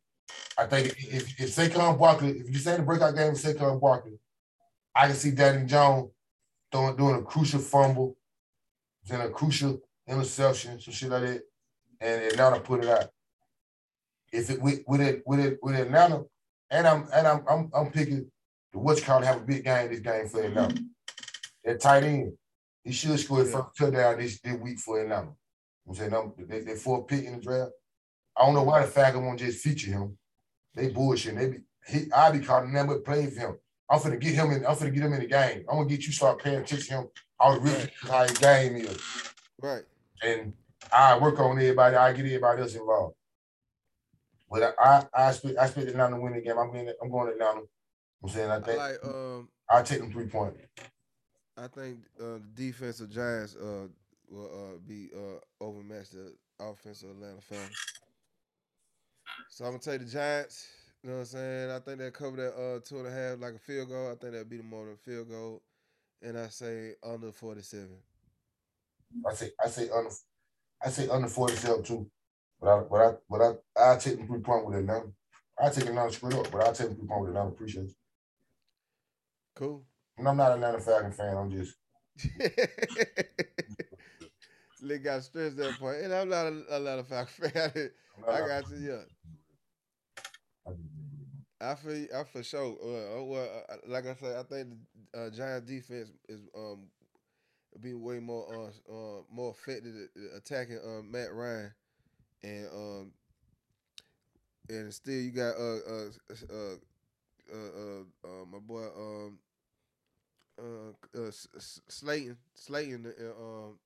I 0.57 0.65
think 0.65 0.85
I 0.85 0.91
think 0.91 1.03
if 1.11 1.41
if 1.41 1.55
Saquon 1.55 1.97
Barkley, 1.97 2.37
if 2.37 2.51
you 2.51 2.59
say 2.59 2.77
the 2.77 2.83
breakout 2.83 3.15
game 3.15 3.33
with 3.33 3.43
Saquon 3.43 3.81
Barkley, 3.81 4.19
I 4.95 5.07
can 5.07 5.15
see 5.15 5.31
Daniel 5.31 5.67
Jones 5.67 6.11
throwing 6.71 6.95
doing 6.95 7.15
a 7.15 7.21
crucial 7.21 7.59
fumble, 7.59 8.17
then 9.07 9.21
a 9.21 9.29
crucial 9.29 9.81
interception, 10.07 10.79
some 10.79 10.93
shit 10.93 11.09
like 11.09 11.23
that, 11.23 11.41
and 11.99 12.21
Atlanta 12.23 12.59
put 12.59 12.83
it 12.83 12.89
out. 12.89 13.09
If 14.31 14.49
it 14.49 14.61
with 14.61 15.01
it 15.01 15.23
with 15.25 15.39
it 15.39 15.59
with 15.61 15.75
Atlanta, 15.75 16.23
and 16.69 16.87
I'm 16.87 17.07
and 17.13 17.27
I'm 17.27 17.43
I'm 17.47 17.71
I'm 17.73 17.91
picking 17.91 18.29
the 18.71 18.79
what's 18.79 19.01
called 19.01 19.23
have 19.23 19.37
a 19.37 19.45
big 19.45 19.63
game 19.63 19.89
this 19.89 19.99
game 19.99 20.27
for 20.27 20.41
Atlanta. 20.41 20.81
That 21.63 21.81
tight 21.81 22.03
end, 22.03 22.33
he 22.83 22.91
should 22.91 23.19
score 23.19 23.43
Yeah. 23.43 23.51
first 23.51 23.77
touchdown 23.77 24.17
this, 24.17 24.39
this 24.41 24.57
week 24.57 24.79
for 24.79 25.01
Atlanta. 25.01 25.31
I'm 25.87 25.95
saying 25.95 26.11
them, 26.11 26.33
they, 26.37 26.61
they 26.61 26.75
four 26.75 27.05
pick 27.05 27.25
in 27.25 27.37
the 27.37 27.41
draft. 27.41 27.71
I 28.37 28.45
don't 28.45 28.53
know 28.53 28.63
why 28.63 28.81
the 28.81 28.87
Falcons 28.87 29.23
won't 29.23 29.39
just 29.39 29.63
feature 29.63 29.91
him. 29.91 30.17
They 30.73 30.89
bullshit. 30.89 31.35
They 31.35 31.47
be 31.47 31.57
he 31.87 32.11
I 32.11 32.31
be 32.31 32.39
calling 32.39 32.73
them 32.73 32.87
but 32.87 33.05
playing 33.05 33.31
for 33.31 33.39
him. 33.39 33.59
I'm 33.89 33.99
finna 33.99 34.19
get 34.19 34.33
him 34.33 34.51
in, 34.51 34.65
I'm 34.65 34.75
finna 34.75 34.93
get 34.93 35.03
him 35.03 35.13
in 35.13 35.19
the 35.19 35.27
game. 35.27 35.65
I'm 35.69 35.77
gonna 35.77 35.89
get 35.89 36.05
you 36.05 36.11
start 36.11 36.41
paying 36.41 36.57
attention 36.57 36.87
to 36.87 36.93
him. 37.01 37.09
I 37.39 37.49
was 37.49 37.59
really 37.59 37.91
how 38.01 38.23
his 38.23 38.37
game 38.37 38.75
is. 38.75 38.99
right. 39.61 39.83
And 40.23 40.53
I 40.91 41.17
work 41.19 41.39
on 41.39 41.57
everybody, 41.57 41.95
I 41.95 42.13
get 42.13 42.25
everybody 42.25 42.61
else 42.61 42.75
involved. 42.75 43.15
But 44.49 44.75
I 44.79 45.05
I, 45.13 45.23
I 45.25 45.29
expect 45.29 45.57
I 45.57 45.65
expect 45.65 45.87
Atlanta 45.87 46.15
to 46.15 46.21
win 46.21 46.33
the 46.33 46.41
game. 46.41 46.57
I'm 46.57 46.73
in, 46.75 46.91
I'm 47.01 47.11
going 47.11 47.27
to 47.27 47.33
Atlanta. 47.33 47.61
I'm 48.23 48.29
saying 48.29 48.49
I 48.49 48.55
I 48.55 48.61
think 48.61 48.77
like 48.77 48.97
um 49.03 49.49
I'll 49.69 49.83
take 49.83 49.99
them 49.99 50.11
three 50.11 50.27
point. 50.27 50.55
I 51.57 51.67
think 51.67 51.99
uh, 52.19 52.39
the 52.39 52.41
defensive 52.53 53.09
Giants 53.09 53.55
uh, 53.55 53.87
will 54.29 54.45
uh, 54.45 54.77
be 54.85 55.09
uh, 55.15 55.39
overmatched 55.63 56.11
the 56.13 56.33
offensive 56.59 57.11
Atlanta 57.11 57.41
Falcons. 57.41 57.77
So 59.49 59.65
I'm 59.65 59.71
gonna 59.71 59.81
take 59.81 60.01
the 60.01 60.11
Giants. 60.11 60.67
You 61.05 61.11
know 61.11 61.17
what 61.17 61.21
I'm 61.21 61.27
saying? 61.27 61.69
I 61.69 61.77
think 61.77 61.99
they 61.99 62.09
cover 62.09 62.37
that 62.37 62.55
uh, 62.55 62.79
two 62.83 62.97
and 62.97 63.05
a 63.05 63.11
half 63.11 63.39
like 63.39 63.53
a 63.53 63.59
field 63.59 63.89
goal. 63.89 64.07
I 64.07 64.15
think 64.15 64.33
they'll 64.33 64.43
be 64.43 64.57
them 64.57 64.71
more 64.71 64.85
than 64.85 64.95
a 64.95 64.97
field 64.97 65.29
goal, 65.29 65.61
and 66.19 66.35
I 66.35 66.47
say 66.47 66.93
under 67.03 67.31
47. 67.31 67.89
I 69.29 69.33
say 69.35 69.51
I 69.63 69.67
say 69.67 69.87
under 69.95 70.09
I 70.83 70.89
say 70.89 71.07
under 71.07 71.27
47 71.27 71.83
too. 71.83 72.09
But 72.59 72.69
I 72.69 72.79
but 72.89 73.01
I 73.01 73.13
but 73.29 73.39
I 73.39 73.51
I 73.93 73.97
take 73.97 74.19
the 74.19 74.25
three 74.25 74.39
point 74.39 74.65
with 74.65 74.77
Atlanta. 74.77 75.11
I 75.63 75.69
take 75.69 75.85
Atlanta 75.85 76.11
straight 76.11 76.33
up, 76.33 76.49
but 76.51 76.67
I 76.67 76.73
take 76.73 76.87
them 76.87 76.95
three 76.95 77.07
point 77.07 77.21
with 77.21 77.29
Atlanta. 77.29 77.49
Appreciate 77.49 77.85
it. 77.85 77.95
Cool. 79.55 79.85
And 80.17 80.27
I'm 80.27 80.37
not 80.37 80.53
a 80.53 80.55
Atlanta 80.55 80.79
Falcon 80.79 81.11
fan. 81.11 81.37
I'm 81.37 81.51
just 81.51 81.75
Slick 84.79 85.03
got 85.03 85.23
stressed 85.23 85.57
that 85.57 85.77
point, 85.79 85.97
and 85.97 86.11
I'm 86.11 86.29
not 86.29 86.47
a, 86.47 86.63
a 86.71 86.79
lot 86.79 86.97
of 86.97 87.07
Falcon 87.07 87.51
fan. 87.51 87.91
I 88.27 88.39
got 88.39 88.71
you. 88.71 88.77
Yeah. 88.77 89.03
I 91.61 91.75
feel 91.75 92.07
I 92.15 92.23
for 92.23 92.43
sure. 92.43 92.77
Uh, 92.83 93.19
uh, 93.19 93.23
well, 93.23 93.49
uh, 93.69 93.75
like 93.87 94.05
I 94.05 94.15
said, 94.15 94.37
I 94.37 94.43
think 94.43 94.69
the 95.13 95.19
uh, 95.19 95.29
Giants 95.29 95.69
defense 95.69 96.09
is 96.27 96.41
um 96.55 96.87
be 97.81 97.93
way 97.93 98.19
more 98.19 98.45
uh, 98.53 98.91
uh 98.91 99.21
more 99.31 99.51
effective 99.51 99.93
attacking 100.35 100.79
um 100.83 101.11
Matt 101.11 101.33
Ryan, 101.33 101.73
and 102.43 102.67
um 102.73 103.11
and 104.69 104.93
still 104.93 105.21
you 105.21 105.31
got 105.31 105.55
uh 105.55 105.79
uh 105.87 106.09
uh 106.49 106.75
uh, 107.53 107.57
uh, 107.57 108.27
uh 108.27 108.45
my 108.51 108.59
boy 108.59 108.87
um 108.97 109.39
uh, 110.59 111.19
uh 111.19 111.31
Slayton 111.87 112.37
Slayton 112.53 113.13
uh, 113.19 113.41
um 113.41 113.79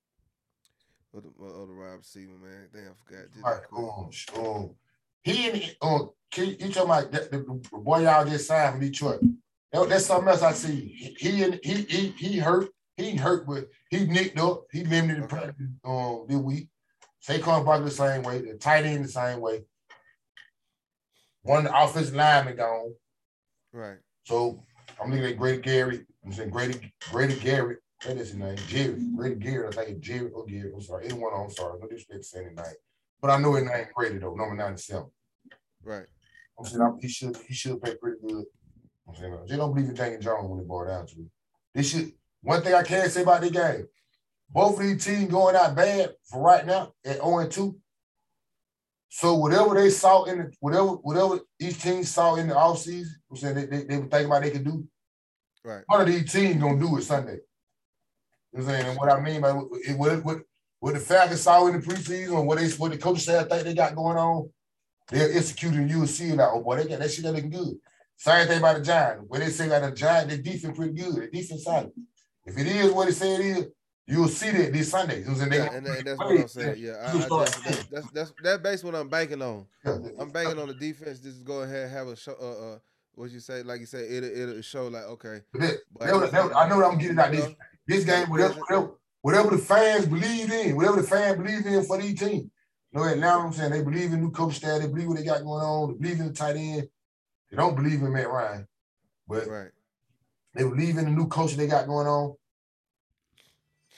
what 1.11 1.23
the, 1.23 1.45
other 1.45 1.75
wide 1.75 1.97
receiver 1.97 2.31
man? 2.41 2.67
Damn 2.71 2.91
I 2.91 2.93
forgot 3.03 3.31
Did 3.33 3.43
Right, 3.43 3.61
um, 3.75 4.45
um, 4.45 4.69
he 5.23 5.49
and 5.49 5.75
um, 5.81 6.11
he, 6.33 6.43
you 6.51 6.71
talking 6.71 6.83
about 6.83 7.11
the, 7.11 7.27
the 7.71 7.77
boy 7.79 7.99
y'all 8.03 8.25
just 8.25 8.47
signed 8.47 8.73
from 8.73 8.81
Detroit? 8.81 9.21
That- 9.71 9.89
that's 9.89 10.05
something 10.05 10.27
else 10.29 10.41
I 10.41 10.53
see. 10.53 11.15
He 11.19 11.29
he 11.31 11.43
and 11.43 11.59
he 11.63 11.83
he 11.83 12.07
he 12.17 12.37
hurt. 12.39 12.69
He 12.97 13.15
hurt, 13.15 13.47
but 13.47 13.65
he 13.89 14.05
nicked 14.05 14.37
up. 14.39 14.65
He 14.71 14.83
limited 14.83 15.17
in 15.17 15.23
Okay. 15.23 15.35
practice 15.37 15.67
um 15.85 16.25
this 16.27 16.37
week. 16.37 16.67
Saquon 17.25 17.65
Barkley 17.65 17.85
the 17.85 17.91
same 17.91 18.23
way. 18.23 18.39
The 18.41 18.55
tight 18.57 18.85
end 18.85 19.05
the 19.05 19.09
same 19.09 19.39
way. 19.41 19.63
One 21.43 21.65
of 21.65 21.71
the 21.71 21.81
offensive 21.83 22.15
lineman 22.15 22.57
gone. 22.57 22.93
right 23.71 23.97
So 24.25 24.63
I'm 25.01 25.09
looking 25.11 25.25
at 25.25 25.37
Grady 25.37 25.61
Gary. 25.61 26.05
I'm 26.25 26.33
saying 26.33 26.49
Grady 26.49 26.93
Grady 27.11 27.35
Garrett. 27.39 27.79
That 28.05 28.17
is 28.17 28.29
his 28.29 28.37
name. 28.37 28.55
Jerry. 28.67 28.97
Grady 29.15 29.35
Garrett. 29.35 29.77
I 29.77 29.85
think 29.85 29.97
it's 29.97 30.07
Jerry 30.07 30.29
or 30.31 30.45
Gary. 30.45 30.71
I'm 30.73 30.81
sorry. 30.81 31.05
Anyone. 31.05 31.31
I'm 31.35 31.49
sorry. 31.49 31.79
No 31.79 31.87
disrespect 31.87 32.21
to 32.21 32.23
saying 32.27 32.47
his 32.49 32.55
name. 32.55 32.75
But 33.21 33.31
I 33.31 33.39
know 33.39 33.53
his 33.53 33.65
name 33.65 33.85
Grady 33.95 34.17
though. 34.17 34.35
Number 34.35 34.55
97. 34.55 35.05
right 35.83 36.05
I'm 36.59 36.65
saying 36.65 36.81
I'm, 36.81 36.99
he 36.99 37.07
should 37.07 37.37
he 37.47 37.53
should 37.53 37.81
play 37.81 37.95
pretty 37.95 38.17
good. 38.21 38.45
I'm 39.07 39.15
saying 39.15 39.37
they 39.47 39.55
don't 39.55 39.73
believe 39.73 39.89
in 39.89 39.95
Daniel 39.95 40.21
Jones 40.21 40.49
when 40.49 40.59
it 40.59 40.67
boils 40.67 40.89
down 40.89 41.07
to 41.07 41.13
it. 41.13 41.27
This 41.73 41.89
should 41.91 42.11
one 42.41 42.61
thing 42.61 42.73
I 42.73 42.83
can 42.83 43.09
say 43.09 43.21
about 43.21 43.41
the 43.41 43.49
game. 43.49 43.87
Both 44.49 44.79
of 44.79 44.85
these 44.85 45.05
teams 45.05 45.31
going 45.31 45.55
out 45.55 45.75
bad 45.75 46.13
for 46.29 46.41
right 46.41 46.65
now 46.65 46.93
at 47.05 47.17
0 47.17 47.39
and 47.39 47.51
2. 47.51 47.75
So 49.09 49.35
whatever 49.35 49.75
they 49.75 49.89
saw 49.89 50.23
in 50.25 50.37
the 50.39 50.51
whatever 50.59 50.87
whatever 50.87 51.39
each 51.59 51.81
team 51.81 52.03
saw 52.03 52.35
in 52.35 52.47
the 52.47 52.55
offseason, 52.55 53.09
I'm 53.29 53.37
saying 53.37 53.55
they, 53.55 53.65
they, 53.65 53.83
they 53.83 53.97
were 53.97 54.05
thinking 54.05 54.25
about 54.25 54.43
they 54.43 54.51
could 54.51 54.65
do. 54.65 54.87
right 55.63 55.83
One 55.87 56.01
of 56.01 56.07
these 56.07 56.31
teams 56.31 56.61
gonna 56.61 56.79
do 56.79 56.97
it 56.97 57.03
Sunday. 57.03 57.39
You 58.53 58.59
know 58.59 58.65
what 58.65 58.75
I'm 58.75 58.81
saying? 58.81 58.85
And 58.87 58.97
what 58.97 59.11
I 59.11 59.19
mean 59.19 59.41
by 59.41 59.51
what, 59.51 59.69
what, 59.97 60.25
what, 60.25 60.37
what 60.79 60.93
the 60.93 60.99
Falcons 60.99 61.41
saw 61.41 61.67
in 61.67 61.79
the 61.79 61.85
preseason, 61.85 62.33
or 62.33 62.43
what 62.43 62.59
they 62.59 62.69
what 62.69 62.91
the 62.91 62.97
coach 62.97 63.21
said 63.21 63.45
I 63.45 63.49
think 63.49 63.63
they 63.63 63.73
got 63.73 63.95
going 63.95 64.17
on, 64.17 64.49
they're 65.11 65.35
executing. 65.35 65.87
You 65.89 65.99
will 66.01 66.07
see 66.07 66.31
like, 66.33 66.49
oh 66.51 66.61
boy, 66.61 66.77
they 66.77 66.87
got 66.87 66.99
that 66.99 67.11
shit 67.11 67.23
that 67.23 67.33
looking 67.33 67.49
good. 67.49 67.75
Same 68.17 68.47
thing 68.47 68.59
about 68.59 68.77
the 68.77 68.83
Giants. 68.83 69.23
When 69.27 69.39
they 69.41 69.49
say 69.49 69.67
about 69.67 69.89
the 69.89 69.95
Giants, 69.95 70.33
their 70.33 70.41
defense 70.43 70.77
pretty 70.77 70.93
good. 70.93 71.15
Their 71.15 71.29
defense 71.29 71.63
solid. 71.63 71.91
If 72.45 72.57
it 72.57 72.67
is 72.67 72.91
what 72.91 73.07
it 73.07 73.13
said 73.13 73.39
it 73.39 73.45
is, 73.45 73.67
you 74.07 74.21
will 74.21 74.27
see 74.27 74.49
that 74.51 74.73
this 74.73 74.89
Sunday. 74.89 75.19
You 75.19 75.25
know 75.25 75.33
what 75.33 75.41
I'm 75.43 75.49
saying? 75.51 75.51
They 75.51 75.57
Yeah, 75.57 75.73
and, 75.77 75.87
and 75.87 76.07
that's 76.07 76.17
what 76.17 76.39
I'm 76.39 76.47
saying. 76.47 76.75
Yeah, 76.79 76.91
I, 76.99 77.11
I 77.11 77.45
that's, 77.45 77.83
that's 77.91 78.11
that's 78.11 78.33
that's 78.43 78.63
based 78.63 78.83
what 78.83 78.95
I'm 78.95 79.07
banking 79.07 79.41
on. 79.41 79.65
I'm 79.85 80.31
banking 80.31 80.59
on 80.59 80.67
the 80.67 80.73
defense. 80.73 81.19
Just 81.19 81.45
go 81.45 81.61
ahead 81.61 81.89
have 81.91 82.07
a 82.07 82.15
show. 82.15 82.35
Uh, 82.41 82.73
uh 82.73 82.79
what 83.13 83.31
you 83.31 83.39
say? 83.39 83.63
Like 83.63 83.81
you 83.81 83.85
said, 83.85 84.09
it'll 84.09 84.29
it'll 84.29 84.61
show 84.61 84.87
like 84.87 85.03
okay. 85.03 85.41
But 85.51 85.61
that- 85.61 85.77
But 85.93 86.05
that 86.07 86.15
was- 86.15 86.31
that 86.31 86.43
was- 86.45 86.53
I 86.55 86.67
know 86.69 86.77
what 86.77 86.85
I'm 86.91 86.97
getting 86.97 87.19
at 87.19 87.31
this. 87.31 87.49
This 87.87 88.05
game, 88.05 88.29
whatever, 88.29 88.53
whatever, 88.61 88.91
whatever 89.21 89.49
the 89.51 89.57
fans 89.57 90.05
believe 90.05 90.51
in, 90.51 90.75
whatever 90.75 91.01
the 91.01 91.07
fans 91.07 91.37
believe 91.37 91.65
in 91.65 91.83
for 91.83 91.97
these 92.01 92.17
teams. 92.19 92.49
You 92.91 92.99
know, 92.99 93.15
now 93.15 93.45
I'm 93.45 93.53
saying 93.53 93.71
they 93.71 93.83
believe 93.83 94.13
in 94.13 94.21
new 94.21 94.31
coach 94.31 94.55
staff, 94.55 94.81
they 94.81 94.87
believe 94.87 95.07
what 95.07 95.17
they 95.17 95.23
got 95.23 95.43
going 95.43 95.63
on, 95.63 95.91
they 95.91 95.97
believe 95.99 96.19
in 96.19 96.27
the 96.27 96.33
tight 96.33 96.55
end. 96.55 96.89
They 97.49 97.57
don't 97.57 97.75
believe 97.75 98.01
in 98.01 98.11
Matt 98.13 98.29
Ryan, 98.29 98.67
but 99.27 99.47
Right. 99.47 99.71
they 100.53 100.63
believe 100.63 100.97
in 100.97 101.05
the 101.05 101.11
new 101.11 101.27
coach 101.27 101.53
they 101.53 101.67
got 101.67 101.87
going 101.87 102.07
on. 102.07 102.35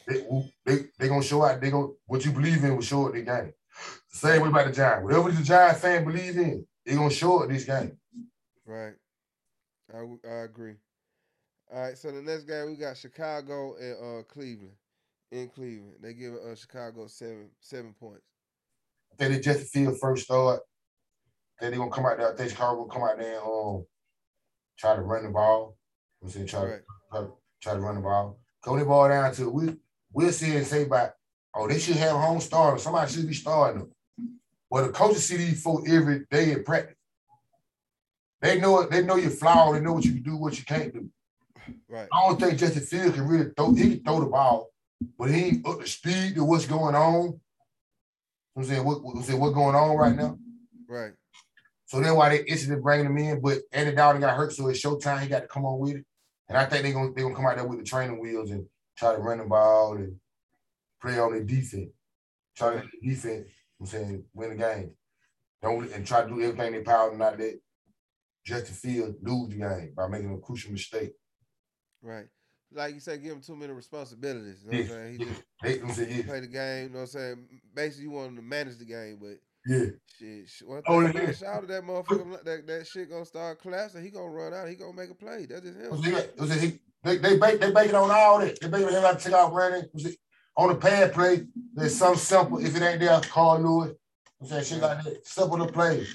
They 0.08 0.26
they 0.66 0.90
they 0.98 1.08
gonna 1.08 1.24
show 1.24 1.44
out. 1.44 1.62
They 1.62 1.70
gonna 1.72 1.90
what 2.06 2.26
you 2.26 2.32
believe 2.32 2.64
in 2.64 2.76
will 2.76 2.82
show 2.82 3.08
at 3.08 3.14
the 3.14 3.22
game. 3.22 3.54
Same 4.10 4.42
way 4.42 4.50
about 4.50 4.68
the 4.68 4.74
Giants. 4.74 5.04
Whatever 5.04 5.32
the 5.32 5.44
Giants 5.44 5.80
fan 5.82 6.04
believe 6.04 6.38
in, 6.38 6.66
they 6.86 6.96
gonna 6.96 7.10
show 7.10 7.44
at 7.44 7.50
this 7.50 7.64
game. 7.66 7.98
Right. 8.66 8.94
I, 9.94 10.00
I 10.28 10.34
agree. 10.44 10.76
All 11.72 11.82
right. 11.82 11.98
So 11.98 12.12
the 12.12 12.22
next 12.22 12.44
game 12.44 12.68
we 12.68 12.76
got 12.76 12.98
Chicago 12.98 13.76
and 13.76 14.20
uh 14.20 14.24
Cleveland. 14.24 14.76
In 15.32 15.48
Cleveland, 15.48 15.96
they 16.02 16.14
give 16.14 16.34
uh, 16.34 16.56
Chicago 16.56 17.08
seven 17.08 17.50
seven 17.62 17.94
points. 17.94 18.31
I 19.12 19.16
think 19.18 19.34
they 19.34 19.40
Justin 19.40 19.66
Field 19.68 20.00
first 20.00 20.26
start. 20.26 20.62
Then 21.60 21.72
they 21.72 21.78
gonna 21.78 21.92
come 21.92 22.06
out 22.06 22.18
there. 22.18 22.34
I 22.34 22.36
think 22.36 22.50
Chicago 22.52 22.86
gonna 22.86 22.94
come 22.94 23.04
out 23.10 23.18
there 23.20 23.38
and 23.40 23.44
um, 23.44 23.86
try 24.78 24.96
to 24.96 25.02
run 25.02 25.24
the 25.24 25.30
ball. 25.30 25.78
I'm 26.24 26.30
saying 26.30 26.48
try, 26.48 26.62
Right. 26.64 26.70
to, 26.80 26.84
try, 27.12 27.22
to- 27.22 27.32
try 27.62 27.74
to 27.74 27.80
run 27.80 27.96
the 27.96 28.02
ball. 28.02 28.40
Come 28.64 28.80
the 28.80 28.86
ball 28.86 29.10
down 29.10 29.34
to 29.36 29.50
we 29.50 29.76
we'll 30.14 30.32
see 30.32 30.56
and 30.56 30.66
say 30.68 30.84
about 30.84 31.12
oh 31.56 31.68
they 31.68 31.80
should 31.80 31.96
have 31.98 32.16
home 32.16 32.40
starters. 32.40 32.84
Somebody 32.84 33.12
should 33.12 33.28
be 33.28 33.34
starting 33.34 33.80
them. 33.82 33.92
Well, 34.70 34.86
the 34.88 34.94
coaches 34.94 35.26
see 35.28 35.38
these 35.38 35.62
folks 35.62 35.90
every 35.92 36.26
day 36.32 36.52
in 36.52 36.64
practice. 36.64 36.96
They 38.42 38.60
know 38.60 38.82
it. 38.82 38.92
They 38.92 39.04
know 39.04 39.16
your 39.18 39.30
flaw. 39.32 39.74
They 39.74 39.82
know 39.82 39.94
what 39.94 40.06
you 40.06 40.14
can 40.14 40.24
do, 40.24 40.38
what 40.38 40.58
you 40.58 40.66
can't 40.66 40.94
do. 40.94 41.10
Right. 41.88 42.08
I 42.12 42.28
don't 42.28 42.40
think 42.40 42.58
Justin 42.58 42.82
Fields 42.84 43.16
can 43.16 43.28
really 43.28 43.52
throw. 43.56 43.74
He 43.74 43.96
can 43.98 44.04
throw 44.04 44.20
the 44.22 44.26
ball, 44.28 44.70
but 45.20 45.30
he 45.30 45.44
ain't 45.46 45.68
up 45.68 45.80
to 45.82 45.88
speed 45.88 46.36
to 46.36 46.44
what's 46.44 46.66
going 46.66 46.96
on. 46.96 47.40
I'm 48.56 48.64
saying 48.64 48.84
what, 48.84 49.04
what, 49.04 49.16
I'm 49.16 49.24
saying 49.24 49.40
what's 49.40 49.56
going 49.56 49.76
on 49.76 49.96
right 49.96 50.16
now. 50.16 50.38
Right. 50.88 51.14
So 51.86 52.00
that's 52.00 52.14
why 52.14 52.30
they 52.30 52.40
interested 52.40 52.72
in 52.72 52.82
bringing 52.82 53.06
him 53.06 53.18
in. 53.18 53.42
But 53.42 53.60
Andy 53.72 53.94
Dalton 53.94 54.22
got 54.22 54.36
hurt, 54.36 54.54
so 54.54 54.68
it's 54.68 54.82
showtime. 54.82 55.20
He 55.20 55.28
got 55.28 55.42
to 55.42 55.48
come 55.48 55.66
on 55.66 55.80
with 55.80 55.96
it. 55.96 56.06
And 56.48 56.58
I 56.58 56.66
think 56.66 56.84
they're 56.84 56.94
gonna 56.94 57.14
they 57.14 57.22
gonna 57.22 57.36
come 57.36 57.46
out 57.46 57.56
there 57.56 57.66
with 57.66 57.80
the 57.80 57.86
training 57.86 58.20
wheels 58.20 58.52
and 58.52 58.66
try 58.98 59.16
to 59.16 59.22
run 59.22 59.38
the 59.38 59.46
ball 59.46 59.96
and 59.96 60.18
play 61.02 61.18
on 61.18 61.34
the 61.34 61.42
defense. 61.42 61.92
Try 62.58 62.76
to 62.76 62.84
defense, 63.02 63.48
I'm 63.80 63.86
saying, 63.86 64.26
win 64.34 64.50
the 64.50 64.56
game. 64.56 64.92
Don't 65.62 65.92
and 65.92 66.06
try 66.06 66.24
to 66.24 66.28
do 66.28 66.42
everything 66.42 66.74
they 66.74 66.82
power 66.82 67.16
not 67.16 67.40
let 67.40 67.54
Justin 68.46 68.76
Field 68.76 69.16
lose 69.22 69.50
the 69.50 69.58
game 69.58 69.94
by 69.96 70.08
making 70.08 70.34
a 70.34 70.38
crucial 70.40 70.72
mistake. 70.72 71.14
Right. 72.02 72.26
Like 72.74 72.94
you 72.94 73.00
said, 73.00 73.22
give 73.22 73.34
him 73.34 73.42
too 73.42 73.56
many 73.56 73.74
responsibilities. 73.74 74.64
You 74.66 74.72
know 74.72 74.78
what 74.78 74.84
I'm 74.84 74.90
saying? 74.90 75.20
He 75.20 75.26
just 75.26 75.44
They, 75.62 75.78
they 75.78 75.94
say, 75.94 76.16
yeah, 76.18 76.24
play 76.24 76.40
the 76.40 76.48
game, 76.48 76.84
you 76.84 76.90
know 76.90 76.96
what 76.96 77.02
I'm 77.02 77.08
saying? 77.08 77.48
Basically 77.74 78.04
you 78.06 78.12
want 78.12 78.30
him 78.30 78.36
to 78.38 78.42
manage 78.42 78.78
the 78.78 78.86
game, 78.86 79.18
but 79.22 79.38
yeah. 79.66 79.86
shit, 80.18 80.48
sh- 80.50 80.64
one 80.64 80.82
Oh, 80.88 81.02
thing 81.06 81.14
yeah. 81.16 81.22
about 81.22 81.36
shout 81.36 81.56
out 81.56 81.68
that 81.68 81.84
motherfucker 81.84 82.44
that, 82.44 82.68
that 82.68 82.88
shit 82.88 83.10
gonna 83.10 83.26
start 83.26 83.62
collapsing, 83.62 84.04
he 84.04 84.10
gonna 84.10 84.30
run 84.30 84.54
out, 84.54 84.70
he 84.70 84.76
gonna 84.76 84.94
make 84.94 85.10
a 85.10 85.16
play. 85.16 85.46
That's 85.46 85.62
just 85.62 85.78
him. 85.78 85.92
Was 85.92 86.08
it, 86.08 86.40
was 86.40 86.52
it, 86.56 86.62
he, 86.62 86.80
they 87.04 87.18
they 87.18 87.38
bake 87.38 87.60
they 87.60 87.72
bake 87.72 87.90
it 87.90 87.96
on 87.96 88.10
all 88.12 88.40
that. 88.40 88.60
They 88.60 88.68
bake 88.68 88.84
it 88.84 88.94
him 88.94 89.04
out 89.04 89.20
to 89.20 89.26
take 89.26 89.34
out 89.34 89.54
it 89.54 90.18
on 90.58 90.70
the 90.70 90.76
pad 90.76 91.14
play? 91.14 91.46
There's 91.74 91.96
some 91.96 92.16
simple. 92.16 92.64
If 92.64 92.76
it 92.76 92.82
ain't 92.82 93.00
there, 93.00 93.20
call 93.22 93.60
Lewis. 93.60 93.96
I'm 94.42 94.48
saying 94.48 94.64
shit 94.66 94.82
like 94.82 95.04
that. 95.04 95.26
Simple 95.28 95.58
to 95.66 95.72
play. 95.72 96.06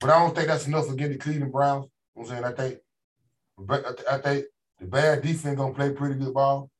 But 0.00 0.10
I 0.10 0.18
don't 0.18 0.34
think 0.34 0.48
that's 0.48 0.66
enough 0.66 0.86
for 0.86 0.94
getting 0.94 1.16
the 1.16 1.18
Cleveland 1.18 1.52
Browns. 1.52 1.86
I'm 2.16 2.26
saying 2.26 2.44
I 2.44 2.52
think, 2.52 2.78
I 4.10 4.18
think 4.18 4.44
the 4.84 4.90
bad 4.90 5.22
defense 5.22 5.56
gonna 5.56 5.72
play 5.74 5.90
pretty 5.92 6.16
good 6.16 6.34
ball, 6.34 6.70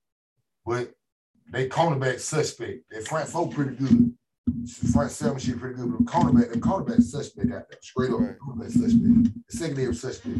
but 0.66 0.92
they 1.50 1.68
cornerback 1.68 2.20
suspect. 2.20 2.82
Their 2.90 3.00
front 3.00 3.28
four 3.28 3.48
pretty 3.48 3.76
good. 3.76 4.14
Front 4.92 5.10
seven 5.10 5.38
shit 5.38 5.58
pretty 5.58 5.76
good, 5.76 5.90
but 5.90 5.98
the 5.98 6.04
cornerback, 6.04 6.52
the 6.52 6.60
cornerback 6.60 7.02
suspect 7.02 7.50
out 7.52 7.64
there, 7.70 7.78
straight 7.82 8.10
up 8.10 8.20
Right. 8.20 8.38
cornerback 8.38 8.72
suspect. 8.72 9.46
The 9.48 9.56
secondary 9.56 9.94
suspect. 9.94 10.38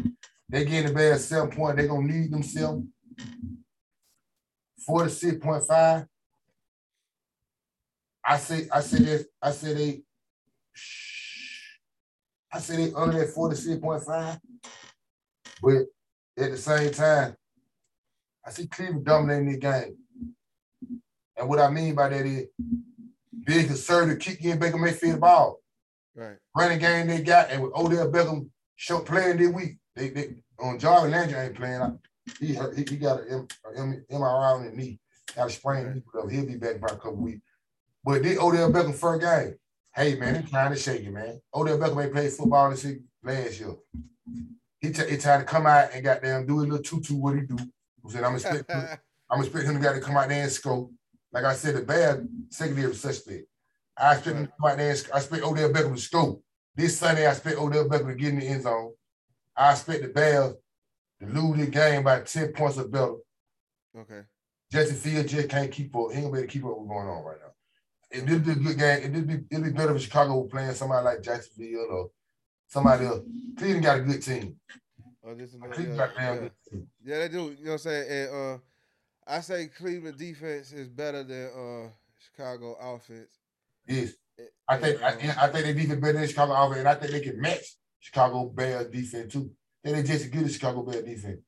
They 0.49 0.63
getting 0.65 0.89
the 0.89 0.93
bad 0.93 1.19
seven 1.19 1.49
point. 1.49 1.77
They 1.77 1.87
gonna 1.87 2.05
need 2.07 2.31
themselves. 2.31 2.85
Forty-six 4.85 5.43
point 5.43 5.63
five. 5.63 6.05
I 8.23 8.37
say, 8.37 8.67
I 8.71 8.81
say 8.81 8.99
this, 8.99 9.25
I 9.41 9.51
say 9.51 9.73
they. 9.73 10.03
I 12.51 12.59
say 12.59 12.75
they 12.77 12.93
under 12.93 13.17
that 13.19 13.29
forty-six 13.29 13.79
point 13.81 14.03
five. 14.03 14.39
But 15.63 15.85
at 16.37 16.51
the 16.51 16.57
same 16.57 16.91
time, 16.91 17.35
I 18.45 18.51
see 18.51 18.67
Cleveland 18.67 19.05
dominating 19.05 19.51
the 19.53 19.57
game. 19.57 19.97
And 21.37 21.49
what 21.49 21.59
I 21.59 21.69
mean 21.69 21.95
by 21.95 22.09
that 22.09 22.25
is 22.25 22.47
being 23.45 23.67
conservative, 23.67 24.19
keep 24.19 24.39
getting 24.39 24.59
Baker 24.59 24.77
Mayfield 24.77 25.15
the 25.15 25.19
ball 25.19 25.59
Right. 26.15 26.37
running 26.55 26.79
game 26.79 27.07
they 27.07 27.21
got, 27.21 27.51
and 27.51 27.61
with 27.61 27.73
Odell 27.75 28.09
Beckham 28.11 28.49
show 28.77 28.99
playing 28.99 29.37
this 29.37 29.49
week, 29.51 29.77
they 29.95 30.09
they 30.09 30.35
on 30.59 30.79
Jarvis 30.79 31.11
Landry 31.11 31.37
ain't 31.39 31.55
playing. 31.55 31.81
I- 31.81 31.91
He 32.39 32.53
hurt, 32.55 32.75
he, 32.77 32.83
he 32.89 32.97
got 32.97 33.19
an 33.21 33.47
MRI 34.09 34.55
on 34.55 34.63
his 34.63 34.73
knee, 34.73 34.99
got 35.35 35.51
a 35.63 35.93
knee, 35.93 36.01
but 36.13 36.27
he'll 36.29 36.45
be 36.45 36.55
back 36.55 36.79
by 36.79 36.87
a 36.87 36.95
couple 36.95 37.17
weeks. 37.17 37.41
But 38.03 38.23
this 38.23 38.39
Odell 38.39 38.71
Beckham 38.71 38.95
first 38.95 39.21
game, 39.21 39.55
hey 39.93 40.15
man, 40.15 40.41
he 40.43 40.49
trying 40.49 40.71
to 40.71 40.77
shake 40.77 41.03
it, 41.03 41.11
man. 41.11 41.39
Odell 41.53 41.77
Beckham 41.77 42.03
ain't 42.03 42.13
played 42.13 42.31
football 42.31 42.69
this 42.71 42.85
last 43.23 43.59
year. 43.59 43.75
He, 44.79 44.91
t- 44.91 45.09
he 45.09 45.17
tried 45.17 45.39
to 45.39 45.43
come 45.43 45.67
out 45.67 45.89
and 45.93 46.03
goddamn 46.03 46.45
do 46.47 46.59
a 46.59 46.61
little 46.61 46.79
tutu 46.79 47.15
what 47.15 47.35
he 47.35 47.41
do. 47.41 47.57
I 48.07 48.11
said, 48.11 48.23
I'm 48.23 48.35
expect 48.35 48.71
I'm 49.29 49.39
expecting 49.39 49.71
him 49.71 49.77
to 49.77 49.83
gotta 49.83 49.99
come 49.99 50.17
out 50.17 50.29
there 50.29 50.43
and 50.43 50.51
score. 50.51 50.89
Like 51.31 51.43
I 51.43 51.53
said, 51.53 51.75
the 51.75 51.81
bad 51.81 52.27
secondary 52.49 52.93
suspect. 52.95 53.45
I 53.97 54.13
expect 54.13 54.37
him 54.37 54.45
to 54.45 54.51
come 54.59 54.71
out 54.71 54.77
there 54.77 54.89
and 54.91 55.07
I 55.13 55.17
expect 55.17 55.43
Odell 55.43 55.69
Beckham 55.71 55.95
to 55.95 56.01
score. 56.01 56.39
This 56.75 56.97
Sunday, 56.99 57.25
I 57.25 57.31
expect 57.31 57.57
Odell 57.57 57.87
Beckham 57.89 58.07
to 58.07 58.15
get 58.15 58.29
in 58.29 58.39
the 58.39 58.47
end 58.47 58.63
zone. 58.63 58.93
I 59.55 59.71
expect 59.71 60.01
the 60.01 60.09
Bears 60.09 60.53
to 61.21 61.27
lose 61.27 61.57
the 61.57 61.67
game 61.67 62.03
by 62.03 62.21
10 62.21 62.51
points 62.53 62.77
or 62.77 62.87
better. 62.87 63.15
okay. 63.97 64.21
Justin 64.71 64.97
Field 64.97 65.27
just 65.27 65.49
can't 65.49 65.71
keep 65.71 65.95
up. 65.95 66.11
He 66.11 66.17
ain't 66.17 66.25
gonna 66.25 66.33
be 66.33 66.39
able 66.39 66.47
to 66.47 66.53
keep 66.53 66.65
up 66.65 66.77
what's 66.77 66.89
going 66.89 67.07
on 67.07 67.23
right 67.23 67.37
now. 67.41 67.51
It 68.11 68.25
did 68.25 68.45
be 68.45 68.51
a 68.51 68.55
good 68.55 68.77
game. 68.77 69.03
It 69.03 69.13
did 69.13 69.27
be 69.27 69.39
it'd 69.49 69.63
be 69.63 69.71
better 69.71 69.95
if 69.95 70.01
Chicago 70.01 70.41
were 70.41 70.47
playing 70.47 70.73
somebody 70.73 71.05
like 71.05 71.21
Jacksonville 71.21 71.87
or 71.89 72.09
somebody 72.67 73.05
else. 73.05 73.21
Cleveland 73.57 73.83
got 73.83 73.99
a 73.99 74.01
good 74.01 74.21
team. 74.21 74.55
Oh, 75.27 75.33
this 75.33 75.49
is 75.49 75.55
another- 75.55 75.81
yeah, 75.81 75.95
got 75.95 76.11
a 76.11 76.13
damn 76.15 76.43
yeah. 76.43 76.79
Yeah, 77.03 77.19
they 77.19 77.29
do. 77.29 77.37
You 77.57 77.65
know 77.65 77.71
what 77.71 77.71
I'm 77.73 77.77
saying? 77.79 78.11
And 78.11 78.35
uh, 78.35 78.57
I 79.27 79.39
say 79.41 79.67
Cleveland 79.67 80.17
defense 80.17 80.71
is 80.71 80.87
better 80.87 81.23
than 81.23 81.45
uh 81.47 81.89
Chicago 82.19 82.75
offense. 82.79 83.29
Yes. 83.87 84.13
I 84.67 84.77
think 84.77 85.01
I, 85.01 85.13
um, 85.13 85.19
I 85.39 85.47
think 85.47 85.65
they 85.65 85.73
defense 85.73 85.99
better 86.01 86.19
than 86.19 86.27
Chicago 86.27 86.53
offense, 86.53 86.79
and 86.79 86.87
I 86.87 86.95
think 86.95 87.11
they 87.11 87.21
can 87.21 87.39
match 87.39 87.75
Chicago 87.99 88.45
Bears 88.49 88.87
defense 88.87 89.33
too. 89.33 89.51
They 89.83 89.93
they 89.93 90.03
just 90.03 90.25
as 90.25 90.29
good 90.29 90.43
as 90.43 90.53
Chicago 90.53 90.83
Bears 90.83 91.05
defense. 91.05 91.39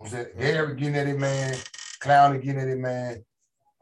I'm 0.00 0.08
saying 0.08 0.26
Gary 0.38 0.76
getting 0.76 0.96
at 0.96 1.06
it, 1.08 1.18
man. 1.18 1.54
Clown 2.00 2.40
getting 2.40 2.60
at 2.60 2.68
it, 2.68 2.78
man. 2.78 3.24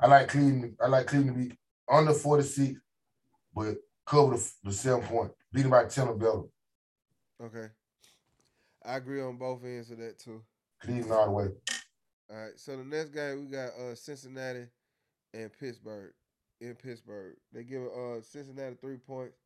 I 0.01 0.07
like 0.07 0.29
Cleveland. 0.29 0.77
I 0.83 0.87
like 0.89 1.07
Cleveland 1.07 1.37
to 1.37 1.49
be 1.49 1.59
under 1.89 2.13
46, 2.15 2.81
but 3.55 3.77
cover 4.07 4.37
the, 4.37 4.53
the 4.65 4.73
seven 4.73 5.03
point, 5.03 5.33
beat 5.53 5.63
them 5.63 5.71
by 5.71 5.85
10 5.85 6.09
or 6.09 6.15
better. 6.15 6.43
Okay. 7.43 7.69
I 8.85 8.97
agree 8.97 9.21
on 9.23 9.37
both 9.37 9.65
ends 9.65 9.91
of 9.91 9.99
that 9.99 10.19
too. 10.19 10.43
Cleveland 10.81 11.13
all 11.13 11.25
the 11.27 11.31
way. 11.31 11.49
All 12.31 12.37
right. 12.37 12.53
So 12.59 12.77
the 12.77 12.85
next 12.85 13.11
game 13.11 13.41
we 13.41 13.47
got 13.47 13.73
uh 13.75 13.95
Cincinnati 13.95 14.67
and 15.33 15.51
Pittsburgh. 15.53 16.13
In 16.61 16.75
Pittsburgh, 16.77 17.37
they 17.53 17.65
give 17.65 17.83
uh 17.83 18.23
Cincinnati 18.23 18.77
three 18.81 18.97
points 18.97 19.37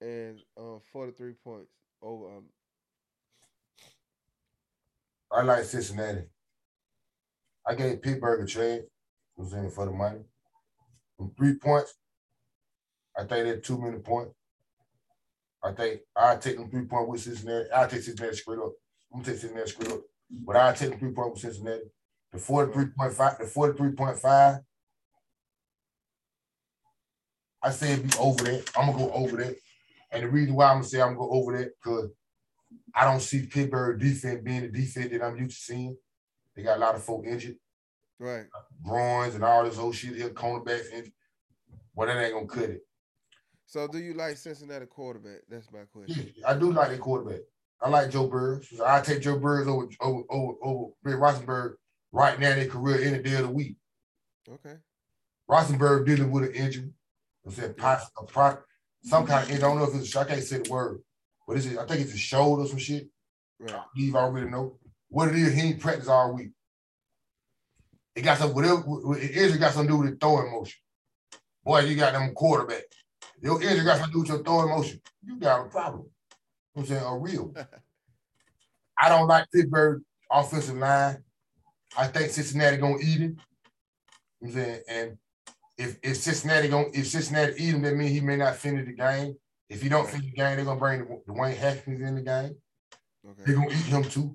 and 0.00 0.40
uh 0.56 0.78
43 0.92 1.34
points 1.34 1.70
over. 2.02 2.36
Um, 2.38 2.44
I 5.30 5.42
like 5.42 5.64
Cincinnati. 5.64 6.22
I 7.66 7.74
gave 7.74 8.02
Pittsburgh 8.02 8.42
a 8.42 8.46
trade. 8.46 8.84
Was 9.36 9.52
in 9.52 9.66
it 9.66 9.72
for 9.72 9.84
the 9.84 9.92
money. 9.92 10.20
From 11.16 11.32
three 11.36 11.54
points, 11.54 11.94
I 13.16 13.20
think 13.20 13.44
they're 13.44 13.60
too 13.60 13.78
many 13.78 13.98
points. 13.98 14.34
I 15.62 15.72
think 15.72 16.00
I 16.16 16.36
take 16.36 16.56
them 16.56 16.70
three 16.70 16.84
point 16.84 17.08
with 17.08 17.20
Cincinnati. 17.20 17.68
I 17.74 17.86
take 17.86 18.02
Cincinnati 18.02 18.36
straight 18.36 18.58
up. 18.58 18.72
I'm 19.12 19.20
gonna 19.20 19.32
take 19.32 19.40
Cincinnati 19.40 19.70
straight 19.70 19.92
up. 19.92 20.00
But 20.30 20.56
I 20.56 20.72
take 20.72 20.90
them 20.90 20.98
three 20.98 21.12
point 21.12 21.32
with 21.32 21.40
Cincinnati. 21.40 21.84
The 22.32 22.38
43.5, 22.38 23.38
the 23.38 23.44
43.5. 23.44 24.60
I 27.62 27.70
say 27.70 27.92
it 27.94 28.02
be 28.02 28.10
over 28.18 28.44
that. 28.44 28.70
I'm 28.76 28.86
gonna 28.86 28.98
go 28.98 29.10
over 29.12 29.36
that. 29.38 29.56
And 30.12 30.22
the 30.22 30.28
reason 30.28 30.54
why 30.54 30.66
I'm 30.66 30.76
gonna 30.76 30.84
say 30.84 31.00
I'm 31.00 31.16
gonna 31.16 31.18
go 31.18 31.30
over 31.30 31.58
that, 31.58 31.70
because 31.82 32.10
I 32.94 33.04
don't 33.04 33.20
see 33.20 33.46
Pittsburgh 33.46 34.00
defense 34.00 34.42
being 34.44 34.62
the 34.62 34.68
defense 34.68 35.10
that 35.10 35.22
I'm 35.22 35.36
used 35.36 35.56
to 35.56 35.62
seeing. 35.72 35.96
They 36.54 36.62
got 36.62 36.78
a 36.78 36.80
lot 36.80 36.94
of 36.94 37.02
folk 37.04 37.24
injured, 37.26 37.56
right. 38.18 38.46
groins 38.82 39.34
and 39.34 39.44
all 39.44 39.64
this 39.64 39.78
old 39.78 39.94
shit 39.94 40.16
here, 40.16 40.30
cornerbacks 40.30 40.92
injured. 40.92 41.12
Well, 41.94 42.08
that 42.08 42.22
ain't 42.22 42.34
gonna 42.34 42.46
cut 42.46 42.70
it. 42.70 42.80
So 43.68 43.86
do 43.86 43.98
you 43.98 44.14
like 44.14 44.38
Cincinnati 44.38 44.86
quarterback? 44.86 45.42
That's 45.46 45.70
my 45.70 45.80
question. 45.92 46.32
Yeah, 46.34 46.48
I 46.48 46.58
do 46.58 46.72
like 46.72 46.88
that 46.88 47.00
quarterback. 47.00 47.40
I 47.82 47.90
like 47.90 48.10
Joe 48.10 48.26
Burrow. 48.26 48.60
I 48.82 49.02
take 49.02 49.20
Joe 49.20 49.38
Burrow 49.38 49.68
over 49.68 49.88
over 50.00 50.22
over, 50.30 50.52
over 50.62 50.90
Bill 51.04 51.18
Rosenberg 51.18 51.76
right 52.10 52.40
now 52.40 52.52
in 52.52 52.60
their 52.60 52.68
career 52.68 53.02
any 53.02 53.22
day 53.22 53.34
of 53.34 53.42
the 53.42 53.50
week. 53.50 53.76
Okay. 54.48 54.76
Rosenberg 55.46 56.06
dealing 56.06 56.30
with 56.30 56.44
an 56.44 56.54
injury. 56.54 56.90
I'm 57.44 57.52
saying 57.52 57.74
pos- 57.74 58.10
a 58.18 58.24
pro, 58.24 58.56
some 59.02 59.26
kind 59.26 59.44
of 59.44 59.50
injury. 59.50 59.64
I 59.64 59.68
don't 59.68 59.78
know 59.78 59.84
if 59.84 59.94
it's 59.94 60.16
a, 60.16 60.20
I 60.20 60.24
can't 60.24 60.42
say 60.42 60.60
the 60.60 60.70
word, 60.70 61.02
but 61.46 61.58
it's 61.58 61.66
I 61.66 61.84
think 61.84 62.00
it's 62.00 62.14
a 62.14 62.18
shoulder 62.18 62.62
or 62.62 62.68
some 62.68 62.78
shit. 62.78 63.08
Right. 63.60 63.82
Leave 63.94 64.14
already 64.14 64.48
know 64.48 64.78
what 65.10 65.28
it 65.28 65.34
is. 65.34 65.52
He 65.52 65.60
ain't 65.60 65.80
practice 65.80 66.08
all 66.08 66.34
week. 66.34 66.52
It 68.16 68.22
got 68.22 68.38
some 68.38 68.54
whatever 68.54 68.82
it 69.18 69.30
is. 69.30 69.54
It 69.54 69.58
got 69.58 69.74
something 69.74 69.88
to 69.88 69.92
do 69.92 69.98
with 69.98 70.12
the 70.12 70.16
throwing 70.16 70.50
motion. 70.50 70.80
Boy, 71.62 71.80
you 71.80 71.96
got 71.96 72.14
them 72.14 72.32
quarterback. 72.32 72.84
Your 73.40 73.62
injury 73.62 73.84
got 73.84 73.98
something 73.98 74.06
to 74.06 74.12
do 74.12 74.18
with 74.20 74.28
your 74.28 74.42
throwing 74.42 74.68
motion. 74.68 75.00
You 75.24 75.36
got 75.36 75.66
a 75.66 75.68
problem. 75.68 76.06
You 76.74 76.82
know 76.82 76.82
I'm 76.82 76.86
saying 76.86 77.02
a 77.04 77.18
real. 77.18 77.54
I 79.00 79.08
don't 79.08 79.28
like 79.28 79.50
Pittsburgh 79.52 80.02
offensive 80.30 80.76
line. 80.76 81.22
I 81.96 82.06
think 82.08 82.30
Cincinnati 82.30 82.76
gonna 82.76 82.98
eat 83.00 83.20
it. 83.20 83.36
You 84.40 84.42
know 84.42 84.48
I'm 84.48 84.52
saying 84.52 84.82
and 84.88 85.18
if 85.76 85.96
if 86.02 86.16
Cincinnati 86.16 86.68
gonna 86.68 86.88
if 86.92 87.06
Cincinnati 87.06 87.52
eat 87.56 87.74
him, 87.74 87.82
that 87.82 87.94
means 87.96 88.10
he 88.10 88.20
may 88.20 88.36
not 88.36 88.56
finish 88.56 88.86
the 88.86 88.92
game. 88.92 89.36
If 89.68 89.82
he 89.82 89.88
don't 89.88 90.08
finish 90.08 90.30
the 90.30 90.36
game, 90.36 90.56
they're 90.56 90.64
gonna 90.64 90.80
bring 90.80 91.06
Dwayne 91.28 91.56
Haskins 91.56 92.00
in 92.00 92.16
the 92.16 92.22
game. 92.22 92.56
They're 93.44 93.54
gonna 93.54 93.70
eat 93.70 93.86
him 93.86 94.04
too. 94.04 94.34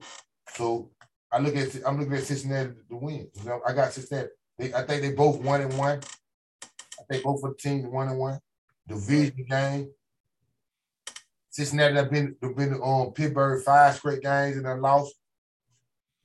So 0.53 0.91
I 1.31 1.39
look 1.39 1.55
at 1.55 1.75
I'm 1.85 1.99
looking 1.99 2.13
at 2.13 2.23
Cincinnati 2.23 2.71
to 2.89 2.95
win. 2.95 3.27
You 3.35 3.45
know, 3.45 3.61
I 3.67 3.73
got 3.73 3.91
Cincinnati. 3.91 4.29
They, 4.57 4.73
I 4.73 4.83
think 4.83 5.01
they 5.01 5.11
both 5.11 5.41
one 5.41 5.61
and 5.61 5.77
one. 5.77 5.99
I 6.63 7.03
think 7.09 7.23
both 7.23 7.43
of 7.43 7.51
the 7.51 7.57
teams 7.57 7.85
one 7.85 8.07
and 8.07 8.19
one. 8.19 8.39
Division 8.87 9.45
game. 9.49 9.91
Cincinnati 11.49 11.95
have 11.95 12.11
been 12.11 12.35
have 12.41 12.55
been 12.55 12.73
on 12.75 13.11
Pittsburgh 13.11 13.63
five 13.63 13.95
straight 13.95 14.21
games 14.21 14.57
and 14.57 14.65
they 14.65 14.73
lost. 14.73 15.13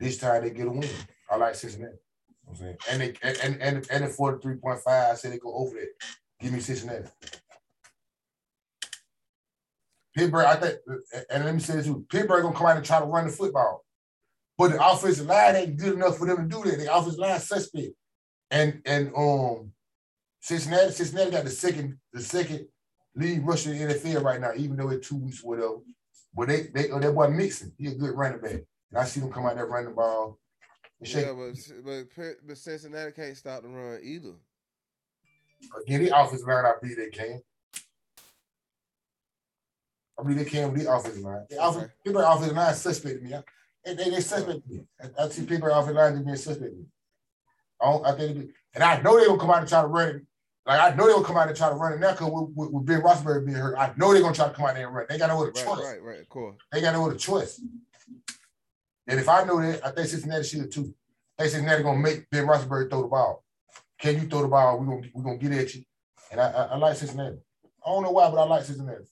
This 0.01 0.19
time 0.19 0.43
they 0.43 0.51
get 0.51 0.67
a 0.67 0.71
win. 0.71 0.89
I 1.31 1.37
like 1.37 1.55
Cincinnati. 1.55 1.97
You 2.29 2.35
know 2.47 2.53
what 2.53 2.53
I'm 2.53 2.57
saying, 2.59 2.77
and 2.91 3.01
they 3.01 3.43
and 3.43 3.61
and 3.61 3.87
and 3.91 4.05
the 4.05 4.09
forty 4.09 4.41
three 4.41 4.57
point 4.57 4.81
five. 4.81 5.13
I 5.13 5.15
say 5.15 5.31
they 5.31 5.39
go 5.39 5.55
over 5.55 5.75
that. 5.75 5.89
Give 6.41 6.53
me 6.53 6.61
Cincinnati. 6.61 7.09
Pittsburgh, 10.15 10.47
I 10.47 10.57
think, 10.57 10.79
and 11.31 11.45
let 11.45 11.55
me 11.55 11.61
say 11.61 11.77
this 11.77 11.87
too. 11.87 12.05
Pittsburgh 12.09 12.43
gonna 12.43 12.57
come 12.57 12.67
out 12.67 12.77
and 12.77 12.85
try 12.85 12.99
to 12.99 13.05
run 13.05 13.27
the 13.27 13.33
football. 13.33 13.85
But 14.57 14.73
the 14.73 14.85
offensive 14.85 15.27
line 15.27 15.55
ain't 15.55 15.77
good 15.77 15.95
enough 15.95 16.19
for 16.19 16.27
them 16.27 16.49
to 16.49 16.57
do 16.57 16.69
that. 16.69 16.79
The 16.79 16.93
offensive 16.93 17.21
line 17.21 17.39
suspect. 17.39 17.93
And 18.51 18.83
and 18.85 19.13
um 19.17 19.73
Cincinnati, 20.41 20.93
Cincinnati 20.93 21.31
got 21.31 21.45
the 21.45 21.51
second, 21.51 21.99
the 22.13 22.21
second 22.21 22.67
lead 23.15 23.45
rusher 23.47 23.73
in 23.73 23.89
the 23.89 23.95
NFL 23.95 24.23
right 24.23 24.41
now, 24.41 24.53
even 24.57 24.77
though 24.77 24.91
it's 24.91 25.09
two 25.09 25.17
weeks, 25.17 25.43
whatever. 25.43 25.79
But 26.35 26.49
they 26.49 26.69
they 26.75 26.91
oh, 26.91 27.01
that 27.01 27.15
boy 27.15 27.29
Mixon, 27.29 27.73
he 27.79 27.89
a 27.89 27.95
good 27.95 28.15
running 28.15 28.41
back. 28.41 28.53
And 28.53 28.99
I 28.99 29.05
see 29.05 29.21
them 29.21 29.33
come 29.33 29.47
out 29.47 29.57
there 29.57 29.67
running 29.67 29.91
the 29.91 29.95
ball. 29.95 30.39
Yeah, 31.01 31.33
but, 31.33 32.05
but 32.15 32.35
but 32.47 32.59
Cincinnati 32.59 33.13
can't 33.13 33.37
stop 33.37 33.63
the 33.63 33.69
run 33.69 34.01
either. 34.03 34.35
Again, 35.83 36.05
the 36.05 36.19
offensive 36.19 36.47
line, 36.47 36.65
I 36.65 36.73
believe 36.81 36.97
they 36.97 37.09
can. 37.11 37.41
I 40.19 40.23
believe 40.23 40.39
they 40.39 40.45
can 40.45 40.73
with 40.73 40.85
the 40.85 40.93
offensive 40.93 41.23
line. 41.23 41.47
The 41.51 41.65
offensive, 41.65 41.91
people 42.05 42.21
offensive 42.23 42.57
line 42.57 42.75
suspect 42.75 43.23
me. 43.23 43.35
They, 43.85 43.95
they, 43.95 44.11
they 44.11 44.21
suspect 44.21 44.69
me. 44.69 44.81
I, 45.01 45.25
I 45.25 45.29
see 45.29 45.47
people 45.47 45.69
offensive 45.71 45.97
line 45.97 46.25
being 46.25 46.37
suspect 46.37 46.73
me. 46.75 46.85
I, 47.81 47.91
don't, 47.91 48.07
I 48.07 48.13
think, 48.17 48.51
and 48.75 48.85
I 48.85 49.01
know 49.03 49.17
they're 49.17 49.29
gonna 49.29 49.41
come 49.41 49.51
out 49.51 49.61
and 49.61 49.69
try 49.69 49.83
to 49.83 49.87
run 49.87 50.09
it. 50.09 50.23
Like 50.67 50.81
I 50.81 50.95
know 50.95 51.07
they're 51.07 51.15
gonna 51.15 51.27
come 51.27 51.37
out 51.37 51.49
and 51.49 51.57
try 51.57 51.71
to 51.71 51.75
run 51.75 51.95
it 51.95 52.01
now 52.01 52.13
because 52.13 52.31
with, 52.31 52.51
with, 52.55 52.71
with, 52.71 52.87
Ben 52.87 53.01
Roethlisberger 53.01 53.47
being 53.47 53.57
hurt, 53.57 53.79
I 53.79 53.93
know 53.97 54.13
they're 54.13 54.21
gonna 54.21 54.35
try 54.35 54.49
to 54.49 54.55
come 54.55 54.67
out 54.67 54.75
there 54.75 54.87
and 54.87 54.95
run. 54.95 55.07
They 55.09 55.17
got 55.17 55.29
no 55.29 55.41
other 55.41 55.47
right, 55.47 55.65
choice. 55.65 55.85
Right, 55.85 56.03
right, 56.03 56.21
of 56.21 56.29
course. 56.29 56.57
They 56.71 56.81
got 56.81 56.93
no 56.93 57.07
other 57.07 57.17
choice. 57.17 57.61
And 59.07 59.19
if 59.19 59.29
I 59.29 59.45
know 59.45 59.61
that, 59.63 59.87
I 59.87 59.91
think 59.93 60.09
Cincinnati 60.09 60.45
should 60.45 60.71
too. 60.71 60.95
I 61.39 61.43
think 61.43 61.53
Cincinnati 61.53 61.83
gonna 61.83 61.99
make 61.99 62.29
Ben 62.31 62.47
Roethlisberger 62.47 62.91
throw 62.91 63.03
the 63.03 63.09
ball. 63.09 63.45
Can 63.99 64.21
you 64.21 64.29
throw 64.29 64.43
the 64.43 64.49
ball? 64.49 64.79
We're 64.79 64.87
gonna 64.87 65.09
we're 65.15 65.23
gonna 65.23 65.39
get 65.39 65.53
at 65.53 65.75
you. 65.75 65.85
And 66.31 66.41
I, 66.41 66.51
I, 66.51 66.65
I 66.65 66.77
like 66.77 66.97
Cincinnati. 66.97 67.39
I 67.87 67.91
don't 67.91 68.03
know 68.03 68.11
why, 68.11 68.31
but 68.31 68.37
I 68.37 68.45
like 68.45 68.65
Cincinnati. 68.65 69.05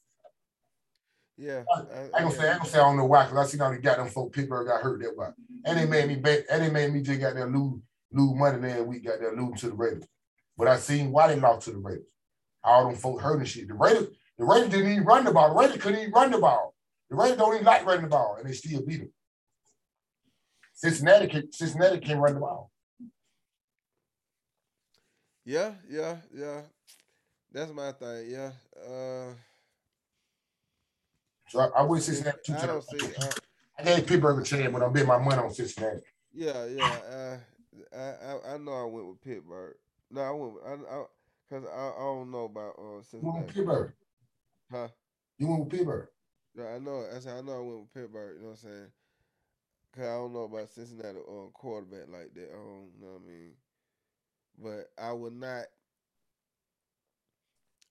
Yeah, 1.39 1.64
I, 1.75 1.81
I 1.81 2.03
ain't 2.03 2.12
gonna 2.12 2.31
say 2.33 2.51
I 2.51 2.57
gonna 2.57 2.69
say 2.69 2.79
I 2.79 2.83
don't 2.83 2.97
know 2.97 3.05
why 3.07 3.25
because 3.25 3.47
I 3.47 3.51
seen 3.51 3.61
how 3.61 3.71
they 3.71 3.79
got 3.79 3.97
them 3.97 4.09
folk 4.09 4.33
Pittsburgh 4.33 4.67
got 4.67 4.83
hurt 4.83 5.01
that 5.03 5.17
why. 5.17 5.31
And 5.64 5.79
they 5.79 5.87
made 5.87 6.09
me 6.09 6.17
bet 6.17 6.45
and 6.51 6.62
they 6.62 6.71
made 6.71 6.93
me 6.93 7.03
just 7.03 7.21
got 7.21 7.35
there 7.35 7.49
lose 7.49 7.81
lose 8.12 8.38
money 8.38 8.68
last 8.68 8.86
week, 8.86 9.04
got 9.04 9.20
there 9.20 9.34
losing 9.34 9.57
to 9.57 9.68
the 9.68 9.74
Raiders. 9.74 10.04
But 10.57 10.68
I 10.68 10.76
seen 10.78 11.12
why 11.12 11.28
they 11.28 11.40
lost 11.40 11.66
to 11.66 11.72
the 11.72 11.78
Raiders. 11.78 12.07
All 12.64 12.86
them 12.86 12.96
folk 12.96 13.20
hurting 13.20 13.44
shit. 13.44 13.68
The 13.68 13.74
Raiders, 13.74 14.09
the 14.38 14.44
Raiders 14.44 14.70
didn't 14.70 14.92
even 14.92 15.04
run 15.04 15.24
the 15.24 15.32
ball. 15.32 15.50
The 15.50 15.61
Raiders 15.61 15.82
couldn't 15.82 16.00
even 16.00 16.12
run 16.12 16.30
the 16.30 16.38
ball. 16.38 16.74
The 17.11 17.16
Raiders 17.16 17.36
don't 17.36 17.54
even 17.54 17.66
like 17.66 17.86
running 17.86 18.02
the 18.02 18.09
ball, 18.09 18.36
and 18.38 18.48
they 18.48 18.52
still 18.52 18.84
beat 18.84 18.98
them. 18.98 19.12
Cincinnati 20.74 21.28
can 21.28 21.52
Cincinnati 21.52 22.00
can 22.00 22.18
run 22.18 22.34
the 22.34 22.40
ball. 22.40 22.70
Yeah, 25.44 25.72
yeah, 25.88 26.16
yeah. 26.34 26.61
That's 27.52 27.72
my 27.72 27.92
thing. 27.92 28.30
Yeah. 28.30 28.50
Uh, 28.76 29.32
so 31.48 31.61
I, 31.61 31.80
I 31.80 31.82
wish 31.82 32.02
Cincinnati. 32.02 32.38
Two 32.44 32.54
I 32.54 32.66
don't 32.66 32.84
see. 32.84 33.07
Uh, 33.07 33.30
I 33.78 33.82
gave 33.84 34.07
Pittsburgh 34.07 34.40
a 34.40 34.44
chance, 34.44 34.72
but 34.72 34.82
I'm 34.82 34.92
betting 34.92 35.09
my 35.09 35.18
money 35.18 35.38
on 35.38 35.54
Cincinnati. 35.54 36.00
Yeah, 36.34 36.66
yeah. 36.66 36.98
Uh, 37.11 37.36
I, 37.95 37.99
I 37.99 38.55
I 38.55 38.59
know 38.59 38.72
I 38.72 38.85
went 38.85 39.09
with 39.09 39.20
Pittsburgh. 39.22 39.77
No, 40.11 40.20
I 40.20 40.31
went. 40.31 40.55
With, 40.55 40.62
I, 40.66 40.95
I 40.95 41.05
Cause 41.49 41.62
I, 41.72 41.89
I 41.97 42.01
don't 42.01 42.31
know 42.33 42.45
about 42.47 42.74
uh 42.79 43.03
Cincinnati. 43.03 43.22
You 43.22 43.33
went 43.33 43.47
with 43.47 43.55
Pittsburgh. 43.55 43.93
Huh? 44.70 44.89
You 45.39 45.47
went 45.47 45.61
with 45.61 45.70
Pittsburgh. 45.70 46.09
Yeah, 46.57 46.74
I 46.74 46.79
know. 46.79 47.07
I 47.14 47.18
said 47.20 47.39
I 47.39 47.41
know 47.43 47.53
I 47.53 47.61
went 47.61 47.81
with 47.81 47.95
Pittsburgh. 47.95 48.37
You 48.37 48.43
know 48.43 48.51
what 48.51 48.59
I'm 48.64 48.70
saying? 48.70 48.87
Cause 49.95 50.05
I 50.05 50.14
don't 50.14 50.33
know 50.33 50.43
about 50.43 50.68
Cincinnati 50.70 51.18
uh, 51.18 51.51
quarterback 51.55 52.09
like 52.09 52.35
that. 52.35 52.51
I 52.51 52.57
don't 52.57 52.91
know 53.01 53.07
what 53.07 53.22
I 53.22 53.29
mean. 53.29 53.53
But 54.59 55.03
I 55.03 55.12
would 55.12 55.35
not. 55.35 55.64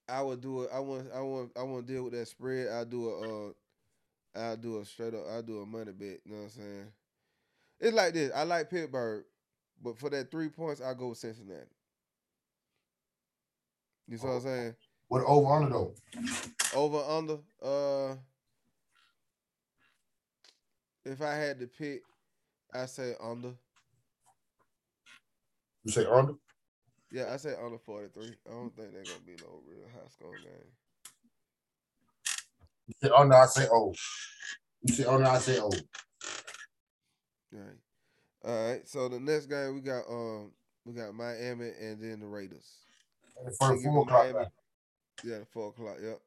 I 0.08 0.22
would 0.22 0.42
do 0.42 0.64
it. 0.64 0.70
I 0.74 0.80
want. 0.80 1.08
I 1.16 1.22
want. 1.22 1.52
I 1.58 1.64
want 1.64 1.88
to 1.88 1.94
deal 1.94 2.04
with 2.04 2.14
that 2.14 2.28
spread. 2.28 2.68
I 2.68 2.84
do 2.84 3.10
a. 3.10 3.48
Uh, 3.48 3.52
I'll 4.36 4.58
do 4.58 4.80
a 4.80 4.86
straight 4.86 5.14
up. 5.14 5.24
I 5.32 5.42
do 5.42 5.62
a 5.62 5.66
money 5.66 5.94
bet. 5.94 6.20
You 6.26 6.32
know 6.34 6.38
what 6.40 6.44
I'm 6.44 6.50
saying? 6.50 6.88
It's 7.80 7.96
like 7.96 8.14
this. 8.14 8.32
I 8.36 8.44
like 8.44 8.70
Pittsburgh, 8.70 9.24
but 9.82 9.98
for 9.98 10.10
that 10.10 10.32
three 10.32 10.50
points, 10.50 10.82
I 10.82 10.94
go 10.94 11.10
with 11.10 11.18
Cincinnati. 11.18 11.66
You 14.08 14.18
see 14.18 14.28
what 14.28 14.34
I'm 14.34 14.42
saying? 14.42 14.76
What 15.08 15.24
over 15.26 15.54
under 15.54 15.70
though? 15.70 15.96
Over 16.76 17.00
under. 17.00 17.38
Uh, 17.62 18.16
if 21.06 21.22
I 21.22 21.36
had 21.36 21.60
to 21.60 21.68
pick, 21.68 22.02
I 22.74 22.86
say 22.86 23.14
under. 23.22 23.54
You 25.84 25.92
say 25.92 26.06
under? 26.06 26.34
Yeah, 27.12 27.32
I 27.32 27.38
say 27.38 27.54
under 27.64 27.78
43. 27.78 28.26
I 28.26 28.52
don't 28.52 28.76
think 28.76 28.92
they're 28.92 29.04
gonna 29.04 29.20
be 29.26 29.36
no 29.42 29.62
real 29.68 29.88
high 29.94 30.10
score 30.10 30.34
game. 30.34 30.72
You 32.88 32.94
say 33.02 33.10
under, 33.16 33.36
I 33.36 33.46
say 33.46 33.68
oh. 33.72 33.94
You 34.82 34.94
say 34.94 35.06
under, 35.06 35.26
I 35.26 35.38
say 35.38 35.60
oh. 35.60 35.72
Right. 37.54 37.78
All 38.46 38.70
right. 38.70 38.88
So 38.88 39.10
the 39.10 39.20
next 39.20 39.48
game 39.48 39.74
we 39.74 39.82
got 39.82 40.04
um 40.10 40.52
we 40.86 40.94
got 40.94 41.14
Miami 41.16 41.72
and 41.82 42.02
then 42.02 42.20
the 42.20 42.28
Raiders. 42.28 42.70
For 43.58 43.78
four 43.78 44.04
o'clock. 44.04 44.52
Yeah, 45.24 45.40
four 45.52 45.70
o'clock. 45.70 45.98
Yep. 46.02 46.20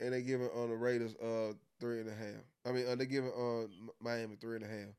And 0.00 0.12
they 0.12 0.22
giving 0.22 0.48
on 0.48 0.70
the 0.70 0.76
Raiders 0.76 1.14
uh 1.16 1.52
three 1.80 2.00
and 2.00 2.08
a 2.08 2.14
half. 2.14 2.42
I 2.66 2.72
mean, 2.72 2.86
uh, 2.88 2.96
they 2.96 3.06
giving 3.06 3.30
on 3.30 3.64
uh, 3.64 3.92
Miami 4.00 4.36
three 4.40 4.56
and 4.56 4.64
a 4.64 4.68
half. 4.68 4.94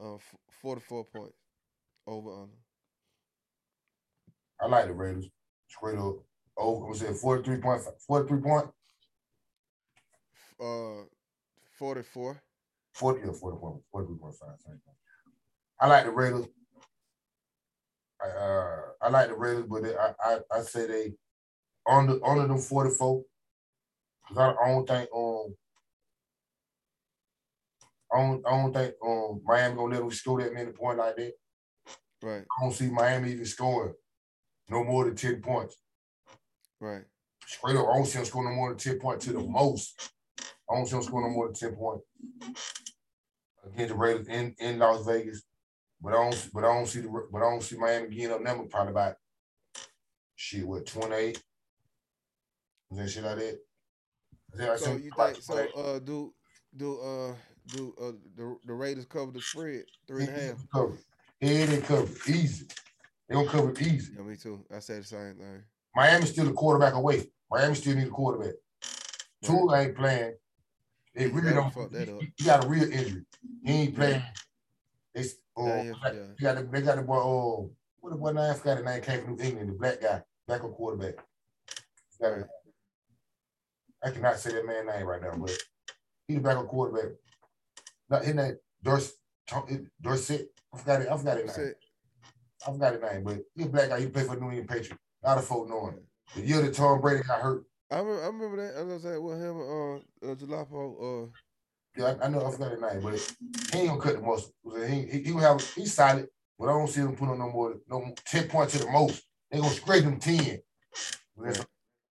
Uh, 0.00 0.18
forty 0.62 0.80
four 0.80 1.04
points 1.04 1.36
over 2.06 2.32
under. 2.32 2.56
I 4.60 4.66
like 4.66 4.86
the 4.86 4.94
Raiders. 4.94 5.28
Straight 5.68 5.98
up. 5.98 6.16
Oh, 6.56 6.86
was 6.86 7.02
it 7.02 7.16
43 7.16 7.56
point 7.58 7.82
43 8.06 8.40
point? 8.40 8.66
Uh 10.60 11.04
44. 11.78 12.42
40 12.92 13.20
or 13.22 13.32
44, 13.32 13.80
43.5. 13.94 14.91
I 15.80 15.86
like 15.88 16.04
the 16.04 16.10
Raiders. 16.10 16.46
I, 18.22 18.28
uh, 18.28 18.80
I 19.02 19.08
like 19.08 19.28
the 19.28 19.34
Raiders, 19.34 19.64
but 19.68 19.82
they, 19.82 19.96
I, 19.96 20.12
I 20.24 20.38
I 20.52 20.60
say 20.60 20.86
they 20.86 21.12
under 21.86 22.24
under 22.24 22.46
them 22.46 22.58
44. 22.58 23.22
Cause 24.28 24.38
I, 24.38 24.50
I 24.50 24.68
don't 24.68 24.86
think 24.86 25.08
um 25.14 25.54
I 28.12 28.18
don't, 28.20 28.46
I 28.46 28.50
don't 28.50 28.72
think 28.72 28.94
um 29.04 29.40
Miami 29.44 29.74
gonna 29.74 29.94
let 29.94 30.00
them 30.00 30.10
score 30.10 30.40
that 30.40 30.54
many 30.54 30.70
points 30.70 30.98
like 30.98 31.16
that. 31.16 31.32
Right. 32.22 32.42
I 32.42 32.62
don't 32.62 32.72
see 32.72 32.90
Miami 32.90 33.32
even 33.32 33.44
scoring 33.44 33.94
no 34.68 34.84
more 34.84 35.04
than 35.04 35.16
10 35.16 35.42
points. 35.42 35.76
Right. 36.80 37.02
Straight 37.46 37.76
up, 37.76 37.88
I 37.88 37.94
don't 37.94 38.06
see 38.06 38.18
them 38.18 38.24
scoring 38.24 38.50
no 38.50 38.54
more 38.54 38.68
than 38.70 38.78
10 38.78 39.00
points 39.00 39.24
to 39.26 39.32
the 39.32 39.40
most. 39.40 40.10
I 40.70 40.74
don't 40.74 40.86
see 40.86 40.92
them 40.92 41.02
scoring 41.02 41.26
no 41.28 41.34
more 41.34 41.46
than 41.48 41.54
10 41.54 41.74
points. 41.74 42.04
Against 43.66 43.92
the 43.92 43.98
Raiders 43.98 44.28
in, 44.28 44.54
in 44.58 44.78
Las 44.78 45.04
Vegas. 45.04 45.42
But 46.02 46.14
I 46.14 46.16
don't, 46.16 46.50
but 46.52 46.64
I 46.64 46.74
don't 46.74 46.86
see 46.86 47.00
the, 47.00 47.08
but 47.08 47.38
I 47.38 47.50
don't 47.50 47.62
see 47.62 47.76
Miami 47.76 48.08
getting 48.08 48.32
up 48.32 48.42
number 48.42 48.64
probably 48.64 48.90
about 48.90 49.14
shit. 50.34 50.66
What 50.66 50.86
twenty 50.86 51.14
eight? 51.14 51.42
That 52.90 53.08
shit 53.08 53.22
like 53.22 53.38
that. 54.56 54.78
So 54.80 54.96
you 54.96 55.10
think 55.16 55.42
so? 55.42 55.66
Uh, 55.76 55.98
do 56.00 56.34
do 56.76 56.98
uh 57.00 57.34
do 57.68 57.94
uh 58.00 58.12
the 58.36 58.56
the 58.66 58.72
Raiders 58.72 59.06
cover 59.06 59.30
the 59.30 59.40
spread 59.40 59.84
three 60.08 60.24
and 60.24 60.36
a 60.36 60.40
half? 60.40 60.56
Cover. 60.74 60.98
Yeah, 61.40 61.66
they 61.66 61.80
cover 61.80 62.12
easy. 62.26 62.66
They 63.28 63.34
gonna 63.34 63.48
cover 63.48 63.72
easy. 63.80 64.12
Yeah, 64.16 64.22
me 64.22 64.36
too. 64.36 64.64
I 64.74 64.80
said 64.80 65.02
the 65.02 65.06
same 65.06 65.36
thing. 65.36 65.62
Miami 65.94 66.26
still 66.26 66.48
a 66.48 66.52
quarterback 66.52 66.94
away. 66.94 67.30
Miami 67.50 67.74
still 67.74 67.94
need 67.94 68.08
a 68.08 68.10
quarterback. 68.10 68.54
Tua 69.44 69.80
ain't 69.80 69.96
playing. 69.96 70.34
They 71.14 71.28
really 71.28 71.54
don't. 71.54 71.72
Fuck 71.72 71.92
that 71.92 72.08
up. 72.08 72.20
He 72.36 72.44
got 72.44 72.64
a 72.64 72.68
real 72.68 72.90
injury. 72.90 73.24
He 73.64 73.72
ain't 73.72 73.94
playing. 73.94 74.22
They 75.14 75.24
Oh, 75.54 75.66
yeah, 75.66 75.82
yeah. 75.84 76.10
They 76.38 76.42
got 76.42 76.56
the, 76.56 76.62
they 76.72 76.80
got 76.80 76.96
the 76.96 77.02
boy. 77.02 77.16
Oh, 77.16 77.70
what 78.00 78.10
the 78.10 78.16
boy 78.16 78.32
name? 78.32 78.50
I 78.50 78.54
forgot 78.54 78.78
the 78.78 78.84
name. 78.84 79.02
Came 79.02 79.24
from 79.24 79.36
New 79.36 79.44
England. 79.44 79.68
The 79.68 79.74
black 79.74 80.00
guy, 80.00 80.22
backup 80.48 80.72
quarterback. 80.72 81.24
Right. 82.20 82.44
I 84.04 84.10
cannot 84.10 84.38
say 84.38 84.52
that 84.52 84.66
man's 84.66 84.88
name 84.88 85.06
right 85.06 85.20
now, 85.20 85.36
but 85.36 85.50
he's 86.26 86.38
the 86.38 86.42
backup 86.42 86.68
quarterback. 86.68 87.12
Not 88.08 88.24
in 88.24 88.36
that 88.36 88.56
Dorset. 88.82 89.14
Dorset. 90.00 90.48
I 90.72 90.78
forgot 90.78 91.02
it. 91.02 91.08
I 91.08 91.16
forgot 91.16 91.38
his 91.38 91.56
name. 91.58 91.72
I 92.66 92.72
forgot 92.72 92.92
his 92.94 93.02
name, 93.02 93.24
but 93.24 93.38
he's 93.54 93.66
a 93.66 93.68
black 93.68 93.88
guy. 93.90 94.00
He 94.00 94.06
played 94.06 94.26
for 94.26 94.36
New 94.36 94.48
England 94.48 94.68
Patriots. 94.68 95.02
Not 95.22 95.38
a 95.38 95.42
folk 95.42 95.68
knowing. 95.68 95.98
The 96.34 96.42
year 96.42 96.62
that 96.62 96.74
Tom 96.74 97.00
Brady 97.00 97.22
got 97.22 97.40
hurt. 97.40 97.64
I 97.90 97.98
remember, 97.98 98.22
I 98.22 98.26
remember 98.26 98.56
that. 98.56 98.80
I 98.80 98.82
was 98.82 99.02
saying, 99.02 99.22
well, 99.22 99.36
him, 99.36 99.60
uh, 99.60 100.30
uh, 100.30 100.34
Jalapa, 100.34 101.26
uh, 101.26 101.28
I, 101.98 102.16
I 102.22 102.28
know 102.28 102.46
I 102.46 102.50
forgot 102.50 102.80
name, 102.80 103.02
but 103.02 103.34
he 103.72 103.78
ain't 103.78 103.88
gonna 103.88 104.00
cut 104.00 104.14
the 104.14 104.22
muscle. 104.22 104.52
He 104.86 105.02
he, 105.02 105.22
he 105.24 105.32
have 105.40 105.60
he's 105.74 105.94
solid, 105.94 106.28
but 106.58 106.68
I 106.68 106.72
don't 106.72 106.88
see 106.88 107.00
him 107.00 107.16
put 107.16 107.28
on 107.28 107.38
no 107.38 107.50
more 107.50 107.74
no 107.88 108.14
ten 108.24 108.48
points 108.48 108.72
to 108.72 108.84
the 108.84 108.90
most. 108.90 109.22
They 109.50 109.58
gonna 109.58 109.70
scrape 109.70 110.04
him 110.04 110.18
ten. 110.18 110.60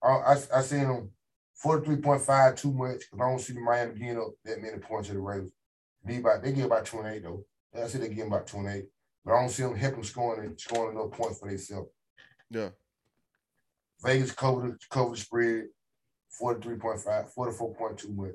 I, 0.04 0.08
I, 0.08 0.38
I 0.56 0.62
seen 0.62 0.80
him 0.80 1.10
43.5 1.64 2.56
too 2.58 2.74
much, 2.74 3.04
but 3.12 3.24
I 3.24 3.30
don't 3.30 3.40
see 3.40 3.54
the 3.54 3.62
Miami 3.62 4.00
getting 4.00 4.18
up 4.18 4.32
that 4.46 4.62
many 4.62 4.78
points 4.80 5.10
to 5.10 5.14
the 5.14 5.20
Raiders. 5.20 5.52
Be 6.06 6.18
about 6.18 6.44
they 6.44 6.52
get 6.52 6.66
about 6.66 6.86
28 6.86 7.24
though. 7.24 7.46
I 7.76 7.88
see 7.88 8.00
they 8.00 8.10
get 8.10 8.28
about 8.28 8.48
28. 8.48 8.86
But 9.24 9.34
I 9.34 9.40
don't 9.40 9.50
see 9.50 9.64
them 9.64 9.76
helping 9.76 10.04
scoring 10.04 10.56
scoring 10.58 10.98
enough 10.98 11.12
points 11.12 11.40
for 11.40 11.48
themselves. 11.48 11.90
Yeah. 12.50 12.70
Vegas 14.04 14.32
covered 14.32 14.80
covered 14.90 15.20
spread 15.20 15.66
43.5, 16.42 17.34
44.2 17.36 18.16
much. 18.16 18.32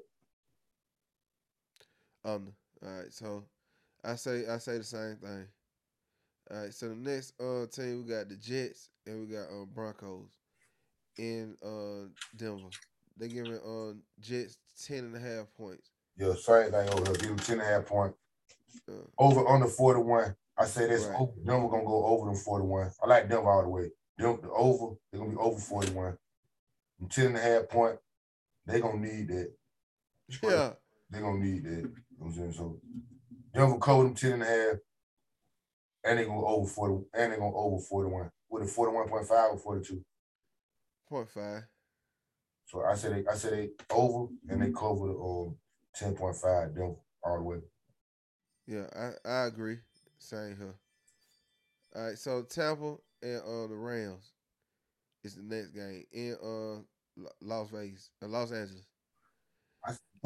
Um. 2.26 2.52
All 2.84 2.90
right. 2.92 3.12
So 3.12 3.44
I 4.04 4.16
say 4.16 4.46
I 4.48 4.58
say 4.58 4.78
the 4.78 4.84
same 4.84 5.16
thing. 5.16 5.46
All 6.50 6.62
right, 6.62 6.72
so 6.72 6.88
the 6.90 6.94
next 6.94 7.32
uh 7.40 7.66
team 7.66 8.04
we 8.04 8.12
got 8.12 8.28
the 8.28 8.36
Jets 8.36 8.90
and 9.04 9.20
we 9.20 9.34
got 9.34 9.46
uh, 9.48 9.64
Broncos 9.64 10.30
in 11.18 11.56
uh 11.60 12.08
Denver. 12.36 12.68
They 13.16 13.26
giving 13.28 13.54
uh 13.58 13.94
Jets 14.20 14.58
10 14.86 14.98
and 14.98 15.16
a 15.16 15.18
half 15.18 15.46
points. 15.56 15.90
Yeah, 16.16 16.34
same 16.34 16.70
thing 16.70 16.88
over 16.90 17.04
here. 17.06 17.14
Give 17.14 17.28
them 17.30 17.38
10 17.38 17.52
and 17.58 17.62
a 17.62 17.64
half 17.64 17.86
point. 17.86 18.14
Uh, 18.88 18.92
Over 19.18 19.46
under 19.48 19.66
41. 19.66 20.36
I 20.56 20.66
say 20.66 20.86
that's 20.86 21.04
Right. 21.06 21.18
over. 21.20 21.32
Denver 21.44 21.68
gonna 21.68 21.84
go 21.84 22.04
over 22.06 22.26
them 22.26 22.36
41. 22.36 22.92
I 23.02 23.06
like 23.08 23.28
Denver 23.28 23.50
all 23.50 23.62
the 23.62 23.68
way. 23.68 23.90
Denver 24.18 24.42
the 24.42 24.50
over, 24.50 24.94
they're 25.10 25.20
gonna 25.20 25.32
be 25.32 25.38
over 25.38 25.58
41. 25.58 26.16
And 27.00 27.10
10 27.10 27.26
and 27.26 27.36
a 27.36 27.40
half 27.40 27.68
point, 27.68 27.98
they 28.66 28.80
gonna 28.80 28.98
need 29.00 29.28
that. 29.28 29.52
yeah, 30.44 30.74
They're 31.10 31.22
gonna 31.22 31.40
need 31.40 31.64
that. 31.64 31.92
You 32.18 32.24
know 32.24 32.26
what 32.26 32.28
I'm 32.28 32.32
saying? 32.34 32.52
So 32.52 32.80
Denver 33.54 33.78
cover 33.78 34.04
them 34.04 34.14
10 34.14 34.32
and 34.32 34.42
a 34.42 34.46
half. 34.46 34.76
And 36.04 36.18
they 36.18 36.24
gonna 36.24 36.40
go 36.40 36.46
over 36.46 36.68
40, 36.68 37.04
and 37.14 37.32
they 37.32 37.36
gonna 37.36 37.54
over 37.56 37.82
41. 37.82 38.30
With 38.48 38.62
a 38.62 38.66
41.5 38.66 39.30
or 39.30 39.58
42. 39.58 40.02
point 41.08 41.28
five. 41.30 41.62
So 42.66 42.84
I 42.84 42.94
said 42.94 43.12
they 43.12 43.24
I 43.30 43.34
said 43.34 43.52
they 43.52 43.70
over 43.90 44.28
and 44.48 44.62
they 44.62 44.70
cover 44.72 45.10
um 45.10 45.56
10.5 46.00 46.74
Denver 46.74 46.94
all 47.24 47.36
the 47.38 47.42
way. 47.42 47.58
Yeah, 48.66 48.86
I, 48.94 49.28
I 49.28 49.46
agree. 49.46 49.78
Same 50.18 50.56
here. 50.56 50.74
All 51.94 52.06
right, 52.08 52.18
so 52.18 52.42
Tampa 52.42 52.96
and 53.22 53.40
uh 53.42 53.66
the 53.68 53.76
Rams 53.76 54.32
is 55.24 55.36
the 55.36 55.42
next 55.42 55.70
game 55.70 56.04
in 56.12 56.36
uh 56.42 56.82
Las 57.40 57.70
Vegas, 57.70 58.10
uh, 58.22 58.26
Los 58.26 58.52
Angeles. 58.52 58.86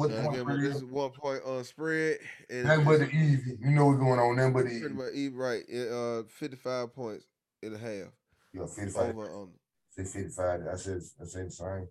What 0.01 0.09
So 0.09 0.15
the 0.31 0.43
point 0.43 0.61
this 0.61 0.69
is? 0.75 0.75
is 0.77 0.83
one 0.85 1.11
point 1.11 1.41
on 1.45 1.63
spread. 1.63 2.17
And 2.49 2.65
Nothing 2.65 2.85
but 2.85 2.99
the 2.99 3.09
easy. 3.09 3.57
You 3.61 3.71
know 3.71 3.85
what's 3.87 3.99
going 3.99 4.19
on. 4.19 4.35
Nothing 4.35 4.53
but 4.53 4.65
the 4.65 4.71
easy. 4.71 4.89
much 4.89 5.13
right. 5.33 5.63
It, 5.67 5.91
uh, 5.91 6.23
fifty 6.27 6.57
five 6.57 6.93
points 6.93 7.25
and 7.63 7.75
a 7.75 7.77
half 7.77 8.11
Yeah, 8.53 8.65
55. 8.65 9.09
over 9.09 9.29
on. 9.29 9.49
Say 9.91 10.03
55. 10.03 10.61
I 10.71 10.75
said 10.75 11.01
I 11.21 11.25
said 11.25 11.47
the 11.47 11.51
same. 11.51 11.87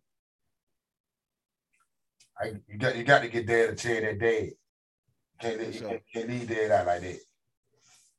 I 2.41 2.53
you 2.69 2.79
got 2.79 2.97
you 2.97 3.05
got 3.05 3.23
to 3.23 3.29
get 3.29 3.47
dad 3.47 3.71
a 3.71 3.75
chair 3.77 4.01
that 4.01 4.19
dad. 4.19 4.51
Can't, 5.41 5.75
you 5.75 5.81
can't, 5.81 6.03
can't 6.13 6.29
leave 6.29 6.49
dad 6.49 6.71
out 6.71 6.87
like 6.87 7.01
that. 7.03 7.19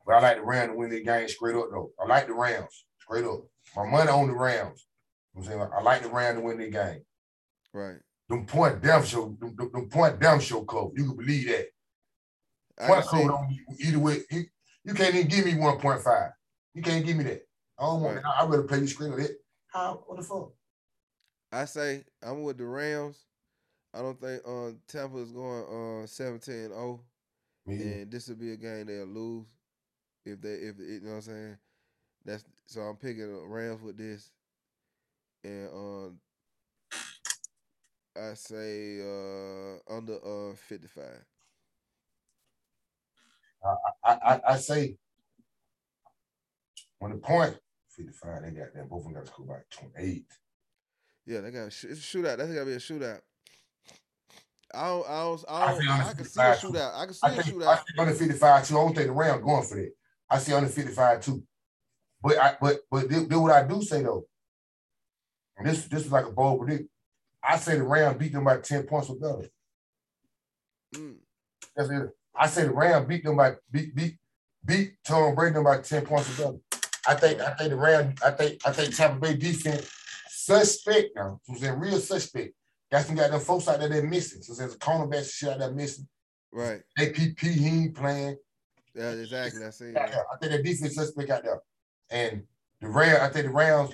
But 0.05 0.15
I 0.15 0.19
like 0.21 0.37
the 0.37 0.43
Rams 0.43 0.71
to 0.71 0.75
win 0.75 0.89
the 0.89 1.03
game 1.03 1.27
straight 1.27 1.55
up 1.55 1.67
though. 1.71 1.91
I 1.99 2.05
like 2.07 2.27
the 2.27 2.33
Rams 2.33 2.85
straight 2.99 3.25
up. 3.25 3.41
My 3.75 3.85
money 3.89 4.09
on 4.09 4.27
the 4.27 4.33
Rams. 4.35 4.85
You 5.35 5.41
know 5.41 5.45
I'm 5.47 5.59
saying 5.59 5.71
I 5.77 5.81
like 5.81 6.01
the 6.03 6.09
Rams 6.09 6.39
to 6.39 6.43
win 6.45 6.57
the 6.59 6.69
game. 6.69 7.01
Right. 7.73 7.97
Them 8.31 8.45
point 8.45 8.81
damn 8.81 9.03
show, 9.03 9.35
them, 9.41 9.53
them, 9.57 9.69
them 9.73 9.89
point 9.89 10.17
damn 10.17 10.39
show 10.39 10.63
cover. 10.63 10.91
You 10.95 11.03
can 11.03 11.17
believe 11.17 11.47
that. 11.49 11.65
I 12.79 12.87
Point 12.87 13.01
can 13.01 13.09
code 13.09 13.21
see, 13.21 13.27
don't 13.27 13.81
either 13.81 13.99
way. 13.99 14.17
You, 14.31 14.43
you 14.85 14.93
can't 14.93 15.15
even 15.15 15.27
give 15.27 15.45
me 15.45 15.55
1.5. 15.55 16.31
You 16.73 16.81
can't 16.81 17.05
give 17.05 17.17
me 17.17 17.25
that. 17.25 17.41
I 17.77 17.83
don't 17.83 18.01
want 18.01 18.15
Right. 18.15 18.25
I, 18.25 18.41
I'd 18.41 18.49
rather 18.49 18.63
play 18.63 18.79
you 18.79 18.87
screen 18.87 19.11
of 19.11 19.19
it. 19.19 19.31
How 19.67 20.01
what 20.07 20.17
the 20.17 20.23
fuck? 20.23 20.53
I 21.51 21.65
say 21.65 22.05
I'm 22.23 22.43
with 22.43 22.57
the 22.57 22.65
Rams. 22.65 23.25
I 23.93 23.99
don't 23.99 24.19
think 24.21 24.41
uh, 24.47 24.77
Tampa 24.87 25.17
is 25.17 25.33
going 25.33 25.63
uh 25.63 26.05
17-0. 26.07 26.99
Me 27.65 27.75
either. 27.75 27.83
and 27.83 28.11
this 28.11 28.29
will 28.29 28.37
be 28.37 28.53
a 28.53 28.55
game 28.55 28.85
they'll 28.85 29.07
lose 29.07 29.47
if 30.25 30.39
they 30.39 30.53
if 30.53 30.79
you 30.79 31.01
know 31.03 31.09
what 31.09 31.15
I'm 31.15 31.21
saying. 31.21 31.57
That's 32.23 32.45
so 32.65 32.79
I'm 32.79 32.95
picking 32.95 33.27
the 33.27 33.41
Rams 33.45 33.81
with 33.81 33.97
this, 33.97 34.31
and 35.43 35.67
um, 35.73 36.17
I 38.17 38.33
say 38.33 38.99
uh 39.01 39.93
under 39.93 40.15
uh 40.15 40.55
55. 40.55 41.03
I, 44.03 44.11
I, 44.13 44.41
I 44.49 44.57
say 44.57 44.95
when 46.99 47.11
the 47.11 47.17
point 47.17 47.57
55, 47.95 48.41
they 48.43 48.51
got 48.51 48.73
that 48.73 48.89
both 48.89 48.99
of 48.99 49.05
them 49.05 49.13
got 49.13 49.25
to 49.25 49.31
score 49.31 49.45
by 49.45 49.59
28. 49.69 50.25
Yeah, 51.25 51.41
they 51.41 51.51
got 51.51 51.59
a 51.61 51.65
it's 51.67 51.83
a 51.83 51.87
shootout. 51.87 52.37
That's 52.37 52.51
gotta 52.51 52.65
be 52.65 52.73
a 52.73 52.77
shootout. 52.77 53.19
I 54.73 54.87
don't, 54.87 55.07
I 55.07 55.19
don't, 55.21 55.45
I 55.49 55.53
I, 55.53 55.71
don't, 55.71 55.77
think 55.79 55.91
I, 55.91 56.13
can 56.13 56.25
see 56.25 56.41
a 56.41 56.55
55 56.55 56.61
too. 56.61 56.67
shootout. 56.67 56.95
I 56.95 57.05
can 57.05 57.13
see 57.13 57.19
I 57.27 57.29
a 57.29 57.43
think, 57.43 57.47
I 57.47 57.51
shootout. 57.51 57.75
think 57.85 57.99
under 57.99 58.13
55 58.13 58.67
too. 58.67 58.77
I 58.77 58.81
don't 58.81 58.95
think 58.95 59.07
the 59.07 59.13
Rams 59.13 59.43
going 59.43 59.63
for 59.63 59.75
that. 59.75 59.91
I 60.29 60.37
see 60.39 60.53
under 60.53 60.69
55 60.69 61.21
too. 61.21 61.43
But 62.23 62.37
I 62.37 62.55
but 62.59 62.79
but 62.89 63.09
this, 63.09 63.23
this 63.23 63.37
what 63.37 63.51
I 63.51 63.67
do 63.67 63.81
say 63.81 64.01
though. 64.03 64.25
And 65.57 65.67
this 65.67 65.85
this 65.85 66.05
is 66.05 66.11
like 66.11 66.25
a 66.25 66.31
bold 66.31 66.59
predict. 66.59 66.89
I 67.43 67.57
say 67.57 67.75
the 67.77 67.83
Rams 67.83 68.17
beat 68.17 68.33
them 68.33 68.43
by 68.43 68.57
10 68.57 68.83
points 68.83 69.09
or 69.09 69.15
better. 69.15 69.49
Mm, 70.95 71.15
That's 71.75 71.89
it. 71.89 72.09
I 72.35 72.47
say 72.47 72.63
the 72.63 72.71
Rams 72.71 73.07
beat 73.07 73.23
them 73.23 73.37
by 73.37 73.55
beat 73.71 73.95
beat 73.95 74.17
beat 74.63 74.93
Tom 75.05 75.35
Brady 75.35 75.53
them 75.55 75.63
by 75.63 75.79
10 75.79 76.05
points 76.05 76.39
or 76.39 76.43
better. 76.43 76.57
I 77.07 77.15
think 77.15 77.41
I 77.41 77.53
think 77.55 77.69
the 77.71 77.75
Rams, 77.75 78.21
I 78.21 78.31
think 78.31 78.61
I 78.65 78.71
think 78.71 78.95
Tampa 78.95 79.19
Bay 79.19 79.35
defense 79.35 79.89
suspect 80.29 81.15
now. 81.15 81.39
So 81.45 81.55
saying 81.55 81.79
real 81.79 81.99
suspect. 81.99 82.53
Got 82.91 83.05
some 83.05 83.15
got 83.15 83.31
them 83.31 83.39
folks 83.39 83.67
out 83.67 83.79
there 83.79 83.89
they're 83.89 84.03
missing. 84.07 84.41
So 84.41 84.53
there's 84.53 84.75
a 84.75 84.77
cornerback 84.77 85.29
shit 85.31 85.49
out 85.49 85.59
there 85.59 85.71
missing. 85.71 86.07
right. 86.51 86.81
APP 86.99 87.39
he 87.39 87.67
ain't 87.67 87.95
playing. 87.95 88.37
Yeah, 88.93 89.11
exactly. 89.11 89.63
I 89.63 89.69
see. 89.69 89.91
there. 89.91 90.25
I 90.31 90.37
think 90.37 90.51
the 90.51 90.61
defense 90.61 90.95
suspect 90.95 91.29
out 91.29 91.43
there. 91.43 91.61
And 92.09 92.43
the 92.81 92.89
Rams, 92.89 93.19
I 93.19 93.29
think 93.29 93.45
the 93.45 93.51
Rams 93.53 93.91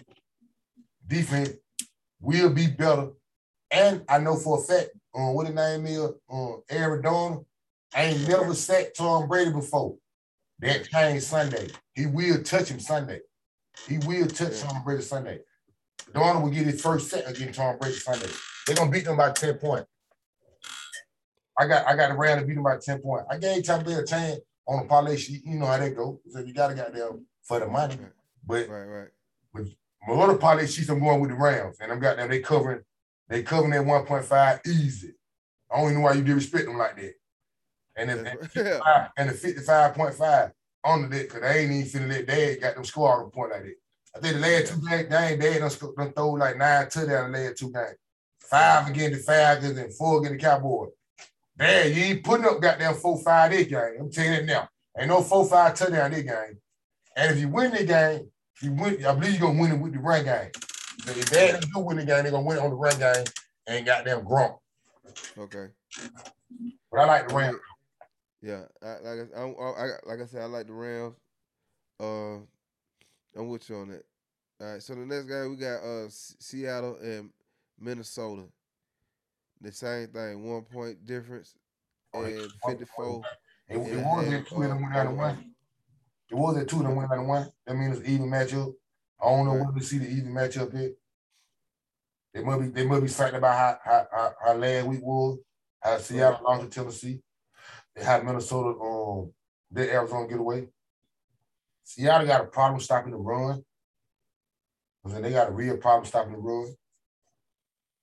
defense 1.05 1.51
will 2.19 2.49
be 2.49 2.67
better. 2.67 3.09
And 3.71 4.03
I 4.07 4.19
know 4.19 4.35
for 4.35 4.59
a 4.59 4.61
fact, 4.61 4.89
um, 5.15 5.33
what 5.33 5.47
the 5.47 5.53
name 5.53 5.85
is, 5.85 6.09
um, 6.31 6.61
Arizona, 6.71 7.39
ain't 7.95 8.27
never 8.27 8.53
sacked 8.53 8.97
Tom 8.97 9.27
Brady 9.27 9.51
before. 9.51 9.95
That 10.59 10.89
came 10.89 11.19
Sunday. 11.19 11.69
He 11.93 12.05
will 12.05 12.41
touch 12.41 12.69
him 12.69 12.79
Sunday. 12.79 13.21
He 13.87 13.99
will 13.99 14.27
touch 14.27 14.59
Tom 14.61 14.83
Brady 14.83 15.03
Sunday. 15.03 15.39
Donald 16.13 16.43
will 16.43 16.51
get 16.51 16.65
his 16.65 16.81
first 16.81 17.09
sack 17.09 17.27
against 17.27 17.59
Tom 17.59 17.77
Brady 17.77 17.95
Sunday. 17.95 18.29
They're 18.65 18.75
gonna 18.75 18.91
beat 18.91 19.05
them 19.05 19.17
by 19.17 19.31
10 19.31 19.55
points. 19.55 19.87
I 21.59 21.67
got 21.67 21.85
I 21.87 21.95
got 21.95 22.11
a 22.11 22.13
round 22.15 22.41
to 22.41 22.45
beat 22.47 22.55
them 22.55 22.63
by 22.63 22.77
10 22.77 23.01
points. 23.01 23.27
I 23.29 23.37
gave 23.37 23.63
Tom 23.63 23.83
Brady 23.83 23.99
a 23.99 24.05
chance 24.05 24.39
on 24.67 24.83
the 24.83 24.85
parlay 24.87 25.17
sheet. 25.17 25.43
You 25.45 25.59
know 25.59 25.65
how 25.65 25.77
they 25.77 25.91
go. 25.91 26.19
So 26.29 26.39
you 26.39 26.53
gotta 26.53 26.73
get 26.75 26.93
there 26.93 27.09
for 27.43 27.59
the 27.59 27.67
money. 27.67 27.97
But 28.45 28.67
Right, 28.69 28.85
right. 28.85 29.07
But 29.53 29.63
my 30.07 30.13
other 30.15 30.37
parlay 30.37 30.67
sheets, 30.67 30.89
I'm 30.89 30.99
going 30.99 31.19
with 31.19 31.29
the 31.29 31.35
Rams. 31.35 31.77
And 31.81 31.91
I'm 31.91 31.99
got 31.99 32.17
them, 32.17 32.29
they 32.29 32.39
covering, 32.39 32.81
they 33.29 33.43
covering 33.43 33.71
that 33.71 33.85
1.5 33.85 34.67
easy. 34.67 35.13
I 35.71 35.77
don't 35.77 35.91
even 35.91 35.95
know 35.95 36.01
why 36.01 36.13
you 36.13 36.23
disrespect 36.23 36.65
them 36.65 36.77
like 36.77 36.95
that. 36.95 37.13
And 37.97 38.11
if, 38.11 38.17
and, 38.17 38.27
right. 38.27 38.39
55 38.51 39.09
and 39.17 39.29
the 39.29 39.33
55.5 39.33 40.51
under 40.85 41.07
that, 41.09 41.23
because 41.23 41.41
they 41.41 41.59
ain't 41.59 41.71
even 41.71 42.01
finna 42.01 42.09
let 42.09 42.27
dad 42.27 42.61
got 42.61 42.75
them 42.75 42.85
score 42.85 43.17
on 43.17 43.25
the 43.25 43.31
point 43.31 43.51
like 43.51 43.63
that. 43.63 43.75
I 44.15 44.19
think 44.19 44.35
the 44.35 44.41
last 44.41 44.73
two 44.73 44.87
games, 44.87 45.09
they 45.09 45.37
dad 45.37 45.59
done, 45.59 45.93
done 45.97 46.13
throw 46.13 46.29
like 46.31 46.57
nine 46.57 46.89
touchdowns 46.89 47.33
the 47.33 47.39
last 47.39 47.57
two 47.57 47.71
games. 47.71 47.97
Five 48.39 48.89
against 48.89 49.17
the 49.17 49.23
Falcons 49.23 49.77
and 49.77 49.93
four 49.93 50.19
against 50.19 50.39
the 50.39 50.47
Cowboys. 50.47 50.91
Dad, 51.57 51.95
you 51.95 52.03
ain't 52.03 52.23
putting 52.23 52.45
up 52.45 52.61
goddamn 52.61 52.95
four 52.95 53.19
five 53.21 53.51
this 53.51 53.67
game. 53.67 53.97
I'm 53.99 54.11
telling 54.11 54.31
you 54.31 54.37
that 54.37 54.45
now. 54.45 54.69
Ain't 54.97 55.09
no 55.09 55.21
four 55.21 55.45
five 55.45 55.75
touchdown 55.75 56.11
this 56.11 56.23
game. 56.23 56.57
And 57.15 57.33
if 57.33 57.39
you 57.39 57.49
win 57.49 57.71
the 57.71 57.83
game, 57.83 58.31
you 58.61 58.71
win. 58.73 59.05
I 59.05 59.13
believe 59.13 59.39
you're 59.39 59.49
gonna 59.49 59.59
win 59.59 59.71
it 59.71 59.79
with 59.79 59.93
the 59.93 59.99
run 59.99 60.23
game. 60.23 60.51
If 61.05 61.29
they 61.29 61.59
do 61.59 61.79
win 61.79 61.97
the 61.97 62.05
game, 62.05 62.23
they're 62.23 62.31
gonna 62.31 62.45
win 62.45 62.59
on 62.59 62.69
the 62.69 62.75
run 62.75 62.97
game 62.97 63.25
and 63.67 63.85
goddamn 63.85 64.23
grump. 64.23 64.57
Okay. 65.37 65.67
But 66.91 66.99
I 66.99 67.05
like 67.05 67.27
the 67.27 67.35
Rams. 67.35 67.57
Yeah, 68.41 68.63
I, 68.81 68.87
like 68.99 69.29
I, 69.35 69.41
I'm, 69.41 69.55
I, 69.59 69.87
like 70.05 70.21
I 70.21 70.25
said, 70.25 70.41
I 70.41 70.45
like 70.45 70.67
the 70.67 70.73
Rams. 70.73 71.15
Uh, 71.99 72.35
I'm 73.35 73.49
with 73.49 73.69
you 73.69 73.77
on 73.77 73.89
that. 73.89 74.03
All 74.59 74.73
right, 74.73 74.81
so 74.81 74.95
the 74.95 75.05
next 75.05 75.25
guy 75.25 75.45
we 75.47 75.55
got 75.55 75.83
uh 75.83 76.07
Seattle 76.09 76.97
and 77.01 77.29
Minnesota. 77.79 78.43
The 79.61 79.71
same 79.71 80.07
thing, 80.07 80.49
one 80.49 80.63
point 80.63 81.05
difference, 81.05 81.55
Oh, 82.13 82.23
and 82.23 82.51
54. 82.67 83.21
It, 83.69 83.75
it 83.75 83.97
was 83.97 84.25
and, 84.25 84.35
at 84.35 84.47
two 84.47 84.55
uh, 84.55 84.59
went 84.59 84.93
down 84.93 85.05
to 85.07 85.11
one. 85.11 85.53
It 86.29 86.35
was 86.35 86.57
at 86.57 86.67
two 86.67 86.83
that 86.83 86.89
went 86.89 87.09
down 87.09 87.19
to 87.19 87.23
one. 87.25 87.51
That 87.65 87.75
means 87.75 87.99
it's 87.99 88.09
even 88.09 88.27
matchup. 88.27 88.73
I 89.21 89.29
don't 89.29 89.45
know 89.45 89.53
where 89.53 89.71
to 89.71 89.83
see 89.83 89.97
the 89.97 90.09
even 90.09 90.33
matchup 90.33 90.77
here. 90.77 90.93
They 92.33 92.43
must 92.43 92.61
be 92.61 92.67
they 92.67 92.85
must 92.85 93.01
be 93.01 93.07
fighting 93.07 93.37
about 93.37 93.57
how 93.57 93.79
how, 93.83 94.07
how, 94.11 94.33
how 94.45 94.53
last 94.53 94.87
week 94.87 95.01
was, 95.01 95.39
how 95.81 95.97
Seattle 95.97 96.41
lost 96.43 96.63
to 96.63 96.69
Tennessee, 96.69 97.21
they 97.95 98.03
had 98.03 98.25
Minnesota 98.25 98.77
um 98.79 99.31
their 99.71 99.91
Arizona 99.91 100.27
get 100.27 100.39
away. 100.39 100.67
Seattle 101.83 102.27
got 102.27 102.41
a 102.41 102.45
problem 102.45 102.79
stopping 102.79 103.11
the 103.11 103.17
run. 103.17 103.63
Mean, 105.05 105.21
they 105.21 105.31
got 105.31 105.49
a 105.49 105.51
real 105.51 105.77
problem 105.77 106.05
stopping 106.05 106.33
the 106.33 106.39
run. 106.39 106.75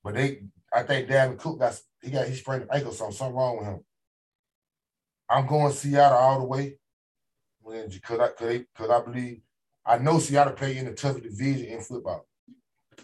But 0.03 0.15
they, 0.15 0.45
I 0.73 0.83
think 0.83 1.09
Dalvin 1.09 1.39
Cook 1.39 1.59
got 1.59 1.79
he 2.03 2.11
got 2.11 2.27
he 2.27 2.35
sprained 2.35 2.65
the 2.65 2.75
ankle, 2.75 2.93
something 2.93 3.17
something 3.17 3.37
wrong 3.37 3.59
with 3.59 3.67
him. 3.67 3.81
I'm 5.29 5.47
going 5.47 5.73
Seattle 5.73 6.19
all 6.19 6.39
the 6.41 6.47
way. 6.47 6.79
Because 7.65 8.21
I, 8.21 8.29
cause 8.29 8.49
they, 8.49 8.65
cause 8.75 8.91
I 8.91 9.01
believe, 9.01 9.41
I 9.87 9.99
know 9.99 10.19
Seattle 10.19 10.55
play 10.55 10.79
in 10.79 10.87
the 10.87 10.93
toughest 10.93 11.25
division 11.25 11.67
in 11.67 11.81
football. 11.81 12.27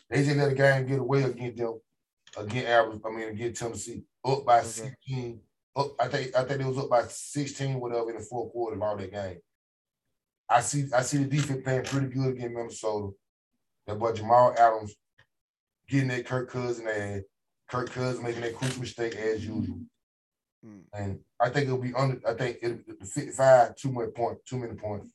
They 0.09 0.25
just 0.25 0.37
let 0.37 0.53
a 0.53 0.55
game 0.55 0.87
get 0.87 0.99
away 0.99 1.23
against 1.23 1.59
them, 1.59 1.81
against 2.37 2.69
Arizona, 2.69 3.01
I 3.07 3.11
mean, 3.11 3.29
against 3.29 3.61
Tennessee, 3.61 4.03
up 4.25 4.45
by 4.45 4.61
Okay. 4.61 4.69
16 4.69 5.41
up, 5.77 5.93
I 6.01 6.09
think 6.09 6.37
I 6.37 6.45
think 6.45 6.61
it 6.61 6.67
was 6.67 6.79
up 6.79 6.91
by 6.91 7.05
16, 7.05 7.79
whatever, 7.81 8.11
in 8.11 8.17
the 8.17 8.23
fourth 8.23 8.53
quarter 8.53 8.77
of 8.77 8.83
all 8.83 8.97
that 8.97 9.13
game. 9.13 9.39
I 10.49 10.61
see 10.61 10.87
I 10.95 11.03
see 11.03 11.19
the 11.19 11.25
defense 11.27 11.63
playing 11.63 11.85
pretty 11.85 12.09
good 12.09 12.35
against 12.35 12.55
Minnesota. 12.55 13.13
That 13.87 13.99
boy 13.99 14.13
Jamal 14.13 14.55
Adams 14.59 14.95
getting 15.89 16.09
that 16.09 16.27
Kirk 16.27 16.51
Cousins 16.51 16.89
and 16.89 17.23
Kirk 17.69 17.91
Cousins 17.91 18.23
making 18.23 18.43
that 18.43 18.57
crucial 18.57 18.81
mistake 18.81 19.15
as 19.15 19.47
usual. 19.47 19.79
Mm. 20.67 20.83
And 20.93 21.21
I 21.41 21.51
think 21.51 21.67
it'll 21.67 21.79
be 21.79 21.95
under. 21.95 22.21
I 22.29 22.35
think 22.35 22.59
it'll 22.63 22.79
the 22.87 23.07
55 23.07 23.77
too 23.77 23.93
many 23.93 24.11
points, 24.11 24.43
too 24.45 24.59
many 24.59 24.75
points. 24.75 25.13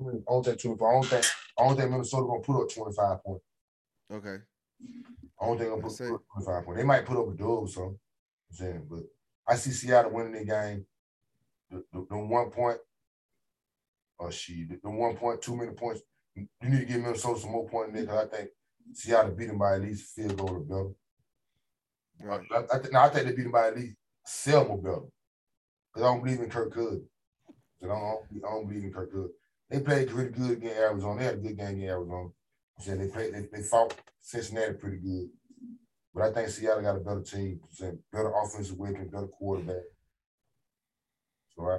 I 0.00 0.04
don't 0.28 0.44
think 0.44 0.60
25. 0.60 0.86
I 0.86 0.92
don't 0.92 1.06
think 1.06 1.26
I 1.58 1.66
don't 1.66 1.76
think 1.76 1.90
Minnesota 1.90 2.26
gonna 2.26 2.40
put 2.40 2.62
up 2.62 2.74
25 2.74 3.24
points. 3.24 3.44
Okay. 4.12 4.36
I 5.40 5.46
don't 5.46 5.58
think 5.58 5.70
they'll 5.70 5.80
put, 5.80 5.98
put 5.98 6.44
25 6.44 6.64
points. 6.64 6.78
They 6.78 6.86
might 6.86 7.06
put 7.06 7.18
up 7.18 7.28
a 7.28 7.36
dub 7.36 7.48
or 7.48 7.68
something. 7.68 7.98
I'm 8.50 8.56
saying, 8.56 8.86
but 8.88 9.00
I 9.48 9.56
see 9.56 9.70
Seattle 9.70 10.12
winning 10.12 10.32
the 10.32 10.44
game. 10.44 10.86
The, 11.70 11.82
the, 11.92 12.06
the 12.10 12.16
one 12.16 12.50
point, 12.50 12.78
oh 14.20 14.30
she, 14.30 14.64
the, 14.64 14.78
the 14.82 14.90
one 14.90 15.16
point, 15.16 15.42
two 15.42 15.56
minute 15.56 15.76
points. 15.76 16.02
You 16.34 16.46
need 16.62 16.80
to 16.80 16.84
give 16.84 17.00
Minnesota 17.00 17.40
some 17.40 17.52
more 17.52 17.68
points 17.68 17.94
there 17.94 18.02
because 18.02 18.26
I 18.26 18.36
think 18.36 18.50
Seattle 18.92 19.32
beat 19.32 19.46
them 19.46 19.58
by 19.58 19.76
at 19.76 19.82
least 19.82 20.14
field 20.14 20.36
goal 20.36 20.50
or 20.50 20.60
better. 20.60 20.90
Right. 22.20 22.40
I, 22.52 22.76
I, 22.76 22.78
th- 22.78 22.92
no, 22.92 23.00
I 23.00 23.08
think 23.08 23.26
they 23.26 23.32
beat 23.32 23.42
them 23.44 23.52
by 23.52 23.68
at 23.68 23.76
least 23.76 23.96
seven 24.24 24.72
or 24.72 24.78
better. 24.78 25.06
Because 25.92 26.06
I 26.08 26.12
don't 26.12 26.22
believe 26.22 26.40
in 26.40 26.50
Kirk 26.50 26.74
Cousins. 26.74 27.08
I 27.82 27.86
don't, 27.86 27.96
I 27.96 28.50
don't 28.50 28.68
believe 28.68 28.84
in 28.84 28.92
Kirk 28.92 29.10
Cousins. 29.10 29.32
They 29.70 29.80
played 29.80 30.08
pretty 30.08 30.30
good 30.30 30.58
against 30.58 30.76
Arizona. 30.76 31.18
They 31.18 31.24
had 31.24 31.34
a 31.34 31.38
good 31.38 31.56
game 31.56 31.68
against 31.68 31.90
Arizona. 31.90 32.28
I 32.78 32.82
said 32.82 33.00
they 33.00 33.08
played, 33.08 33.34
they, 33.34 33.48
they 33.52 33.62
fought 33.62 33.94
Cincinnati 34.20 34.74
pretty 34.74 34.98
good. 34.98 35.28
But 36.14 36.24
I 36.24 36.32
think 36.32 36.48
Seattle 36.48 36.82
got 36.82 36.96
a 36.96 37.00
better 37.00 37.22
team, 37.22 37.60
better 38.12 38.32
offensive 38.42 38.78
weapon, 38.78 39.08
better 39.08 39.26
quarterback. 39.26 39.82
So 41.54 41.68
I, 41.68 41.78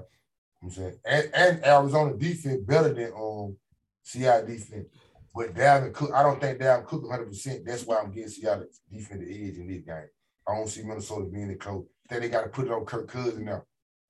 I'm 0.62 0.70
saying, 0.70 1.00
and, 1.06 1.30
and 1.34 1.66
Arizona 1.66 2.16
defense 2.16 2.62
better 2.64 2.94
than 2.94 3.14
um 3.18 3.58
Seattle 4.04 4.48
defense. 4.48 4.88
But 5.34 5.54
Dalvin 5.54 5.94
Cook, 5.94 6.12
I 6.14 6.24
don't 6.24 6.42
think 6.42 6.60
Dalvin 6.60 6.86
Cook 6.86 7.04
100. 7.04 7.28
percent 7.28 7.66
That's 7.66 7.86
why 7.86 7.98
I'm 7.98 8.12
getting 8.12 8.30
Seattle 8.30 8.66
defense 8.92 9.24
the 9.26 9.48
edge 9.48 9.58
in 9.58 9.68
this 9.68 9.82
game. 9.82 10.10
I 10.48 10.56
don't 10.56 10.68
see 10.70 10.84
Minnesota 10.84 11.26
being 11.26 11.50
the 11.50 11.56
close. 11.56 11.86
Then 12.10 12.22
they 12.22 12.30
got 12.30 12.44
to 12.44 12.50
put 12.50 12.68
it 12.68 12.72
on 12.72 12.86
Kirk 12.86 13.08
Cousins 13.08 13.44
now, 13.44 13.64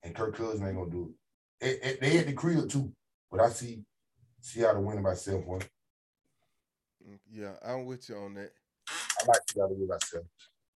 and 0.04 0.14
Kirk 0.16 0.36
Cousins 0.36 0.62
ain't 0.62 0.78
gonna 0.78 0.92
do 0.92 1.14
it. 1.60 1.66
it, 1.66 1.80
it 1.84 2.02
they 2.02 2.18
had 2.18 2.28
the 2.28 2.34
crib 2.34 2.70
too, 2.70 2.92
but 3.32 3.42
I 3.42 3.50
see 3.50 3.84
Seattle 4.40 4.84
winning 4.84 5.04
by 5.04 5.14
seven 5.14 5.44
points. 5.44 5.68
Yeah, 7.32 7.54
I'm 7.66 7.86
with 7.86 8.10
you 8.10 8.16
on 8.16 8.34
that. 8.36 8.52
I 8.90 9.26
like 9.28 9.42
Seattle 9.50 9.76
win 9.76 9.88
by 9.88 9.98
seven. 10.04 10.28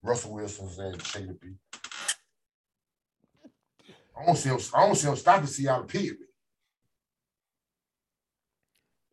Russell 0.03 0.33
Wilson's 0.33 0.79
and 0.79 1.05
Shady 1.05 1.33
P. 1.33 1.49
I 4.17 4.25
don't 4.25 4.35
see 4.35 4.49
him. 4.49 4.59
I 4.73 4.85
don't 4.85 4.95
see 4.95 5.07
him 5.07 5.15
stopping 5.15 5.47
Seattle. 5.47 5.85
Period. 5.85 6.17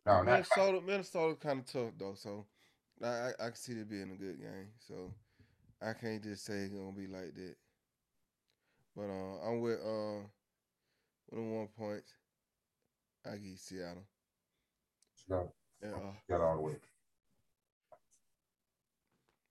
No, 0.05 0.23
Minnesota. 0.23 0.81
Minnesota 0.85 1.35
kind 1.35 1.59
of 1.59 1.65
tough 1.65 1.91
though, 1.97 2.15
so 2.15 2.45
I, 3.03 3.31
I, 3.39 3.45
can 3.45 3.55
see 3.55 3.73
it 3.73 3.89
being 3.89 4.11
a 4.11 4.15
good 4.15 4.39
game. 4.39 4.69
So 4.87 5.13
I 5.81 5.93
can't 5.93 6.23
just 6.23 6.45
say 6.45 6.55
it's 6.55 6.73
gonna 6.73 6.91
be 6.91 7.07
like 7.07 7.35
that. 7.35 7.55
But 8.95 9.09
uh, 9.09 9.47
I'm 9.47 9.61
with 9.61 9.79
uh, 9.79 10.23
with 11.31 11.43
one 11.43 11.67
point. 11.77 12.03
I 13.29 13.37
give 13.37 13.59
Seattle. 13.59 14.05
Seattle. 15.13 15.53
Yeah. 15.83 15.89
Got 16.29 16.41
all 16.41 16.55
the 16.55 16.61
way. 16.61 16.73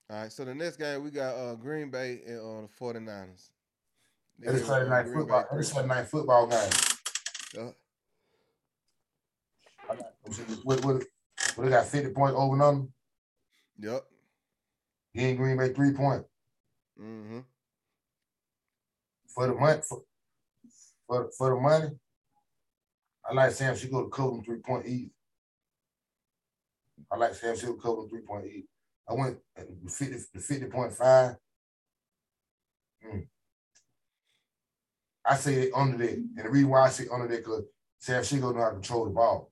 All 0.09 0.21
right, 0.21 0.31
so 0.31 0.43
the 0.43 0.55
next 0.55 0.77
game 0.77 1.03
we 1.03 1.11
got 1.11 1.35
uh, 1.35 1.55
Green 1.55 1.89
Bay 1.91 2.21
and 2.25 2.39
uh, 2.39 2.61
the 2.61 2.69
49ers. 2.79 3.49
It's 4.41 4.65
Saturday 4.65 4.89
night 4.89 5.05
football. 5.07 5.45
It's 5.53 5.69
Saturday 5.69 5.87
night 5.87 6.07
football 6.07 6.47
game. 6.47 6.69
Yeah. 7.55 7.69
What, 10.63 10.83
what, 10.83 11.03
what, 11.55 11.63
they 11.63 11.69
got 11.69 11.85
50 11.85 12.11
points 12.11 12.35
over 12.37 12.53
and 12.53 12.61
under? 12.61 12.87
Yep. 13.79 14.03
He 15.13 15.21
ain't 15.21 15.37
Green 15.37 15.57
Bay 15.57 15.69
three 15.69 15.91
point. 15.91 16.23
Mm-hmm. 16.99 17.39
For 19.27 19.47
the 19.47 19.53
money, 19.53 19.81
for, 19.87 20.01
for, 21.07 21.29
for 21.37 21.49
the 21.51 21.55
money, 21.55 21.89
I 23.29 23.33
like 23.33 23.51
Sam. 23.51 23.75
She 23.75 23.87
go 23.87 24.03
to 24.03 24.09
Colton 24.09 24.43
three 24.43 24.59
point 24.59 24.85
easy. 24.87 25.11
I 27.11 27.17
like 27.17 27.35
Sam. 27.35 27.55
She 27.55 27.67
go 27.67 27.73
to 27.73 27.79
Colton 27.79 28.09
three 28.09 28.21
point 28.21 28.45
easy. 28.45 28.67
I 29.07 29.13
went 29.13 29.37
50 29.87 30.15
the 30.33 30.39
50.5. 30.39 31.37
Mm. 33.05 33.27
I 35.25 35.35
say 35.35 35.71
under 35.75 35.97
that. 35.97 36.13
And 36.13 36.37
the 36.37 36.49
reason 36.49 36.69
why 36.69 36.85
I 36.85 36.89
say 36.89 37.05
under 37.11 37.27
that 37.27 37.37
because 37.37 37.63
Sam 37.99 38.21
Shigo 38.23 38.53
know 38.53 38.61
how 38.61 38.69
to 38.69 38.75
control 38.75 39.05
the 39.05 39.11
ball. 39.11 39.51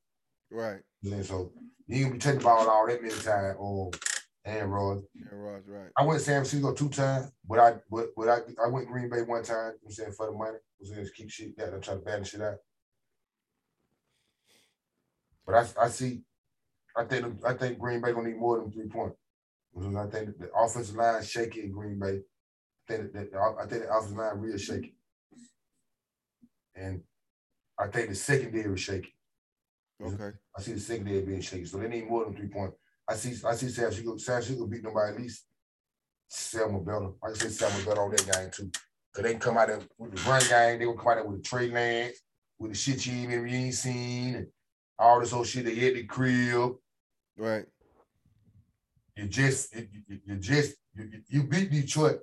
Right. 0.52 0.80
And 1.04 1.26
so 1.26 1.52
you 1.88 2.06
can 2.06 2.14
be 2.14 2.20
taking 2.20 2.40
the 2.40 2.46
ball 2.46 2.70
all 2.70 2.88
that 2.88 3.02
many 3.02 3.14
times 3.14 3.56
or 3.60 3.92
and 4.46 4.74
Rod. 4.74 5.02
And 5.30 5.44
Rod, 5.44 5.64
right. 5.68 5.90
I 5.98 6.06
went 6.06 6.22
San 6.22 6.42
Francisco 6.42 6.74
two 6.74 6.90
times, 6.90 7.32
but 7.48 7.60
I 7.60 7.76
but, 7.92 8.08
but 8.16 8.30
I 8.30 8.40
I 8.64 8.70
went 8.70 8.88
Green 8.88 9.10
Bay 9.10 9.22
one 9.22 9.44
time, 9.44 9.74
I'm 9.84 9.92
saying 9.92 10.14
for 10.14 10.28
the 10.28 10.32
money. 10.32 10.58
I 10.58 10.80
was 10.80 10.90
saying 10.90 11.08
keep 11.16 11.30
shit 11.30 11.58
that 11.58 11.74
I 11.74 11.78
try 11.78 11.96
to 11.96 12.00
balance 12.00 12.30
shit 12.30 12.42
out. 12.42 12.56
But 15.48 15.56
I 15.56 15.86
I 15.86 15.88
see 15.88 16.22
I 16.96 17.06
think 17.06 17.44
I 17.46 17.54
think 17.54 17.80
Green 17.80 18.02
Bay 18.02 18.12
gonna 18.12 18.28
need 18.28 18.38
more 18.38 18.60
than 18.60 18.72
three 18.72 18.88
points. 18.88 19.18
I 19.78 20.08
think 20.08 20.38
the 20.40 20.50
offensive 20.54 20.96
line 20.96 21.24
shaky 21.24 21.62
in 21.64 21.72
Green 21.72 21.98
Bay. 21.98 22.20
I 22.90 22.94
think 22.94 23.14
that 23.14 23.30
I 23.34 23.66
think 23.66 23.84
the 23.84 23.90
offensive 23.90 24.18
line 24.18 24.38
real 24.40 24.58
shaky. 24.58 24.96
And 26.76 27.02
I 27.80 27.88
think 27.88 28.10
the 28.10 28.16
secondary 28.16 28.74
is 28.74 28.80
shaky. 28.82 29.14
Okay. 30.04 30.32
I 30.56 30.62
see 30.62 30.74
the 30.74 30.80
secondary 30.80 31.22
being 31.22 31.42
shaky. 31.42 31.66
So 31.66 31.78
they 31.78 31.88
need 31.88 32.10
more 32.10 32.26
than 32.26 32.36
three 32.36 32.48
points. 32.48 32.78
I 33.08 33.16
see 33.16 33.30
I 33.48 33.56
see 33.56 33.70
San 33.70 33.86
Francisco, 33.86 34.18
San 34.18 34.42
Francisco 34.42 34.68
beat 34.68 34.84
them 34.84 34.94
by 34.94 35.10
at 35.10 35.18
least 35.18 35.46
seven 36.28 36.84
better. 36.84 37.12
I 37.24 37.28
can 37.28 37.36
say 37.36 37.50
seven 37.50 37.86
better 37.86 38.02
on 38.02 38.12
that 38.12 38.32
game 38.32 38.52
too. 38.52 38.72
Cause 39.14 39.24
they 39.24 39.32
can 39.32 39.40
come 39.40 39.58
out 39.58 39.68
there 39.68 39.80
with 39.98 40.16
the 40.16 40.30
run 40.30 40.42
game, 40.50 40.80
they 40.80 40.86
will 40.86 40.94
come 40.94 41.10
out 41.10 41.16
there 41.16 41.26
with 41.26 41.42
the 41.42 41.48
Trey 41.48 41.72
Lance, 41.72 42.18
with 42.60 42.72
the 42.72 42.78
shit 42.78 43.06
you 43.06 43.14
ain't, 43.14 43.32
you 43.32 43.58
ain't 43.58 43.74
seen, 43.74 44.36
and 44.36 44.48
all 45.00 45.20
this 45.20 45.34
old 45.34 45.48
shit 45.48 45.66
they 45.66 45.76
hit 45.76 45.96
the 45.96 46.04
crib. 46.04 46.76
Right 47.38 47.66
you 49.18 49.28
just 49.28 49.76
you, 49.76 49.88
you 50.26 50.36
just 50.36 50.76
you, 50.96 51.10
you 51.28 51.44
beat 51.44 51.72
Detroit, 51.72 52.20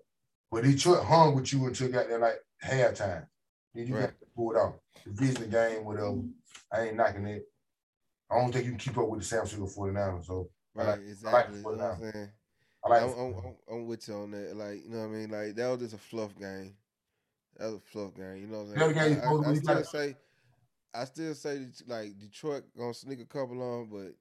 but 0.51 0.65
Detroit 0.65 1.05
hung 1.05 1.35
with 1.35 1.53
you 1.53 1.67
until 1.67 1.89
you 1.89 1.93
got 1.93 2.09
there 2.09 2.19
like 2.19 2.39
halftime. 2.65 3.27
Then 3.75 3.89
you 3.89 3.95
right. 3.95 4.03
got 4.03 4.21
to 4.21 4.27
pull 4.37 4.53
it 4.53 4.59
off. 4.59 4.75
The 5.05 5.11
Division 5.11 5.51
game, 5.51 5.85
whatever. 5.85 6.21
I 6.73 6.83
ain't 6.83 6.97
knocking 6.97 7.27
it. 7.27 7.43
I 8.31 8.39
don't 8.39 8.53
think 8.53 8.65
you 8.65 8.71
can 8.71 8.79
keep 8.79 8.97
up 8.97 9.09
with 9.09 9.21
the 9.21 9.27
San 9.27 9.45
Francisco 9.45 9.67
49ers. 9.67 10.27
So 10.27 10.49
right, 10.75 10.87
like, 10.87 11.01
exactly. 11.01 11.29
I 11.29 11.33
like 11.33 11.49
you 11.51 11.63
know 11.63 11.71
what 11.71 11.81
I'm 11.81 12.91
like 12.91 13.03
I'm, 13.03 13.19
I'm, 13.19 13.55
I'm, 13.71 13.87
with 13.87 14.09
you 14.09 14.15
on 14.15 14.31
that. 14.33 14.57
Like, 14.57 14.85
you 14.85 14.91
know 14.91 15.01
what 15.01 15.07
I 15.07 15.09
mean? 15.09 15.31
Like 15.31 15.57
that 15.57 15.69
was 15.69 15.81
just 15.81 15.95
a 15.95 15.99
fluff 15.99 16.39
game. 16.39 16.75
That 17.57 17.67
was 17.67 17.75
a 17.77 17.81
fluff 17.81 18.15
game. 18.15 18.37
You 18.37 18.47
know 18.47 18.63
what 18.63 18.85
I'm 18.85 18.95
saying? 18.95 19.21
I, 19.21 19.27
I, 19.27 19.51
I 19.51 19.55
still 19.55 19.85
say 19.85 20.17
I 20.95 21.05
still 21.05 21.35
say 21.35 21.67
like 21.87 22.19
Detroit 22.19 22.65
gonna 22.77 22.95
sneak 22.95 23.21
a 23.21 23.25
couple 23.25 23.61
on, 23.63 23.89
but 23.91 24.15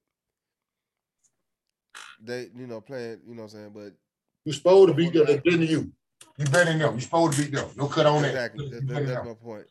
they, 2.21 2.49
you 2.55 2.67
know, 2.67 2.82
playing, 2.82 3.19
you 3.28 3.36
know 3.36 3.43
what 3.43 3.53
I'm 3.53 3.57
saying? 3.59 3.71
But 3.74 3.93
you're 4.45 4.53
supposed 4.53 4.89
to 4.89 4.93
beat 4.93 5.13
them. 5.13 5.26
They're 5.26 5.38
better 5.38 5.57
than 5.57 5.67
you. 5.67 5.91
You 6.38 6.45
better 6.45 6.71
than 6.71 6.80
them. 6.80 6.93
You're 6.93 7.01
supposed 7.01 7.38
to 7.38 7.43
beat 7.43 7.53
them. 7.53 7.69
No 7.76 7.88
cut 7.88 8.05
on 8.05 8.26
exactly. 8.26 8.69
that. 8.69 8.78
Exactly. 8.78 9.05
That, 9.05 9.13
that's 9.13 9.28
my 9.28 9.34
point. 9.34 9.65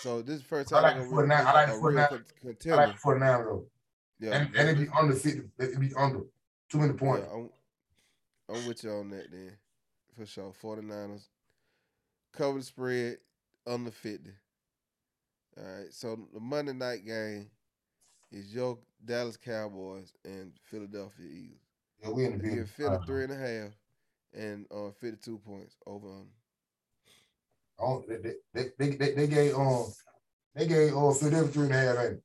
So 0.00 0.22
this 0.22 0.36
is 0.36 0.42
the 0.42 0.48
first 0.48 0.68
time 0.68 0.84
I 0.84 0.98
like 0.98 1.08
for 1.08 1.26
nine. 1.26 1.46
I 1.46 1.52
like 1.52 1.80
for 1.80 1.92
nine. 1.92 2.24
I 2.66 2.74
like 2.74 2.98
for 2.98 3.18
nine 3.18 3.44
though. 3.44 3.64
Yeah, 4.20 4.32
and, 4.32 4.54
and 4.54 4.68
it 4.68 4.78
be 4.78 4.88
under 4.96 5.14
fifty. 5.14 5.42
It 5.58 5.80
be 5.80 5.90
under 5.96 6.20
too 6.68 6.78
many 6.78 6.92
points. 6.92 7.26
Yeah, 7.28 7.34
I'm, 7.38 7.50
I'm 8.54 8.66
with 8.68 8.84
you 8.84 8.90
on 8.90 9.10
that 9.10 9.30
then, 9.32 9.52
for 10.16 10.26
sure. 10.26 10.52
49ers 10.62 11.26
cover 12.32 12.58
the 12.58 12.64
spread 12.64 13.18
under 13.66 13.90
fifty. 13.90 14.30
All 15.56 15.64
right. 15.64 15.92
So 15.92 16.18
the 16.32 16.40
Monday 16.40 16.72
night 16.72 17.04
game 17.04 17.50
is 18.30 18.54
your 18.54 18.78
Dallas 19.04 19.36
Cowboys 19.36 20.12
and 20.24 20.52
Philadelphia 20.62 21.26
Eagles. 21.26 21.60
Yeah, 22.02 22.10
we 22.10 22.24
in 22.24 22.38
the 22.38 22.48
give 22.48 22.70
Philly 22.70 22.96
uh, 22.96 22.98
three 23.06 23.24
and 23.24 23.32
a 23.32 23.36
half 23.36 23.72
and 24.32 24.66
uh, 24.70 24.90
52 25.00 25.38
points 25.38 25.76
over 25.86 26.06
on. 26.06 26.26
Oh, 27.78 28.04
they, 28.08 28.16
they, 28.54 28.70
they, 28.78 28.90
they, 28.96 29.12
they 29.12 29.26
gave 29.26 29.54
um 29.54 29.86
they 30.54 30.66
gave 30.66 30.94
uh 30.96 31.12
Philadelphia 31.12 31.52
three 31.52 31.64
and 31.66 31.74
a 31.74 31.78
half, 31.78 31.98
ain't 31.98 32.22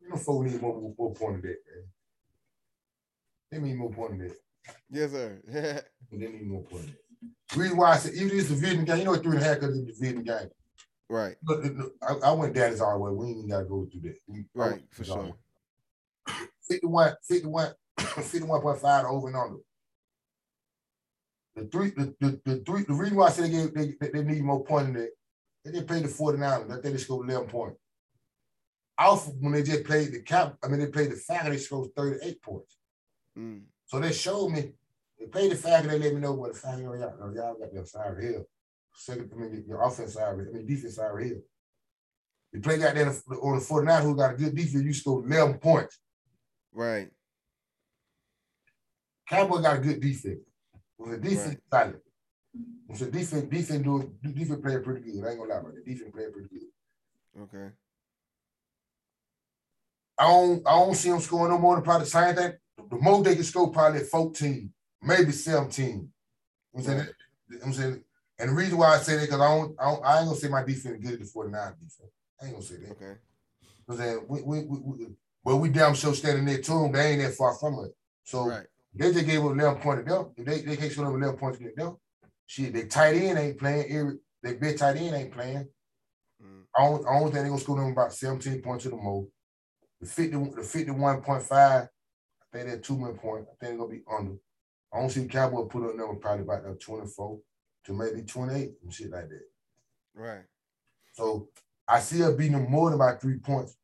You 0.00 0.08
know, 0.10 0.16
folk 0.16 0.44
need 0.44 0.60
more, 0.60 0.80
more, 0.80 0.94
more 0.96 1.14
point 1.14 1.42
than 1.42 1.50
that, 1.50 1.58
man. 1.66 1.84
They 3.50 3.58
need 3.58 3.76
more 3.76 3.90
point 3.90 4.18
than 4.18 4.28
that. 4.28 4.36
Yes, 4.90 5.10
sir. 5.10 5.42
they 6.12 6.26
need 6.26 6.46
more 6.46 6.62
point 6.62 6.86
than 6.86 6.96
that. 7.50 7.56
reason 7.56 7.76
why 7.76 7.92
I 7.92 7.96
said 7.96 8.14
even 8.14 8.28
this 8.28 8.48
division 8.48 8.84
game, 8.84 8.98
you 8.98 9.04
know, 9.04 9.16
three 9.16 9.36
and 9.36 9.42
a 9.42 9.44
half 9.44 9.60
because 9.60 9.76
it's 9.78 9.98
a 9.98 10.00
division 10.00 10.24
game. 10.24 10.50
Right. 11.08 11.36
Look, 11.44 11.64
look, 11.64 11.94
I, 12.02 12.28
I 12.28 12.32
went 12.32 12.54
Dallas 12.54 12.80
all 12.80 12.94
the 12.94 12.98
way. 12.98 13.12
We 13.12 13.26
ain't 13.40 13.50
got 13.50 13.58
to 13.60 13.64
go 13.64 13.86
through 13.90 14.00
that. 14.02 14.16
We, 14.26 14.44
right, 14.54 14.82
for 14.90 15.04
sure. 15.04 15.34
51, 16.68 17.14
51, 17.28 17.72
51.5 17.98 19.04
over 19.04 19.28
and 19.28 19.36
under. 19.36 19.56
the 21.56 21.64
three, 21.66 21.90
the, 21.90 22.14
the, 22.20 22.40
the 22.44 22.56
three, 22.64 22.84
the 22.84 22.94
reason 22.94 23.16
why 23.16 23.26
I 23.26 23.30
said 23.30 23.44
they, 23.44 23.50
gave, 23.50 23.98
they, 24.00 24.08
they 24.08 24.24
need 24.24 24.42
more 24.42 24.64
points 24.64 24.88
in 24.88 24.94
that, 24.94 25.10
they 25.64 25.72
just 25.72 25.86
played 25.86 26.04
the 26.04 26.08
49ers. 26.08 26.70
I 26.70 26.80
think 26.80 26.82
they 26.82 26.96
scored 26.96 27.28
11 27.28 27.48
points. 27.48 27.78
Alpha, 28.98 29.30
when 29.40 29.52
they 29.52 29.62
just 29.62 29.84
played 29.84 30.12
the 30.12 30.20
cap, 30.20 30.56
I 30.62 30.68
mean, 30.68 30.80
they 30.80 30.86
played 30.86 31.10
the 31.10 31.16
Falcons, 31.16 31.50
they 31.50 31.58
scored 31.58 31.90
38 31.96 32.40
points. 32.42 32.76
Mm. 33.38 33.62
So 33.86 33.98
they 33.98 34.12
showed 34.12 34.50
me, 34.50 34.72
they 35.18 35.26
played 35.26 35.50
the 35.50 35.56
Falcons, 35.56 35.90
they 35.90 35.98
let 35.98 36.14
me 36.14 36.20
know 36.20 36.32
what 36.32 36.52
the 36.52 36.58
Falcons, 36.58 36.82
y'all, 36.84 36.98
y'all, 36.98 37.34
y'all 37.34 37.58
got 37.58 37.74
their 37.74 37.84
side 37.84 38.22
hill. 38.22 38.46
Second, 38.94 39.30
I 39.34 39.40
mean, 39.40 39.64
your 39.66 39.82
offense 39.82 40.14
side, 40.14 40.32
I 40.32 40.36
mean, 40.36 40.66
defense 40.66 40.96
side 40.96 41.10
hill. 41.20 41.38
You 42.52 42.60
play 42.60 42.78
got 42.78 42.94
there 42.94 43.06
on 43.42 43.56
the 43.56 43.60
49 43.60 44.02
who 44.02 44.16
got 44.16 44.34
a 44.34 44.36
good 44.36 44.54
defense, 44.54 44.84
you 44.84 44.94
scored 44.94 45.26
11 45.26 45.58
points. 45.58 45.98
Right. 46.72 47.08
Cowboy 49.28 49.60
got 49.60 49.78
a 49.78 49.80
good 49.80 50.00
defense. 50.00 50.40
When 50.96 51.10
the 51.10 51.18
defense 51.18 51.56
right. 51.72 51.82
solid. 51.86 52.00
When 52.86 52.98
the 52.98 53.06
defense, 53.06 53.44
defense 53.50 53.82
do 53.82 54.14
defense 54.22 54.60
playing 54.62 54.84
pretty 54.84 55.00
good. 55.00 55.24
I 55.24 55.30
ain't 55.30 55.38
gonna 55.38 55.52
lie 55.52 55.60
about 55.60 55.74
it. 55.74 55.84
Defense 55.84 56.10
playing 56.14 56.32
pretty 56.32 56.48
good. 56.48 57.42
Okay. 57.42 57.74
I 60.16 60.28
don't 60.28 60.62
I 60.66 60.78
don't 60.78 60.94
see 60.94 61.10
them 61.10 61.20
scoring 61.20 61.52
no 61.52 61.58
more 61.58 61.74
than 61.74 61.84
probably 61.84 62.04
the 62.04 62.10
same 62.10 62.36
thing. 62.36 62.52
The 62.88 62.96
most 62.96 63.24
they 63.24 63.34
can 63.34 63.44
score 63.44 63.72
probably 63.72 64.00
14, 64.00 64.72
maybe 65.02 65.32
17. 65.32 66.08
I'm 66.76 66.82
saying, 66.82 66.98
right. 66.98 67.60
I'm 67.64 67.72
saying, 67.72 68.04
and 68.38 68.50
the 68.50 68.54
reason 68.54 68.78
why 68.78 68.94
I 68.94 68.98
say 68.98 69.16
that 69.16 69.26
because 69.26 69.40
I 69.40 69.48
don't, 69.48 69.76
I 69.80 69.84
don't 69.84 70.04
I 70.04 70.18
ain't 70.18 70.26
gonna 70.26 70.38
say 70.38 70.48
my 70.48 70.64
defense 70.64 71.02
good 71.02 71.14
at 71.14 71.20
the 71.20 71.26
49 71.26 71.72
defense. 71.80 72.12
I 72.40 72.46
ain't 72.46 72.54
gonna 72.54 72.64
say 72.64 72.76
that. 72.76 72.90
Okay. 72.92 73.14
I'm 73.88 73.96
saying 73.96 74.24
we, 74.28 74.42
we, 74.42 74.64
we, 74.64 74.78
we 74.80 75.06
but 75.44 75.56
we 75.56 75.68
damn 75.68 75.94
sure 75.94 76.14
standing 76.14 76.46
there 76.46 76.58
too. 76.58 76.90
They 76.92 77.12
ain't 77.12 77.22
that 77.22 77.34
far 77.34 77.54
from 77.54 77.84
it. 77.84 77.92
So 78.24 78.46
right. 78.46 78.66
they 78.94 79.12
just 79.12 79.26
gave 79.26 79.42
them 79.42 79.58
11 79.58 79.82
points 79.82 80.04
to 80.04 80.10
them. 80.10 80.32
If 80.36 80.46
they, 80.46 80.60
they 80.62 80.76
can't 80.76 80.92
show 80.92 81.04
them 81.04 81.22
11 81.22 81.38
points 81.38 81.58
to 81.58 81.70
them, 81.76 81.96
shit, 82.46 82.72
they 82.72 82.84
tight 82.84 83.16
end 83.16 83.38
ain't 83.38 83.58
playing. 83.58 83.90
Every, 83.90 84.18
they 84.42 84.54
big 84.54 84.78
tight 84.78 84.96
end 84.96 85.14
ain't 85.14 85.32
playing. 85.32 85.68
Mm. 86.42 86.62
I, 86.74 86.82
don't, 86.82 87.06
I 87.06 87.20
don't 87.20 87.30
think 87.30 87.44
they 87.44 87.48
gonna 87.50 87.60
score 87.60 87.76
them 87.76 87.92
about 87.92 88.14
17 88.14 88.62
points 88.62 88.84
to 88.84 88.90
the 88.90 88.96
most. 88.96 89.28
The 90.00 90.06
50, 90.06 90.30
the 90.30 90.62
51.5, 90.62 91.52
I 91.52 91.88
think 92.52 92.66
they're 92.66 92.78
two 92.78 92.96
million 92.96 93.18
point. 93.18 93.44
I 93.44 93.54
think 93.60 93.60
they're 93.60 93.76
gonna 93.76 93.90
be 93.90 94.02
under. 94.10 94.36
I 94.92 95.00
don't 95.00 95.10
see 95.10 95.26
Cowboy 95.26 95.64
put 95.64 95.84
up 95.84 95.96
number 95.96 96.14
probably 96.14 96.44
about 96.44 96.80
24 96.80 97.38
to 97.84 97.92
maybe 97.92 98.22
28 98.22 98.72
and 98.82 98.92
shit 98.92 99.10
like 99.10 99.28
that. 99.28 99.46
Right. 100.14 100.44
So 101.12 101.48
I 101.86 102.00
see 102.00 102.20
her 102.20 102.32
beating 102.32 102.52
them 102.52 102.70
more 102.70 102.90
than 102.90 102.98
about 103.00 103.20
three 103.20 103.38
points. 103.38 103.76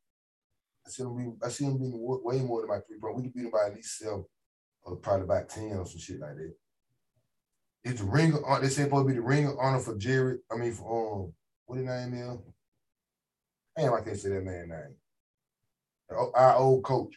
I 0.85 0.89
see 0.89 1.03
him 1.03 1.15
being, 1.15 1.37
I 1.43 1.49
see 1.49 1.65
them 1.65 1.77
being 1.77 1.93
way 1.95 2.39
more 2.39 2.61
than 2.61 2.69
about 2.69 2.87
three 2.87 2.99
points. 2.99 3.17
We 3.17 3.23
could 3.23 3.33
beat 3.33 3.45
him 3.45 3.51
by 3.51 3.67
at 3.67 3.75
least 3.75 3.97
seven, 3.97 4.25
or 4.83 4.95
probably 4.97 5.25
about 5.25 5.49
10 5.49 5.63
or 5.73 5.85
some 5.85 5.99
shit 5.99 6.19
like 6.19 6.35
that. 6.35 6.53
It's 7.83 8.01
the 8.01 8.07
ring 8.07 8.33
of 8.33 8.43
honor. 8.45 8.61
They 8.61 8.69
say 8.69 8.83
supposed 8.83 9.07
to 9.07 9.13
be 9.13 9.19
the 9.19 9.25
ring 9.25 9.47
of 9.47 9.57
honor 9.59 9.79
for 9.79 9.97
Jared. 9.97 10.39
I 10.51 10.55
mean, 10.55 10.73
for 10.73 11.23
um, 11.23 11.33
what 11.65 11.77
his 11.77 11.85
name 11.85 12.13
is? 12.13 12.37
Damn, 13.77 13.93
I 13.93 14.01
can't 14.01 14.17
say 14.17 14.29
that 14.29 14.43
man 14.43 14.69
name. 14.69 14.95
Our 16.35 16.55
old 16.57 16.83
coach, 16.83 17.13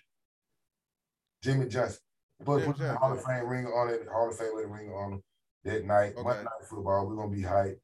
Jimmy 1.43 1.67
Johnson. 1.67 1.99
But 2.45 2.65
put 2.65 2.79
the 2.79 2.95
Hall 2.95 3.13
of 3.13 3.25
Fame 3.25 3.47
ring 3.47 3.67
on 3.67 3.91
it, 3.91 4.07
Hall 4.11 4.29
of 4.31 4.37
Fame 4.37 4.55
with 4.55 4.65
the 4.65 4.71
ring 4.71 4.91
on 4.91 5.23
that 5.65 5.85
night. 5.85 6.13
Okay. 6.15 6.23
Monday 6.23 6.45
night 6.45 6.69
football, 6.69 7.07
we're 7.07 7.17
gonna 7.17 7.35
be 7.35 7.43
hype. 7.43 7.81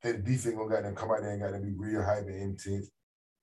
Hey, 0.00 0.12
the 0.12 0.18
defense 0.18 0.54
gonna 0.56 0.68
got 0.68 0.82
them 0.82 0.94
come 0.94 1.10
out 1.10 1.20
there 1.20 1.30
and 1.30 1.40
got 1.40 1.52
them 1.52 1.62
be 1.62 1.74
real 1.76 2.02
hype 2.02 2.26
and 2.26 2.42
intense. 2.42 2.90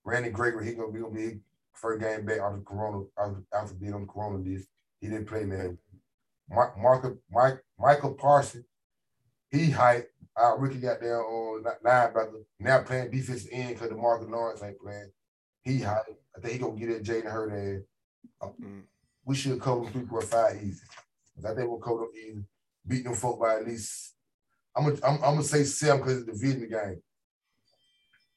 Randy 0.03 0.29
Gregory, 0.29 0.65
he 0.65 0.73
gonna 0.73 0.91
be 0.91 0.99
gonna 0.99 1.13
be 1.13 1.39
first 1.73 2.01
game 2.01 2.25
back 2.25 2.39
after 2.39 2.61
Corona, 2.61 3.05
after, 3.17 3.43
after 3.53 3.73
being 3.75 3.93
on 3.93 4.01
the 4.01 4.07
Corona 4.07 4.37
list. 4.37 4.67
He 4.99 5.07
didn't 5.07 5.27
play 5.27 5.45
man. 5.45 5.77
Mark, 6.49 6.77
Mark, 6.77 7.17
Mike, 7.31 7.63
Michael 7.77 8.13
Parson, 8.15 8.65
he 9.51 9.69
hype. 9.69 10.09
Our 10.35 10.57
rookie 10.57 10.79
got 10.79 11.01
there 11.01 11.21
on 11.21 11.63
linebacker, 11.63 12.43
now 12.59 12.81
playing 12.81 13.11
defense 13.11 13.45
end 13.51 13.75
because 13.75 13.89
DeMarcus 13.89 14.29
Lawrence 14.29 14.63
ain't 14.63 14.79
playing. 14.79 15.11
He 15.63 15.79
hype. 15.79 16.05
I 16.35 16.39
think 16.39 16.53
he 16.53 16.59
gonna 16.59 16.79
get 16.79 16.89
at 16.89 17.03
Jalen 17.03 17.31
Hurts 17.31 17.85
ass. 18.41 18.49
Mm. 18.61 18.83
We 19.25 19.35
should 19.35 19.59
cover 19.59 19.83
them 19.83 19.91
three, 19.91 20.05
four, 20.05 20.21
five 20.21 20.55
easy. 20.63 20.81
I 21.45 21.53
think 21.53 21.69
we'll 21.69 21.79
cover 21.79 21.99
them 21.99 22.11
easy. 22.15 22.43
Beat 22.87 23.03
them 23.03 23.13
folk 23.13 23.39
by 23.39 23.55
at 23.55 23.67
least. 23.67 24.15
I'm 24.75 24.85
gonna 24.85 24.97
I'm, 25.03 25.15
I'm 25.15 25.33
gonna 25.35 25.43
say 25.43 25.63
seven 25.63 26.01
because 26.01 26.17
it's 26.17 26.25
the 26.25 26.31
division 26.33 26.69
game. 26.69 27.01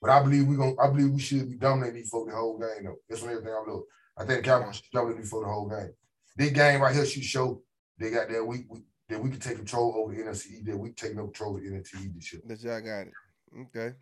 But 0.00 0.10
I 0.10 0.22
believe 0.22 0.46
we 0.46 0.56
gonna 0.56 0.74
I 0.80 0.88
believe 0.88 1.10
we 1.10 1.20
should 1.20 1.48
be 1.48 1.56
dominating 1.56 1.96
these 1.96 2.10
folk 2.10 2.28
the 2.28 2.34
whole 2.34 2.58
game 2.58 2.84
though. 2.84 2.96
That's 3.08 3.22
on 3.22 3.30
everything 3.30 3.52
I 3.52 3.70
look. 3.70 3.86
I 4.18 4.24
think 4.24 4.42
the 4.42 4.50
Cowboys 4.50 4.76
should 4.76 4.84
dominate 4.92 5.18
these 5.18 5.30
folk 5.30 5.44
the 5.44 5.50
whole 5.50 5.68
game. 5.68 5.92
This 6.36 6.50
game 6.50 6.80
right 6.80 6.94
here 6.94 7.06
should 7.06 7.24
show 7.24 7.62
they 7.98 8.10
got 8.10 8.28
that 8.28 8.44
we, 8.44 8.64
we 8.68 8.80
that 9.08 9.22
we 9.22 9.30
can 9.30 9.38
take 9.38 9.56
control 9.56 9.94
over 9.96 10.14
the 10.14 10.22
NFC, 10.22 10.64
that 10.64 10.76
we 10.76 10.90
take 10.90 11.14
no 11.14 11.24
control 11.24 11.56
of 11.56 11.62
the 11.62 11.68
NFC 11.68 12.14
this 12.14 12.32
year. 12.32 12.42
That 12.46 12.60
y'all 12.62 12.80
got 12.80 13.06
it. 13.06 13.12
Okay. 13.60 13.94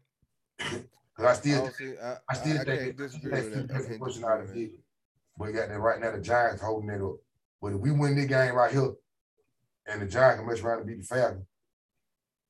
Because 0.58 0.84
I 1.18 1.32
still, 1.34 1.66
I, 1.66 1.70
see, 1.70 1.92
I, 2.02 2.16
I 2.28 2.34
still 2.34 2.60
I, 2.60 2.64
think 2.64 2.82
I 2.82 2.90
disagree 2.92 3.30
with 3.30 3.68
that. 3.68 4.00
Person 4.00 4.24
out 4.24 4.40
of 4.40 4.56
it. 4.56 4.70
But 5.36 5.48
you 5.48 5.54
got 5.54 5.68
that 5.68 5.78
right 5.78 6.00
now, 6.00 6.12
the 6.12 6.20
Giants 6.20 6.62
holding 6.62 6.90
it 6.90 7.02
up. 7.02 7.16
But 7.60 7.72
if 7.72 7.80
we 7.80 7.90
win 7.90 8.16
this 8.16 8.26
game 8.26 8.54
right 8.54 8.72
here, 8.72 8.92
and 9.90 10.02
the 10.02 10.06
Giants 10.06 10.38
can 10.38 10.48
mess 10.48 10.60
around 10.60 10.78
and 10.78 10.86
beat 10.86 10.98
the 10.98 11.04
Falcons, 11.04 11.46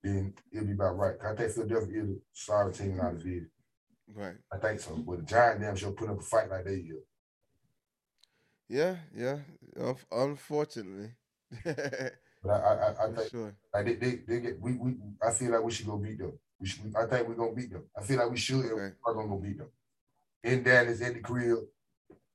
then 0.03 0.35
it'll 0.53 0.67
be 0.67 0.73
about 0.73 0.99
right. 0.99 1.15
I 1.25 1.35
think 1.35 1.53
Philadelphia 1.53 2.03
is 2.03 2.11
a 2.11 2.17
sorry 2.33 2.73
team 2.73 3.01
out 3.01 3.15
of 3.15 3.27
it. 3.27 3.45
Right. 4.15 4.37
I 4.53 4.59
think 4.59 4.81
so. 4.81 4.97
But 4.97 5.19
the 5.19 5.25
Giants 5.25 5.63
damn 5.63 5.77
sure 5.77 5.93
put 5.93 6.11
up 6.11 6.21
a 6.21 6.23
fight 6.23 6.51
like 6.51 6.65
they 6.65 6.81
do. 6.81 6.99
Yeah, 8.69 8.97
yeah. 9.17 9.39
Unfortunately. 10.11 11.11
but 11.65 12.51
I, 12.51 12.55
I, 12.55 13.05
I 13.05 13.13
think 13.13 13.31
sure. 13.31 13.55
like 13.75 13.85
they, 13.87 13.95
they, 13.95 14.21
they 14.27 14.41
get 14.41 14.61
we, 14.61 14.75
we 14.75 14.95
I 15.27 15.33
feel 15.33 15.51
like 15.51 15.63
we 15.63 15.73
should 15.73 15.87
go 15.87 15.97
beat 15.97 16.19
them. 16.19 16.33
We 16.61 16.69
should, 16.69 16.93
I 16.97 17.07
think 17.07 17.27
we're 17.27 17.35
gonna 17.35 17.55
beat 17.55 17.73
them. 17.73 17.85
I 17.97 18.03
feel 18.03 18.19
like 18.19 18.31
we 18.31 18.37
should. 18.37 18.67
Okay. 18.67 18.95
We're 19.05 19.15
gonna 19.15 19.29
go 19.29 19.39
beat 19.39 19.59
them. 19.59 19.71
In 20.45 20.63
Dallas, 20.63 21.03
at 21.03 21.15
the 21.15 21.21
crib. 21.21 21.59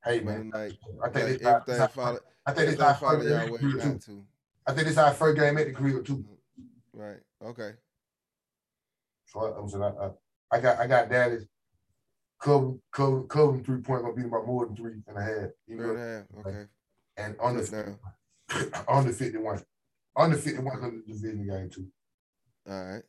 Hey 0.03 0.19
man, 0.19 0.51
I 0.53 0.69
think 1.09 1.41
yeah, 1.41 1.57
it's 1.57 1.69
everything 1.69 1.87
follow. 1.87 2.19
I 2.45 2.51
think 2.51 2.71
it's 2.71 2.81
our 2.81 2.93
first 2.93 3.79
game 3.81 3.99
too. 3.99 4.23
I 4.67 4.73
think 4.73 4.87
it's 4.87 4.97
our 4.97 5.13
first 5.13 5.37
game 5.39 5.57
at 5.57 5.67
the 5.67 5.73
crib 5.73 6.05
too. 6.05 6.25
Right. 6.93 7.19
Okay. 7.43 7.71
So 9.27 9.39
I, 9.41 9.59
I'm 9.59 9.69
saying 9.69 9.83
I, 9.83 9.87
I, 9.87 10.09
I 10.51 10.59
got 10.59 10.79
I 10.79 10.87
got 10.87 11.09
Dallas 11.09 11.45
cover 12.41 12.73
cover 12.91 13.23
cover 13.23 13.59
three 13.59 13.81
point 13.81 14.03
gonna 14.03 14.13
beat 14.13 14.29
by 14.29 14.41
more 14.45 14.65
than 14.65 14.75
three 14.75 15.01
and 15.07 15.17
a 15.17 15.21
half. 15.21 15.49
A 15.69 15.97
half. 15.97 16.45
Okay. 16.45 16.65
And 17.17 17.35
under 17.41 17.97
under 18.87 19.13
fifty 19.13 19.37
one. 19.37 19.61
Under 20.15 20.37
fifty 20.37 20.61
one 20.61 20.75
because 20.75 20.91
the 20.91 21.13
division 21.13 21.47
game 21.47 21.69
too. 21.69 21.87
All 22.67 22.93
right. 22.93 23.03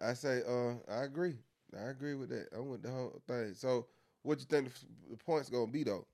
I 0.00 0.14
say, 0.14 0.42
uh, 0.48 0.74
I 0.92 1.04
agree. 1.04 1.34
I 1.78 1.90
agree 1.90 2.14
with 2.14 2.28
that. 2.30 2.48
I'm 2.54 2.68
with 2.68 2.82
the 2.82 2.90
whole 2.90 3.22
thing. 3.28 3.54
So, 3.54 3.86
what 4.22 4.38
you 4.40 4.46
think 4.46 4.70
the 5.10 5.16
points 5.16 5.48
gonna 5.48 5.70
be 5.70 5.84
though? 5.84 6.06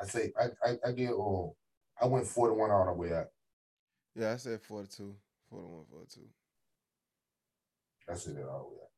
I 0.00 0.06
say 0.06 0.32
I 0.40 0.46
I, 0.68 0.76
I 0.88 0.92
get 0.92 1.10
oh 1.10 1.56
I 2.00 2.06
went 2.06 2.26
four 2.26 2.48
to 2.48 2.54
one 2.54 2.70
all 2.70 2.86
the 2.86 2.92
way 2.92 3.12
out. 3.12 3.26
Yeah, 4.14 4.32
I 4.32 4.36
said 4.36 4.60
four 4.62 4.82
to 4.82 4.88
two. 4.88 5.14
Four 5.50 5.60
to 5.60 5.66
one, 5.66 5.84
four 5.90 6.04
to 6.04 6.14
two. 6.14 6.26
I 8.10 8.14
said 8.14 8.36
that 8.36 8.48
all 8.48 8.70
the 8.70 8.76
way 8.76 8.82
out. 8.82 8.88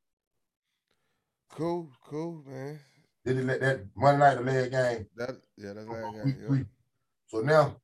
Cool, 1.57 1.91
cool, 2.05 2.45
man. 2.47 2.81
Did 3.25 3.39
it 3.39 3.45
let 3.45 3.61
that 3.61 3.81
Monday 3.97 4.19
night 4.19 4.35
the 4.37 4.43
leg 4.43 4.71
game? 4.71 5.07
That 5.17 5.37
yeah, 5.57 5.73
that's 5.73 5.89
leg 5.89 6.15
game. 6.15 6.47
Yeah. 6.51 6.63
So 7.27 7.41
now 7.41 7.77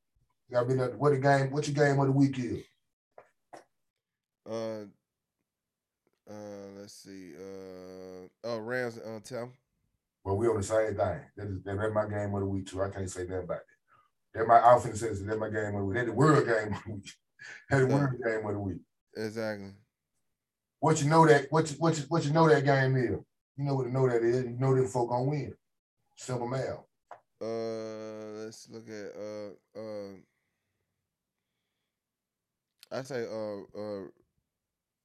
you 0.49 0.55
gotta 0.55 0.67
be 0.67 0.75
that 0.75 0.99
what 0.99 1.11
the 1.12 1.19
game, 1.19 1.51
what 1.51 1.67
your 1.67 1.75
game 1.75 2.01
of 2.01 2.07
the 2.07 2.12
week 2.12 2.39
is. 2.39 2.64
Uh, 4.49 4.85
uh, 6.31 6.69
let's 6.79 6.95
see. 6.95 7.33
Uh, 7.37 8.29
oh, 8.45 8.59
Rams 8.59 8.99
on 9.05 9.17
uh, 9.17 9.21
Tim. 9.23 9.53
Well, 10.27 10.37
we 10.39 10.49
on 10.49 10.57
the 10.57 10.62
same 10.64 10.97
thing. 10.97 11.20
That 11.37 11.47
is, 11.47 11.62
that's 11.64 11.95
my 11.95 12.09
game 12.09 12.35
of 12.35 12.41
the 12.41 12.47
week 12.47 12.66
too. 12.66 12.83
I 12.83 12.91
can't 12.91 13.09
say 13.09 13.27
that 13.27 13.45
about 13.45 13.59
it. 13.59 13.62
That 14.35 14.49
my 14.49 14.59
outfit 14.59 14.97
says 14.97 15.24
that's 15.24 15.39
my 15.39 15.49
game 15.49 15.66
of 15.66 15.74
the 15.74 15.85
week. 15.85 15.95
That's 15.95 16.09
the 16.09 16.14
world 16.14 16.45
game 16.45 16.74
of 16.74 16.83
the 16.85 16.93
week. 16.95 17.12
That's 17.70 17.87
the 17.87 17.95
world 17.95 18.11
game 18.24 18.45
of 18.45 18.53
the 18.55 18.59
week. 18.59 18.81
Exactly. 19.16 19.70
What 20.81 21.01
you 21.01 21.09
know 21.09 21.29
that 21.29 21.47
what 21.51 21.70
you, 21.70 21.77
what 21.79 21.97
you, 21.97 22.05
what 22.09 22.24
you 22.24 22.33
know 22.33 22.49
that 22.49 22.64
game 22.64 22.97
is. 22.97 23.20
You 23.57 23.64
know 23.64 23.74
what 23.77 23.85
to 23.85 23.93
know 23.93 24.09
that 24.09 24.24
is. 24.24 24.47
You 24.47 24.57
know 24.59 24.74
that 24.74 24.89
folk 24.89 25.11
gonna 25.11 25.22
win. 25.22 25.55
Simple 26.16 26.49
math. 26.49 26.83
Uh, 27.41 28.43
let's 28.43 28.68
look 28.68 28.89
at 28.89 29.12
uh 29.16 29.79
uh. 29.79 30.16
I 32.91 33.03
say 33.03 33.27
uh 33.27 33.79
uh 33.79 34.07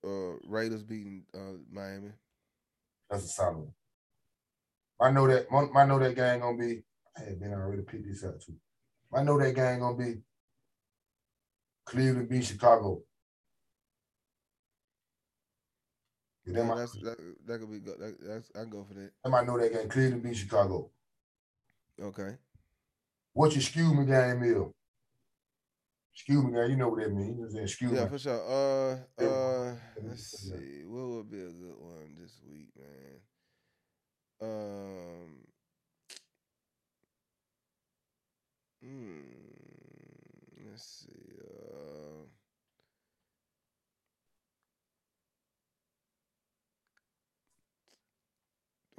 uh, 0.03 0.38
Raiders 0.47 0.82
beating 0.82 1.26
uh, 1.36 1.57
Miami. 1.72 2.09
That's 3.07 3.26
a 3.26 3.28
solid 3.28 3.57
one. 3.57 3.74
I 5.02 5.12
know 5.12 5.28
that 5.28 5.47
I 5.76 5.86
know 5.86 5.99
that 5.99 6.16
game 6.16 6.39
gonna 6.41 6.58
be. 6.58 6.84
Hey, 7.18 7.36
been 7.39 7.54
already 7.54 7.82
picked 7.82 8.08
this 8.08 8.24
up 8.24 8.39
too. 8.39 8.56
I 9.14 9.24
know 9.24 9.38
that 9.39 9.56
game 9.56 9.80
gonna 9.80 9.97
be 9.97 10.22
Cleveland 11.86 12.30
beat 12.30 12.45
Chicago. 12.45 13.02
Yeah, 16.45 16.64
my, 16.64 16.76
that's, 16.76 16.93
that, 17.04 17.18
that 17.45 17.60
could 17.60 17.72
be 17.72 17.80
good. 17.80 17.99
That, 17.99 18.18
that's 18.20 18.52
I 18.56 18.66
go 18.66 18.84
for 18.88 18.93
that. 18.95 19.12
I 19.26 19.30
might 19.30 19.45
know 19.45 19.60
that 19.60 19.74
game. 19.74 19.89
Cleveland 19.89 20.24
beat 20.24 20.38
Chicago. 20.38 20.89
Okay. 22.02 22.36
What 23.34 23.54
your 23.54 23.62
skew 23.62 23.93
me 23.93 24.06
game 24.06 24.43
is? 24.43 24.58
Excuse 26.14 26.43
me, 26.43 26.52
guy. 26.52 26.66
You 26.66 26.76
know 26.76 26.89
what 26.89 26.99
that 26.99 27.14
means. 27.14 27.38
Know 27.38 27.60
what 27.60 27.64
Excuse 27.64 27.93
Yeah, 27.93 28.04
me. 28.04 28.10
for 28.10 28.20
sure. 28.20 28.99
Uh, 29.20 29.24
uh, 29.24 29.76
let's 30.04 30.49
see. 30.49 30.84
What 30.86 31.08
would 31.10 31.32
be 31.32 31.39
a 31.39 31.52
good 31.52 31.78
one 31.78 32.16
this 32.20 32.41
week, 32.49 32.70
man? 32.76 33.20
Um, 34.42 35.46
hmm, 38.82 39.22
let's 40.66 41.06
see. 41.06 41.38
Uh, 41.39 42.26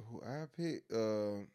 who 0.05 0.21
I 0.21 0.45
pick? 0.55 0.83
Uh, 0.93 1.45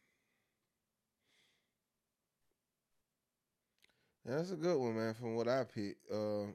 that's 4.24 4.51
a 4.51 4.57
good 4.57 4.78
one, 4.78 4.97
man. 4.97 5.14
From 5.14 5.34
what 5.34 5.49
I 5.49 5.64
picked. 5.64 6.11
Uh, 6.11 6.47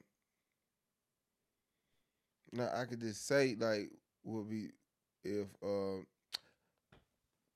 now 2.52 2.70
I 2.74 2.86
could 2.86 3.00
just 3.00 3.26
say 3.28 3.56
like 3.60 3.90
would 4.24 4.50
be 4.50 4.70
if 5.24 5.48
uh 5.64 6.04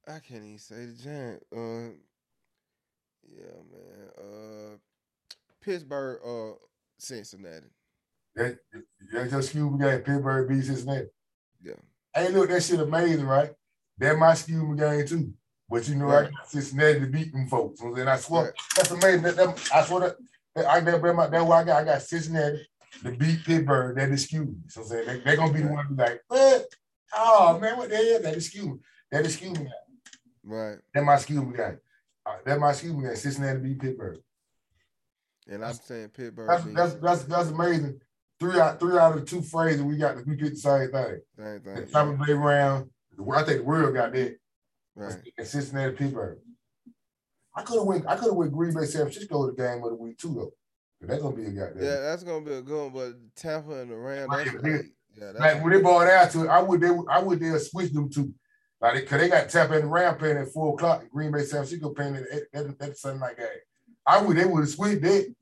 I 0.08 0.20
can't 0.20 0.44
even 0.44 0.58
say 0.58 0.86
the 0.86 0.94
giant. 1.04 1.44
Uh 1.56 1.94
yeah, 3.30 3.62
man. 3.72 4.10
Uh 4.18 4.78
Pittsburgh 5.62 6.20
uh 6.26 6.56
Cincinnati. 6.98 7.68
That, 8.36 8.58
that 9.14 9.30
just 9.30 9.34
excuse 9.50 9.72
me, 9.72 9.80
guy. 9.80 9.98
Pittsburgh 9.98 10.48
beat 10.50 10.64
Cincinnati. 10.64 11.08
Yeah. 11.62 11.74
Hey, 12.14 12.30
look, 12.30 12.50
that 12.50 12.64
shit 12.64 12.80
amazing, 12.80 13.26
right? 13.26 13.52
That 13.98 14.18
my 14.18 14.34
me 14.34 14.76
game 14.76 15.06
too. 15.08 15.34
But 15.70 15.88
you 15.90 15.96
know, 15.96 16.10
I 16.10 16.24
got 16.24 16.32
Cincinnati 16.48 17.00
to 17.02 17.08
beat 17.08 17.34
them 17.34 17.48
folks. 17.48 17.82
You 17.82 17.88
know 17.88 17.92
what 17.92 18.00
I'm 18.00 18.06
saying? 18.06 18.18
I 18.18 18.22
swear, 18.22 18.44
Right. 18.44 18.54
that's 18.76 18.92
amazing. 18.92 19.22
That, 19.24 19.36
that, 19.36 19.70
I 19.76 19.84
swear 19.84 20.16
that, 20.56 20.66
I 20.70 20.80
that, 20.80 21.02
that, 21.02 21.32
that's 21.32 21.44
why 21.44 21.62
I 21.62 21.64
got 21.66 21.82
I 21.82 21.84
got 21.84 22.02
Cincinnati 22.02 22.66
to 23.04 23.12
beat 23.12 23.44
Pittsburgh. 23.44 23.98
That 23.98 24.12
excuse 24.12 24.48
me. 24.48 24.56
So 24.70 24.82
I'm 24.82 24.88
saying 24.88 25.08
they, 25.08 25.20
they're 25.20 25.36
gonna 25.36 25.52
be 25.54 25.62
the 25.62 25.68
one 25.68 25.88
be 25.90 26.02
like, 26.02 26.22
what? 26.30 26.66
Oh 27.14 27.60
man, 27.60 27.78
what 27.78 27.90
the 27.90 27.98
hell? 27.98 28.22
That 28.22 28.36
excuse 28.36 28.66
me. 28.66 28.76
That 29.12 29.26
excuse 29.26 29.60
me. 29.60 29.68
Right. 30.48 30.78
That 30.94 31.04
my 31.04 31.16
excuse 31.16 31.42
me 31.42 31.56
guy. 31.56 31.76
Uh, 32.26 32.36
that 32.46 32.60
my 32.60 32.70
excuse 32.72 32.94
me 32.94 33.04
guy. 33.04 33.16
Cincinnati 33.16 33.60
beat 33.60 33.80
Pittsburgh. 33.80 34.20
And 35.50 35.64
I'm 35.64 35.74
saying 35.74 36.10
Pittsburgh 36.10 36.48
That's 36.48 36.64
that's 36.74 36.94
that's 36.96 37.24
that's 37.24 37.50
amazing. 37.50 38.00
Three 38.40 38.60
out 38.60 38.80
three 38.80 38.98
out 38.98 39.18
of 39.18 39.26
two 39.26 39.42
phrases 39.42 39.82
we 39.82 39.98
got 39.98 40.26
we 40.26 40.36
get 40.36 40.52
the 40.52 40.56
same 40.56 40.92
thing. 40.92 41.20
same 41.38 41.62
The 41.64 41.82
thing. 41.82 41.88
Tampa 41.92 42.26
Bay 42.26 42.34
round. 42.34 42.90
I 43.20 43.44
think 43.44 43.60
the 43.60 43.64
world 43.64 43.94
got 43.94 44.14
that. 44.14 44.38
Right. 44.96 45.16
And 45.38 45.48
Cincinnati 45.48 45.96
Pittsburgh. 45.96 46.40
I 47.56 47.64
could 47.64 47.78
have 47.78 47.88
went. 47.88 48.08
I 48.08 48.16
could 48.16 48.28
have 48.28 48.36
went 48.36 48.54
Green 48.54 48.74
Bay 48.74 48.86
San 48.86 49.02
Francisco 49.02 49.48
the 49.48 49.54
game 49.54 49.84
of 49.84 49.90
the 49.90 49.96
week 49.96 50.18
too 50.18 50.34
though. 50.34 50.54
But 51.02 51.10
that's 51.10 51.22
gonna 51.22 51.36
be 51.36 51.46
a 51.46 51.50
goddamn. 51.50 51.84
Yeah, 51.84 52.00
that's 52.00 52.24
gonna 52.24 52.46
be 52.46 52.54
a 52.54 52.62
good 52.62 52.92
one, 52.92 52.94
but 52.94 53.36
Tampa 53.36 53.82
and 53.82 53.92
the 53.92 53.96
Rams, 53.96 54.30
yeah. 54.32 54.52
like, 54.62 54.86
yeah, 55.18 55.32
Like 55.40 55.64
when 55.64 55.74
they 55.74 55.82
bought 55.82 56.08
out 56.08 56.32
to 56.32 56.44
it, 56.46 56.48
I 56.48 56.62
would 56.62 56.82
they 56.82 56.92
I 57.10 57.20
would 57.20 57.40
they 57.40 57.58
switch 57.60 57.92
them 57.92 58.10
to 58.12 58.34
like 58.82 58.94
they- 58.96 59.02
cause 59.04 59.20
they 59.20 59.30
got 59.30 59.50
Tampa 59.50 59.74
and 59.76 59.84
the 59.84 59.88
Ram 59.88 60.18
playing 60.18 60.38
at 60.38 60.50
four 60.50 60.74
o'clock. 60.74 61.04
Green 61.10 61.32
Bay 61.32 61.40
San 61.44 61.60
Francisco 61.66 61.90
playing 61.94 62.16
at 62.18 62.24
at, 62.32 62.44
at, 62.66 62.82
at 62.82 62.98
Sunday 62.98 63.20
night 63.20 63.38
game. 63.38 63.48
I 64.06 64.22
would 64.22 64.38
they 64.38 64.46
would 64.46 64.62
have 64.62 64.70
switched 64.70 65.02
that. 65.02 65.34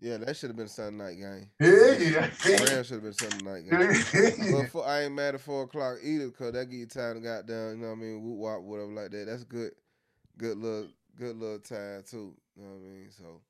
yeah, 0.00 0.16
that 0.16 0.36
should 0.36 0.50
have 0.50 0.56
been 0.56 0.66
a 0.66 0.68
Sunday 0.68 1.04
night 1.04 1.18
game. 1.18 1.50
Yeah, 1.60 1.92
yeah. 1.98 2.82
Should 2.82 2.94
have 2.94 3.02
been 3.02 3.12
Sunday 3.12 3.44
night 3.44 3.70
game. 3.70 4.52
But 4.52 4.70
for, 4.70 4.86
I 4.86 5.02
ain't 5.02 5.14
mad 5.14 5.34
at 5.34 5.40
four 5.40 5.64
o'clock 5.64 5.98
either, 6.02 6.30
cause 6.30 6.52
that 6.52 6.70
give 6.70 6.80
you 6.80 6.86
time 6.86 7.14
to 7.14 7.20
got 7.20 7.46
down. 7.46 7.76
You 7.76 7.76
know 7.82 7.86
what 7.88 7.92
I 7.92 8.00
mean? 8.00 8.22
Whoop 8.22 8.38
wop, 8.38 8.62
whatever 8.62 8.92
like 8.92 9.10
that. 9.12 9.26
That's 9.26 9.44
good, 9.44 9.72
good 10.36 10.56
little, 10.58 10.88
good 11.16 11.36
little 11.36 11.58
time 11.60 12.02
too. 12.08 12.34
You 12.56 12.64
know 12.64 12.70
what 12.70 12.76
I 12.76 12.92
mean? 12.92 13.08
So 13.10 13.40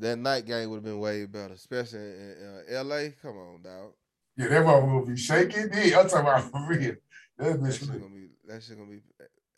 that 0.00 0.18
night 0.18 0.46
game 0.46 0.68
would 0.70 0.76
have 0.76 0.84
been 0.84 1.00
way 1.00 1.24
better, 1.26 1.54
especially 1.54 1.98
in, 2.00 2.36
in 2.40 2.62
uh, 2.68 2.78
L.A. 2.78 3.10
Come 3.22 3.36
on, 3.38 3.62
dog. 3.62 3.92
Yeah, 4.36 4.48
that 4.48 4.64
one 4.64 4.94
will 4.94 5.06
be 5.06 5.16
shaking. 5.16 5.70
Yeah, 5.72 6.00
I'm 6.00 6.08
talking 6.08 6.20
about 6.20 6.50
for 6.50 6.66
real. 6.68 6.94
That 7.40 7.62
That 7.62 7.72
shit 7.72 7.88
gonna 7.88 8.14
be, 8.14 8.28
that 8.46 8.62
shit 8.62 8.76
gonna 8.76 8.90
be 8.90 9.00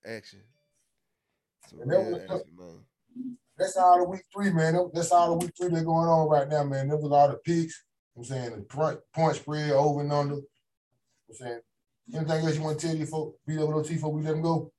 action. 0.07 0.39
That 1.73 1.87
real 1.87 2.13
was- 2.13 2.23
action, 2.23 2.57
man. 2.57 2.85
That's 3.59 3.77
all 3.77 3.99
the 3.99 4.05
week 4.05 4.23
three, 4.33 4.53
man. 4.53 4.91
That's 4.95 5.11
all 5.11 5.31
the 5.31 5.45
week 5.45 5.55
three 5.57 5.69
that's 5.69 5.83
going 5.83 6.09
on 6.09 6.29
right 6.29 6.49
now, 6.49 6.63
man. 6.63 6.89
That 6.89 6.97
was 6.97 7.11
all 7.11 7.29
the 7.29 7.39
picks. 7.39 7.85
I'm 8.17 8.25
saying 8.25 8.51
the 8.53 9.01
point, 9.13 9.37
spread 9.37 9.73
over 9.73 10.01
and 10.01 10.13
under. 10.13 10.35
I'm 10.37 11.35
saying 11.35 11.61
anything 12.15 12.45
else 12.47 12.57
you 12.57 12.63
want 12.63 12.79
to 12.79 12.87
tell 12.87 12.97
you 12.97 13.07
folks, 13.07 13.39
BWT 13.49 14.01
folks, 14.01 14.15
we 14.15 14.23
let 14.23 14.33
them 14.33 14.43
go. 14.43 14.73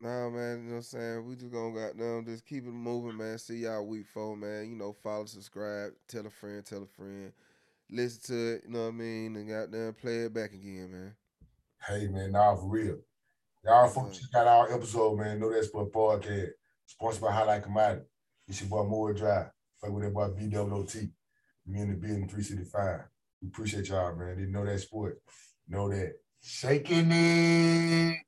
Nah, 0.00 0.30
man, 0.30 0.58
you 0.58 0.64
know 0.64 0.70
what 0.70 0.76
I'm 0.76 0.82
saying? 0.82 1.26
We 1.26 1.36
just 1.36 1.52
gonna 1.52 1.74
got 1.74 1.96
them, 1.96 2.24
just 2.24 2.44
keep 2.44 2.64
it 2.64 2.70
moving, 2.72 3.16
man. 3.16 3.38
See 3.38 3.58
y'all 3.58 3.86
week 3.86 4.06
four, 4.12 4.36
man. 4.36 4.68
You 4.68 4.76
know, 4.76 4.92
follow, 4.92 5.26
subscribe, 5.26 5.92
tell 6.08 6.26
a 6.26 6.30
friend, 6.30 6.64
tell 6.64 6.82
a 6.82 6.86
friend. 6.86 7.32
Listen 7.90 8.20
to 8.24 8.54
it, 8.54 8.62
you 8.66 8.72
know 8.72 8.82
what 8.82 8.88
I 8.88 8.92
mean? 8.92 9.36
And 9.36 9.48
got 9.48 9.70
them 9.70 9.94
play 9.94 10.24
it 10.24 10.34
back 10.34 10.52
again, 10.52 10.90
man. 10.90 11.14
Hey 11.86 12.06
man, 12.08 12.32
nah, 12.32 12.54
for 12.54 12.68
real. 12.68 12.98
Y'all 13.64 13.88
folks 13.88 14.18
check 14.18 14.34
out 14.34 14.46
our 14.46 14.72
episode, 14.72 15.16
man. 15.16 15.38
Know 15.40 15.52
that's 15.52 15.68
for 15.68 15.82
a 15.82 15.86
podcast. 15.86 16.50
Sponsored 16.86 17.22
by 17.22 17.32
Highlight 17.32 17.62
Commodity. 17.62 18.02
It's 18.46 18.60
your 18.60 18.68
boy 18.68 18.84
Moore 18.84 19.14
Drive. 19.14 19.50
Fuck 19.80 19.92
with 19.92 20.04
that 20.04 20.12
boy 20.12 20.28
BWT. 20.28 21.10
Me 21.66 21.80
in 21.80 21.88
the 21.90 21.94
building 21.94 22.28
365. 22.28 23.00
We 23.40 23.48
appreciate 23.48 23.88
y'all, 23.88 24.14
man. 24.14 24.36
Didn't 24.36 24.52
know 24.52 24.66
that 24.66 24.80
sport. 24.80 25.18
Know 25.68 25.88
that. 25.88 26.14
Shaking 26.42 27.10
it. 27.10 28.27